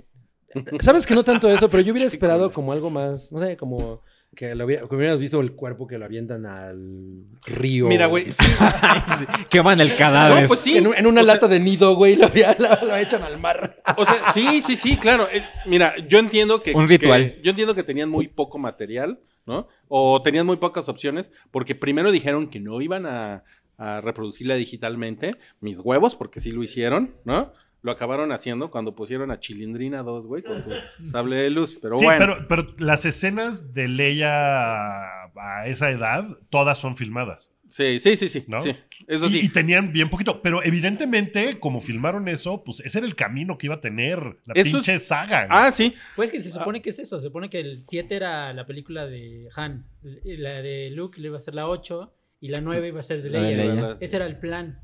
¿Sabes 0.80 1.06
que 1.06 1.14
no 1.14 1.24
tanto 1.24 1.50
eso? 1.50 1.70
Pero 1.70 1.82
yo 1.84 1.92
hubiera 1.94 2.08
esperado 2.08 2.52
como 2.52 2.72
algo 2.72 2.90
más, 2.90 3.32
no 3.32 3.38
sé, 3.40 3.58
como 3.58 4.02
que, 4.36 4.56
lo 4.56 4.66
hubiera- 4.66 4.88
que 4.88 4.96
hubieras 4.96 5.20
visto 5.20 5.40
el 5.42 5.52
cuerpo 5.54 5.88
que 5.88 5.98
lo 5.98 6.06
avientan 6.06 6.46
al 6.46 7.26
río. 7.46 7.88
Mira, 7.88 8.08
güey, 8.08 8.32
sí. 8.32 8.44
Queman 9.50 9.82
el 9.82 9.96
cadáver. 9.96 10.44
No, 10.44 10.48
pues 10.48 10.62
sí. 10.62 10.78
En, 10.78 10.88
un- 10.88 10.96
en 10.96 11.06
una 11.06 11.22
O 11.22 11.26
sea, 11.26 11.34
lata 11.36 11.48
de 11.48 11.60
nido, 11.60 11.96
güey, 11.96 12.16
lo, 12.16 12.26
había- 12.28 12.56
lo- 12.60 12.88
lo 12.88 12.96
echan 12.96 13.24
al 13.24 13.40
mar. 13.40 13.82
O 13.98 14.06
sea, 14.06 14.16
sí, 14.34 14.62
sí, 14.62 14.76
sí, 14.76 14.98
claro. 14.98 15.28
Eh, 15.32 15.44
mira, 15.66 15.94
yo 16.08 16.18
entiendo 16.20 16.62
que. 16.64 16.74
Un 16.74 16.88
ritual. 16.88 17.36
que- 17.36 17.42
yo 17.44 17.50
entiendo 17.52 17.76
que 17.76 17.84
tenían 17.84 18.10
muy 18.10 18.28
poco 18.28 18.58
material, 18.58 19.20
¿no? 19.48 19.68
O 19.88 20.22
tenían 20.22 20.46
muy 20.46 20.58
pocas 20.58 20.90
opciones, 20.90 21.32
porque 21.50 21.74
primero 21.74 22.12
dijeron 22.12 22.48
que 22.50 22.60
no 22.60 22.80
iban 22.82 23.06
a, 23.08 23.44
a 23.78 24.02
reproducirla 24.02 24.56
digitalmente. 24.56 25.36
Mis 25.62 25.80
huevos, 25.80 26.16
porque 26.16 26.40
sí 26.40 26.52
lo 26.52 26.62
hicieron, 26.62 27.16
¿no? 27.26 27.54
Lo 27.84 27.92
acabaron 27.92 28.32
haciendo 28.32 28.70
cuando 28.72 28.96
pusieron 28.96 29.32
a 29.32 29.40
Chilindrina 29.40 30.04
2, 30.04 30.28
güey, 30.28 30.44
con 30.44 30.64
su 30.64 30.72
sable 31.06 31.38
de 31.38 31.50
luz. 31.52 31.78
Pero 31.82 31.98
Sí, 31.98 32.06
bueno. 32.06 32.26
pero, 32.36 32.48
pero 32.48 32.76
las 32.80 33.06
escenas 33.06 33.74
de 33.74 33.88
Leia 33.88 35.26
a 35.36 35.68
esa 35.68 35.90
edad, 35.92 36.26
todas 36.50 36.78
son 36.78 36.96
filmadas. 36.98 37.54
Sí, 37.70 38.00
sí, 38.00 38.16
sí, 38.16 38.30
sí. 38.30 38.46
¿No? 38.48 38.60
sí. 38.60 38.76
Eso 39.08 39.28
y, 39.28 39.30
sí. 39.30 39.40
y 39.44 39.50
tenían 39.50 39.94
bien 39.94 40.10
poquito. 40.10 40.42
Pero 40.42 40.62
evidentemente, 40.64 41.60
como 41.60 41.80
filmaron 41.82 42.28
eso, 42.28 42.64
pues 42.64 42.82
ese 42.82 42.98
era 42.98 43.08
el 43.08 43.16
camino 43.16 43.58
que 43.58 43.68
iba 43.68 43.76
a 43.76 43.80
tener 43.82 44.20
la 44.46 44.54
Eso 44.54 44.72
pinche 44.78 44.96
es- 44.96 45.08
saga. 45.08 45.48
Ah, 45.50 45.72
sí. 45.72 45.94
Pues 46.16 46.30
que 46.32 46.42
se 46.42 46.50
supone 46.52 46.82
que 46.82 46.90
es 46.90 47.00
eso, 47.00 47.20
se 47.20 47.28
supone 47.28 47.50
que 47.50 47.60
el 47.60 47.84
7 47.86 48.16
era 48.16 48.54
la 48.54 48.66
película 48.66 49.06
de 49.08 49.48
Han, 49.56 49.86
la 50.24 50.62
de 50.62 50.90
Luke 50.92 51.20
le 51.22 51.28
iba 51.30 51.38
a 51.38 51.42
ser 51.42 51.56
la 51.56 51.68
8 51.68 52.14
y 52.42 52.50
la 52.50 52.60
9 52.62 52.90
iba 52.90 53.00
a 53.00 53.04
ser 53.04 53.22
de 53.24 53.30
La 53.30 53.42
de 53.42 53.56
Leia. 53.56 53.74
Leia. 53.74 53.98
Ese 54.02 54.18
era 54.18 54.26
el 54.28 54.38
plan, 54.38 54.82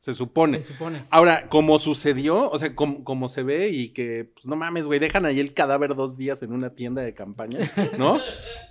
Se 0.00 0.14
supone. 0.14 0.62
se 0.62 0.72
supone. 0.72 1.04
Ahora, 1.10 1.48
como 1.48 1.78
sucedió, 1.78 2.50
o 2.50 2.58
sea, 2.58 2.74
como, 2.74 3.04
como 3.04 3.28
se 3.28 3.42
ve 3.42 3.68
y 3.68 3.88
que, 3.90 4.24
pues 4.34 4.46
no 4.46 4.56
mames, 4.56 4.86
güey, 4.86 4.98
dejan 5.00 5.26
ahí 5.26 5.38
el 5.38 5.52
cadáver 5.52 5.94
dos 5.94 6.16
días 6.16 6.42
en 6.42 6.52
una 6.52 6.70
tienda 6.74 7.02
de 7.02 7.12
campaña, 7.14 7.58
¿no? 7.98 8.18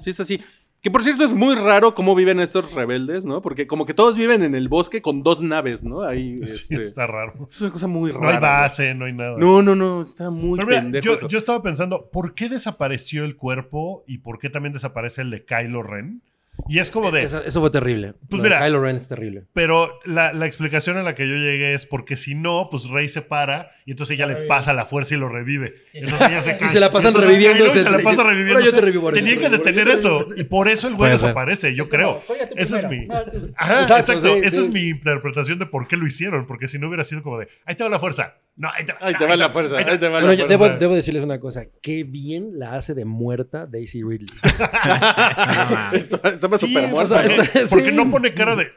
Sí, 0.02 0.10
es 0.10 0.20
así. 0.20 0.42
Que 0.86 0.92
por 0.92 1.02
cierto 1.02 1.24
es 1.24 1.34
muy 1.34 1.56
raro 1.56 1.96
cómo 1.96 2.14
viven 2.14 2.40
estos 2.40 2.76
rebeldes, 2.76 3.26
¿no? 3.26 3.42
Porque 3.42 3.66
como 3.66 3.88
que 3.88 3.96
todos 3.96 4.16
viven 4.16 4.44
en 4.44 4.54
el 4.54 4.70
bosque 4.70 5.02
con 5.02 5.24
dos 5.24 5.42
naves, 5.42 5.84
¿no? 5.84 6.04
Ahí, 6.04 6.38
Sí, 6.46 6.76
este, 6.76 6.82
está 6.82 7.08
raro. 7.08 7.48
es 7.50 7.60
una 7.60 7.72
cosa 7.72 7.88
muy 7.88 8.14
No 8.14 8.20
rara. 8.20 8.30
hay 8.34 8.38
güey. 8.40 8.52
base, 8.52 8.94
no 8.94 9.06
hay 9.06 9.14
nada. 9.14 9.36
No, 9.40 9.64
no, 9.64 9.74
no, 9.76 10.04
está 10.04 10.30
muy 10.30 10.58
Pero 10.60 10.68
mira, 10.70 10.82
pendejo 10.84 11.04
yo, 11.06 11.14
eso. 11.16 11.28
yo 11.28 11.40
estaba 11.40 11.64
pensando, 11.64 12.12
¿por 12.12 12.36
qué 12.36 12.50
desapareció 12.50 13.26
el 13.26 13.36
cuerpo 13.36 14.04
y 14.06 14.20
por 14.20 14.38
qué 14.38 14.52
también 14.52 14.74
desaparece 14.74 15.24
el 15.24 15.32
de 15.32 15.44
Kylo 15.44 15.82
Ren? 15.82 16.22
Y 16.70 16.78
es 16.78 16.92
como 16.92 17.10
de, 17.10 17.24
Eso, 17.24 17.44
eso 17.44 17.62
fue 17.62 17.72
terrible. 17.72 18.14
Pues 18.30 18.44
mira. 18.44 18.60
Kylo 18.64 18.80
Ren 18.80 18.98
es 18.98 19.08
terrible. 19.08 19.46
pero 19.54 19.90
la, 20.06 20.34
la 20.34 20.46
explicación 20.46 20.98
a 20.98 21.02
la 21.02 21.16
que 21.16 21.28
yo 21.28 21.34
llegué 21.34 21.74
es 21.74 21.88
porque 21.88 22.16
si 22.16 22.36
no, 22.36 22.68
pues 22.70 22.88
Rey 22.92 23.10
se 23.10 23.24
para 23.24 23.72
y 23.88 23.92
entonces 23.92 24.16
ella 24.18 24.26
le 24.26 24.48
pasa 24.48 24.74
la 24.74 24.86
fuerza 24.86 25.14
y 25.14 25.18
lo 25.20 25.30
revive. 25.30 25.76
Entonces 25.94 26.28
ella 26.30 26.42
se 26.42 26.58
cae. 26.58 26.70
se 26.70 26.80
la 26.80 26.92
pasan 26.92 27.14
Entonces 27.14 27.38
Kylo 27.38 27.70
Se 27.72 27.84
la 27.84 27.90
entre 27.90 28.04
pasa 28.04 28.22
ellos. 28.24 28.26
reviviendo. 28.34 28.60
Yo 28.66 28.72
te 28.74 28.82
revivo, 28.82 29.06
ahora 29.06 29.18
yo 29.20 29.24
Tenía 29.24 29.40
te 29.40 29.42
que 29.52 29.58
detener 29.58 29.88
eso. 29.90 30.28
Y 30.36 30.44
por 30.46 30.68
eso 30.68 30.88
el 30.88 30.96
güey 30.96 31.12
desaparece, 31.12 31.76
yo 31.76 31.86
creo. 31.88 32.22
Esa 32.56 32.78
es 32.78 32.90
mi... 32.90 33.08
Ajá, 33.56 33.82
Exacto, 33.84 34.14
exacto. 34.14 34.34
sí, 34.36 34.42
Esa 34.44 34.56
sí. 34.58 34.62
es 34.64 34.70
mi 34.70 34.88
interpretación 34.90 35.60
de 35.60 35.68
por 35.68 35.88
qué 35.88 35.98
lo 35.98 36.08
hicieron. 36.08 36.48
Porque 36.48 36.68
si 36.68 36.80
no 36.80 36.88
hubiera 36.88 37.04
sido 37.04 37.22
como 37.22 37.38
de, 37.40 37.48
ahí 37.66 37.76
te 37.76 37.84
va 37.84 37.90
la 37.92 38.00
fuerza. 38.00 38.34
No, 38.58 38.70
ahí 38.74 38.86
te, 38.86 38.96
Ahí 39.02 39.14
te 39.16 39.26
va 39.28 39.36
la 39.36 39.50
fuerza, 39.50 39.78
ahí 39.78 39.84
te 40.00 40.08
va 40.10 40.20
la 40.22 40.26
Bueno, 40.28 40.46
fuerza. 40.48 40.48
debo, 40.48 40.80
debo 40.80 40.96
decirles 40.96 41.24
una 41.24 41.40
cosa. 41.40 41.66
Qué 41.82 42.04
bien 42.06 42.58
la 42.58 42.74
hace 42.76 42.94
de 42.96 43.06
muerta 43.06 43.66
Daisy 43.68 44.02
Ridley. 44.02 44.28
Está- 45.94 46.30
Estaba 46.30 46.58
Sí, 46.58 46.68
súper 46.68 46.86
o 46.86 46.88
muerta. 46.88 47.24
está- 47.24 47.62
Porque 47.70 47.90
sí. 47.90 47.96
no 47.96 48.10
pone 48.10 48.34
cara 48.34 48.56
de. 48.56 48.72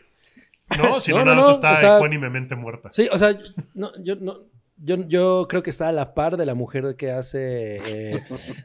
No, 0.77 1.01
si 1.01 1.13
no, 1.13 1.19
nada 1.25 1.31
no, 1.35 1.37
más 1.37 1.47
no, 1.47 1.53
está 1.53 1.73
o 1.73 1.77
sea- 1.77 1.97
ecuánimemente 1.97 2.55
muerta. 2.57 2.91
Sí, 2.93 3.09
o 3.11 3.17
sea, 3.17 3.35
no, 3.75 3.91
yo, 4.03 4.17
no, 4.17 4.41
yo, 4.81 4.97
yo 5.09 5.47
creo 5.49 5.63
que 5.63 5.71
está 5.71 5.89
a 5.89 5.93
la 5.93 6.15
par 6.15 6.37
de 6.37 6.47
la 6.47 6.55
mujer 6.55 6.95
que 6.97 7.11
hace 7.11 7.77
eh, 7.85 8.23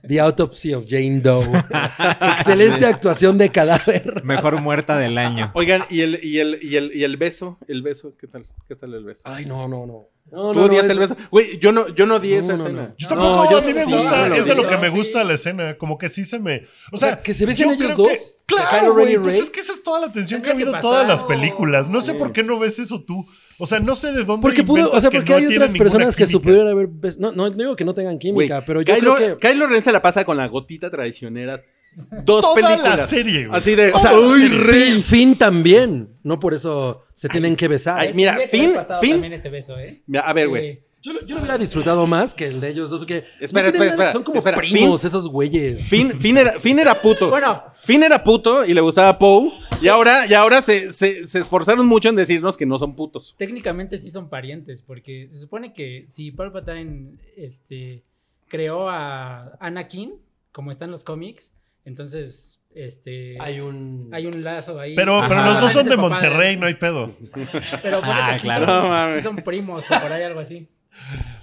The 0.08 0.20
Autopsy 0.20 0.74
of 0.74 0.86
Jane 0.88 1.22
Doe. 1.22 1.46
Excelente 2.38 2.86
actuación 2.86 3.38
de 3.38 3.50
cadáver. 3.50 4.24
Mejor 4.24 4.62
muerta 4.62 4.98
del 4.98 5.18
año. 5.18 5.52
Oigan, 5.56 5.84
¿y 5.90 6.02
el, 6.02 6.20
y, 6.24 6.40
el, 6.40 6.60
y, 6.62 6.76
el, 6.76 6.96
y 6.96 7.04
el 7.04 7.18
beso? 7.18 7.58
¿El 7.68 7.82
beso? 7.82 8.16
¿Qué 8.18 8.28
tal? 8.28 8.46
¿Qué 8.68 8.76
tal 8.76 8.94
el 8.94 9.04
beso? 9.04 9.24
Ay, 9.26 9.46
no, 9.46 9.68
no, 9.68 9.86
no. 9.86 10.08
No, 10.32 10.52
¿Tú 10.52 10.54
no, 10.60 10.62
no, 10.62 10.64
odias 10.66 10.86
es- 10.86 10.92
el 10.92 11.00
beso? 11.00 11.16
Güey, 11.30 11.60
yo 11.60 11.72
no, 11.72 11.90
yo 11.90 12.08
no 12.08 12.20
di 12.20 12.32
No, 12.32 12.38
esa 12.40 12.48
no, 12.54 12.56
escena. 12.56 12.82
no. 12.88 12.96
Yo 12.98 13.08
No, 13.10 13.16
tampoco, 13.16 13.52
yo 13.52 13.58
a 13.58 13.62
mí 13.62 13.68
me 13.74 13.86
sí, 13.86 13.92
gusta, 13.94 14.28
no, 14.30 14.36
es 14.36 14.46
de 14.48 14.56
lo 14.56 14.64
no, 14.64 14.70
que 14.70 14.78
me 14.78 14.90
sí. 14.90 14.96
gusta 14.98 15.24
la 15.24 15.34
escena, 15.34 15.78
como 15.78 15.98
que 16.00 16.10
sí 16.10 16.24
se 16.26 16.40
me... 16.40 16.64
O 16.92 16.96
O 16.96 16.98
sea, 16.98 17.10
sea, 17.10 17.22
que 17.22 17.34
se 17.36 17.46
besen 17.46 17.70
ellos 17.72 17.96
dos. 17.96 18.08
que- 18.10 18.18
claro, 18.48 18.68
Kylo 18.80 18.96
Ren 18.96 19.10
y 19.10 19.16
güey, 19.16 19.24
pues 19.24 19.40
es 19.40 19.50
que 19.52 19.60
esa 19.60 19.74
es 19.74 19.84
toda 19.84 20.00
la 20.00 20.08
atención 20.08 20.42
que 20.42 20.50
ha 20.50 20.54
habido 20.54 20.74
en 20.74 20.82
todas 20.82 21.08
las 21.08 21.24
películas. 21.24 21.88
No 21.88 22.02
sé 22.02 22.14
Sí. 22.14 22.18
por 22.18 22.32
qué 22.34 22.42
no 22.42 22.58
ves 22.58 22.80
eso 22.80 23.04
tú. 23.04 23.28
O 23.60 23.68
sea, 23.68 23.80
no 23.80 23.94
sé 23.94 24.12
de 24.12 24.24
dónde 24.24 24.42
Porque 24.42 24.64
pudo, 24.64 24.90
o 24.90 25.00
sea, 25.00 25.12
que 25.12 25.18
porque 25.18 25.34
no 25.34 25.38
hay 25.38 25.56
otras 25.56 25.74
personas 25.74 26.16
que 26.16 26.26
supieron 26.26 26.68
haber 26.68 26.88
bes- 26.88 27.18
no, 27.20 27.32
no, 27.32 27.50
no 27.50 27.56
digo 27.56 27.76
que 27.76 27.86
no 27.86 27.94
tengan 27.94 28.18
química, 28.18 28.64
pero 28.66 28.82
yo 28.82 28.96
Kylo, 28.96 29.16
creo 29.16 29.38
que 29.38 29.48
Kylo 29.50 29.68
Ren 29.68 29.84
se 29.84 29.92
la 29.92 30.02
pasa 30.02 30.26
con 30.26 30.38
la 30.38 30.48
gotita 30.48 30.90
traicionera 30.90 31.62
dos 32.24 32.42
Toda 32.42 32.56
películas. 32.56 33.00
la 33.00 33.08
serie, 33.08 33.48
güey. 33.48 33.58
Así 33.58 33.76
de, 33.76 33.92
o 33.92 34.00
sea, 34.00 34.12
¡ay, 34.12 34.42
Finn, 34.50 34.64
rey! 34.68 35.02
Finn 35.02 35.36
también, 35.38 36.10
no 36.24 36.40
por 36.40 36.54
eso 36.54 37.04
se 37.14 37.30
tienen 37.30 37.56
que 37.56 37.68
besar. 37.68 38.00
ay, 38.00 38.14
mira, 38.14 38.38
Finn- 38.52 38.74
Finn- 38.76 38.88
también 39.12 39.34
ese 39.34 39.50
beso, 39.50 39.78
¿eh? 39.80 40.02
Mira, 40.08 40.24
A 40.24 40.34
ver, 40.34 40.46
Sí. 40.46 40.50
güey. 40.50 40.82
Yo, 41.06 41.12
lo- 41.12 41.26
yo 41.26 41.36
lo 41.36 41.42
hubiera 41.42 41.58
disfrutado 41.58 42.08
más 42.08 42.34
que 42.34 42.46
el 42.48 42.62
de 42.62 42.70
ellos 42.70 42.90
dos, 42.90 43.02
Espera, 43.02 43.24
no 43.42 43.68
espera, 43.68 43.86
espera, 43.92 44.14
son 44.14 44.24
como 44.24 44.38
espera, 44.38 44.56
primos 44.56 45.04
esos 45.04 45.28
güeyes. 45.28 45.82
Finn, 45.84 46.18
Finn 46.18 46.38
era, 46.38 46.54
Finn 46.60 46.80
era 46.80 47.02
puto. 47.02 47.30
Bueno. 47.30 47.62
Finn 47.74 48.04
era 48.04 48.24
puto 48.24 48.64
y 48.66 48.74
le 48.74 48.80
gustaba 48.80 49.10
a 49.10 49.20
Poe. 49.20 49.52
Y 49.82 49.90
ahora, 49.90 50.26
y 50.28 50.34
ahora 50.34 50.62
se, 50.62 50.94
se, 50.94 51.28
se 51.28 51.40
esforzaron 51.40 51.86
mucho 51.86 52.08
en 52.08 52.16
decirnos 52.16 52.56
que 52.56 52.66
no 52.66 52.80
son 52.80 52.96
putos. 52.96 53.36
Técnicamente 53.38 53.98
sí 54.00 54.10
son 54.12 54.30
parientes, 54.30 54.82
porque 54.82 55.28
se 55.30 55.40
supone 55.40 55.74
que 55.74 56.06
si 56.08 56.32
Palpatine 56.32 57.18
este, 57.36 58.02
creó 58.48 58.88
a 58.90 59.58
Anakin, 59.60 60.14
como 60.54 60.72
está 60.72 60.86
en 60.86 60.92
los 60.92 61.04
cómics, 61.04 61.52
entonces 61.86 62.60
este, 62.76 63.38
Hay 63.40 63.60
un... 63.60 64.10
hay 64.12 64.26
un 64.26 64.44
lazo 64.44 64.80
ahí. 64.80 64.96
Pero, 64.96 65.20
Ajá. 65.20 65.28
pero 65.30 65.44
los 65.44 65.62
dos 65.62 65.72
son 65.74 65.88
de 65.88 65.96
Monterrey, 65.98 66.58
no 66.58 66.66
hay 66.66 66.74
pedo. 66.74 67.16
Pero 67.84 67.98
por 67.98 68.06
Ah, 68.10 68.30
eso 68.32 68.40
sí 68.40 68.44
claro. 68.48 68.66
son- 68.66 68.84
No 68.84 68.90
mames. 68.90 69.16
sí 69.18 69.22
son 69.22 69.36
primos 69.38 69.86
o 69.92 70.02
por 70.02 70.12
ahí 70.12 70.24
algo 70.24 70.40
así. 70.40 70.68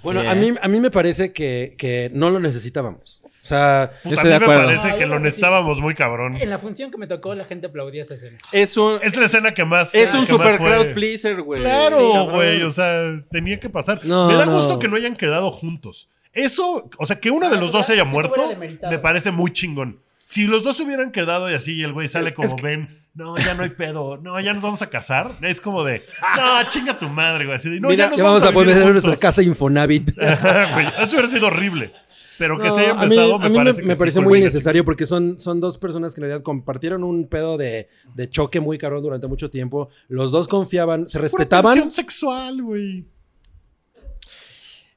Bueno, 0.03 0.21
a, 0.29 0.33
mí, 0.35 0.53
a 0.61 0.67
mí 0.67 0.79
me 0.79 0.91
parece 0.91 1.31
que, 1.33 1.75
que 1.77 2.09
no 2.13 2.29
lo 2.29 2.39
necesitábamos. 2.39 3.21
O 3.23 3.29
sea, 3.43 3.91
Yo 4.03 4.09
Puta, 4.11 4.15
estoy 4.15 4.31
a 4.31 4.33
de 4.35 4.39
mí 4.39 4.47
me 4.47 4.55
parece 4.55 4.87
No, 4.89 4.95
que 4.95 5.01
yo 5.01 5.07
lo 5.07 5.17
sí. 5.17 5.23
necesitábamos 5.23 5.81
muy 5.81 5.95
cabrón. 5.95 6.37
En 6.37 6.49
la 6.49 6.59
función 6.59 6.91
que 6.91 6.97
me 6.97 7.07
tocó, 7.07 7.33
la 7.33 7.45
gente 7.45 7.67
aplaudía 7.67 8.01
esa 8.03 8.13
escena. 8.15 8.37
Es 8.51 8.77
un, 8.77 8.99
Es 9.01 9.15
la 9.17 9.25
escena 9.25 9.53
que 9.53 9.65
más. 9.65 9.95
es 9.95 10.13
un 10.13 10.25
super 10.27 10.57
crowd 10.57 10.93
pleaser, 10.93 11.41
güey. 11.41 11.59
Claro, 11.61 12.25
güey. 12.29 12.61
O 12.63 12.69
sea, 12.69 13.21
tenía 13.31 13.59
que 13.59 13.69
pasar. 13.69 13.99
No, 14.05 14.27
me 14.27 14.35
da 14.35 14.45
no. 14.45 14.55
gusto 14.55 14.77
que 14.79 14.87
no 14.87 14.95
hayan 14.95 15.15
quedado 15.15 15.49
juntos. 15.49 16.09
Eso, 16.33 16.89
o 16.97 17.05
sea, 17.05 17.19
que 17.19 17.31
uno 17.31 17.49
de 17.49 17.57
Ah, 17.57 17.59
los 17.59 17.71
dos 17.71 17.89
haya 17.89 18.03
muerto, 18.05 18.53
me 18.89 18.99
parece 18.99 19.31
muy 19.31 19.51
chingón. 19.51 19.99
Si 20.31 20.47
los 20.47 20.63
dos 20.63 20.79
hubieran 20.79 21.11
quedado 21.11 21.51
y 21.51 21.55
así, 21.55 21.73
y 21.73 21.83
el 21.83 21.91
güey 21.91 22.07
sale 22.07 22.33
como 22.33 22.55
ven, 22.63 23.03
no, 23.13 23.35
ya 23.37 23.53
no 23.53 23.63
hay 23.63 23.71
pedo, 23.71 24.15
no, 24.15 24.39
ya 24.39 24.53
nos 24.53 24.61
vamos 24.63 24.81
a 24.81 24.89
casar. 24.89 25.31
Es 25.41 25.59
como 25.59 25.83
de, 25.83 26.03
no, 26.37 26.69
chinga 26.69 26.97
tu 26.97 27.09
madre, 27.09 27.43
güey. 27.43 27.57
Así 27.57 27.69
de, 27.69 27.81
no, 27.81 27.89
Mira, 27.89 28.05
ya 28.05 28.09
nos 28.11 28.17
ya 28.17 28.23
vamos 28.23 28.43
a 28.43 28.53
poner 28.53 28.77
en 28.77 28.83
nuestra 28.83 29.01
juntos". 29.01 29.19
casa 29.19 29.43
Infonavit. 29.43 30.11
Eso 30.17 31.15
hubiera 31.17 31.27
sido 31.27 31.47
horrible. 31.47 31.91
Pero 32.37 32.57
que 32.57 32.69
No, 32.69 32.71
se 32.73 32.79
haya 32.79 32.91
a 32.91 32.95
mí, 32.95 33.03
empezado, 33.03 33.35
a 33.35 33.39
me 33.39 33.49
mí 33.49 33.55
parece 33.57 33.81
me, 33.81 33.87
que 33.89 33.95
sí 33.95 33.99
pareció 33.99 34.21
muy 34.21 34.39
necesario 34.39 34.85
porque 34.85 35.05
son, 35.05 35.37
son 35.37 35.59
dos 35.59 35.77
personas 35.77 36.15
que 36.15 36.21
en 36.21 36.27
realidad 36.27 36.43
compartieron 36.43 37.03
un 37.03 37.27
pedo 37.27 37.57
de, 37.57 37.89
de 38.15 38.29
choque 38.29 38.61
muy 38.61 38.77
cabrón 38.77 39.03
durante 39.03 39.27
mucho 39.27 39.49
tiempo. 39.51 39.89
Los 40.07 40.31
dos 40.31 40.47
confiaban, 40.47 41.09
se 41.09 41.19
respetaban. 41.19 41.91
sexual, 41.91 42.61
güey. 42.61 43.05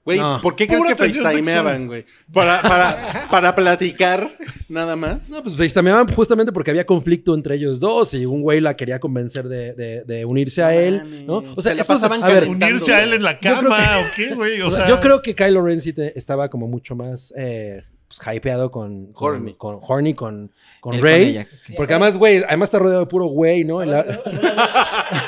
Güey, 0.05 0.19
No. 0.19 0.39
¿por 0.43 0.55
qué 0.55 0.67
crees 0.67 0.85
que 0.85 0.95
FaceTimeaban, 0.97 1.87
güey? 1.87 2.05
Para, 2.31 2.61
para, 2.61 3.27
para 3.31 3.55
platicar, 3.55 4.37
nada 4.69 4.97
más. 4.97 5.31
No, 5.31 5.43
pues 5.43 5.57
FaceTimeaban 5.57 6.09
justamente 6.09 6.53
porque 6.53 6.71
había 6.71 6.85
conflicto 6.85 7.35
entre 7.35 7.55
ellos 7.55 7.81
dos 7.81 8.13
y 8.13 8.27
un 8.27 8.43
güey 8.43 8.61
la 8.61 8.77
quería 8.77 9.01
convencer 9.01 9.49
de, 9.49 9.73
de- 9.73 10.05
de 10.05 10.25
unirse 10.27 10.63
a 10.63 10.75
él. 10.75 11.25
¿no? 11.27 11.39
O 11.57 11.63
sea, 11.63 11.73
Se 11.73 11.79
la 11.79 11.85
pasaban 11.85 12.23
a 12.23 12.29
ver. 12.29 12.49
Unirse 12.49 12.93
a 12.93 13.03
él 13.03 13.15
en 13.15 13.23
la 13.23 13.39
cama, 13.39 13.77
que- 13.77 14.27
¿o 14.27 14.29
qué, 14.29 14.35
güey? 14.35 14.61
O 14.61 14.71
sea, 14.71 14.87
yo 14.87 15.01
creo 15.01 15.23
que 15.23 15.35
Kylo 15.35 15.63
Ren 15.63 15.81
sí 15.81 15.95
te- 15.95 16.17
estaba 16.19 16.51
como 16.51 16.69
mucho 16.69 16.95
más 16.95 17.33
eh, 17.37 17.83
pues, 18.09 18.37
hypeado 18.37 18.71
con, 18.71 19.13
con 19.13 19.35
Horny. 19.35 19.55
con 19.55 19.79
Horny, 19.83 20.15
con, 20.15 20.51
con 20.81 20.95
Él 20.95 21.01
con 21.01 21.09
Rey. 21.09 21.29
ella. 21.31 21.49
porque 21.77 21.95
además, 21.95 22.17
güey, 22.17 22.43
además 22.47 22.69
está 22.69 22.79
rodeado 22.79 23.01
de 23.01 23.07
puro 23.07 23.27
güey, 23.27 23.65
¿no? 23.65 23.83
En 23.83 23.91
la- 23.91 24.01
¿Alguna 24.01 24.41
vez- 24.53 24.61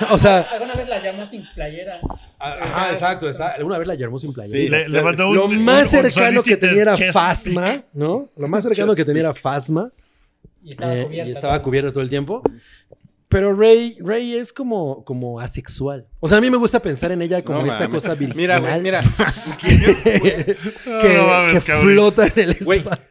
o 0.11 0.19
sea, 0.19 0.41
¿Alguna 0.43 0.75
vez 0.75 0.89
la 0.89 0.99
llamó 0.99 1.27
sin 1.27 1.45
playera? 1.55 2.01
ajá, 2.39 2.91
exacto, 2.91 3.29
exacto. 3.29 3.57
Alguna 3.59 3.79
vez 3.79 3.89
la 3.89 3.95
llamó 3.95 4.19
sin 4.19 4.33
playera. 4.33 4.59
Sí, 4.59 4.69
le, 4.69 4.89
le 4.89 5.03
mandó 5.03 5.29
un, 5.31 5.35
Lo 5.37 5.49
más 5.49 5.93
un 5.95 6.03
cercano 6.03 6.43
que 6.43 6.57
tenía 6.57 6.83
era 6.83 6.97
Fasma, 6.97 7.83
¿no? 7.93 8.29
Lo 8.37 8.49
más 8.49 8.63
cercano 8.63 8.95
que 8.95 9.05
tenía 9.05 9.23
era 9.23 9.35
Fasma. 9.35 9.91
Y 10.63 10.71
estaba 10.71 10.95
eh, 10.97 11.05
cubierta. 11.07 11.29
y 11.29 11.33
estaba 11.33 11.63
cubierto 11.63 11.93
todo 11.93 12.03
el 12.03 12.11
tiempo. 12.11 12.43
Pero 13.29 13.55
Rey, 13.55 13.97
Rey 14.01 14.35
es 14.37 14.53
como, 14.53 15.05
como 15.05 15.41
asexual. 15.41 16.07
O 16.21 16.29
sea, 16.29 16.39
a 16.39 16.41
mí 16.41 16.49
me 16.51 16.57
gusta 16.57 16.81
pensar 16.81 17.11
en 17.11 17.23
ella 17.23 17.43
como 17.43 17.59
No 17.59 17.67
en 17.67 17.73
esta 17.73 17.89
cosa 17.89 18.15
Mira, 18.35 18.61
virginal. 18.61 18.61
güey, 18.61 18.81
mira. 18.83 19.01
que, 19.61 21.15
No 21.17 21.27
mames, 21.27 21.65
que 21.65 21.73
cabrón. 21.73 21.93
flota 21.93 22.27
en 22.27 22.33
el 22.51 22.57
Güey, 22.65 22.79
espacio. 22.79 23.05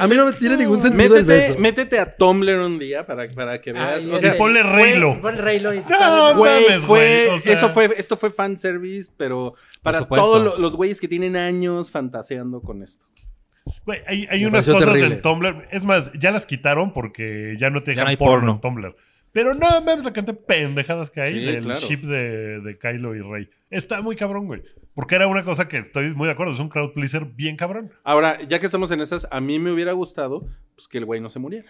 A 0.00 0.06
mí 0.08 0.16
no 0.16 0.26
me 0.26 0.32
tiene 0.32 0.56
ningún 0.56 0.78
sentido 0.78 1.16
el 1.16 1.24
Métete, 1.24 1.48
beso. 1.50 1.60
métete 1.60 1.98
a 2.00 2.10
Tumblr 2.10 2.58
un 2.58 2.78
día 2.78 3.06
para, 3.06 3.26
para 3.28 3.60
que 3.60 3.72
veas. 3.72 3.98
Ay, 4.00 4.10
o 4.10 4.18
sea, 4.18 4.34
Y 4.34 4.38
ponle 4.38 4.62
Reylo. 4.62 5.20
Pon 5.20 5.36
Reylo 5.36 5.72
y 5.74 5.80
No, 5.88 6.34
Güey, 6.36 6.64
mames, 6.66 6.82
fue, 6.82 7.26
güey, 7.26 7.38
o 7.38 7.40
sea- 7.40 7.52
eso 7.52 7.68
fue, 7.70 7.90
esto 7.96 8.16
fue 8.16 8.30
fanservice, 8.30 9.12
pero 9.16 9.54
para 9.82 10.06
todos 10.08 10.42
lo- 10.42 10.58
los 10.58 10.74
güeyes 10.74 11.00
que 11.00 11.06
tienen 11.08 11.36
años 11.36 11.90
fantaseando 11.90 12.60
con 12.60 12.82
esto. 12.82 13.04
Güey, 13.86 14.00
hay, 14.06 14.26
hay 14.30 14.44
unas 14.44 14.66
cosas 14.66 14.84
terrible. 14.86 15.14
en 15.16 15.22
Tumblr. 15.22 15.68
Es 15.70 15.84
más, 15.84 16.10
ya 16.18 16.30
las 16.32 16.46
quitaron 16.46 16.92
porque 16.92 17.56
ya 17.58 17.70
no 17.70 17.82
te 17.82 17.92
dejan 17.92 18.10
no 18.10 18.18
porno, 18.18 18.32
porno. 18.34 18.52
en 18.52 18.60
Tumblr. 18.60 18.96
Pero 19.34 19.52
no 19.52 19.68
mames 19.68 20.04
la 20.04 20.12
cantidad 20.12 20.36
de 20.38 20.42
pendejadas 20.44 21.10
que 21.10 21.20
hay 21.20 21.34
Sí, 21.34 21.44
del 21.44 21.64
claro. 21.64 21.80
ship 21.80 22.00
de, 22.02 22.60
de 22.60 22.78
Kylo 22.78 23.14
y 23.14 23.20
Rey. 23.20 23.50
Está 23.68 24.00
muy 24.00 24.14
cabrón, 24.16 24.46
güey. 24.46 24.62
Porque 24.94 25.16
era 25.16 25.26
una 25.26 25.44
cosa 25.44 25.66
que 25.66 25.76
estoy 25.78 26.14
muy 26.14 26.26
de 26.26 26.32
acuerdo. 26.32 26.52
Es 26.54 26.60
un 26.60 26.68
crowd 26.68 26.92
pleaser 26.92 27.24
bien 27.24 27.56
cabrón. 27.56 27.90
Ahora, 28.04 28.40
ya 28.42 28.60
que 28.60 28.66
estamos 28.66 28.90
en 28.92 29.00
esas, 29.00 29.26
a 29.30 29.40
mí 29.40 29.58
me 29.58 29.72
hubiera 29.72 29.90
gustado 29.92 30.46
pues, 30.76 30.86
que 30.86 30.98
el 30.98 31.04
güey 31.04 31.20
no 31.20 31.28
se 31.30 31.40
muriera. 31.40 31.68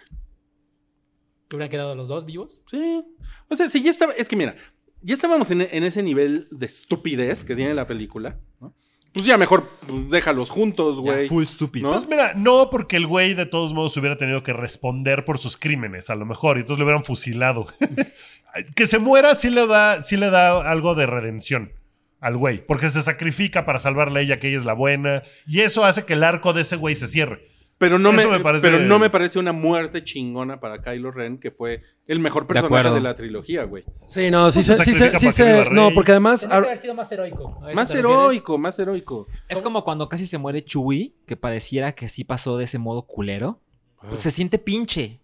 ¿Que 1.49 1.55
hubieran 1.55 1.71
quedado 1.71 1.95
los 1.95 2.07
dos 2.07 2.25
vivos? 2.25 2.61
Sí. 2.69 3.03
O 3.49 3.55
sea, 3.55 3.67
si 3.67 3.81
ya 3.81 3.89
estaba. 3.89 4.13
Es 4.13 4.27
que 4.29 4.35
mira, 4.35 4.55
ya 5.01 5.15
estábamos 5.15 5.49
en, 5.49 5.61
en 5.61 5.83
ese 5.83 6.03
nivel 6.03 6.47
de 6.51 6.67
estupidez 6.67 7.43
que 7.43 7.55
tiene 7.55 7.73
la 7.73 7.87
película. 7.87 8.39
¿no? 8.61 8.75
Pues 9.15 9.25
ya 9.25 9.37
mejor 9.37 9.69
pues, 9.87 10.09
déjalos 10.09 10.49
juntos, 10.49 10.99
güey. 10.99 11.29
full 11.29 11.45
stupid. 11.45 11.83
¿No? 11.83 11.91
Pues 11.91 12.05
mira, 12.05 12.33
no 12.35 12.69
porque 12.69 12.97
el 12.97 13.07
güey 13.07 13.33
de 13.33 13.45
todos 13.45 13.73
modos 13.73 13.95
hubiera 13.95 14.17
tenido 14.17 14.43
que 14.43 14.51
responder 14.51 15.23
por 15.23 15.39
sus 15.39 15.55
crímenes, 15.55 16.09
a 16.09 16.15
lo 16.15 16.25
mejor, 16.25 16.57
y 16.57 16.59
entonces 16.59 16.79
le 16.79 16.83
hubieran 16.83 17.05
fusilado. 17.05 17.65
que 18.75 18.87
se 18.87 18.99
muera 18.99 19.33
sí 19.33 19.49
le 19.49 19.67
da, 19.67 20.01
sí 20.01 20.17
le 20.17 20.29
da 20.29 20.69
algo 20.69 20.95
de 20.95 21.05
redención 21.05 21.71
al 22.19 22.35
güey, 22.35 22.65
porque 22.65 22.89
se 22.89 23.01
sacrifica 23.01 23.65
para 23.65 23.79
salvarle 23.79 24.19
a 24.19 24.23
ella, 24.23 24.39
que 24.39 24.49
ella 24.49 24.57
es 24.57 24.65
la 24.65 24.73
buena, 24.73 25.23
y 25.47 25.61
eso 25.61 25.85
hace 25.85 26.03
que 26.03 26.13
el 26.13 26.23
arco 26.23 26.51
de 26.51 26.63
ese 26.63 26.75
güey 26.75 26.95
se 26.95 27.07
cierre. 27.07 27.47
Pero 27.77 27.99
no, 27.99 28.13
me, 28.13 28.25
parece- 28.39 28.65
pero 28.65 28.79
no 28.79 28.99
me 28.99 29.09
parece 29.09 29.37
una 29.37 29.51
muerte 29.51 30.01
chingona 30.03 30.61
para 30.61 30.81
Kylo 30.81 31.11
Ren, 31.11 31.37
que 31.37 31.51
fue 31.51 31.83
el 32.07 32.19
mejor 32.19 32.47
personaje 32.47 32.89
de, 32.89 33.01
la 33.01 33.15
trilogía, 33.15 33.63
güey. 33.63 33.83
Sí, 34.07 34.31
no, 34.31 34.49
sí, 34.49 34.63
Pues 34.63 34.77
se 34.77 34.85
sí, 34.85 34.93
se, 34.93 35.17
sí 35.17 35.31
se-. 35.33 35.69
No, 35.71 35.91
porque 35.93 36.11
además... 36.11 36.39
Tendría 36.39 36.61
que 36.61 36.67
haber 36.67 36.77
sido 36.77 36.93
más 36.93 37.11
heroico. 37.11 37.59
¿a 37.61 37.67
eso 37.71 37.75
Más 37.75 37.93
heroico, 37.93 38.57
más 38.57 38.79
heroico. 38.79 39.27
Es 39.49 39.61
como 39.61 39.83
cuando 39.83 40.07
casi 40.07 40.25
se 40.25 40.37
muere 40.37 40.63
Chewie, 40.63 41.13
que 41.27 41.35
pareciera 41.35 41.91
que 41.91 42.07
sí 42.07 42.23
pasó 42.23 42.57
de 42.57 42.63
ese 42.63 42.77
modo 42.77 43.01
culero. 43.01 43.59
Pues 44.07 44.21
se 44.21 44.31
siente 44.31 44.57
pinche. 44.57 45.19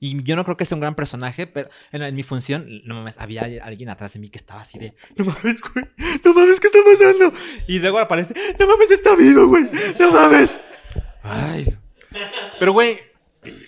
Y 0.00 0.22
yo 0.22 0.36
no 0.36 0.44
creo 0.44 0.56
que 0.56 0.64
sea 0.64 0.76
un 0.76 0.80
gran 0.80 0.94
personaje, 0.94 1.48
pero 1.48 1.68
en, 1.90 2.02
en 2.02 2.14
mi 2.14 2.22
función, 2.22 2.66
no 2.84 2.94
mames, 2.94 3.18
había 3.18 3.42
alguien 3.64 3.88
atrás 3.90 4.12
de 4.12 4.20
mí 4.20 4.28
que 4.30 4.38
estaba 4.38 4.60
así 4.60 4.78
de, 4.78 4.94
no 5.16 5.24
mames, 5.24 5.60
güey, 5.60 5.86
no 6.24 6.32
mames, 6.34 6.60
¿qué 6.60 6.68
está 6.68 6.78
pasando? 6.84 7.32
Y 7.66 7.80
luego 7.80 7.98
aparece, 7.98 8.32
no 8.60 8.66
mames, 8.68 8.92
está 8.92 9.16
vivo, 9.16 9.48
güey, 9.48 9.68
no 9.98 10.12
mames. 10.12 10.56
Ay, 11.24 11.76
Pero, 12.58 12.72
güey, 12.72 13.00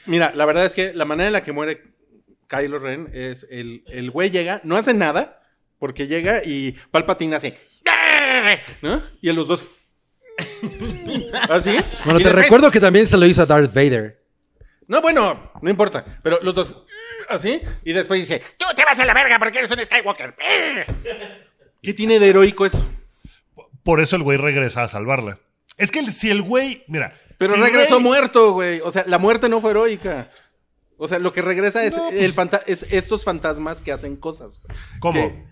mira, 0.07 0.33
la 0.35 0.45
verdad 0.45 0.67
es 0.67 0.75
que 0.75 0.93
la 0.95 1.05
manera 1.05 1.29
en 1.29 1.33
la 1.33 1.43
que 1.43 1.53
muere 1.53 1.83
Kylo 2.49 2.79
Ren 2.79 3.11
es 3.13 3.47
el, 3.51 3.85
el 3.87 4.11
güey 4.11 4.31
llega, 4.31 4.61
no 4.65 4.77
hace 4.77 4.93
nada, 4.95 5.43
porque 5.79 6.07
llega 6.07 6.43
y 6.45 6.73
Palpatine 6.91 7.37
hace. 7.37 7.59
¿No? 8.83 9.03
Y 9.21 9.29
a 9.29 9.33
los 9.33 9.49
dos. 9.49 9.65
¿Así? 11.49 11.77
Bueno, 12.05 12.21
Y 12.21 12.23
te 12.23 12.29
después- 12.29 12.35
recuerdo 12.45 12.71
que 12.71 12.81
también 12.81 13.07
se 13.07 13.17
lo 13.17 13.27
hizo 13.27 13.43
a 13.43 13.47
Darth 13.47 13.73
Vader. 13.75 14.21
No, 14.87 15.01
bueno, 15.01 15.53
no 15.63 15.71
importa. 15.71 16.05
Pero 16.23 16.39
los 16.43 16.55
dos. 16.55 16.77
Así. 17.29 17.61
Y 17.85 17.93
después 17.93 18.19
dice. 18.21 18.43
Tú 18.57 18.67
te 18.75 18.85
vas 18.85 18.99
a 18.99 19.05
la 19.05 19.15
verga 19.15 19.39
porque 19.39 19.59
eres 19.59 19.71
un 19.71 19.85
Skywalker. 19.85 20.35
¿Qué 21.83 21.95
tiene 21.95 22.19
de 22.19 22.29
heroico 22.31 22.67
eso? 22.67 22.85
Por 23.85 24.01
eso 24.01 24.17
el 24.17 24.23
güey 24.23 24.37
regresa 24.37 24.83
a 24.83 24.89
salvarla. 24.89 25.39
Es 25.77 25.91
que 25.93 26.01
el- 26.01 26.13
si 26.13 26.31
el 26.31 26.43
güey, 26.43 26.85
mira. 26.89 27.15
Pero 27.41 27.55
regresó 27.55 27.99
güey- 27.99 28.03
muerto, 28.03 28.53
güey. 28.53 28.81
O 28.85 28.91
sea, 28.91 29.05
la 29.09 29.19
muerte 29.19 29.49
no 29.49 29.61
fue 29.61 29.71
heroica. 29.73 30.31
O 30.99 31.09
sea, 31.09 31.19
lo 31.19 31.33
que 31.33 31.41
regresa 31.43 31.83
es, 31.85 31.97
No, 31.97 32.05
pues- 32.11 32.21
el 32.23 32.35
fanta- 32.35 32.63
es 32.67 32.87
estos 32.91 33.25
fantasmas 33.25 33.81
que 33.81 33.91
hacen 33.93 34.17
cosas. 34.17 34.63
¿Cómo? 35.01 35.15
¿Qué? 35.15 35.51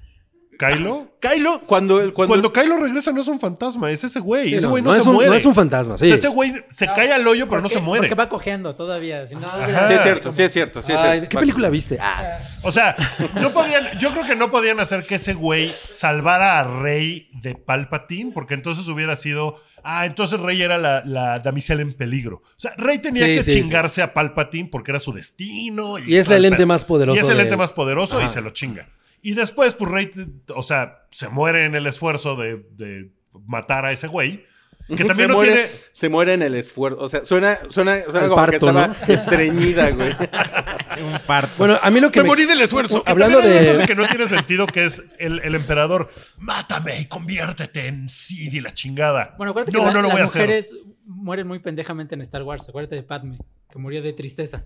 ¿Kylo? 0.58 1.12
Kylo, 1.20 1.60
cuando, 1.66 2.00
el- 2.02 2.12
cuando, 2.12 2.32
Cuando 2.32 2.52
Kylo 2.52 2.78
regresa 2.78 3.12
no 3.12 3.20
es 3.20 3.28
un 3.28 3.38
fantasma, 3.38 3.92
es 3.92 4.02
ese 4.02 4.18
güey. 4.18 4.48
Sí, 4.48 4.54
ese 4.56 4.66
no, 4.66 4.70
güey 4.72 4.82
no, 4.82 4.92
no 4.92 5.00
se 5.00 5.08
un- 5.08 5.14
muere. 5.14 5.30
no 5.30 5.36
es 5.36 5.46
un 5.46 5.54
fantasma, 5.54 5.96
sí. 5.96 6.04
O 6.04 6.08
sea, 6.08 6.16
ese 6.16 6.28
güey 6.28 6.52
se 6.68 6.86
cae 6.86 7.12
al 7.12 7.24
hoyo, 7.28 7.48
pero 7.48 7.62
no 7.62 7.68
se 7.68 7.78
muere. 7.80 8.02
Porque 8.08 8.16
va 8.16 8.28
cojeando 8.28 8.74
todavía. 8.74 9.24
Si 9.28 9.36
no, 9.36 9.46
Ajá. 9.46 9.86
Sí 9.88 9.94
es 9.94 10.02
cierto, 10.02 10.32
sí 10.32 10.42
es 10.42 10.52
cierto, 10.52 10.82
sí 10.82 10.90
es 10.92 10.98
Ay, 10.98 11.10
cierto. 11.20 11.28
¿Qué 11.28 11.38
película 11.38 11.70
viste? 11.70 11.96
Ah, 12.00 12.38
O 12.64 12.72
sea, 12.72 12.96
no 13.40 13.52
podían, 13.54 13.96
yo 14.00 14.10
creo 14.10 14.26
que 14.26 14.34
no 14.34 14.50
podían 14.50 14.80
hacer 14.80 15.06
que 15.06 15.14
ese 15.14 15.32
güey 15.34 15.72
salvara 15.92 16.58
a 16.58 16.64
Rey 16.82 17.30
de 17.40 17.54
Palpatine, 17.54 18.32
porque 18.32 18.54
entonces 18.54 18.86
hubiera 18.88 19.14
sido. 19.16 19.60
Ah, 19.90 20.04
entonces 20.04 20.38
Rey 20.38 20.60
era 20.60 20.76
la, 20.76 21.02
la 21.06 21.38
damisela 21.38 21.80
en 21.80 21.94
peligro. 21.94 22.42
O 22.44 22.60
sea, 22.60 22.74
Rey 22.76 22.98
tenía 22.98 23.24
Sí, 23.24 23.36
que 23.36 23.42
sí, 23.42 23.50
chingarse 23.52 24.02
a 24.02 24.12
Palpatine 24.12 24.68
porque 24.70 24.90
era 24.90 25.00
su 25.00 25.14
destino. 25.14 25.98
Y 25.98 26.16
es 26.16 26.28
el 26.28 26.44
ente 26.44 26.66
más 26.66 26.84
poderoso 26.84 27.16
Y 27.16 27.20
es 27.20 27.28
el 27.30 27.40
ente 27.40 27.56
más 27.56 27.72
poderoso 27.72 28.22
y 28.22 28.28
se 28.28 28.42
lo 28.42 28.50
chinga. 28.50 28.90
Y 29.22 29.32
después, 29.32 29.72
pues 29.72 29.90
Rey, 29.90 30.10
o 30.54 30.62
sea, 30.62 31.06
se 31.10 31.30
muere 31.30 31.64
en 31.64 31.74
el 31.74 31.86
esfuerzo 31.86 32.36
de, 32.36 32.66
de 32.72 33.12
matar 33.46 33.86
a 33.86 33.92
ese 33.92 34.08
güey. 34.08 34.44
Que 34.88 34.96
se, 34.98 35.04
también 35.06 35.28
no 35.30 35.36
muere, 35.36 35.52
tiene. 35.52 35.70
se 35.90 36.08
muere 36.10 36.34
en 36.34 36.42
el 36.42 36.54
esfuerzo. 36.54 37.00
O 37.00 37.08
sea, 37.08 37.24
suena, 37.24 37.58
suena, 37.70 38.02
suena 38.04 38.28
como 38.28 38.30
que 38.30 38.36
parto, 38.36 38.56
estaba 38.56 38.88
¿no? 38.88 38.94
estreñida, 39.14 39.88
güey. 39.92 40.10
un 41.04 41.18
parto. 41.26 41.52
Bueno, 41.58 41.78
a 41.80 41.90
mí 41.90 42.00
lo 42.00 42.10
que 42.10 42.20
Me 42.20 42.24
me... 42.24 42.28
morí 42.30 42.44
del 42.46 42.60
esfuerzo. 42.60 43.02
Que 43.04 43.10
Hablando 43.10 43.40
de- 43.40 43.66
cosa 43.68 43.86
que 43.86 43.94
no 43.94 44.06
tiene 44.06 44.26
sentido, 44.26 44.66
que 44.66 44.84
es 44.84 45.02
el, 45.18 45.40
el 45.40 45.54
emperador. 45.54 46.10
Mátame 46.38 47.00
y 47.00 47.04
conviértete 47.06 47.86
en 47.86 48.08
Sid 48.08 48.52
y 48.52 48.60
la 48.60 48.72
chingada. 48.72 49.34
Bueno, 49.38 49.50
acuérdate 49.50 49.72
no, 49.72 49.80
que 49.80 49.86
la- 49.86 49.92
no 49.92 50.02
lo 50.02 50.08
las 50.08 50.12
voy 50.14 50.20
a 50.20 50.24
hacer. 50.24 50.42
mujeres 50.42 50.74
mueren 51.06 51.46
muy 51.46 51.58
pendejamente 51.58 52.14
en 52.14 52.20
Star 52.22 52.42
Wars. 52.42 52.68
Acuérdate 52.68 52.96
de 52.96 53.02
Padme, 53.02 53.38
que 53.70 53.78
murió 53.78 54.02
de 54.02 54.12
tristeza. 54.12 54.64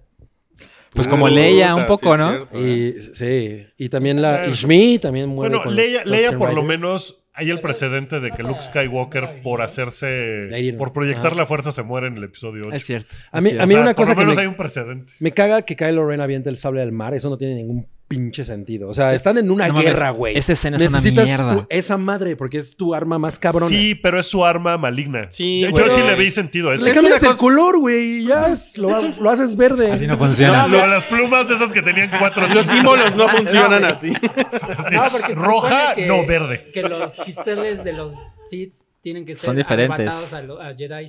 pues 0.93 1.09
como 1.09 1.29
Leia 1.29 1.75
un 1.75 1.87
poco, 1.87 2.17
¿no? 2.17 2.31
cierto, 2.31 2.59
¿eh? 2.59 2.95
Y, 2.99 3.15
sí, 3.15 3.67
y 3.79 3.89
también 3.89 4.21
la. 4.21 4.47
Ishmi 4.47 4.99
también 4.99 5.29
muere 5.29 5.51
Bueno, 5.57 5.65
con 5.65 5.75
Leia, 5.75 6.01
los 6.01 6.09
Leia 6.11 6.37
por 6.37 6.53
lo 6.53 6.63
menos 6.63 7.22
hay 7.35 7.51
el 7.51 7.61
precedente 7.61 8.21
de 8.21 8.31
que 8.31 8.43
Luke 8.43 8.63
Skywalker, 8.63 9.41
por 9.43 9.63
hacerse. 9.63 10.75
Por 10.79 10.93
proyectar 10.93 11.35
la 11.37 11.47
fuerza, 11.47 11.73
se 11.73 11.83
muere 11.83 12.09
en 12.09 12.17
el 12.17 12.25
episodio 12.25 12.63
8. 12.67 12.77
Es 12.77 12.85
cierto. 12.85 13.15
A 13.31 13.41
mí- 13.41 13.51
a 13.51 13.55
mí 13.55 13.63
O 13.65 13.67
sea, 13.69 13.81
una 13.81 13.95
por 13.95 14.05
cosa 14.07 14.11
lo 14.13 14.17
que 14.17 14.21
menos 14.23 14.37
me- 14.37 14.43
hay 14.43 14.47
un 14.49 14.55
precedente. 14.57 15.13
Me 15.21 15.33
caga 15.33 15.63
que 15.63 15.77
Kylo 15.77 16.07
Ren 16.07 16.21
aviente 16.21 16.49
el 16.51 16.57
sable 16.57 16.83
al 16.83 16.93
mar. 16.93 17.15
Eso 17.15 17.31
no 17.31 17.39
tiene 17.39 17.55
ningún 17.55 17.87
pinche 18.15 18.45
sentido. 18.45 18.89
O 18.89 18.95
sea, 18.95 19.15
están 19.15 19.39
en 19.39 19.51
una 19.51 19.69
No 19.69 19.81
guerra, 19.81 20.11
güey. 20.11 20.37
esa 20.37 20.53
escena 20.53 20.77
es 20.77 20.87
una 20.87 21.01
mierda. 21.01 21.67
esa 21.71 21.97
madre 21.97 22.37
porque 22.37 22.59
es 22.59 22.77
tu 22.77 22.95
arma 22.95 23.19
más 23.19 23.39
cabrona. 23.39 23.69
Sí, 23.69 23.95
pero 23.95 24.21
es 24.21 24.27
su 24.27 24.45
arma 24.45 24.77
maligna. 24.77 25.31
Sí, 25.31 25.63
Yo 25.63 25.89
sí 25.91 26.01
le 26.03 26.15
vi 26.17 26.31
sentido 26.31 26.71
a 26.71 26.75
eso. 26.75 26.85
Le 26.85 26.93
cambias 26.93 27.23
el 27.23 27.29
cosa- 27.31 27.41
color, 27.41 27.79
güey, 27.79 28.23
y 28.23 28.27
ya 28.27 28.49
es- 28.49 28.77
lo, 28.79 28.91
lo 29.03 29.31
haces 29.31 29.57
verde. 29.57 29.91
Así 29.93 30.07
no 30.07 30.19
funciona. 30.19 30.67
Las 30.69 31.07
plumas 31.07 31.51
esas 31.51 31.73
que 31.73 31.81
tenían 31.83 32.11
cuatro 32.19 32.47
Los 32.49 32.67
símbolos 32.67 33.17
no 33.17 33.29
funcionan 33.37 33.83
No, 33.83 33.89
así. 33.89 34.13
así, 34.79 34.95
No, 34.95 35.03
porque 35.11 35.35
se 35.35 35.41
roja, 35.41 35.95
que- 35.95 36.07
no 36.07 36.27
verde. 36.27 36.71
Que 36.73 36.83
los 36.83 37.15
cristales 37.17 37.83
de 37.85 37.93
los 37.93 38.13
Sith 38.49 38.73
tienen 39.01 39.25
que 39.25 39.35
ser 39.35 39.47
Son 39.47 39.57
diferentes. 39.57 39.99
arrebatados 40.09 40.33
a, 40.35 40.43
lo- 40.43 40.61
a 40.61 40.75
Jedi 40.77 41.07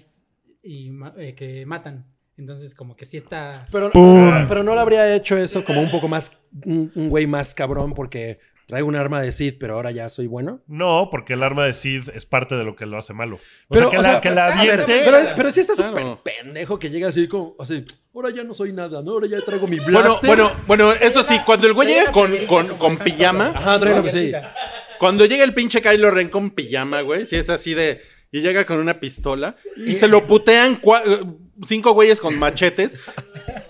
y 0.64 0.92
eh, 1.18 1.36
que 1.36 1.66
matan. 1.66 2.06
Entonces, 2.38 2.74
como 2.74 2.96
que 2.96 3.06
sí 3.06 3.18
está. 3.18 3.68
Pero, 3.72 3.92
¡Pum! 3.92 4.46
pero 4.48 4.64
no 4.64 4.74
lo 4.74 4.82
habría 4.82 5.14
hecho 5.16 5.38
eso 5.38 5.64
como 5.64 5.82
un 5.82 5.92
poco 5.92 6.08
más, 6.08 6.32
un 6.66 6.92
un 6.96 7.10
güey 7.10 7.28
más 7.28 7.54
cabrón 7.54 7.94
porque 7.94 8.40
traigo 8.66 8.88
un 8.88 8.96
arma 8.96 9.22
de 9.22 9.32
Sith, 9.32 9.58
pero 9.60 9.76
ahora 9.76 9.92
ya 9.92 10.10
soy 10.10 10.26
bueno. 10.26 10.62
No, 10.68 11.10
porque 11.12 11.34
el 11.34 11.44
arma 11.44 11.66
de 11.66 11.74
Sid 11.74 12.10
es 12.16 12.26
parte 12.26 12.56
de 12.56 12.64
lo 12.64 12.76
que 12.76 12.86
lo 12.88 12.98
hace 12.98 13.14
malo. 13.14 13.36
O 13.36 13.40
Pero, 13.76 13.90
sea, 13.90 13.92
que 13.92 13.98
o 13.98 14.02
la, 14.02 14.10
sea, 14.14 14.22
que 14.22 14.32
la 14.32 14.46
ver, 14.48 14.58
aviente. 14.82 15.02
pero, 15.06 15.18
pero 15.36 15.52
sí 15.52 15.60
está 15.60 15.74
Claro. 15.76 15.96
súper 15.96 16.34
pendejo 16.44 16.80
que 16.80 16.90
llega 16.90 17.10
así 17.10 17.28
como, 17.28 17.56
así, 17.60 17.86
ahora 18.16 18.30
ya 18.32 18.44
no 18.44 18.54
soy 18.56 18.72
nada, 18.74 19.02
¿no? 19.04 19.12
Ahora 19.12 19.28
ya 19.28 19.42
traigo 19.42 19.68
mi 19.68 19.78
Bueno, 19.80 20.02
blaster. 20.02 20.28
bueno, 20.28 20.52
bueno, 20.66 20.92
eso 20.94 21.22
sí, 21.24 21.38
cuando 21.46 21.68
el 21.68 21.74
güey 21.74 21.90
llega 21.90 22.12
con, 22.12 22.34
con, 22.48 22.78
con 22.78 22.98
pijama, 22.98 23.50
Ajá, 23.56 23.76
una- 23.78 24.10
sí. 24.10 24.32
cuando 24.98 25.26
llega 25.26 25.44
el 25.44 25.54
pinche 25.54 25.82
Kylo 25.82 26.10
Ren 26.10 26.30
con 26.30 26.52
pijama, 26.52 27.02
güey, 27.02 27.26
si 27.26 27.36
es 27.36 27.50
así 27.50 27.74
de. 27.76 28.02
Y 28.32 28.42
llega 28.42 28.66
con 28.66 28.80
una 28.80 29.00
pistola 29.00 29.56
y 29.86 29.94
se 29.94 30.08
lo 30.08 30.26
putean 30.26 30.82
cua- 30.82 31.38
cinco 31.66 31.94
güeyes 31.94 32.20
con 32.20 32.38
machetes. 32.40 32.96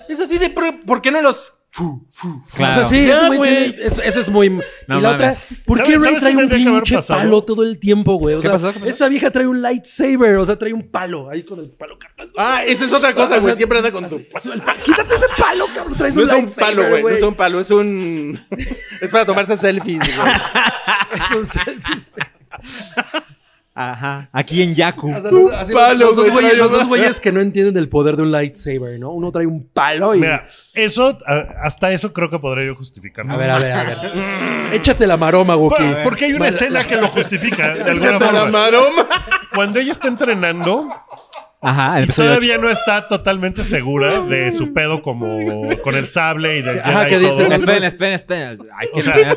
Es 0.10 0.20
así 0.20 0.38
de. 0.38 0.50
¿Por, 0.50 0.82
por 0.86 1.02
qué 1.02 1.12
no 1.12 1.22
los.? 1.22 1.54
Claro. 2.56 2.82
O 2.84 2.86
sea, 2.86 2.86
sí, 2.86 3.08
Ya, 3.08 3.32
tiene- 3.32 3.76
eso, 3.80 4.00
eso 4.04 4.20
es 4.20 4.30
muy... 4.30 4.48
No 4.88 5.00
y 5.00 5.02
la 5.02 5.10
otra. 5.10 5.34
¿por 5.66 5.82
qué 5.82 5.94
¿Sabes- 5.94 6.04
Rey 6.06 6.18
trae 6.18 6.36
un 6.36 6.48
pinche 6.48 7.00
palo 7.08 7.44
todo 7.44 7.64
el 7.64 7.80
tiempo, 7.80 8.14
güey? 8.20 8.36
O 8.36 8.42
¿Qué 8.42 8.44
sea, 8.44 8.52
pasó? 8.52 8.68
¿Qué 8.74 8.80
pasó? 8.80 8.90
esa 8.92 9.08
vieja 9.10 9.32
trae 9.32 9.48
un 9.48 9.60
lightsaber, 9.64 10.36
o 10.36 10.46
sea, 10.46 10.56
trae 10.56 10.72
un 10.72 10.88
palo 10.92 11.32
ahí 11.32 11.42
con 11.44 11.58
el 11.60 11.72
palo 11.72 11.98
cargando. 11.98 12.32
Ah, 12.38 12.64
esa 12.64 12.86
es 12.86 12.94
otra 12.94 13.12
cosa, 13.14 13.38
O 13.38 13.42
güey. 13.42 13.46
sea, 13.46 13.56
Siempre 13.56 13.80
anda 13.80 13.92
con 13.92 14.08
su. 14.08 14.20
Quítate 14.84 15.16
ese 15.16 15.26
palo, 15.36 15.66
cabrón. 15.74 15.98
Traes 15.98 16.16
No 16.16 16.22
un 16.22 16.30
es 16.30 16.36
un 16.36 16.52
palo, 16.52 16.90
güey. 16.90 17.02
No 17.02 17.10
es 17.10 17.24
un 17.24 17.36
palo, 17.36 17.60
es 17.60 17.72
un. 17.72 18.40
Es 19.02 19.10
para 19.10 19.26
tomarse 19.26 19.58
selfies, 19.58 19.98
güey. 19.98 20.32
Es 21.26 21.32
un 21.36 21.46
selfies. 21.48 22.12
Ajá. 23.76 24.30
Aquí 24.32 24.62
en 24.62 24.76
Yaku. 24.76 25.12
O 25.18 25.22
sea, 25.22 25.32
los- 25.32 25.54
así 25.54 25.74
los- 25.74 25.82
palo, 25.82 26.00
los, 26.06 26.16
dos 26.16 26.30
güey, 26.30 26.32
güeyes, 26.32 26.50
trae 26.52 26.58
los 26.60 26.70
una- 26.70 26.78
dos 26.78 26.88
güeyes 26.88 27.20
que 27.20 27.32
no 27.32 27.42
entienden 27.42 27.76
el 27.78 27.90
poder 27.90 28.16
de 28.16 28.22
un 28.24 28.32
lightsaber, 28.32 29.00
¿no? 29.00 29.12
Uno 29.12 29.32
trae 29.32 29.48
un 29.48 29.68
palo 29.68 30.14
y... 30.14 30.20
Mira, 30.20 30.48
eso, 30.76 31.18
hasta 31.62 31.92
eso 31.92 32.14
creo 32.14 32.30
que 32.30 32.38
podría 32.40 32.68
yo 32.68 32.76
justificar. 32.76 33.26
A 33.30 33.36
ver, 33.38 33.50
a 33.50 33.58
ver, 33.58 33.72
a 33.72 33.84
ver. 33.84 34.74
Échate 34.74 35.08
la 35.08 35.18
maroma, 35.18 35.56
Wookie. 35.56 35.96
porque 36.04 36.26
hay 36.26 36.34
una 36.34 36.50
escena 36.50 36.86
que 36.88 36.98
lo 36.98 37.08
justifica 37.08 37.74
de 37.74 37.82
alguna 37.84 37.94
Échate 37.94 38.26
la 38.26 38.32
forma. 38.32 38.46
maroma. 38.52 39.08
Cuando 39.56 39.80
ella 39.80 39.92
está 39.92 40.08
entrenando, 40.08 40.90
Ajá, 41.62 42.00
el 42.00 42.10
y 42.10 42.14
todavía 42.14 42.58
no 42.58 42.70
está 42.70 43.08
totalmente 43.08 43.64
segura 43.64 44.22
de 44.22 44.52
su 44.52 44.74
pedo 44.74 45.02
como 45.02 45.40
con 45.84 45.96
el 45.96 46.10
sable 46.10 46.58
y 46.58 46.62
del 46.62 46.80
Ajá, 46.80 47.08
que 47.08 47.20
dice-. 47.20 47.44
Esperen, 47.56 47.84
esperen, 47.86 48.14
esperen. 48.14 48.60
Ay, 48.78 48.88
O 48.92 48.96
qué 48.96 49.02
sea, 49.02 49.16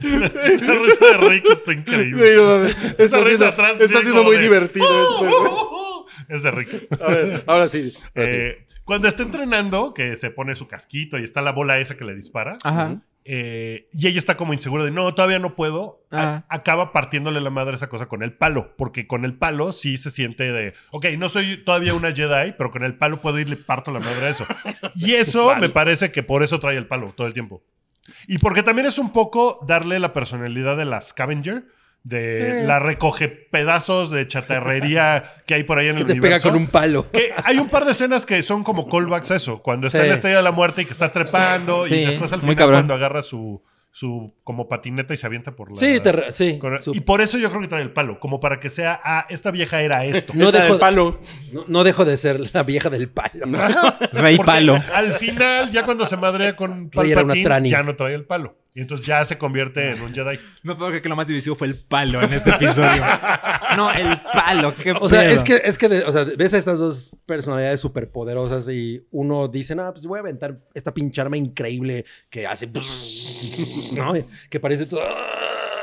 La 0.00 0.28
risa 0.74 1.06
de 1.06 1.16
Rick 1.28 1.46
está 1.50 1.72
increíble. 1.72 2.36
No 2.36 2.64
Está 2.66 3.18
risa 3.18 3.24
siendo, 3.28 3.46
atrás, 3.46 3.78
está 3.80 4.00
siendo 4.00 4.22
muy 4.24 4.36
de- 4.36 4.42
divertido 4.42 4.86
esto, 4.86 5.40
güey. 5.40 6.04
Es 6.28 6.42
de 6.42 6.50
Rick. 6.50 7.00
A 7.02 7.08
ver, 7.10 7.44
ahora 7.46 7.68
sí. 7.68 7.92
ahora 8.14 8.28
sí. 8.30 8.36
Eh, 8.36 8.66
cuando 8.84 9.08
está 9.08 9.22
entrenando, 9.22 9.94
que 9.94 10.14
se 10.16 10.30
pone 10.30 10.54
su 10.54 10.68
casquito 10.68 11.18
y 11.18 11.24
está 11.24 11.40
la 11.42 11.52
bola 11.52 11.78
esa 11.78 11.96
que 11.96 12.04
le 12.04 12.14
dispara, 12.14 12.58
Ajá. 12.62 13.00
eh, 13.24 13.88
y 13.92 14.06
ella 14.08 14.18
está 14.18 14.36
como 14.36 14.52
insegura 14.52 14.84
de 14.84 14.90
no, 14.90 15.14
todavía 15.14 15.38
no 15.38 15.54
puedo, 15.56 16.02
a- 16.10 16.44
acaba 16.50 16.92
partiéndole 16.92 17.40
la 17.40 17.48
madre 17.48 17.76
esa 17.76 17.88
cosa 17.88 18.06
con 18.06 18.22
el 18.22 18.34
palo, 18.34 18.74
porque 18.76 19.06
con 19.06 19.24
el 19.24 19.32
palo 19.38 19.72
sí 19.72 19.96
se 19.96 20.10
siente 20.10 20.52
de, 20.52 20.74
ok, 20.90 21.06
no 21.16 21.30
soy 21.30 21.56
todavía 21.64 21.94
una 21.94 22.12
Jedi, 22.12 22.52
pero 22.58 22.70
con 22.70 22.84
el 22.84 22.94
palo 22.96 23.20
puedo 23.22 23.38
ir 23.38 23.46
y 23.46 23.50
le 23.50 23.56
parto 23.56 23.90
la 23.90 24.00
madre 24.00 24.26
a 24.26 24.28
eso. 24.28 24.46
Y 24.94 25.14
eso 25.14 25.54
me 25.60 25.70
parece 25.70 26.12
que 26.12 26.22
por 26.22 26.42
eso 26.42 26.58
trae 26.60 26.76
el 26.76 26.86
palo 26.86 27.14
todo 27.16 27.26
el 27.26 27.32
tiempo. 27.32 27.62
Y 28.26 28.38
porque 28.38 28.62
también 28.62 28.86
es 28.86 28.98
un 28.98 29.12
poco 29.12 29.58
darle 29.66 29.98
la 29.98 30.12
personalidad 30.12 30.76
de 30.76 30.84
la 30.84 31.00
scavenger, 31.02 31.64
de 32.02 32.60
Sí. 32.60 32.66
la 32.66 32.78
recoge 32.80 33.28
pedazos 33.28 34.10
de 34.10 34.28
chatarrería 34.28 35.24
que 35.46 35.54
hay 35.54 35.64
por 35.64 35.78
ahí 35.78 35.88
en 35.88 35.96
Que 35.96 36.02
el 36.02 36.06
te 36.08 36.12
pega 36.14 36.24
universo. 36.36 36.48
con 36.50 36.58
un 36.58 36.66
palo. 36.66 37.10
Que 37.10 37.32
hay 37.44 37.56
un 37.58 37.68
par 37.70 37.84
de 37.86 37.92
escenas 37.92 38.26
que 38.26 38.42
son 38.42 38.62
como 38.62 38.86
callbacks 38.88 39.30
a 39.30 39.36
eso. 39.36 39.62
Cuando 39.62 39.86
está 39.86 40.00
Sí. 40.00 40.02
en 40.04 40.08
la 40.10 40.14
estrella 40.16 40.36
de 40.38 40.42
la 40.42 40.52
muerte 40.52 40.82
y 40.82 40.84
que 40.84 40.92
está 40.92 41.10
trepando. 41.12 41.86
Sí, 41.86 41.94
y 41.94 42.04
después 42.04 42.30
al 42.34 42.42
final 42.42 42.70
cuando 42.70 42.92
agarra 42.94 43.22
su, 43.22 43.62
su 43.96 44.34
como 44.42 44.66
patineta 44.66 45.14
y 45.14 45.16
se 45.16 45.24
avienta 45.24 45.54
por 45.54 45.70
la. 45.70 45.76
Sí, 45.76 46.00
te 46.00 46.32
sí. 46.32 46.58
con- 46.58 46.80
Su- 46.80 46.96
y 46.96 47.00
por 47.00 47.20
eso 47.20 47.38
yo 47.38 47.48
creo 47.48 47.60
que 47.62 47.68
trae 47.68 47.80
el 47.82 47.92
palo. 47.92 48.18
Como 48.18 48.40
para 48.40 48.58
que 48.58 48.68
sea, 48.68 48.98
ah, 49.04 49.24
esta 49.30 49.52
vieja 49.52 49.82
era 49.82 50.04
esto. 50.04 50.32
No 50.36 50.46
Esta 50.46 50.64
dejo- 50.64 50.70
del 50.72 50.80
palo. 50.80 51.20
No, 51.52 51.64
no 51.68 51.84
dejo 51.84 52.04
de 52.04 52.16
ser 52.16 52.52
la 52.52 52.64
vieja 52.64 52.90
del 52.90 53.08
palo. 53.08 53.46
Rey 54.12 54.36
Porque 54.36 54.46
Palo. 54.46 54.78
Al 54.92 55.12
final, 55.12 55.70
ya 55.70 55.84
cuando 55.84 56.06
se 56.06 56.16
madrea 56.16 56.56
con 56.56 56.90
Rey 56.90 57.12
era 57.12 57.22
una 57.22 57.34
Palpatine, 57.34 57.68
ya 57.68 57.84
no 57.84 57.94
trae 57.94 58.14
el 58.14 58.24
palo. 58.24 58.56
Y 58.76 58.80
entonces 58.80 59.06
ya 59.06 59.24
se 59.24 59.38
convierte 59.38 59.90
en 59.92 60.02
un 60.02 60.12
Jedi. 60.12 60.36
No 60.64 60.76
puedo 60.76 60.88
creer 60.90 61.02
que 61.02 61.08
lo 61.08 61.14
más 61.14 61.28
divisivo 61.28 61.54
fue 61.54 61.68
el 61.68 61.78
palo 61.78 62.20
en 62.20 62.32
este 62.32 62.50
episodio. 62.50 63.04
no, 63.76 63.92
el 63.92 64.20
palo. 64.32 64.74
Qué 64.74 64.90
O 64.90 65.08
sea, 65.08 65.30
es 65.30 65.44
que, 65.44 65.62
es 65.64 65.78
que 65.78 65.88
de- 65.88 66.02
o 66.02 66.10
sea, 66.10 66.24
ves 66.24 66.54
a 66.54 66.58
estas 66.58 66.80
dos 66.80 67.12
personalidades 67.24 67.80
superpoderosas 67.80 68.68
y 68.68 69.06
uno 69.12 69.46
dice, 69.46 69.76
no, 69.76 69.92
pues 69.92 70.04
voy 70.06 70.16
a 70.16 70.22
aventar 70.22 70.58
esta 70.74 70.92
pinche 70.92 71.20
arma 71.20 71.36
increíble 71.36 72.04
que 72.28 72.48
hace... 72.48 72.66
¿no? 73.96 74.12
Que 74.50 74.58
parece 74.58 74.86
todo... 74.86 75.02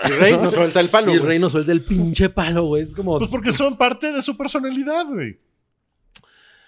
El 0.04 0.18
rey 0.18 0.34
no 0.34 0.52
suelta 0.52 0.82
el 0.82 0.90
palo. 0.90 1.14
Y 1.14 1.16
el 1.16 1.24
rey 1.24 1.40
no 1.40 1.50
suelta 1.50 1.72
el 1.72 1.86
pinche 1.86 2.28
palo, 2.28 2.66
güey. 2.66 2.84
Es 2.84 2.94
como... 2.94 3.20
Pues 3.20 3.30
porque 3.30 3.54
son 3.54 3.78
parte 3.78 4.12
de 4.12 4.22
su 4.22 4.36
personalidad, 4.36 5.06
güey. 5.06 5.40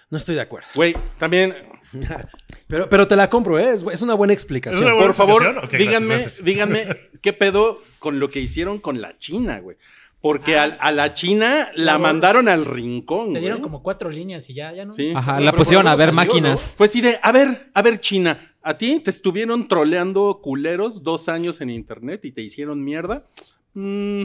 No 0.08 0.16
estoy 0.16 0.36
de 0.36 0.40
acuerdo. 0.40 0.68
Güey, 0.74 0.96
también, 1.18 1.54
Pero, 2.66 2.88
pero 2.88 3.06
te 3.06 3.14
la 3.14 3.28
compro, 3.28 3.58
¿eh? 3.58 3.74
Es, 3.74 3.84
es 3.92 4.00
una 4.02 4.14
buena 4.14 4.32
explicación. 4.32 4.82
Es 4.82 4.86
una 4.86 4.94
buena 4.94 5.06
por 5.08 5.14
favor, 5.14 5.42
explicación? 5.42 5.78
Díganme, 5.78 6.14
gracias. 6.14 6.44
díganme 6.44 6.86
qué 7.20 7.32
pedo 7.34 7.82
con 7.98 8.18
lo 8.18 8.30
que 8.30 8.40
hicieron 8.40 8.78
con 8.78 9.00
la 9.02 9.18
China, 9.18 9.58
güey. 9.60 9.76
Porque 10.22 10.56
al- 10.56 10.78
a, 10.80 10.90
la 10.90 11.12
China 11.12 11.70
la 11.74 11.94
No. 11.94 11.98
mandaron 11.98 12.48
al 12.48 12.64
rincón, 12.64 13.26
Te 13.26 13.30
güey. 13.32 13.42
dieron 13.42 13.60
como 13.60 13.82
cuatro 13.82 14.08
líneas 14.10 14.48
y 14.48 14.54
ya, 14.54 14.72
ya 14.72 14.86
no. 14.86 14.92
Sí. 14.92 15.12
Ajá, 15.14 15.38
la 15.40 15.52
pusieron 15.52 15.86
a 15.86 15.94
ver 15.94 16.08
salió, 16.08 16.14
máquinas. 16.16 16.70
¿no? 16.72 16.76
Fue 16.78 16.86
así 16.86 17.02
de, 17.02 17.18
a 17.22 17.30
ver, 17.32 17.70
a 17.74 17.82
ver, 17.82 18.00
China, 18.00 18.54
a 18.62 18.78
ti 18.78 19.00
te 19.00 19.10
estuvieron 19.10 19.68
troleando 19.68 20.40
culeros 20.42 21.02
dos 21.02 21.28
años 21.28 21.60
en 21.60 21.68
internet 21.68 22.24
y 22.24 22.32
te 22.32 22.40
hicieron 22.40 22.82
mierda. 22.82 23.26
Mm, 23.74 24.22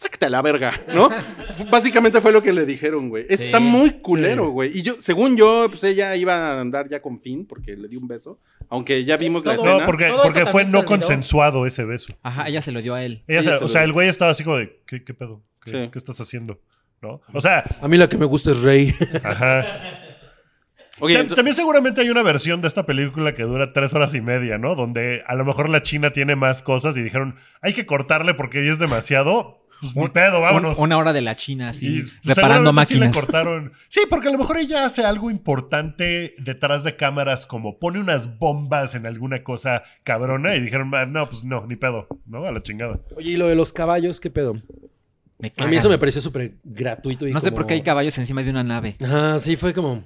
sácate 0.00 0.24
a 0.26 0.30
la 0.30 0.40
verga, 0.40 0.72
¿no? 0.94 1.10
Básicamente 1.70 2.22
fue 2.22 2.32
lo 2.32 2.42
que 2.42 2.54
le 2.54 2.64
dijeron, 2.64 3.10
güey. 3.10 3.26
Está 3.28 3.58
Sí, 3.58 3.64
muy 3.64 3.90
culero, 4.00 4.44
sí. 4.46 4.50
güey. 4.50 4.78
Y 4.78 4.82
yo, 4.82 4.94
según 4.98 5.36
yo, 5.36 5.66
pues 5.68 5.84
ella 5.84 6.16
iba 6.16 6.34
a 6.54 6.60
andar 6.60 6.88
ya 6.88 7.02
con 7.02 7.20
fin 7.20 7.44
porque 7.46 7.74
le 7.74 7.86
di 7.86 7.96
un 7.96 8.08
beso. 8.08 8.38
Aunque 8.70 9.04
ya 9.04 9.18
vimos 9.18 9.44
la 9.44 9.56
Todo- 9.56 9.66
escena. 9.66 9.80
No, 9.80 9.86
porque, 10.22 10.46
fue 10.46 10.64
no 10.64 10.86
consensuado 10.86 11.66
ese 11.66 11.84
beso. 11.84 12.14
Ajá, 12.22 12.48
ella 12.48 12.62
se 12.62 12.72
lo 12.72 12.80
dio 12.80 12.94
a 12.94 13.04
él. 13.04 13.22
Ella 13.28 13.42
se- 13.42 13.48
se 13.50 13.56
o 13.56 13.60
lo 13.60 13.68
sea, 13.68 13.82
dio. 13.82 13.86
el 13.88 13.92
güey 13.92 14.08
estaba 14.08 14.30
así 14.30 14.42
como 14.42 14.56
de, 14.56 14.80
¿qué, 14.86 15.04
qué 15.04 15.12
pedo? 15.12 15.42
¿Qué, 15.62 15.70
Sí. 15.70 15.90
qué 15.92 15.98
estás 15.98 16.18
haciendo? 16.20 16.58
¿No? 17.02 17.20
O 17.34 17.40
sea, 17.42 17.62
A 17.82 17.86
mí 17.88 17.98
la 17.98 18.08
que 18.08 18.16
me 18.16 18.24
gusta 18.26 18.52
es 18.52 18.60
Rey. 18.62 18.94
ajá. 19.22 19.66
También 21.34 21.54
seguramente 21.54 22.02
hay 22.02 22.10
una 22.10 22.22
versión 22.22 22.60
de 22.60 22.68
esta 22.68 22.84
película 22.84 23.34
que 23.34 23.42
dura 23.44 23.72
tres 23.72 23.94
horas 23.94 24.14
y 24.14 24.20
media, 24.20 24.58
¿no? 24.58 24.74
Donde 24.74 25.22
a 25.26 25.34
lo 25.34 25.44
mejor 25.46 25.70
la 25.70 25.82
China 25.82 26.12
tiene 26.12 26.36
más 26.36 26.60
cosas 26.62 26.94
y 26.96 27.02
dijeron, 27.02 27.36
hay 27.62 27.72
que 27.72 27.86
cortarle 27.86 28.34
porque 28.34 28.64
ya 28.66 28.72
es 28.72 28.78
demasiado. 28.78 29.59
Pues 29.80 29.96
ni 29.96 30.08
pedo, 30.08 30.40
vámonos. 30.40 30.78
Un- 30.78 30.84
una 30.84 30.98
hora 30.98 31.12
de 31.12 31.20
la 31.22 31.36
China, 31.36 31.66
Y, 31.66 31.68
así, 31.70 31.88
pues, 32.00 32.16
reparando 32.24 32.70
seguramente 32.70 32.86
sí 32.86 32.94
le 32.94 33.00
máquinas. 33.06 33.24
cortaron. 33.24 33.72
Sí, 33.88 34.00
porque 34.10 34.28
a 34.28 34.32
lo 34.32 34.38
mejor 34.38 34.58
ella 34.58 34.84
hace 34.84 35.04
algo 35.04 35.30
importante 35.30 36.34
detrás 36.38 36.84
de 36.84 36.96
cámaras, 36.96 37.46
como 37.46 37.78
pone 37.78 37.98
unas 38.00 38.38
bombas 38.38 38.94
en 38.94 39.06
alguna 39.06 39.42
cosa 39.42 39.82
cabrona 40.04 40.54
y 40.56 40.60
dijeron, 40.60 40.90
"Ah, 40.94 41.06
no, 41.06 41.28
pues 41.28 41.44
no, 41.44 41.66
ni 41.66 41.76
pedo, 41.76 42.06
¿no? 42.26 42.44
A 42.44 42.52
la 42.52 42.62
chingada. 42.62 43.00
Oye, 43.16 43.30
y 43.32 43.36
lo 43.36 43.48
de 43.48 43.54
los 43.54 43.72
caballos, 43.72 44.20
¿qué 44.20 44.30
pedo? 44.30 44.54
Me 45.38 45.52
A 45.56 45.66
mí 45.66 45.76
eso 45.76 45.88
me 45.88 45.96
pareció 45.96 46.20
súper 46.20 46.56
gratuito 46.64 47.26
y 47.26 47.32
No 47.32 47.40
sé 47.40 47.46
como- 47.46 47.56
por 47.56 47.66
qué 47.66 47.74
hay 47.74 47.82
caballos 47.82 48.18
encima 48.18 48.42
de 48.42 48.50
una 48.50 48.62
nave. 48.62 48.96
Ajá, 49.02 49.38
sí, 49.38 49.56
fue 49.56 49.72
como... 49.72 50.04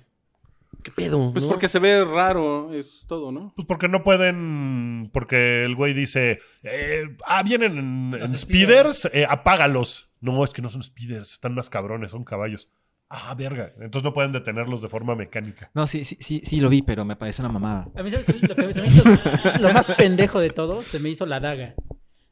¿Qué 0.82 0.90
pedo? 0.90 1.32
pues 1.32 1.44
no? 1.44 1.50
porque 1.50 1.68
se 1.68 1.78
ve 1.78 2.04
raro, 2.04 2.72
es 2.74 3.04
todo, 3.06 3.30
¿no? 3.32 3.52
Pues 3.56 3.66
porque 3.66 3.88
no 3.88 4.02
pueden, 4.02 5.10
porque 5.12 5.64
el 5.64 5.74
güey 5.74 5.94
dice, 5.94 6.40
eh, 6.62 7.04
ah, 7.26 7.42
vienen 7.42 7.78
en, 7.78 8.14
en 8.22 8.36
speeders. 8.36 9.08
eh, 9.12 9.26
apágalos. 9.28 10.10
No, 10.20 10.42
es 10.42 10.50
que 10.50 10.62
no 10.62 10.70
son 10.70 10.82
speeders, 10.82 11.32
están 11.32 11.54
más 11.54 11.68
cabrones, 11.70 12.10
son 12.12 12.24
caballos. 12.24 12.70
Ah, 13.10 13.34
verga. 13.36 13.72
Entonces 13.76 14.02
no 14.02 14.14
pueden 14.14 14.32
detenerlos 14.32 14.80
de 14.82 14.88
forma 14.88 15.14
mecánica. 15.14 15.70
No, 15.74 15.86
sí, 15.86 16.04
sí, 16.04 16.16
sí, 16.20 16.40
sí 16.44 16.58
lo 16.60 16.68
vi, 16.70 16.82
pero 16.82 17.04
me 17.04 17.14
pareció 17.16 17.44
una 17.44 17.52
mamada. 17.52 17.88
A 17.94 18.02
mí 18.02 18.10
¿sabes 18.10 18.26
lo 18.48 18.54
que 18.56 18.72
se 18.72 18.80
me 18.80 18.88
hizo 18.88 19.02
lo 19.60 19.72
más 19.72 19.86
pendejo 19.94 20.40
de 20.40 20.50
todo 20.50 20.82
se 20.82 20.98
me 20.98 21.10
hizo 21.10 21.26
la 21.26 21.38
daga. 21.40 21.74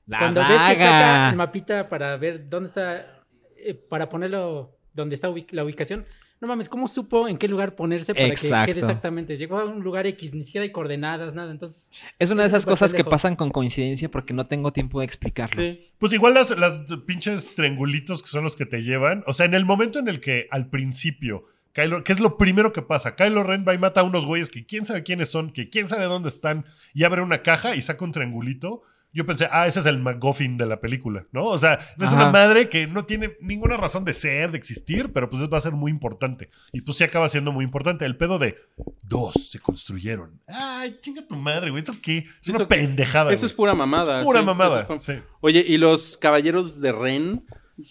La 0.06 0.19
Cuando 0.19 0.40
ves 0.40 0.62
que 0.64 0.74
saca 0.77 1.31
el 1.31 1.36
mapita 1.36 1.89
para 1.89 2.16
ver 2.16 2.48
dónde 2.48 2.66
está, 2.69 3.23
eh, 3.59 3.74
para 3.74 4.09
ponerlo 4.09 4.77
donde 4.94 5.14
está 5.14 5.28
ubic- 5.28 5.52
la 5.52 5.62
ubicación, 5.64 6.06
no 6.43 6.48
mames, 6.48 6.69
¿cómo 6.69 6.89
supo 6.89 7.28
en 7.28 7.39
qué 7.39 7.47
lugar 7.47 7.77
ponerse 7.77 8.14
para 8.14 8.27
Exacto. 8.27 8.66
que 8.66 8.73
quede 8.73 8.81
exactamente? 8.81 9.36
Llegó 9.36 9.60
a 9.60 9.64
un 9.64 9.85
lugar 9.85 10.09
X, 10.09 10.35
ni 10.35 10.43
siquiera 10.43 10.64
hay 10.64 10.73
coordenadas, 10.73 11.35
nada, 11.35 11.52
entonces... 11.52 11.89
Es 12.19 12.32
una 12.32 12.43
de 12.43 12.48
esas 12.48 12.66
cosas 12.66 12.93
que 12.93 13.05
pasan 13.05 13.36
con 13.36 13.51
coincidencia 13.51 14.10
porque 14.10 14.35
no 14.35 14.48
tengo 14.48 14.73
tiempo 14.73 14.98
de 14.98 15.06
explicarlo. 15.06 15.62
Sí. 15.62 15.93
Pues 15.98 16.12
igual 16.12 16.35
las, 16.35 16.51
las 16.59 16.82
pinches 17.06 17.55
triangulitos 17.55 18.23
que 18.23 18.28
son 18.28 18.43
los 18.43 18.56
que 18.56 18.66
te 18.66 18.82
llevan. 18.82 19.23
O 19.28 19.35
sea, 19.35 19.47
en 19.47 19.55
el 19.55 19.64
momento 19.64 20.01
en 20.01 20.09
el 20.09 20.19
que 20.19 20.48
al 20.51 20.69
principio, 20.69 21.47
Kylo, 21.74 22.02
¿qué 22.02 22.12
es 22.12 22.19
lo 22.19 22.36
primero 22.36 22.73
que 22.73 22.82
pasa? 22.82 23.14
Kylo 23.14 23.44
Ren 23.44 23.64
va 23.66 23.74
y 23.74 23.78
mata 23.78 24.01
a 24.01 24.05
unos 24.05 24.27
güeyes 24.27 24.51
que 24.51 24.66
quién 24.66 24.85
sabe 24.85 25.05
quiénes 25.05 25.28
son, 25.28 25.52
que 25.52 25.70
quién 25.70 25.86
sabe 25.86 26.06
dónde 26.06 26.28
están, 26.28 26.64
y 26.93 27.05
abre 27.05 27.23
una 27.23 27.43
caja 27.43 27.77
y 27.77 27.82
saca 27.82 28.05
un 28.05 28.10
triangulito. 28.10 28.82
Yo 29.14 29.26
pensé, 29.26 29.47
ah, 29.51 29.66
ese 29.66 29.80
es 29.80 29.86
el 29.86 29.98
McGuffin 30.01 30.56
de 30.56 30.64
la 30.64 30.80
película, 30.80 31.26
¿no? 31.32 31.44
O 31.44 31.59
sea, 31.59 31.74
es 31.98 32.05
Ajá. 32.09 32.16
una 32.16 32.30
madre 32.30 32.68
que 32.70 32.86
no 32.86 33.05
tiene 33.05 33.36
ninguna 33.43 33.76
razón 33.76 34.05
de 34.06 34.14
ser, 34.14 34.51
de 34.52 34.56
existir, 34.59 35.12
pero 35.12 35.28
pues 35.28 35.43
va 35.52 35.59
a 35.59 35.60
ser 35.60 35.72
muy 35.72 35.90
importante. 35.90 36.48
Y 36.72 36.80
pues 36.80 36.97
sí 36.97 37.05
acaba 37.05 37.28
siendo 37.28 37.52
muy 37.52 37.64
importante. 37.64 38.06
El 38.06 38.16
pedo 38.16 38.39
de 38.39 38.56
dos 39.02 39.34
se 39.51 39.59
construyeron. 39.59 40.40
Ay, 40.47 40.97
chinga 41.02 41.26
tu 41.26 41.34
madre, 41.36 41.70
güey. 41.70 41.82
¿Eso 41.82 41.94
qué? 42.02 42.18
Es 42.18 42.48
¿Eso 42.48 42.56
una 42.56 42.66
qué? 42.66 42.74
pendejada. 42.76 43.32
Eso 43.32 43.40
güey. 43.43 43.51
es 43.51 43.55
pura 43.55 43.74
mamada. 43.74 44.20
Es 44.20 44.24
pura 44.24 44.40
sí. 44.40 44.47
mamada. 44.47 44.86
Es- 44.89 45.02
Sí. 45.05 45.12
Oye, 45.40 45.64
y 45.66 45.76
los 45.76 46.16
caballeros 46.16 46.80
de 46.80 46.93
Ren, 46.93 47.44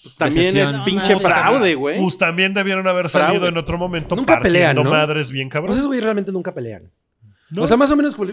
pues 0.04 0.16
también 0.16 0.56
es 0.58 0.76
pinche 0.86 1.18
fraude, 1.20 1.76
güey. 1.76 2.00
Pues 2.00 2.18
también 2.18 2.54
debieron 2.54 2.88
haber 2.88 3.10
salido 3.10 3.32
Fraude. 3.42 3.48
en 3.50 3.58
otro 3.58 3.78
momento 3.78 4.16
Nunca 4.16 4.40
pelean, 4.40 4.76
¿no? 4.76 4.86
madres 4.86 5.30
bien 5.30 5.50
cabrón. 5.50 5.68
Pues 5.68 5.78
esos 5.78 5.88
güeyes 5.88 6.04
realmente 6.04 6.32
nunca 6.32 6.54
pelean. 6.54 6.90
¿No? 7.52 7.64
O 7.64 7.68
sea, 7.68 7.78
más 7.78 7.92
o 7.92 7.96
menos 7.96 8.16
como... 8.16 8.32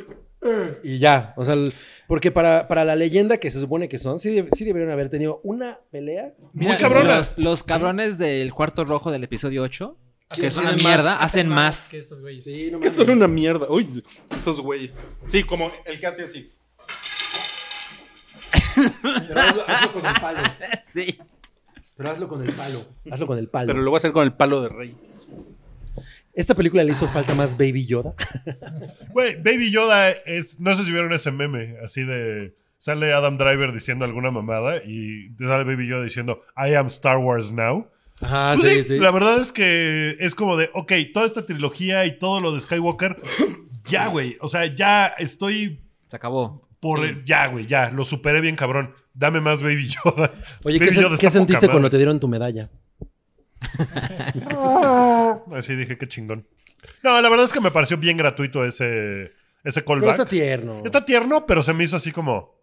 Y 0.85 0.99
ya. 0.99 1.35
O 1.37 1.45
sea, 1.45 1.55
el- 1.55 1.75
porque 2.07 2.31
para, 2.31 2.69
para 2.69 2.85
la 2.85 2.95
leyenda 2.97 3.39
que 3.39 3.51
se 3.51 3.61
supone 3.61 3.89
que 3.89 3.99
son, 3.99 4.19
sí, 4.19 4.45
sí 4.53 4.65
deberían 4.65 4.91
haber 4.91 5.11
tenido 5.11 5.41
una 5.43 5.81
pelea. 5.91 6.35
Muy 6.53 6.77
cabrona. 6.77 7.17
Los, 7.19 7.37
los 7.37 7.63
cabrones 7.65 8.17
del 8.17 8.55
cuarto 8.55 8.85
rojo 8.85 9.11
del 9.11 9.25
episodio 9.25 9.63
8, 9.65 9.97
que 10.37 10.47
es 10.47 10.57
una 10.57 10.73
mierda, 10.73 11.15
más, 11.17 11.23
hacen 11.23 11.49
más. 11.49 11.89
que 11.89 11.99
estos 11.99 12.23
güeyes. 12.23 12.45
Sí, 12.45 12.71
no 12.71 12.79
Que 12.81 12.91
son 12.91 13.11
una 13.11 13.27
mierda. 13.29 13.67
Uy, 13.69 14.03
esos 14.35 14.61
güey. 14.61 14.93
Sí, 15.27 15.43
como 15.43 15.73
el 15.85 15.99
que 15.99 16.07
hace 16.07 16.23
así. 16.25 16.51
Pero 19.27 19.41
hazlo, 19.41 19.63
hazlo 19.69 19.93
con 19.93 20.07
el 20.07 20.21
palo. 20.21 20.41
Sí. 20.95 21.19
Pero 21.97 22.11
hazlo 22.11 22.29
con 22.29 22.43
el 22.49 22.53
palo. 22.55 22.85
Hazlo 23.11 23.27
con 23.27 23.39
el 23.39 23.49
palo. 23.49 23.67
Pero 23.67 23.83
lo 23.83 23.91
voy 23.91 23.97
a 23.97 23.99
hacer 23.99 24.13
con 24.13 24.23
el 24.23 24.33
palo 24.33 24.63
de 24.63 24.69
rey. 24.69 24.97
Esta 26.39 26.55
película 26.55 26.85
le 26.85 26.93
hizo 26.93 27.09
falta 27.09 27.35
más 27.35 27.57
Baby 27.59 27.85
Yoda. 27.87 28.13
Güey, 29.13 29.37
Baby 29.37 29.71
Yoda 29.73 30.11
es. 30.11 30.61
No 30.61 30.75
sé 30.77 30.85
si 30.85 30.93
vieron 30.93 31.13
ese 31.13 31.31
meme, 31.33 31.77
así 31.85 32.05
de. 32.05 32.55
Sale 32.77 33.13
Adam 33.13 33.37
Driver 33.39 33.73
diciendo 33.73 34.05
alguna 34.05 34.31
mamada 34.31 34.77
y 34.85 35.31
te 35.35 35.47
sale 35.49 35.65
Baby 35.65 35.89
Yoda 35.89 36.05
diciendo 36.05 36.43
I 36.57 36.75
am 36.75 36.87
Star 36.87 37.19
Wars 37.19 37.53
now. 37.53 37.89
Ajá, 38.21 38.55
Pues 38.57 38.87
sí, 38.87 38.99
La 39.01 39.11
verdad 39.11 39.41
es 39.41 39.51
que 39.51 40.17
es 40.21 40.35
como 40.37 40.57
de, 40.57 40.71
ok, 40.75 40.93
toda 41.13 41.27
esta 41.27 41.45
trilogía 41.45 42.07
y 42.07 42.19
todo 42.21 42.41
lo 42.41 42.53
de 42.55 42.61
Skywalker, 42.61 43.17
ya, 43.85 44.07
güey. 44.07 44.37
O 44.41 44.49
sea, 44.49 44.73
ya 44.73 45.07
estoy 45.07 45.81
Se 46.07 46.15
acabó. 46.17 46.69
por. 46.79 47.25
Ya, 47.25 47.49
güey, 47.49 47.67
ya. 47.67 47.91
Lo 47.91 48.05
superé 48.05 48.41
bien, 48.41 48.55
cabrón. 48.55 48.95
Dame 49.13 49.41
más 49.41 49.61
Baby 49.61 49.89
Yoda. 49.89 50.31
Oye, 50.63 50.79
¿qué, 50.79 50.85
Baby 50.87 50.97
sen- 50.99 51.03
Yoda 51.03 51.17
qué 51.19 51.31
sentiste 51.31 51.69
cuando 51.69 51.91
te 51.91 51.97
dieron 51.97 52.21
tu 52.21 52.29
medalla? 52.29 52.71
Así 55.55 55.77
dije, 55.77 55.99
qué 55.99 56.09
chingón. 56.09 56.47
No, 57.03 57.21
la 57.21 57.29
verdad 57.29 57.45
es 57.45 57.53
que 57.53 57.61
me 57.61 57.71
pareció 57.71 57.97
bien 57.97 58.17
gratuito 58.17 58.65
ese, 58.65 59.33
ese 59.65 59.83
Pero 59.83 60.01
callback. 60.01 60.11
está 60.11 60.27
tierno. 60.27 60.83
Está 60.85 61.05
tierno, 61.05 61.47
pero 61.47 61.63
se 61.63 61.75
me 61.75 61.85
hizo 61.85 61.97
así 61.97 62.13
como. 62.13 62.55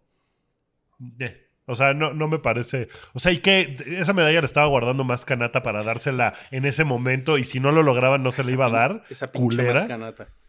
eh. 1.18 1.42
O 1.68 1.74
sea, 1.74 1.94
no, 1.94 2.14
no 2.14 2.28
me 2.28 2.38
parece. 2.38 2.86
O 3.12 3.18
sea, 3.18 3.32
y 3.32 3.38
que 3.38 3.76
esa 3.98 4.12
medalla 4.12 4.40
la 4.40 4.46
estaba 4.46 4.68
guardando 4.68 5.02
más 5.02 5.24
canata 5.24 5.64
para 5.64 5.82
dársela 5.82 6.32
en 6.52 6.64
ese 6.64 6.84
momento. 6.84 7.38
Y 7.38 7.44
si 7.44 7.58
no 7.58 7.72
lo 7.72 7.82
lograban, 7.82 8.22
no 8.22 8.30
se 8.30 8.44
le 8.44 8.52
iba 8.52 8.66
a 8.66 8.70
dar. 8.70 9.02
Esa 9.10 9.32
culera. 9.32 9.84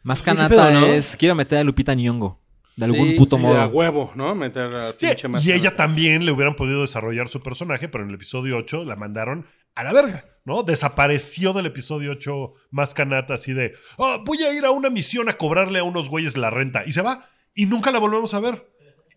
Más 0.04 0.22
canata 0.22 0.70
¿no? 0.70 0.86
es. 0.86 1.18
Quiero 1.18 1.34
meter 1.34 1.58
a 1.58 1.64
Lupita 1.64 1.96
Nyong'o. 1.96 2.40
De 2.76 2.86
algún 2.86 3.10
Sí, 3.10 3.16
puto 3.16 3.38
sí, 3.38 3.42
modo. 3.42 3.60
A 3.60 3.66
huevo, 3.66 4.12
¿no? 4.14 4.36
Meter 4.36 4.72
a 4.76 4.92
Sí, 4.92 5.08
pinche 5.08 5.26
y 5.28 5.32
mascanata. 5.32 5.56
ella 5.60 5.76
también 5.76 6.24
le 6.24 6.32
hubieran 6.32 6.56
podido 6.56 6.82
desarrollar 6.82 7.30
su 7.30 7.42
personaje, 7.42 7.90
pero 7.90 8.04
en 8.04 8.10
el 8.12 8.16
episodio 8.16 8.56
8 8.56 8.86
la 8.86 8.96
mandaron 8.96 9.48
a 9.78 9.84
la 9.84 9.94
verga, 9.94 10.26
¿no? 10.46 10.64
Desapareció 10.64 11.54
del 11.54 11.68
episodio 11.68 12.12
8 12.12 12.54
más 12.72 12.94
canata, 12.94 13.36
así 13.36 13.54
de, 13.54 13.74
"Ah, 13.98 14.20
voy 14.26 14.42
a 14.44 14.54
ir 14.54 14.66
a 14.66 14.72
una 14.72 14.90
misión 14.90 15.30
a 15.30 15.38
cobrarle 15.38 15.80
a 15.80 15.84
unos 15.84 16.10
güeyes 16.10 16.36
la 16.38 16.50
renta. 16.50 16.84
Y 16.86 16.92
se 16.92 17.02
va, 17.02 17.30
y 17.54 17.66
nunca 17.66 17.92
la 17.92 18.00
volvemos 18.00 18.34
a 18.34 18.40
ver. 18.40 18.68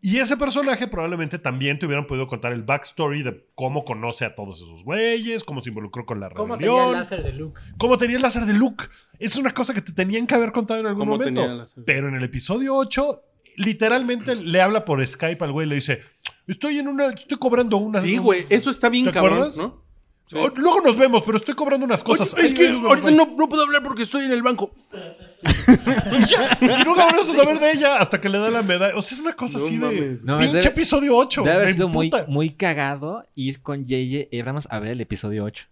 Y 0.03 0.17
ese 0.19 0.39
personaje 0.39 0.87
probablemente 0.89 1.39
también 1.39 1.79
te 1.79 1.85
hubieran 1.85 2.07
podido 2.07 2.27
contar 2.27 2.53
el 2.55 2.63
backstory 2.63 3.23
de 3.23 3.47
cómo 3.55 3.85
conoce 3.85 4.25
a 4.25 4.35
todos 4.35 4.57
esos 4.63 4.83
güeyes, 4.83 5.45
cómo 5.45 5.61
se 5.61 5.69
involucró 5.69 6.07
con 6.07 6.21
la 6.21 6.31
¿Cómo 6.31 6.57
tenía 6.57 6.71
el 6.71 6.77
rebelión, 6.79 6.99
láser 6.99 7.23
de 7.23 7.33
Luke? 7.35 7.61
cómo 7.77 7.99
tenía 7.99 8.17
el 8.17 8.23
láser 8.23 8.47
de 8.47 8.55
Luke. 8.55 8.85
Es 9.19 9.37
una 9.37 9.53
cosa 9.53 9.75
que 9.75 9.83
te 9.83 9.93
tenían 9.93 10.27
que 10.27 10.35
haber 10.35 10.53
contado 10.53 10.81
en 10.81 10.87
algún 10.87 11.01
¿Cómo 11.03 11.13
momento. 11.19 11.41
tenía 11.43 11.53
el 11.53 11.59
láser? 11.59 11.85
Pero 11.85 12.09
en 12.09 12.15
el 12.15 12.25
episodio 12.25 12.75
8, 12.77 13.23
literalmente 13.57 14.35
le 14.35 14.61
habla 14.63 14.87
por 14.87 15.07
Skype 15.07 15.45
al 15.45 15.53
güey 15.53 15.67
y 15.67 15.69
le 15.69 15.75
dice: 15.77 16.01
Estoy 16.47 16.79
en 16.79 16.89
una. 16.89 17.09
Estoy 17.09 17.37
cobrando 17.39 17.77
una. 17.77 18.01
Sí, 18.01 18.17
güey. 18.17 18.47
Eso 18.49 18.71
está 18.71 18.89
bien 18.89 19.05
¿Te 19.05 19.13
cabrón, 19.13 19.35
acuerdas? 19.35 19.59
¿no? 19.59 19.85
Sí. 20.31 20.37
Oh, 20.39 20.49
Luego 20.57 20.81
nos 20.83 20.97
vemos, 20.97 21.25
pero 21.25 21.37
estoy 21.37 21.55
cobrando 21.55 21.85
unas 21.85 22.05
cosas. 22.05 22.33
Oye, 22.35 22.43
es 22.47 22.49
Ay, 22.51 22.55
que 22.55 22.69
ay, 22.69 22.83
ahorita 22.87 23.11
no, 23.11 23.35
no 23.37 23.49
puedo 23.49 23.65
hablar 23.65 23.83
porque 23.83 24.05
estoy 24.05 24.27
en 24.27 24.31
el 24.33 24.43
banco. 24.43 24.73
Y 26.61 26.85
nunca 26.85 27.07
volvemos 27.07 27.29
a 27.31 27.35
saber 27.35 27.59
de 27.59 27.73
ella 27.73 27.97
hasta 27.97 28.21
que 28.21 28.29
le 28.29 28.39
da 28.39 28.51
la 28.51 28.63
medalla. 28.63 28.97
O 28.97 29.03
sea, 29.03 29.17
es 29.17 29.23
una 29.23 29.35
cosa 29.35 29.59
No 29.59 29.65
así 29.65 29.77
mames. 29.77 30.25
de. 30.25 30.33
No, 30.33 30.39
pinche 30.39 30.59
debe- 30.59 30.69
episodio 30.69 31.17
8. 31.17 31.43
Debe 31.43 31.57
haber 31.57 31.73
sido 31.73 31.89
muy, 31.89 32.11
muy 32.29 32.51
cagado 32.51 33.25
ir 33.35 33.61
con 33.63 33.83
J.J. 33.89 34.29
Abrams 34.39 34.69
a 34.71 34.79
ver 34.79 34.93
el 34.93 35.01
episodio 35.01 35.45
8. 35.45 35.67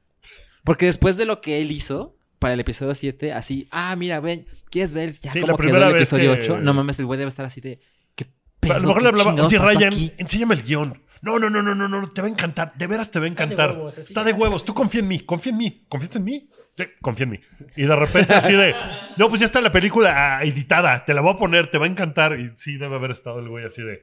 Porque 0.65 0.87
después 0.87 1.17
de 1.17 1.25
lo 1.25 1.41
que 1.41 1.61
él 1.61 1.71
hizo 1.71 2.17
para 2.39 2.55
el 2.55 2.61
episodio 2.61 2.95
7, 2.95 3.33
así, 3.33 3.69
ah, 3.71 3.95
mira, 3.97 4.21
ven, 4.21 4.47
¿quieres 4.71 4.93
ver 4.93 5.19
ya 5.21 5.31
Sí, 5.31 5.41
cómo 5.41 5.53
la 5.53 5.57
quedó 5.57 5.57
primera 5.57 5.87
el 5.89 5.93
vez 5.95 6.03
episodio 6.13 6.35
que- 6.35 6.41
8? 6.53 6.59
No 6.61 6.75
mames, 6.75 6.99
el 6.99 7.07
güey 7.07 7.19
debe 7.19 7.29
estar 7.29 7.45
así 7.47 7.61
de, 7.61 7.81
¿qué 8.15 8.27
pedo? 8.61 8.75
A 8.75 8.79
lo 8.79 8.89
mejor 8.89 8.97
¿Qué 8.99 9.03
le 9.03 9.09
hablaba, 9.21 9.47
oye, 9.47 9.59
Ryan, 9.59 9.93
aquí?" 9.93 10.13
enséñame 10.19 10.55
el 10.55 10.63
guion. 10.63 11.03
No, 11.23 11.39
no, 11.39 11.51
no, 11.51 11.63
no, 11.63 11.75
no, 11.75 11.89
no, 11.89 12.11
te 12.11 12.21
va 12.21 12.29
a 12.29 12.31
encantar. 12.31 12.75
De 12.75 12.87
veras 12.87 13.11
te 13.11 13.19
va 13.19 13.27
a 13.27 13.29
Está 13.29 13.45
de 13.45 13.53
encantar. 13.53 13.77
huevos. 13.77 13.99
Está 13.99 14.25
de 14.25 14.33
huevos. 14.33 14.65
Tú 14.65 14.75
confía 14.75 15.01
en 15.01 15.09
mí, 15.09 15.21
confía 15.21 15.53
en 15.53 15.59
mí. 15.59 15.85
¿Confías 15.89 16.17
en 16.17 16.25
mí? 16.25 16.49
Sí, 16.77 16.85
confía 17.01 17.25
en 17.25 17.31
mí. 17.31 17.41
Y 17.77 17.83
de 17.83 17.97
repente 17.97 18.35
así 18.35 18.53
de, 18.53 18.75
no, 19.17 19.29
pues 19.29 19.41
ya 19.41 19.47
está 19.47 19.61
la 19.61 19.73
película 19.73 20.39
ah, 20.39 20.45
editada. 20.45 21.05
Te 21.05 21.15
la 21.15 21.21
voy 21.21 21.35
a 21.35 21.39
poner, 21.39 21.71
te 21.71 21.79
va 21.79 21.87
a 21.87 21.89
encantar. 21.89 22.39
Y 22.39 22.51
sí, 22.57 22.77
debe 22.77 22.97
haber 22.97 23.11
estado 23.11 23.41
el 23.41 23.49
güey 23.49 23.65
así 23.65 23.83
de. 23.83 24.03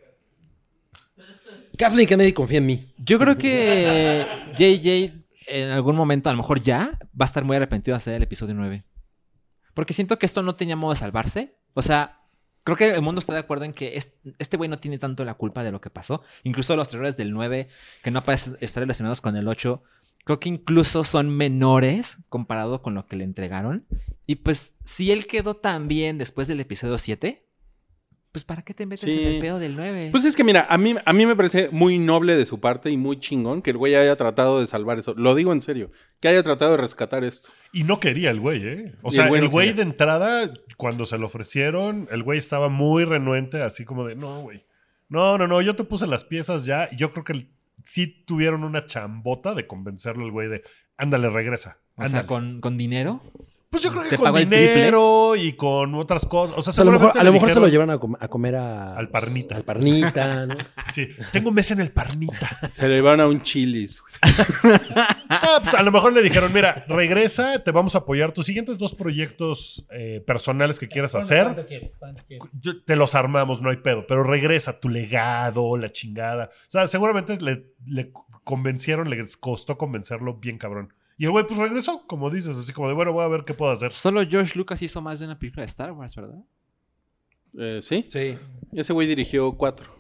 Kathleen 1.77 2.07
Kennedy 2.07 2.33
confía 2.33 2.59
en 2.59 2.65
mí. 2.65 2.93
Yo 2.97 3.19
creo 3.19 3.37
que 3.37 4.25
JJ 4.57 5.25
en 5.47 5.69
algún 5.71 5.95
momento, 5.95 6.29
a 6.29 6.33
lo 6.33 6.37
mejor 6.37 6.61
ya, 6.61 6.97
va 7.19 7.25
a 7.25 7.25
estar 7.25 7.43
muy 7.43 7.57
arrepentido 7.57 7.93
de 7.93 7.97
hacer 7.97 8.15
el 8.15 8.23
episodio 8.23 8.53
9. 8.55 8.83
Porque 9.73 9.93
siento 9.93 10.17
que 10.17 10.25
esto 10.25 10.41
no 10.41 10.55
tenía 10.55 10.75
modo 10.75 10.93
de 10.93 10.99
salvarse. 10.99 11.55
O 11.73 11.81
sea, 11.81 12.21
creo 12.65 12.75
que 12.75 12.89
el 12.89 13.01
mundo 13.01 13.19
está 13.19 13.31
de 13.31 13.39
acuerdo 13.39 13.63
en 13.63 13.71
que 13.71 13.95
es- 13.95 14.11
este 14.37 14.57
güey 14.57 14.69
no 14.69 14.79
tiene 14.79 14.97
tanto 14.99 15.23
la 15.23 15.35
culpa 15.35 15.63
de 15.63 15.71
lo 15.71 15.79
que 15.79 15.89
pasó. 15.89 16.21
Incluso 16.43 16.75
los 16.75 16.93
errores 16.93 17.15
del 17.15 17.31
9, 17.31 17.69
que 18.03 18.11
no 18.11 18.25
parecen 18.25 18.57
estar 18.59 18.81
relacionados 18.81 19.21
con 19.21 19.37
el 19.37 19.47
8, 19.47 19.81
creo 20.25 20.39
que 20.41 20.49
incluso 20.49 21.05
son 21.05 21.29
menores 21.29 22.17
comparado 22.27 22.81
con 22.81 22.93
lo 22.95 23.07
que 23.07 23.15
le 23.15 23.23
entregaron. 23.23 23.85
Y 24.27 24.35
pues, 24.37 24.75
si 24.83 25.11
él 25.11 25.27
quedó 25.27 25.55
tan 25.55 25.87
bien 25.87 26.17
después 26.17 26.47
del 26.49 26.59
episodio 26.59 26.97
7, 26.97 27.44
pues 28.35 28.43
¿para 28.43 28.63
qué 28.63 28.73
te 28.73 28.85
metes 28.85 29.05
Sí. 29.09 29.11
en 29.23 29.27
el 29.35 29.39
pedo 29.39 29.59
del 29.59 29.77
9? 29.77 30.09
Pues 30.11 30.25
es 30.25 30.35
que 30.35 30.43
mira, 30.43 30.67
a 30.69 30.77
mí, 30.77 30.93
a 31.05 31.13
mí 31.13 31.25
me 31.25 31.37
parece 31.37 31.69
muy 31.71 31.97
noble 31.97 32.35
de 32.35 32.45
su 32.45 32.59
parte 32.59 32.91
y 32.91 32.97
muy 32.97 33.17
chingón 33.17 33.61
que 33.61 33.71
el 33.71 33.77
güey 33.77 33.95
haya 33.95 34.13
tratado 34.17 34.59
de 34.59 34.67
salvar 34.67 34.99
eso. 34.99 35.13
Lo 35.15 35.35
digo 35.35 35.53
en 35.53 35.61
serio, 35.61 35.89
que 36.19 36.27
haya 36.27 36.43
tratado 36.43 36.71
de 36.71 36.77
rescatar 36.77 37.23
esto. 37.23 37.49
Y 37.71 37.83
no 37.85 38.01
quería 38.01 38.31
el 38.31 38.41
güey, 38.41 38.67
¿eh? 38.67 38.95
O 39.03 39.07
Y 39.07 39.15
sea, 39.15 39.29
el 39.29 39.47
güey 39.47 39.69
el 39.69 39.77
de 39.77 39.83
entrada, 39.83 40.51
cuando 40.75 41.05
se 41.05 41.17
lo 41.17 41.27
ofrecieron, 41.27 42.09
el 42.11 42.23
güey 42.23 42.37
estaba 42.39 42.67
muy 42.67 43.05
renuente, 43.05 43.61
así 43.61 43.85
como 43.85 44.05
de, 44.05 44.15
no, 44.15 44.41
güey. 44.41 44.65
No, 45.07 45.37
no, 45.37 45.47
no, 45.47 45.61
yo 45.61 45.77
te 45.77 45.85
puse 45.85 46.05
las 46.07 46.25
piezas 46.25 46.65
ya. 46.65 46.89
Y 46.91 46.97
yo 46.97 47.11
creo 47.13 47.23
que 47.23 47.31
el- 47.31 47.49
sí 47.83 48.07
tuvieron 48.25 48.63
una 48.65 48.85
chambota 48.85 49.53
de 49.53 49.65
convencerlo 49.67 50.25
el 50.25 50.31
güey 50.31 50.49
de, 50.49 50.63
ándale, 50.97 51.29
regresa. 51.29 51.77
o 51.95 52.01
sea, 52.05 52.19
ándale". 52.21 52.27
con, 52.27 52.59
con 52.59 52.75
dinero. 52.77 53.21
Pues 53.75 53.83
yo 53.83 53.91
creo 53.91 54.03
que 54.09 54.17
con 54.17 54.33
dinero 54.33 55.35
y 55.35 55.53
con 55.53 55.95
otras 55.95 56.25
cosas. 56.25 56.57
O 56.57 56.61
sea, 56.61 56.71
O 56.71 56.73
sea, 56.73 56.81
a 56.83 56.85
lo 56.85 56.91
mejor, 56.93 57.11
seguramente 57.13 57.19
a 57.19 57.23
lo 57.23 57.33
mejor 57.33 57.49
se 57.51 57.59
lo 57.59 57.67
llevan 57.67 57.89
a, 57.89 57.97
com- 57.97 58.15
a 58.19 58.27
comer 58.29 58.55
a... 58.55 58.95
Al 58.95 59.09
Parnita. 59.09 59.55
Al 59.55 59.63
parnita, 59.63 60.45
¿no? 60.45 60.55
Sí, 60.93 61.09
tengo 61.33 61.51
mesa 61.51 61.73
en 61.73 61.81
el 61.81 61.91
parnita. 61.91 62.59
Se 62.71 62.87
le 62.87 63.01
van 63.01 63.19
a 63.19 63.27
un 63.27 63.41
chilis. 63.41 64.01
güey. 64.01 64.13
Ah, 65.27 65.59
pues 65.61 65.73
a 65.73 65.81
lo 65.81 65.91
mejor 65.91 66.13
le 66.13 66.21
dijeron, 66.21 66.53
mira, 66.53 66.85
regresa, 66.87 67.61
te 67.63 67.71
vamos 67.71 67.95
a 67.95 67.99
apoyar. 67.99 68.31
Tus 68.31 68.45
siguientes 68.45 68.77
dos 68.77 68.93
proyectos 68.95 69.85
eh, 69.91 70.23
personales 70.25 70.79
que 70.79 70.87
quieras 70.87 71.11
¿Cuánto- 71.11 71.25
hacer, 71.25 71.43
¿Cuánto 71.45 71.65
quieres? 71.65 71.97
¿Cuánto 71.97 72.23
quieres? 72.25 72.47
yo- 72.61 72.81
te 72.83 72.95
los 72.95 73.15
armamos, 73.15 73.61
no 73.61 73.69
hay 73.69 73.77
pedo. 73.77 74.05
Pero 74.07 74.23
regresa 74.23 74.79
tu 74.79 74.87
legado, 74.87 75.77
la 75.77 75.91
chingada. 75.91 76.45
O 76.53 76.69
sea, 76.69 76.87
seguramente 76.87 77.35
le, 77.41 77.65
le 77.85 78.11
convencieron, 78.43 79.09
les 79.09 79.35
costó 79.35 79.77
convencerlo 79.77 80.35
bien 80.35 80.57
cabrón. 80.57 80.93
Y 81.17 81.25
el 81.25 81.31
güey 81.31 81.45
pues 81.47 81.57
regresó, 81.57 82.05
como 82.07 82.29
dices, 82.29 82.57
así 82.57 82.73
como 82.73 82.87
de, 82.89 82.93
bueno, 82.93 83.13
voy 83.13 83.23
a 83.23 83.27
ver 83.29 83.43
qué 83.45 83.53
puedo 83.53 83.71
hacer. 83.71 83.91
Solo 83.93 84.25
George 84.27 84.57
Lucas 84.57 84.81
hizo 84.81 85.01
más 85.01 85.19
de 85.19 85.25
una 85.25 85.39
película 85.39 85.61
de 85.61 85.67
Star 85.67 85.91
Wars, 85.93 86.15
¿verdad? 86.15 86.39
Eh, 87.57 87.79
¿Sí? 87.81 88.05
Sí. 88.09 88.37
Ese 88.73 88.91
güey 88.91 89.07
dirigió 89.07 89.53
cuatro. 89.53 89.93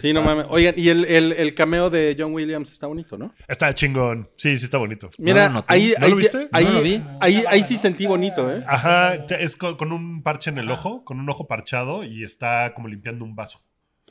Sí, 0.00 0.12
no 0.12 0.22
mames. 0.22 0.46
Oigan, 0.48 0.74
y 0.76 0.88
el, 0.88 1.04
el, 1.04 1.32
el 1.32 1.54
cameo 1.54 1.88
de 1.88 2.16
John 2.18 2.32
Williams 2.34 2.72
está 2.72 2.88
bonito, 2.88 3.16
¿no? 3.16 3.32
Está 3.46 3.72
chingón. 3.74 4.28
Sí, 4.36 4.56
sí 4.58 4.64
está 4.64 4.76
bonito. 4.78 5.08
Mira, 5.18 5.46
lo 5.46 5.54
noté. 5.54 5.72
ahí, 5.72 5.94
¿No 6.00 6.04
ahí, 6.06 6.10
lo 6.10 6.16
sí- 6.16 6.22
viste? 6.22 6.48
ahí, 6.50 6.64
No 6.64 6.72
lo 6.72 6.82
vi. 6.82 7.02
ahí, 7.20 7.44
ahí 7.48 7.62
sí 7.62 7.76
sentí 7.76 8.04
bonito, 8.06 8.52
¿eh? 8.52 8.64
Ajá, 8.66 9.14
es 9.14 9.54
con, 9.56 9.76
con 9.76 9.92
un 9.92 10.24
parche 10.24 10.50
en 10.50 10.58
el 10.58 10.68
ojo, 10.68 11.04
con 11.04 11.20
un 11.20 11.28
ojo 11.30 11.46
parchado 11.46 12.02
y 12.02 12.24
está 12.24 12.74
como 12.74 12.88
limpiando 12.88 13.24
un 13.24 13.36
vaso. 13.36 13.60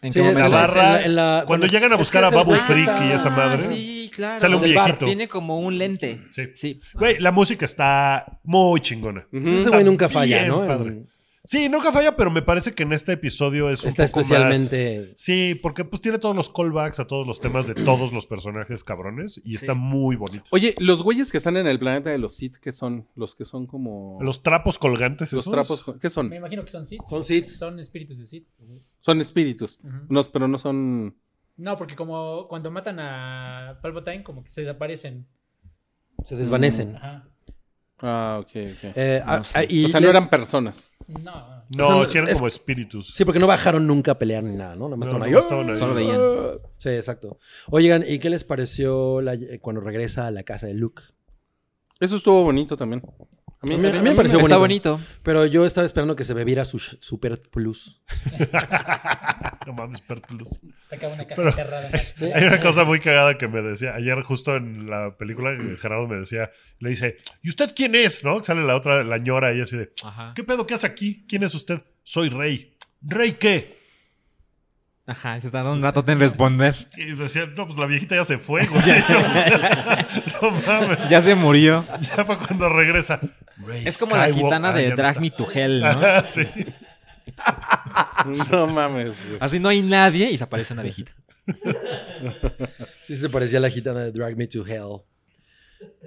¿En 0.03 0.11
Sí, 0.11 0.19
qué 0.19 0.25
momento? 0.25 0.49
la- 0.49 0.55
barra, 0.55 0.81
en 0.83 0.83
la- 0.93 1.05
en 1.05 1.15
la- 1.15 1.43
cuando 1.47 1.65
llegan 1.67 1.93
a 1.93 1.95
buscar 1.95 2.23
a 2.25 2.29
Babu 2.29 2.53
Freak 2.55 2.89
y 3.09 3.11
esa 3.13 3.29
madre. 3.29 3.61
Sí, 3.61 4.11
claro. 4.13 4.37
Sale 4.39 4.55
un 4.55 4.61
bar. 4.61 4.69
viejito. 4.71 5.05
Tiene 5.05 5.27
como 5.27 5.59
un 5.59 5.77
lente. 5.77 6.19
Sí. 6.31 6.43
Sí. 6.55 6.81
Güey, 6.93 7.19
la 7.19 7.31
música 7.31 7.65
está 7.65 8.39
muy 8.43 8.81
chingona. 8.81 9.25
Ese 9.31 9.69
güey 9.69 9.83
nunca 9.83 10.09
falla, 10.09 10.37
bien 10.39 10.47
¿no? 10.49 10.67
padre. 10.67 11.03
Sí, 11.45 11.67
nunca 11.67 11.91
falla, 11.91 12.15
pero 12.15 12.31
me 12.31 12.41
parece 12.41 12.71
que 12.73 12.83
en 12.83 12.93
este 12.93 13.11
episodio 13.13 13.69
es 13.69 13.83
un 13.83 13.89
Está 13.89 14.05
poco 14.07 14.21
especialmente- 14.21 15.07
más- 15.09 15.19
Sí, 15.19 15.59
porque 15.61 15.83
pues 15.83 16.01
tiene 16.01 16.17
todos 16.17 16.33
los 16.33 16.49
callbacks 16.49 16.99
a 17.01 17.05
todos 17.07 17.27
los 17.27 17.41
temas 17.41 17.67
de 17.67 17.75
todos 17.75 18.13
los 18.13 18.25
personajes 18.27 18.81
cabrones 18.85 19.41
y 19.43 19.55
está 19.55 19.73
muy 19.73 20.15
bonito. 20.15 20.45
Oye, 20.51 20.73
los 20.79 21.03
güeyes 21.03 21.31
que 21.33 21.37
están 21.39 21.57
en 21.57 21.67
el 21.67 21.79
planeta 21.79 22.11
de 22.11 22.17
los 22.17 22.37
Sith, 22.37 22.55
¿qué 22.61 22.71
son? 22.71 23.09
Los 23.15 23.35
que 23.35 23.43
son 23.43 23.67
como... 23.67 24.19
Los 24.21 24.41
trapos 24.41 24.79
colgantes 24.79 25.33
los 25.33 25.41
esos. 25.41 25.51
trapos, 25.53 25.85
¿qué 25.99 26.09
son? 26.09 26.29
Me 26.29 26.37
imagino 26.37 26.63
que 26.63 26.71
son 26.71 26.85
Sith. 26.85 27.01
Son 27.03 27.21
Sith. 27.21 27.47
Son 27.47 27.77
espíritus 27.77 28.19
de 28.19 28.25
Sith. 28.25 28.47
Son 29.01 29.19
espíritus. 29.19 29.79
No, 30.07 30.23
pero 30.23 30.47
no 30.47 30.57
son... 30.57 31.17
No, 31.57 31.75
porque 31.77 31.95
como 31.97 32.45
cuando 32.47 32.71
matan 32.71 32.99
a 33.01 33.79
Palpatine, 33.81 34.23
como 34.23 34.43
que 34.43 34.49
se 34.49 34.61
desaparecen. 34.61 35.27
Se 36.23 36.37
desvanecen. 36.37 36.95
Ajá. 36.95 37.27
Ah, 37.99 38.37
ok, 38.41 38.47
ok. 38.47 38.83
Eh, 38.95 39.21
No 39.25 39.31
ah, 39.31 39.43
ah, 39.53 39.63
y 39.67 39.85
o 39.85 39.87
sea, 39.87 39.99
no 40.01 40.09
eran 40.09 40.29
personas. 40.29 40.89
No. 41.07 41.63
No, 41.75 41.85
Son- 41.87 42.09
sí 42.09 42.17
eran 42.17 42.29
es- 42.29 42.35
como 42.37 42.47
espíritus. 42.47 43.13
Sí, 43.13 43.25
porque 43.25 43.39
no 43.39 43.47
bajaron 43.47 43.85
nunca 43.87 44.11
a 44.13 44.19
pelear 44.19 44.43
ni 44.43 44.55
nada, 44.55 44.75
¿no? 44.75 44.85
Nada 44.85 44.97
más 44.97 45.09
No, 45.09 45.23
estaban 45.23 45.23
ahí. 45.23 45.31
nomás 45.31 45.43
estaban 45.45 45.69
ahí. 45.69 45.77
Solo 45.79 45.93
veían. 45.93 46.59
Sí, 46.77 46.89
exacto. 46.89 47.39
Oigan, 47.69 48.03
¿y 48.07 48.19
qué 48.19 48.29
les 48.29 48.43
pareció 48.43 49.21
la- 49.21 49.37
cuando 49.61 49.81
regresa 49.81 50.27
a 50.27 50.31
la 50.31 50.43
casa 50.43 50.67
de 50.67 50.73
Luke? 50.75 51.03
Eso 51.99 52.15
estuvo 52.17 52.43
bonito 52.43 52.75
también. 52.77 53.01
A 53.63 53.65
mí, 53.65 53.75
A 53.75 53.77
mí- 53.77 53.87
a 53.87 53.91
mí 53.93 54.09
me 54.09 54.15
pareció 54.15 54.39
Está 54.41 54.57
bonito. 54.57 54.97
bonito. 54.97 55.11
Pero 55.23 55.45
yo 55.45 55.65
estaba 55.65 55.85
esperando 55.85 56.15
que 56.17 56.25
se 56.25 56.33
bebiera 56.33 56.65
su 56.65 56.79
Super 56.79 57.41
Plus. 57.41 58.01
no 59.65 59.73
mames, 59.73 60.01
Pertlus. 60.01 60.59
Sacaba 60.85 61.13
una 61.13 61.25
caja 61.25 61.35
Pero- 61.35 61.49
enterrada. 61.49 61.89
Hay 62.35 62.43
una 62.43 62.59
cosa 62.59 62.83
muy 62.83 62.99
cagada 62.99 63.37
que 63.37 63.47
me 63.47 63.61
decía. 63.61 63.95
Ayer, 63.95 64.21
justo 64.23 64.55
en 64.55 64.89
la 64.89 65.15
película, 65.17 65.55
Gerardo 65.81 66.07
me 66.07 66.17
decía, 66.17 66.51
le 66.79 66.89
dice, 66.89 67.17
¿y 67.41 67.49
usted 67.49 67.71
quién 67.75 67.95
es? 67.95 68.23
¿No? 68.23 68.43
Sale 68.43 68.63
la 68.65 68.75
otra, 68.75 69.03
la 69.03 69.17
ñora, 69.17 69.53
y 69.53 69.61
así 69.61 69.77
de, 69.77 69.91
Ajá. 70.03 70.33
¿qué 70.35 70.43
pedo? 70.43 70.67
¿Qué 70.67 70.73
hace 70.73 70.87
aquí? 70.87 71.25
¿Quién 71.27 71.43
es 71.43 71.55
usted? 71.55 71.81
Soy 72.03 72.29
rey. 72.29 72.75
¿Rey 73.01 73.33
qué? 73.33 73.82
Ajá. 75.05 75.41
Se 75.41 75.49
tardó 75.49 75.73
un 75.73 75.81
rato 75.81 76.03
en 76.07 76.19
responder. 76.19 76.75
Y 76.97 77.13
decía, 77.15 77.45
no, 77.45 77.65
pues 77.65 77.77
la 77.77 77.85
viejita 77.85 78.15
ya 78.15 78.23
se 78.23 78.37
fue, 78.37 78.65
güey. 78.67 78.81
O 78.81 79.31
sea, 79.31 80.07
no 80.41 80.51
mames. 80.51 81.09
Ya 81.09 81.21
se 81.21 81.35
murió. 81.35 81.85
Ya 82.01 82.25
para 82.25 82.39
cuando 82.39 82.69
regresa. 82.69 83.19
Es 83.83 83.97
como 83.97 84.15
la 84.15 84.31
gitana 84.31 84.71
de 84.71 84.91
Drag. 84.91 85.19
Me 85.19 85.31
to 85.31 85.47
Hell, 85.51 85.81
¿no? 85.81 85.87
Ajá, 85.87 86.25
sí. 86.25 86.47
No 88.51 88.67
mames, 88.67 89.25
güey. 89.25 89.37
Así 89.39 89.59
no 89.59 89.69
hay 89.69 89.81
nadie 89.81 90.31
y 90.31 90.37
se 90.37 90.43
aparece 90.43 90.73
una 90.73 90.83
viejita. 90.83 91.11
Sí 93.01 93.17
se 93.17 93.29
parecía 93.29 93.57
a 93.59 93.61
la 93.61 93.69
gitana 93.69 94.01
de 94.01 94.11
Drag 94.11 94.37
Me 94.37 94.47
to 94.47 94.65
Hell. 94.65 95.01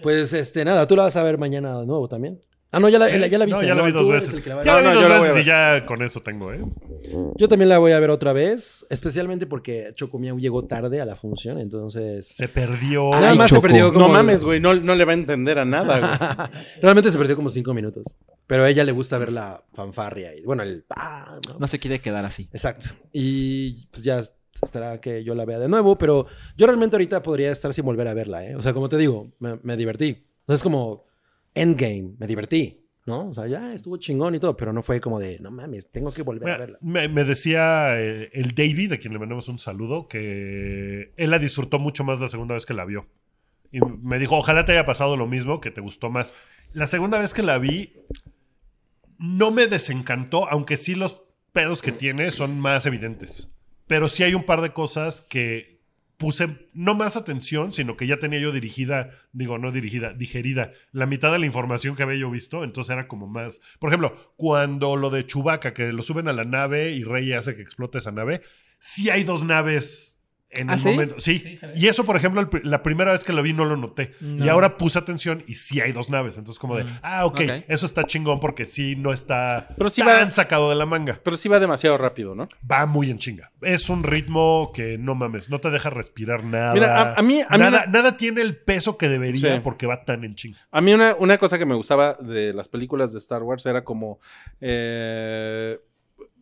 Pues, 0.03 0.33
este, 0.33 0.65
nada, 0.65 0.87
tú 0.87 0.97
la 0.97 1.05
vas 1.05 1.17
a 1.17 1.23
ver 1.23 1.39
mañana 1.39 1.81
de 1.81 1.87
nuevo 1.87 2.09
también. 2.09 2.41
Ah, 2.73 2.81
no, 2.81 2.89
ya 2.89 2.99
la, 2.99 3.09
ya 3.09 3.39
la 3.39 3.47
viste. 3.47 3.63
No, 3.63 3.67
ya 3.67 3.75
la 3.75 3.83
vi 3.83 3.93
dos 3.93 4.09
veces. 4.09 4.45
la 4.45 4.63
Ya 4.63 4.81
la 4.81 4.91
vi 4.91 4.95
dos 4.95 5.03
yo 5.03 5.09
la 5.09 5.19
voy 5.19 5.29
a 5.29 5.31
veces 5.31 5.45
y 5.45 5.47
ya 5.47 5.87
con 5.87 6.03
eso 6.03 6.21
tengo, 6.21 6.53
¿eh? 6.53 6.61
Yo 7.37 7.49
también 7.49 7.69
la 7.69 7.79
voy 7.79 7.93
a 7.93 8.01
ver 8.01 8.11
otra 8.11 8.33
vez, 8.33 8.85
especialmente 8.91 9.47
porque 9.47 9.93
Chocomiao 9.95 10.37
llegó 10.39 10.65
tarde 10.65 11.01
a 11.01 11.05
la 11.05 11.15
función, 11.15 11.59
entonces... 11.59 12.27
Se 12.27 12.49
perdió. 12.49 13.11
Nada 13.11 13.31
Ay, 13.31 13.39
más 13.39 13.51
se 13.51 13.61
perdió 13.61 13.93
como... 13.93 14.09
No 14.09 14.13
mames, 14.13 14.43
güey. 14.43 14.61
No, 14.61 14.75
no 14.75 14.95
le 14.95 15.05
va 15.05 15.13
a 15.13 15.15
entender 15.15 15.59
a 15.59 15.65
nada, 15.65 15.99
güey. 16.01 16.51
Realmente 16.83 17.13
se 17.13 17.19
perdió 17.19 17.37
como 17.37 17.51
cinco 17.51 17.73
minutos. 17.73 18.19
Pero 18.47 18.65
a 18.65 18.69
ella 18.69 18.85
le 18.85 18.93
gusta 18.93 19.17
ver 19.17 19.33
la 19.33 19.65
fanfarria 19.73 20.35
y, 20.37 20.43
bueno, 20.43 20.63
el... 20.65 20.85
ah, 20.91 21.39
¿no? 21.49 21.59
No 21.61 21.67
se 21.69 21.79
quiere 21.79 22.01
quedar 22.01 22.25
así. 22.25 22.49
Exacto. 22.53 22.89
Y 23.13 23.87
pues 23.87 24.03
ya 24.03 24.21
estará 24.63 25.01
que 25.01 25.23
yo 25.23 25.35
la 25.35 25.45
vea 25.45 25.59
de 25.59 25.69
nuevo, 25.69 25.97
pero 25.97 26.27
yo 26.57 26.67
realmente 26.67 26.97
ahorita 26.97 27.23
podría 27.23 27.53
estar 27.53 27.73
sin 27.73 27.85
volver 27.85 28.09
a 28.09 28.15
verla, 28.15 28.45
¿eh? 28.45 28.57
O 28.57 28.63
sea, 28.63 28.75
como 28.75 28.89
te 28.89 28.97
digo, 28.97 29.33
me, 29.39 29.59
me 29.63 29.77
divertí. 29.77 30.27
O 30.43 30.47
sea, 30.47 30.57
es 30.57 30.63
como 30.63 31.06
Endgame, 31.57 32.15
me 32.19 32.27
divertí, 32.27 32.85
¿no? 33.07 33.29
O 33.31 33.35
sea, 33.35 33.47
ya 33.47 33.73
estuvo 33.73 33.97
chingón 33.97 34.35
y 34.35 34.39
todo, 34.39 34.57
pero 34.57 34.73
no 34.73 34.83
fue 34.83 35.01
como 35.01 35.19
de, 35.19 35.39
no 35.41 35.51
mames, 35.51 35.91
tengo 35.91 36.13
que 36.13 36.23
volver 36.23 36.51
a 36.51 36.59
verla. 36.59 36.79
me, 36.83 37.09
me 37.09 37.25
decía 37.25 37.99
eh, 37.99 38.29
el 38.35 38.55
David, 38.55 38.91
de 38.91 38.99
quien 38.99 39.15
le 39.15 39.19
mandamos 39.19 39.49
un 39.49 39.59
saludo, 39.59 40.07
que 40.07 41.13
él 41.17 41.31
la 41.31 41.39
disfrutó 41.39 41.79
mucho 41.79 42.05
más 42.05 42.21
la 42.21 42.29
segunda 42.29 42.55
vez 42.55 42.67
que 42.67 42.75
la 42.75 42.85
vio. 42.85 43.07
Y 43.73 43.81
me 43.81 44.19
dijo, 44.19 44.37
ojalá 44.37 44.65
te 44.65 44.73
haya 44.73 44.87
pasado 44.87 45.17
lo 45.17 45.27
mismo, 45.27 45.61
que 45.61 45.71
te 45.71 45.81
gustó 45.81 46.11
más. 46.11 46.35
La 46.73 46.87
segunda 46.87 47.19
vez 47.19 47.33
que 47.33 47.43
la 47.43 47.59
vi, 47.59 47.95
no 49.19 49.51
me 49.51 49.67
desencantó, 49.67 50.49
aunque 50.51 50.77
sí 50.77 50.95
los 50.95 51.23
pedos 51.53 51.81
que 51.81 51.93
tiene 51.93 52.31
son 52.31 52.61
más 52.61 52.85
evidentes. 52.85 53.51
Pero 53.87 54.09
sí 54.09 54.23
hay 54.23 54.35
un 54.35 54.45
par 54.45 54.61
de 54.61 54.73
cosas 54.73 55.23
que 55.23 55.76
puse 56.17 56.69
no 56.73 56.95
más 56.95 57.17
atención, 57.17 57.73
sino 57.73 57.97
que 57.97 58.07
ya 58.07 58.19
tenía 58.19 58.39
yo 58.39 58.53
dirigida, 58.53 59.11
digo, 59.33 59.59
no 59.59 59.73
dirigida, 59.73 60.13
digerida, 60.13 60.73
la 60.93 61.07
mitad 61.07 61.33
de 61.33 61.39
la 61.39 61.47
información 61.47 61.95
que 61.97 62.03
había 62.03 62.19
yo 62.19 62.31
visto, 62.31 62.65
entonces 62.65 62.93
era 62.93 63.09
como 63.09 63.27
más... 63.27 63.61
Por 63.79 63.91
ejemplo, 63.91 64.33
cuando 64.37 64.97
lo 64.97 65.11
de 65.11 65.27
Chewbacca, 65.27 65.75
que 65.75 65.93
lo 65.93 66.03
suben 66.03 66.29
a 66.29 66.33
la 66.33 66.45
nave 66.45 66.93
y 66.93 67.05
Rey 67.05 67.33
hace 67.33 67.55
que 67.55 67.63
explote 67.63 67.99
esa 67.99 68.13
nave, 68.13 68.43
sí 68.79 69.11
hay 69.11 69.25
dos 69.25 69.45
naves 69.45 70.17
en 70.49 70.71
¿Ah, 70.71 70.75
el 70.75 70.79
sí? 70.79 70.89
momento. 70.89 71.17
Sí, 71.19 71.59
y 71.75 71.89
eso, 71.89 72.05
por 72.05 72.17
ejemplo, 72.17 72.41
el 72.41 72.49
la 72.71 72.83
primera 72.83 73.11
vez 73.13 73.25
que 73.25 73.33
lo 73.33 73.43
vi 73.43 73.53
no 73.53 73.65
lo 73.65 73.77
noté. 73.77 74.13
Y 74.21 74.49
ahora 74.49 74.77
puse 74.79 74.99
atención 74.99 75.43
y 75.47 75.57
sí 75.57 75.81
hay 75.81 75.93
dos 75.93 76.09
naves. 76.09 76.39
Entonces, 76.39 76.59
como 76.59 76.77
de, 76.77 76.85
Mm. 76.85 76.89
ah, 77.03 77.27
ok, 77.27 77.41
Ok. 77.41 77.65
eso 77.69 77.85
está 77.85 78.05
chingón 78.05 78.39
porque 78.41 78.65
sí 78.65 78.95
no 78.97 79.13
está 79.13 79.69
Pero 79.77 79.91
sí 79.91 80.03
tan 80.03 80.29
va- 80.29 80.31
sacado 80.31 80.71
de 80.71 80.77
la 80.77 80.87
manga. 80.87 81.21
Pero 81.23 81.37
sí 81.37 81.49
va 81.49 81.59
demasiado 81.59 81.99
rápido, 81.99 82.35
¿no? 82.35 82.49
Va 82.71 82.87
muy 82.87 83.11
en 83.11 83.19
chinga. 83.19 83.51
Es 83.61 83.91
un 83.91 84.03
ritmo 84.05 84.71
que 84.73 84.97
no 84.99 85.15
mames, 85.15 85.51
no 85.51 85.59
te 85.61 85.71
deja 85.71 85.91
respirar 85.91 86.45
nada. 86.45 86.73
Mira, 86.75 87.01
a- 87.01 87.15
a 87.15 87.23
mí- 87.23 87.41
a 87.41 87.51
mí 87.51 87.59
nada, 87.59 87.69
una- 87.69 87.87
nada 87.87 88.17
tiene 88.17 88.41
el 88.41 88.57
peso 88.57 88.97
que 88.97 89.09
debería 89.09 89.55
Sí. 89.57 89.61
porque 89.65 89.87
va 89.87 90.05
tan 90.05 90.23
en 90.25 90.37
chinga. 90.37 90.59
A 90.71 90.81
mí 90.81 90.95
una, 90.95 91.17
una 91.19 91.39
cosa 91.39 91.59
que 91.59 91.67
me 91.67 91.75
gustaba 91.75 92.15
de 92.15 92.55
las 92.55 92.69
películas 92.69 93.13
de 93.13 93.19
Star 93.19 93.43
Wars 93.43 93.67
era 93.67 93.83
como, 93.85 94.21
eh, 94.61 95.79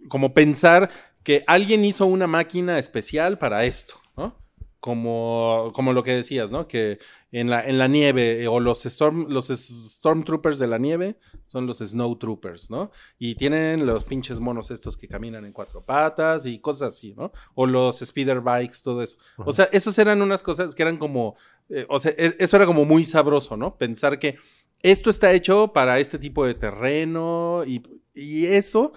como 0.08 0.34
pensar 0.34 0.90
que 1.24 1.42
alguien 1.46 1.84
hizo 1.84 2.06
una 2.06 2.26
máquina 2.28 2.78
especial 2.78 3.38
para 3.38 3.64
esto, 3.64 3.94
¿no? 4.16 4.36
Como, 4.78 5.72
como 5.74 5.92
lo 5.94 6.02
que 6.04 6.14
decías, 6.14 6.52
¿no? 6.52 6.68
Que 6.68 6.98
en 7.32 7.48
la, 7.50 7.66
en 7.66 7.78
la 7.78 7.88
nieve, 7.88 8.42
eh, 8.42 8.48
o 8.48 8.60
los, 8.60 8.84
storm, 8.86 9.26
los 9.30 9.48
Stormtroopers 9.48 10.58
de 10.58 10.66
la 10.68 10.78
nieve 10.78 11.16
son 11.46 11.66
los 11.66 11.78
Snowtroopers, 11.78 12.68
¿no? 12.70 12.90
Y 13.18 13.34
tienen 13.36 13.86
los 13.86 14.04
pinches 14.04 14.38
monos 14.40 14.70
estos 14.70 14.96
que 14.98 15.08
caminan 15.08 15.44
en 15.46 15.52
cuatro 15.52 15.82
patas 15.84 16.44
y 16.46 16.58
cosas 16.58 16.94
así, 16.94 17.14
¿no? 17.14 17.32
O 17.54 17.66
los 17.66 18.00
Speeder 18.00 18.40
Bikes, 18.42 18.78
todo 18.84 19.02
eso. 19.02 19.16
O 19.38 19.52
sea, 19.52 19.68
esos 19.72 19.98
eran 19.98 20.20
unas 20.20 20.42
cosas 20.42 20.74
que 20.74 20.82
eran 20.82 20.96
como, 20.98 21.36
eh, 21.70 21.86
o 21.88 21.98
sea, 21.98 22.12
e- 22.16 22.36
eso 22.38 22.56
era 22.56 22.66
como 22.66 22.84
muy 22.84 23.04
sabroso, 23.04 23.56
¿no? 23.56 23.76
Pensar 23.78 24.18
que 24.18 24.36
esto 24.82 25.08
está 25.08 25.32
hecho 25.32 25.72
para 25.72 25.98
este 25.98 26.18
tipo 26.18 26.44
de 26.44 26.54
terreno 26.54 27.64
y, 27.66 27.82
y 28.14 28.44
eso, 28.46 28.92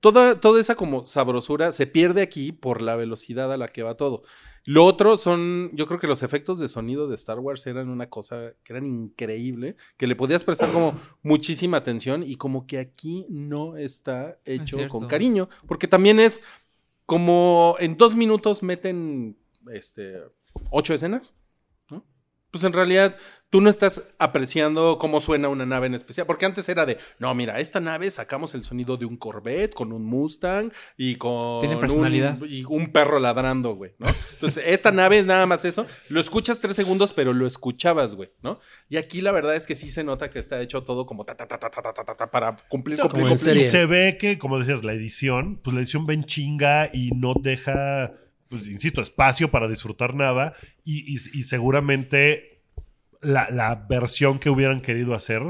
toda, 0.00 0.40
toda 0.40 0.60
esa 0.60 0.74
como 0.74 1.04
sabrosura 1.04 1.72
se 1.72 1.86
pierde 1.86 2.22
aquí 2.22 2.52
por 2.52 2.82
la 2.82 2.96
velocidad 2.96 3.52
a 3.52 3.56
la 3.56 3.68
que 3.68 3.82
va 3.82 3.96
todo. 3.96 4.22
Lo 4.64 4.84
otro 4.84 5.16
son, 5.16 5.70
yo 5.72 5.86
creo 5.86 5.98
que 5.98 6.06
los 6.06 6.22
efectos 6.22 6.58
de 6.58 6.68
sonido 6.68 7.08
de 7.08 7.14
Star 7.14 7.38
Wars 7.38 7.66
eran 7.66 7.88
una 7.88 8.10
cosa 8.10 8.52
que 8.64 8.74
eran 8.74 8.86
increíble, 8.86 9.76
que 9.96 10.06
le 10.06 10.14
podías 10.14 10.44
prestar 10.44 10.70
como 10.72 11.00
muchísima 11.22 11.78
atención 11.78 12.22
y 12.22 12.36
como 12.36 12.66
que 12.66 12.78
aquí 12.78 13.24
no 13.30 13.78
está 13.78 14.38
hecho 14.44 14.76
con 14.88 15.06
cariño, 15.06 15.48
porque 15.66 15.88
también 15.88 16.20
es 16.20 16.42
como 17.06 17.76
en 17.78 17.96
dos 17.96 18.14
minutos 18.14 18.62
meten 18.62 19.38
este, 19.72 20.20
ocho 20.70 20.92
escenas, 20.92 21.34
¿no? 21.88 22.04
Pues 22.50 22.62
en 22.62 22.74
realidad 22.74 23.16
tú 23.50 23.60
no 23.60 23.70
estás 23.70 24.08
apreciando 24.18 24.98
cómo 24.98 25.20
suena 25.20 25.48
una 25.48 25.64
nave 25.64 25.86
en 25.86 25.94
especial, 25.94 26.26
porque 26.26 26.46
antes 26.46 26.68
era 26.68 26.84
de, 26.84 26.98
no, 27.18 27.34
mira, 27.34 27.60
esta 27.60 27.80
nave 27.80 28.10
sacamos 28.10 28.54
el 28.54 28.64
sonido 28.64 28.96
de 28.96 29.06
un 29.06 29.16
Corvette 29.16 29.74
con 29.74 29.92
un 29.92 30.04
Mustang 30.04 30.70
y 30.96 31.16
con 31.16 31.60
¿Tiene 31.60 31.78
personalidad? 31.78 32.40
Un, 32.40 32.48
y 32.48 32.64
un 32.64 32.92
perro 32.92 33.18
ladrando, 33.18 33.74
güey, 33.74 33.92
¿no? 33.98 34.06
Entonces, 34.34 34.62
esta 34.66 34.92
nave 34.92 35.18
es 35.18 35.26
nada 35.26 35.46
más 35.46 35.64
eso, 35.64 35.86
lo 36.08 36.20
escuchas 36.20 36.60
tres 36.60 36.76
segundos, 36.76 37.12
pero 37.12 37.32
lo 37.32 37.46
escuchabas, 37.46 38.14
güey, 38.14 38.30
¿no? 38.42 38.60
Y 38.88 38.98
aquí 38.98 39.20
la 39.20 39.32
verdad 39.32 39.56
es 39.56 39.66
que 39.66 39.74
sí 39.74 39.88
se 39.88 40.04
nota 40.04 40.30
que 40.30 40.38
está 40.38 40.60
hecho 40.60 40.82
todo 40.82 41.06
como 41.06 41.24
ta 41.24 41.34
ta 41.34 41.46
ta 41.46 41.58
ta 41.58 41.70
ta 41.70 41.82
ta, 41.82 42.04
ta 42.04 42.30
para 42.30 42.56
cumplir, 42.68 42.98
no, 42.98 43.04
cumplir, 43.08 43.28
cumplir. 43.28 43.56
Y 43.56 43.64
se 43.64 43.86
ve 43.86 44.18
que, 44.18 44.38
como 44.38 44.58
decías, 44.58 44.84
la 44.84 44.92
edición, 44.92 45.60
pues 45.62 45.74
la 45.74 45.80
edición 45.80 46.06
ven 46.06 46.24
chinga 46.24 46.90
y 46.92 47.10
no 47.12 47.34
deja 47.40 48.12
pues 48.48 48.66
insisto, 48.66 49.02
espacio 49.02 49.50
para 49.50 49.68
disfrutar 49.68 50.14
nada 50.14 50.54
y 50.82 51.18
seguramente 51.18 52.47
la, 53.22 53.48
la 53.50 53.74
versión 53.88 54.38
que 54.38 54.50
hubieran 54.50 54.80
querido 54.80 55.14
hacer 55.14 55.42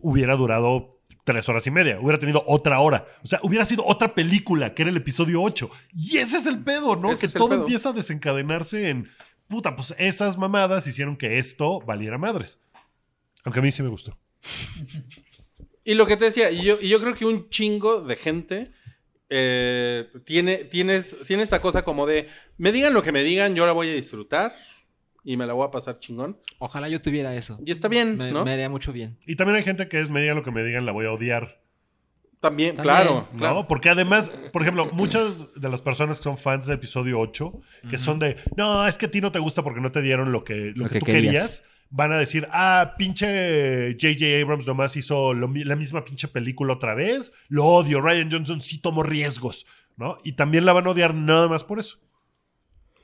hubiera 0.00 0.36
durado 0.36 0.96
tres 1.26 1.48
horas 1.48 1.66
y 1.66 1.72
media, 1.72 1.98
hubiera 2.00 2.20
tenido 2.20 2.44
otra 2.46 2.78
hora. 2.78 3.08
O 3.24 3.26
sea, 3.26 3.40
hubiera 3.42 3.64
sido 3.64 3.84
otra 3.84 4.14
película, 4.14 4.74
que 4.74 4.82
era 4.82 4.90
el 4.92 4.96
episodio 4.96 5.42
8. 5.42 5.68
Y 5.92 6.18
ese 6.18 6.36
es 6.36 6.46
el 6.46 6.62
pedo, 6.62 6.94
¿no? 6.94 7.10
Ese 7.10 7.26
que 7.26 7.32
todo 7.32 7.48
pedo. 7.48 7.62
empieza 7.62 7.88
a 7.88 7.92
desencadenarse 7.92 8.88
en, 8.88 9.08
puta, 9.48 9.74
pues 9.74 9.92
esas 9.98 10.38
mamadas 10.38 10.86
hicieron 10.86 11.16
que 11.16 11.38
esto 11.38 11.80
valiera 11.80 12.16
madres. 12.16 12.60
Aunque 13.44 13.58
a 13.58 13.62
mí 13.62 13.72
sí 13.72 13.82
me 13.82 13.88
gustó. 13.88 14.16
Y 15.82 15.94
lo 15.94 16.06
que 16.06 16.16
te 16.16 16.26
decía, 16.26 16.50
y 16.50 16.62
yo, 16.62 16.78
y 16.80 16.88
yo 16.88 17.00
creo 17.00 17.14
que 17.14 17.24
un 17.24 17.48
chingo 17.48 18.00
de 18.00 18.16
gente 18.16 18.72
eh, 19.28 20.08
tiene, 20.24 20.58
tienes, 20.58 21.16
tiene 21.26 21.42
esta 21.42 21.60
cosa 21.60 21.84
como 21.84 22.06
de, 22.06 22.28
me 22.56 22.70
digan 22.70 22.94
lo 22.94 23.02
que 23.02 23.12
me 23.12 23.24
digan, 23.24 23.54
yo 23.54 23.66
la 23.66 23.72
voy 23.72 23.90
a 23.90 23.94
disfrutar 23.94 24.54
y 25.26 25.36
me 25.36 25.44
la 25.44 25.52
voy 25.54 25.66
a 25.66 25.70
pasar 25.72 25.98
chingón. 25.98 26.38
Ojalá 26.60 26.88
yo 26.88 27.02
tuviera 27.02 27.34
eso. 27.34 27.58
Y 27.66 27.72
está 27.72 27.88
bien, 27.88 28.16
Me, 28.16 28.30
¿no? 28.30 28.44
me 28.44 28.52
haría 28.52 28.70
mucho 28.70 28.92
bien. 28.92 29.18
Y 29.26 29.34
también 29.34 29.56
hay 29.56 29.64
gente 29.64 29.88
que 29.88 30.00
es, 30.00 30.08
me 30.08 30.20
digan 30.22 30.36
lo 30.36 30.44
que 30.44 30.52
me 30.52 30.62
digan, 30.62 30.86
la 30.86 30.92
voy 30.92 31.04
a 31.06 31.12
odiar. 31.12 31.60
También, 32.38 32.76
También, 32.76 32.82
claro, 32.94 33.28
¿no? 33.32 33.38
claro. 33.38 33.66
Porque 33.66 33.88
además, 33.88 34.30
por 34.52 34.62
ejemplo, 34.62 34.88
muchas 34.92 35.60
de 35.60 35.68
las 35.68 35.82
personas 35.82 36.18
que 36.18 36.22
son 36.24 36.38
fans 36.38 36.66
del 36.66 36.76
episodio 36.76 37.18
8, 37.18 37.52
que 37.90 37.98
son 37.98 38.18
de, 38.20 38.36
no, 38.56 38.86
es 38.86 38.98
que 38.98 39.06
a 39.06 39.10
ti 39.10 39.20
no 39.20 39.32
te 39.32 39.38
gusta 39.40 39.64
porque 39.64 39.80
no 39.80 39.90
te 39.90 40.00
dieron 40.00 40.30
lo 40.30 40.44
que, 40.44 40.72
lo 40.76 40.84
Lo 40.84 40.88
que, 40.88 40.92
que 40.94 40.98
tú 41.00 41.06
querías. 41.06 41.32
querías, 41.32 41.64
van 41.90 42.12
a 42.12 42.18
decir, 42.18 42.46
ah, 42.52 42.94
pinche 42.98 43.92
J.J. 44.00 44.42
Abrams 44.42 44.66
nomás 44.66 44.96
hizo 44.96 45.34
lo 45.34 45.50
la 45.52 45.76
misma 45.76 46.04
pinche 46.04 46.28
película 46.28 46.74
otra 46.74 46.94
vez, 46.94 47.32
lo 47.48 47.64
odio, 47.64 48.00
Ryan 48.00 48.30
Johnson 48.30 48.60
sí 48.60 48.80
tomó 48.80 49.02
riesgos, 49.02 49.66
¿no? 49.96 50.18
Y 50.22 50.32
también 50.34 50.66
la 50.66 50.72
van 50.72 50.86
a 50.86 50.90
odiar 50.90 51.14
nada 51.14 51.48
más 51.48 51.64
por 51.64 51.80
eso. 51.80 51.98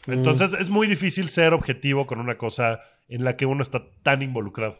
Entonces 0.06 0.54
es 0.54 0.68
muy 0.70 0.86
difícil 0.86 1.28
ser 1.28 1.52
objetivo 1.54 2.06
con 2.06 2.18
una 2.20 2.36
cosa 2.38 2.80
en 3.08 3.24
la 3.24 3.36
que 3.36 3.46
uno 3.46 3.62
está 3.62 3.82
tan 4.02 4.22
involucrado. 4.22 4.78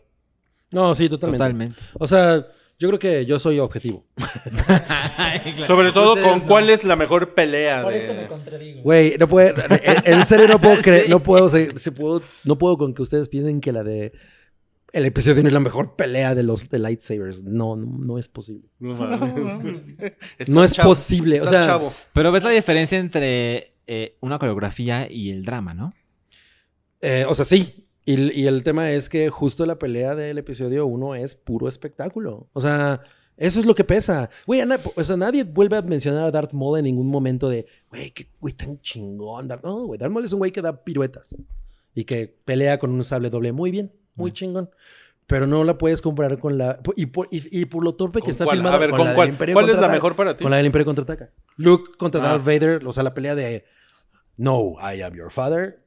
No, 0.70 0.94
sí, 0.94 1.08
totalmente. 1.08 1.38
Totalmente. 1.38 1.80
O 1.98 2.06
sea, 2.06 2.46
yo 2.78 2.88
creo 2.88 2.98
que 2.98 3.26
yo 3.26 3.38
soy 3.38 3.58
objetivo. 3.60 4.04
Sobre 5.60 5.92
todo 5.92 6.10
Ustedes 6.14 6.26
con 6.28 6.38
no. 6.40 6.46
cuál 6.46 6.70
es 6.70 6.84
la 6.84 6.96
mejor 6.96 7.34
pelea 7.34 7.82
Por 7.82 7.92
de... 7.92 7.98
eso 8.04 8.14
me 8.14 8.26
contradigo. 8.26 8.82
Güey, 8.82 9.16
no 9.18 9.28
puede, 9.28 9.54
en 10.04 10.26
serio 10.26 10.48
no 10.48 10.60
puedo 10.60 10.76
creer, 10.82 11.08
no 11.08 11.22
puedo, 11.22 11.48
se- 11.48 11.78
se 11.78 11.92
puedo, 11.92 12.22
no 12.44 12.58
puedo 12.58 12.76
con 12.78 12.94
que 12.94 13.02
ustedes 13.02 13.28
piensen 13.28 13.60
que 13.60 13.72
la 13.72 13.82
de 13.84 14.12
el 14.92 15.06
episodio 15.06 15.42
no 15.42 15.48
es 15.48 15.54
la 15.54 15.60
mejor 15.60 15.96
pelea 15.96 16.34
de 16.34 16.42
los 16.42 16.68
de 16.68 16.78
lightsabers. 16.78 17.42
No, 17.44 17.76
no, 17.76 17.86
no 17.86 18.18
es 18.18 18.28
posible. 18.28 18.68
No, 18.78 18.92
No 20.48 20.64
es 20.64 20.72
chavo. 20.72 20.90
posible, 20.90 21.40
o 21.40 21.46
sea- 21.50 21.64
chavo. 21.64 21.92
Pero 22.12 22.30
ves 22.32 22.42
la 22.42 22.50
diferencia 22.50 22.98
entre 22.98 23.71
eh, 23.86 24.16
una 24.20 24.38
coreografía 24.38 25.10
y 25.10 25.30
el 25.30 25.44
drama, 25.44 25.74
¿no? 25.74 25.92
Eh, 27.00 27.24
o 27.28 27.34
sea, 27.34 27.44
sí. 27.44 27.86
Y, 28.04 28.40
y 28.40 28.46
el 28.46 28.64
tema 28.64 28.90
es 28.90 29.08
que 29.08 29.30
justo 29.30 29.64
la 29.64 29.78
pelea 29.78 30.14
del 30.14 30.38
episodio 30.38 30.86
1 30.86 31.14
es 31.16 31.34
puro 31.34 31.68
espectáculo. 31.68 32.48
O 32.52 32.60
sea, 32.60 33.02
eso 33.36 33.60
es 33.60 33.66
lo 33.66 33.74
que 33.74 33.84
pesa. 33.84 34.30
Güey, 34.46 34.62
o 34.94 35.04
sea, 35.04 35.16
nadie 35.16 35.44
vuelve 35.44 35.76
a 35.76 35.82
mencionar 35.82 36.24
a 36.24 36.30
Darth 36.30 36.52
Maul 36.52 36.78
en 36.78 36.84
ningún 36.84 37.08
momento 37.08 37.48
de, 37.48 37.66
güey, 37.90 38.10
qué 38.10 38.28
güey 38.40 38.54
tan 38.54 38.80
chingón. 38.80 39.48
Darth-". 39.48 39.64
No, 39.64 39.86
güey, 39.86 39.98
Darth 39.98 40.12
Maul 40.12 40.24
es 40.24 40.32
un 40.32 40.38
güey 40.38 40.52
que 40.52 40.62
da 40.62 40.84
piruetas 40.84 41.40
y 41.94 42.04
que 42.04 42.28
pelea 42.44 42.78
con 42.78 42.90
un 42.90 43.02
sable 43.04 43.30
doble 43.30 43.52
muy 43.52 43.70
bien, 43.70 43.92
muy 44.14 44.32
chingón. 44.32 44.70
Pero 45.26 45.46
no 45.46 45.64
la 45.64 45.78
puedes 45.78 46.02
comparar 46.02 46.38
con 46.38 46.58
la... 46.58 46.80
Y 46.96 47.06
por, 47.06 47.28
y, 47.30 47.60
y 47.60 47.64
por 47.64 47.82
lo 47.84 47.94
torpe 47.94 48.18
que 48.18 48.24
¿Con 48.24 48.30
está 48.32 48.44
cuál? 48.44 48.56
filmada 48.58 48.76
A 48.76 48.78
ver, 48.78 48.90
con 48.90 48.98
¿con 48.98 49.04
la 49.06 49.10
del 49.12 49.16
cuál? 49.16 49.28
Imperio 49.30 49.54
¿Cuál 49.54 49.70
es 49.70 49.78
la 49.78 49.88
mejor 49.88 50.16
para 50.16 50.36
ti? 50.36 50.42
Con 50.42 50.50
la 50.50 50.56
del 50.58 50.66
Imperio 50.66 50.84
Contraataca. 50.84 51.30
Luke 51.56 51.92
contra 51.96 52.20
Ah. 52.22 52.28
Darth 52.32 52.44
Vader, 52.44 52.86
o 52.86 52.92
sea, 52.92 53.02
la 53.02 53.14
pelea 53.14 53.34
de 53.34 53.64
No, 54.36 54.74
I 54.80 55.00
am 55.02 55.14
your 55.14 55.30
father. 55.30 55.81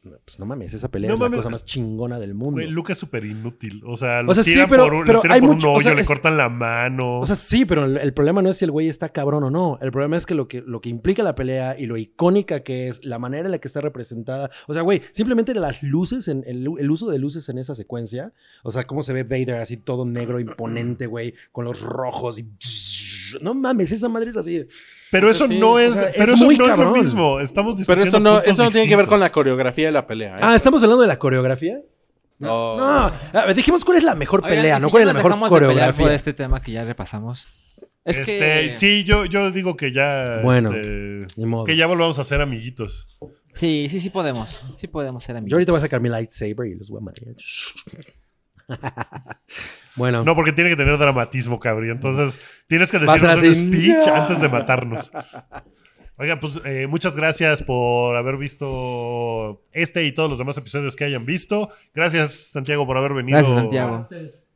Pues 0.00 0.38
no 0.38 0.46
mames, 0.46 0.72
esa 0.72 0.88
pelea 0.88 1.08
No 1.08 1.14
es 1.14 1.20
mames. 1.20 1.38
la 1.38 1.42
cosa 1.42 1.50
más 1.50 1.64
chingona 1.64 2.20
del 2.20 2.32
mundo. 2.32 2.52
Güey, 2.60 2.68
Luke 2.70 2.92
es 2.92 2.98
súper 2.98 3.24
inútil. 3.24 3.82
O 3.84 3.96
sea, 3.96 4.22
lo 4.22 4.30
O 4.30 4.34
sea, 4.34 4.44
sí, 4.44 4.54
pero- 4.68 4.84
por 4.84 4.94
un, 4.94 5.04
pero 5.04 5.20
tiran 5.20 5.34
hay 5.34 5.40
por 5.40 5.50
un 5.50 5.56
mucho- 5.56 5.68
o 5.70 5.72
hoyo, 5.74 5.82
sea, 5.82 5.94
le 5.94 6.02
es- 6.02 6.06
cortan 6.06 6.36
la 6.36 6.48
mano. 6.48 7.18
O 7.20 7.26
sea, 7.26 7.34
sí, 7.34 7.64
pero 7.64 7.84
el, 7.84 7.96
el 7.96 8.14
problema 8.14 8.40
no 8.40 8.48
es 8.48 8.56
si 8.58 8.64
el 8.64 8.70
güey 8.70 8.86
está 8.88 9.08
cabrón 9.08 9.42
o 9.42 9.50
no. 9.50 9.76
El 9.82 9.90
problema 9.90 10.16
es 10.16 10.24
que 10.24 10.34
lo, 10.36 10.46
que 10.46 10.62
lo 10.62 10.80
que 10.80 10.88
implica 10.88 11.24
la 11.24 11.34
pelea 11.34 11.76
y 11.78 11.86
lo 11.86 11.96
icónica 11.96 12.62
que 12.62 12.86
es, 12.88 13.04
la 13.04 13.18
manera 13.18 13.46
en 13.46 13.50
la 13.50 13.58
que 13.58 13.66
está 13.66 13.80
representada. 13.80 14.50
O 14.68 14.72
sea, 14.72 14.82
güey, 14.82 15.02
simplemente 15.10 15.52
las 15.52 15.82
luces, 15.82 16.28
en, 16.28 16.44
el, 16.46 16.68
el 16.78 16.90
uso 16.90 17.10
de 17.10 17.18
luces 17.18 17.48
en 17.48 17.58
esa 17.58 17.74
secuencia. 17.74 18.32
O 18.62 18.70
sea, 18.70 18.84
cómo 18.86 19.02
se 19.02 19.12
ve 19.12 19.24
Vader 19.24 19.56
así 19.56 19.76
todo 19.78 20.06
negro, 20.06 20.38
imponente, 20.38 21.06
güey, 21.06 21.34
con 21.50 21.64
los 21.64 21.80
rojos 21.80 22.38
y. 22.38 22.46
No 23.42 23.52
mames, 23.52 23.90
esa 23.92 24.08
madre 24.08 24.30
es 24.30 24.36
así. 24.36 24.64
Pero 25.10 25.30
eso 25.30 25.46
sí, 25.46 25.58
no 25.58 25.72
o 25.72 25.78
es, 25.78 25.94
sea, 25.94 26.10
pero 26.12 26.24
es 26.24 26.30
eso 26.34 26.44
muy 26.44 26.56
no 26.58 26.68
es 26.70 26.78
lo 26.78 26.90
mismo. 26.92 27.40
Estamos 27.40 27.74
Pero 27.86 28.02
discutiendo 28.04 28.08
eso 28.08 28.20
no, 28.20 28.52
eso 28.52 28.64
no 28.64 28.70
tiene 28.70 28.88
que 28.88 28.96
ver 28.96 29.06
con 29.06 29.20
la 29.20 29.30
coreografía 29.30 29.86
de 29.86 29.92
la 29.92 30.06
pelea. 30.06 30.36
¿eh? 30.36 30.40
Ah, 30.42 30.54
¿estamos 30.54 30.82
hablando 30.82 31.02
de 31.02 31.08
la 31.08 31.18
coreografía? 31.18 31.80
No. 32.38 32.76
No, 32.76 32.86
a 32.86 33.46
ver, 33.46 33.54
dijimos 33.56 33.84
cuál 33.84 33.98
es 33.98 34.04
la 34.04 34.14
mejor 34.14 34.40
Oigan, 34.44 34.56
pelea, 34.56 34.78
¿y 34.78 34.80
no 34.80 34.86
si 34.88 34.90
cuál 34.92 35.02
es 35.02 35.06
la 35.08 35.12
mejor 35.14 35.34
de 35.34 35.48
coreografía. 35.48 36.04
por 36.04 36.12
este 36.12 36.32
tema 36.34 36.60
que 36.62 36.72
ya 36.72 36.84
repasamos. 36.84 37.46
Es 38.04 38.18
Este, 38.20 38.38
que... 38.38 38.72
Sí, 38.76 39.04
yo, 39.04 39.24
yo 39.24 39.50
digo 39.50 39.76
que 39.76 39.92
ya. 39.92 40.40
Bueno, 40.42 40.72
este, 40.72 41.26
Ni 41.36 41.46
modo. 41.46 41.64
que 41.64 41.76
ya 41.76 41.86
volvamos 41.86 42.18
a 42.18 42.24
ser 42.24 42.40
amiguitos. 42.40 43.08
Sí, 43.54 43.88
sí, 43.90 43.98
sí 44.00 44.08
podemos. 44.10 44.56
Sí 44.76 44.86
podemos 44.86 45.24
ser 45.24 45.36
amigos. 45.36 45.50
Yo 45.50 45.56
ahorita 45.56 45.72
voy 45.72 45.78
a 45.80 45.82
sacar 45.82 46.00
mi 46.00 46.08
lightsaber 46.08 46.68
y 46.68 46.74
los 46.76 46.90
voy 46.90 47.00
a 47.00 47.04
madrear. 47.04 47.34
bueno. 49.98 50.24
No, 50.24 50.34
porque 50.34 50.52
tiene 50.52 50.70
que 50.70 50.76
tener 50.76 50.96
dramatismo, 50.96 51.60
cabrón. 51.60 51.90
Entonces, 51.90 52.40
tienes 52.66 52.90
que 52.90 52.98
decirnos 52.98 53.42
un 53.42 53.54
speech 53.54 54.08
antes 54.08 54.40
de 54.40 54.48
matarnos. 54.48 55.12
Oiga, 56.20 56.40
pues 56.40 56.60
eh, 56.64 56.88
muchas 56.88 57.14
gracias 57.14 57.62
por 57.62 58.16
haber 58.16 58.38
visto 58.38 59.62
este 59.72 60.04
y 60.04 60.10
todos 60.10 60.28
los 60.28 60.38
demás 60.38 60.58
episodios 60.58 60.96
que 60.96 61.04
hayan 61.04 61.24
visto. 61.24 61.70
Gracias, 61.94 62.50
Santiago, 62.50 62.86
por 62.86 62.96
haber 62.96 63.14
venido 63.14 63.38
Gracias, 63.38 63.56
Santiago. 63.56 64.08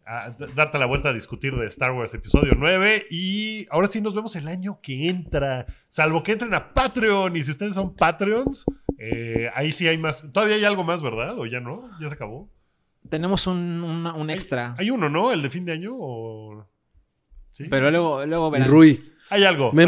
A 0.05 0.35
darte 0.57 0.79
la 0.79 0.87
vuelta 0.87 1.11
a 1.11 1.13
discutir 1.13 1.55
de 1.55 1.67
Star 1.67 1.93
Wars 1.93 2.13
episodio 2.15 2.55
9. 2.57 3.07
Y 3.11 3.69
ahora 3.71 3.87
sí 3.87 4.01
nos 4.01 4.13
vemos 4.13 4.35
el 4.35 4.49
año 4.49 4.81
que 4.83 5.09
entra. 5.09 5.67
Salvo 5.87 6.25
que 6.25 6.33
entren 6.33 6.53
a 6.53 6.75
Patreon. 6.75 7.37
Y 7.37 7.45
si 7.45 7.53
ustedes 7.53 7.75
son 7.75 7.95
Patreons, 7.95 8.65
eh, 8.99 9.49
ahí 9.55 9.71
sí 9.71 9.87
hay 9.87 9.99
más. 9.99 10.25
Todavía 10.33 10.57
hay 10.57 10.65
algo 10.65 10.83
más, 10.83 11.01
¿verdad? 11.01 11.39
¿O 11.39 11.47
ya 11.47 11.61
no? 11.61 11.89
¿Ya 12.01 12.09
se 12.09 12.15
acabó? 12.17 12.51
Tenemos 13.09 13.47
un, 13.47 13.83
un 14.07 14.31
extra. 14.31 14.75
Hay 14.79 14.91
uno, 14.91 15.09
¿no? 15.09 15.33
¿El 15.33 15.43
de 15.43 15.51
fin 15.51 15.65
de 15.65 15.73
año? 15.73 15.93
O... 15.95 16.67
¿Sí? 17.51 17.65
Pero 17.69 17.91
luego, 17.91 18.25
luego 18.25 18.51
verán. 18.51 18.69
Rui. 18.69 19.13
hay 19.29 19.45
algo. 19.45 19.73
Me, 19.73 19.85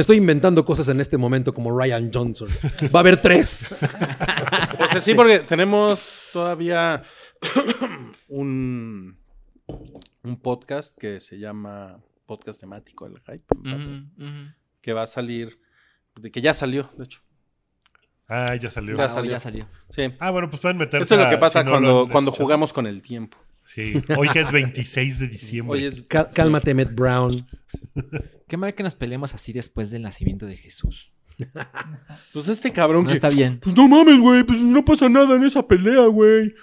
estoy 0.00 0.16
inventando 0.16 0.64
cosas 0.64 0.88
en 0.88 1.00
este 1.00 1.16
momento 1.16 1.52
como 1.52 1.76
Ryan 1.76 2.10
Johnson. 2.12 2.48
Va 2.94 2.98
a 2.98 3.00
haber 3.00 3.20
tres. 3.20 3.74
O 4.82 4.88
sea, 4.88 4.98
sí, 5.02 5.12
porque 5.14 5.40
tenemos 5.40 6.30
todavía 6.32 7.02
un, 8.28 9.18
un 10.22 10.40
podcast 10.40 10.96
que 10.96 11.20
se 11.20 11.38
llama 11.38 12.00
Podcast 12.24 12.60
Temático 12.60 13.06
del 13.06 13.18
Hype, 13.20 13.44
que 14.80 14.92
va 14.94 15.02
a 15.02 15.06
salir, 15.06 15.60
de 16.16 16.30
que 16.30 16.40
ya 16.40 16.54
salió, 16.54 16.90
de 16.96 17.04
hecho. 17.04 17.20
Ah, 18.30 18.54
ya 18.54 18.70
salió. 18.70 18.96
Ya 18.96 19.04
Ah, 19.04 19.10
salió. 19.10 19.30
ya 19.32 19.40
salió. 19.40 19.66
Sí. 19.88 20.02
Ah, 20.20 20.30
bueno, 20.30 20.48
pues 20.48 20.62
pueden 20.62 20.78
meterse. 20.78 21.02
Eso 21.04 21.14
es 21.14 21.20
lo 21.20 21.28
que 21.30 21.36
pasa 21.38 21.60
si 21.62 21.66
no 21.68 21.80
lo 21.80 22.08
cuando, 22.08 22.30
jugamos 22.30 22.72
con 22.72 22.86
el 22.86 23.02
tiempo. 23.02 23.36
Sí, 23.64 23.92
hoy 24.16 24.28
que 24.28 24.40
es 24.40 24.50
26 24.52 25.18
de 25.18 25.28
diciembre. 25.28 25.78
Hoy 25.78 25.84
es... 25.84 26.00
Cal- 26.08 26.28
cálmate, 26.34 26.72
Matt 26.74 26.92
Brown. 26.94 27.46
Qué 28.48 28.56
mal 28.56 28.74
que 28.74 28.82
nos 28.82 28.94
peleemos 28.94 29.34
así 29.34 29.52
después 29.52 29.90
del 29.90 30.02
nacimiento 30.02 30.46
de 30.46 30.56
Jesús. 30.56 31.12
Pues 32.32 32.48
este 32.48 32.72
cabrón 32.72 33.02
No 33.04 33.08
que... 33.08 33.14
está 33.14 33.28
bien. 33.28 33.58
Pues 33.60 33.74
no 33.76 33.88
mames, 33.88 34.18
güey, 34.20 34.42
pues 34.44 34.62
no 34.62 34.84
pasa 34.84 35.08
nada 35.08 35.34
en 35.36 35.44
esa 35.44 35.66
pelea, 35.66 36.06
güey. 36.06 36.54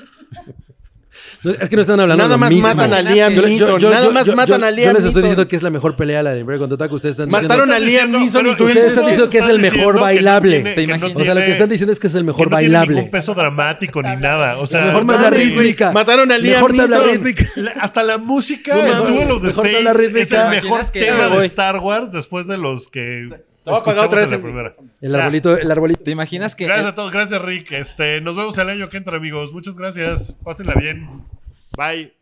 No, 1.43 1.51
Es 1.51 1.69
que 1.69 1.75
no 1.75 1.81
están 1.83 1.99
hablando 1.99 2.23
Nada 2.23 2.29
de 2.29 2.33
lo 2.35 2.37
más 2.39 2.49
mismo. 2.49 2.67
matan 2.67 2.93
a 2.93 3.01
Yo- 3.01 3.09
Liam 3.13 3.33
yo- 3.33 3.41
Neeson. 3.47 3.81
Nada 3.91 4.09
más 4.09 4.27
matan 4.35 4.63
a 4.63 4.69
yo 4.71 4.75
Liam 4.75 4.93
les 4.95 5.05
estoy 5.05 5.21
Neeson. 5.21 5.21
diciendo 5.23 5.47
que 5.47 5.55
es 5.55 5.63
la 5.63 5.69
mejor 5.69 5.95
pelea 5.95 6.23
la 6.23 6.33
de 6.33 6.39
Imperio 6.39 6.59
Contraataque. 6.59 6.95
Ustedes 6.95 7.13
están 7.13 7.29
diciendo... 7.29 7.47
Mataron 7.49 7.71
a 7.71 7.79
Liam 7.79 8.11
diciendo- 8.11 8.19
Neeson 8.19 8.41
y 8.41 8.43
pero 8.43 8.57
tú 8.57 8.63
ustedes 8.65 8.75
dices... 8.85 8.93
están 8.97 9.05
diciendo 9.05 9.31
que 9.31 9.37
es 9.37 9.45
el 9.45 9.59
mejor 9.59 9.63
diciendo 9.63 9.91
que 9.91 9.97
no 9.97 10.01
bailable. 10.01 10.73
tiene-. 10.73 10.93
O 10.93 10.97
sea, 10.99 11.07
lo 11.07 11.09
que 11.09 11.23
tiene- 11.25 11.51
están 11.51 11.69
diciendo 11.69 11.93
es 11.93 11.99
que 11.99 12.07
es 12.07 12.15
el 12.15 12.23
mejor 12.23 12.47
que 12.49 12.51
no 12.55 12.57
tiene 12.57 12.73
bailable. 12.73 12.95
ningún 12.95 13.11
peso 13.11 13.33
dramático 13.33 14.01
ni 14.01 14.15
nada. 14.15 14.57
O 14.57 14.67
sea, 14.67 14.79
La 14.81 14.85
mejor 14.87 15.05
no 15.05 15.13
tabla 15.13 15.29
mames, 15.31 15.47
güey. 15.53 15.59
rítmica. 15.67 15.91
Mataron 15.91 16.31
a 16.31 16.37
Liam 16.37 16.55
Mejor 16.55 16.75
tabla 16.75 16.97
Neeson. 16.99 17.13
rítmica. 17.25 17.45
La- 17.55 17.71
Hasta 17.71 18.03
la 18.03 18.17
música, 18.17 18.75
No 18.75 19.05
Duel 19.05 19.31
of 19.31 19.41
the 19.41 19.47
mejor 19.47 19.63
tabla 19.69 19.91
Fates, 19.91 20.07
es 20.07 20.13
rítmica. 20.13 20.43
el 20.43 20.63
mejor 20.63 20.91
que- 20.91 20.99
tema 21.01 21.29
de. 21.29 21.45
Star 21.45 21.77
Wars 21.79 22.11
después 22.11 22.47
de 22.47 22.57
los 22.57 22.87
que 22.89 23.29
Te 23.67 23.71
voy 23.71 23.81
a 23.81 23.83
pagar 23.83 24.05
otra 24.05 24.19
en 24.19 24.23
vez 24.23 24.29
la 24.31 24.35
el- 24.37 24.41
primera. 24.41 24.75
El 25.01 25.11
Ya. 25.11 25.17
arbolito, 25.19 25.57
el 25.57 25.71
arbolito. 25.71 26.03
¿Te 26.03 26.11
imaginas 26.11 26.55
que 26.55 26.65
Gracias 26.65 26.87
a 26.87 26.95
todos, 26.95 27.11
gracias 27.11 27.41
Rick. 27.41 27.71
Este, 27.73 28.21
nos 28.21 28.35
vemos 28.35 28.57
el 28.57 28.69
año 28.69 28.87
que 28.89 28.97
entra, 28.97 29.17
amigos. 29.17 29.51
Muchas 29.53 29.77
gracias. 29.77 30.33
Pásenla 30.43 30.73
bien. 30.75 31.23
Bye. 31.77 32.13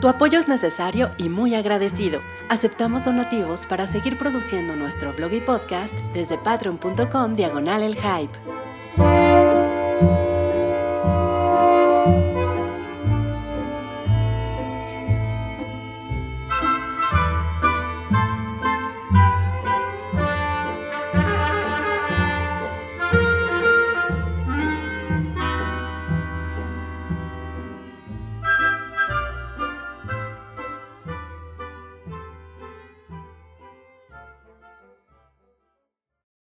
Tu 0.00 0.06
apoyo 0.08 0.38
es 0.38 0.46
necesario 0.46 1.10
y 1.18 1.28
muy 1.28 1.54
agradecido. 1.56 2.20
Aceptamos 2.50 3.04
donativos 3.04 3.66
para 3.66 3.86
seguir 3.86 4.16
produciendo 4.16 4.76
nuestro 4.76 5.12
blog 5.12 5.32
y 5.32 5.40
podcast 5.40 5.94
desde 6.14 6.38
patreon.com 6.38 7.34
diagonal 7.34 7.82
el 7.82 7.96
hype. 7.96 8.38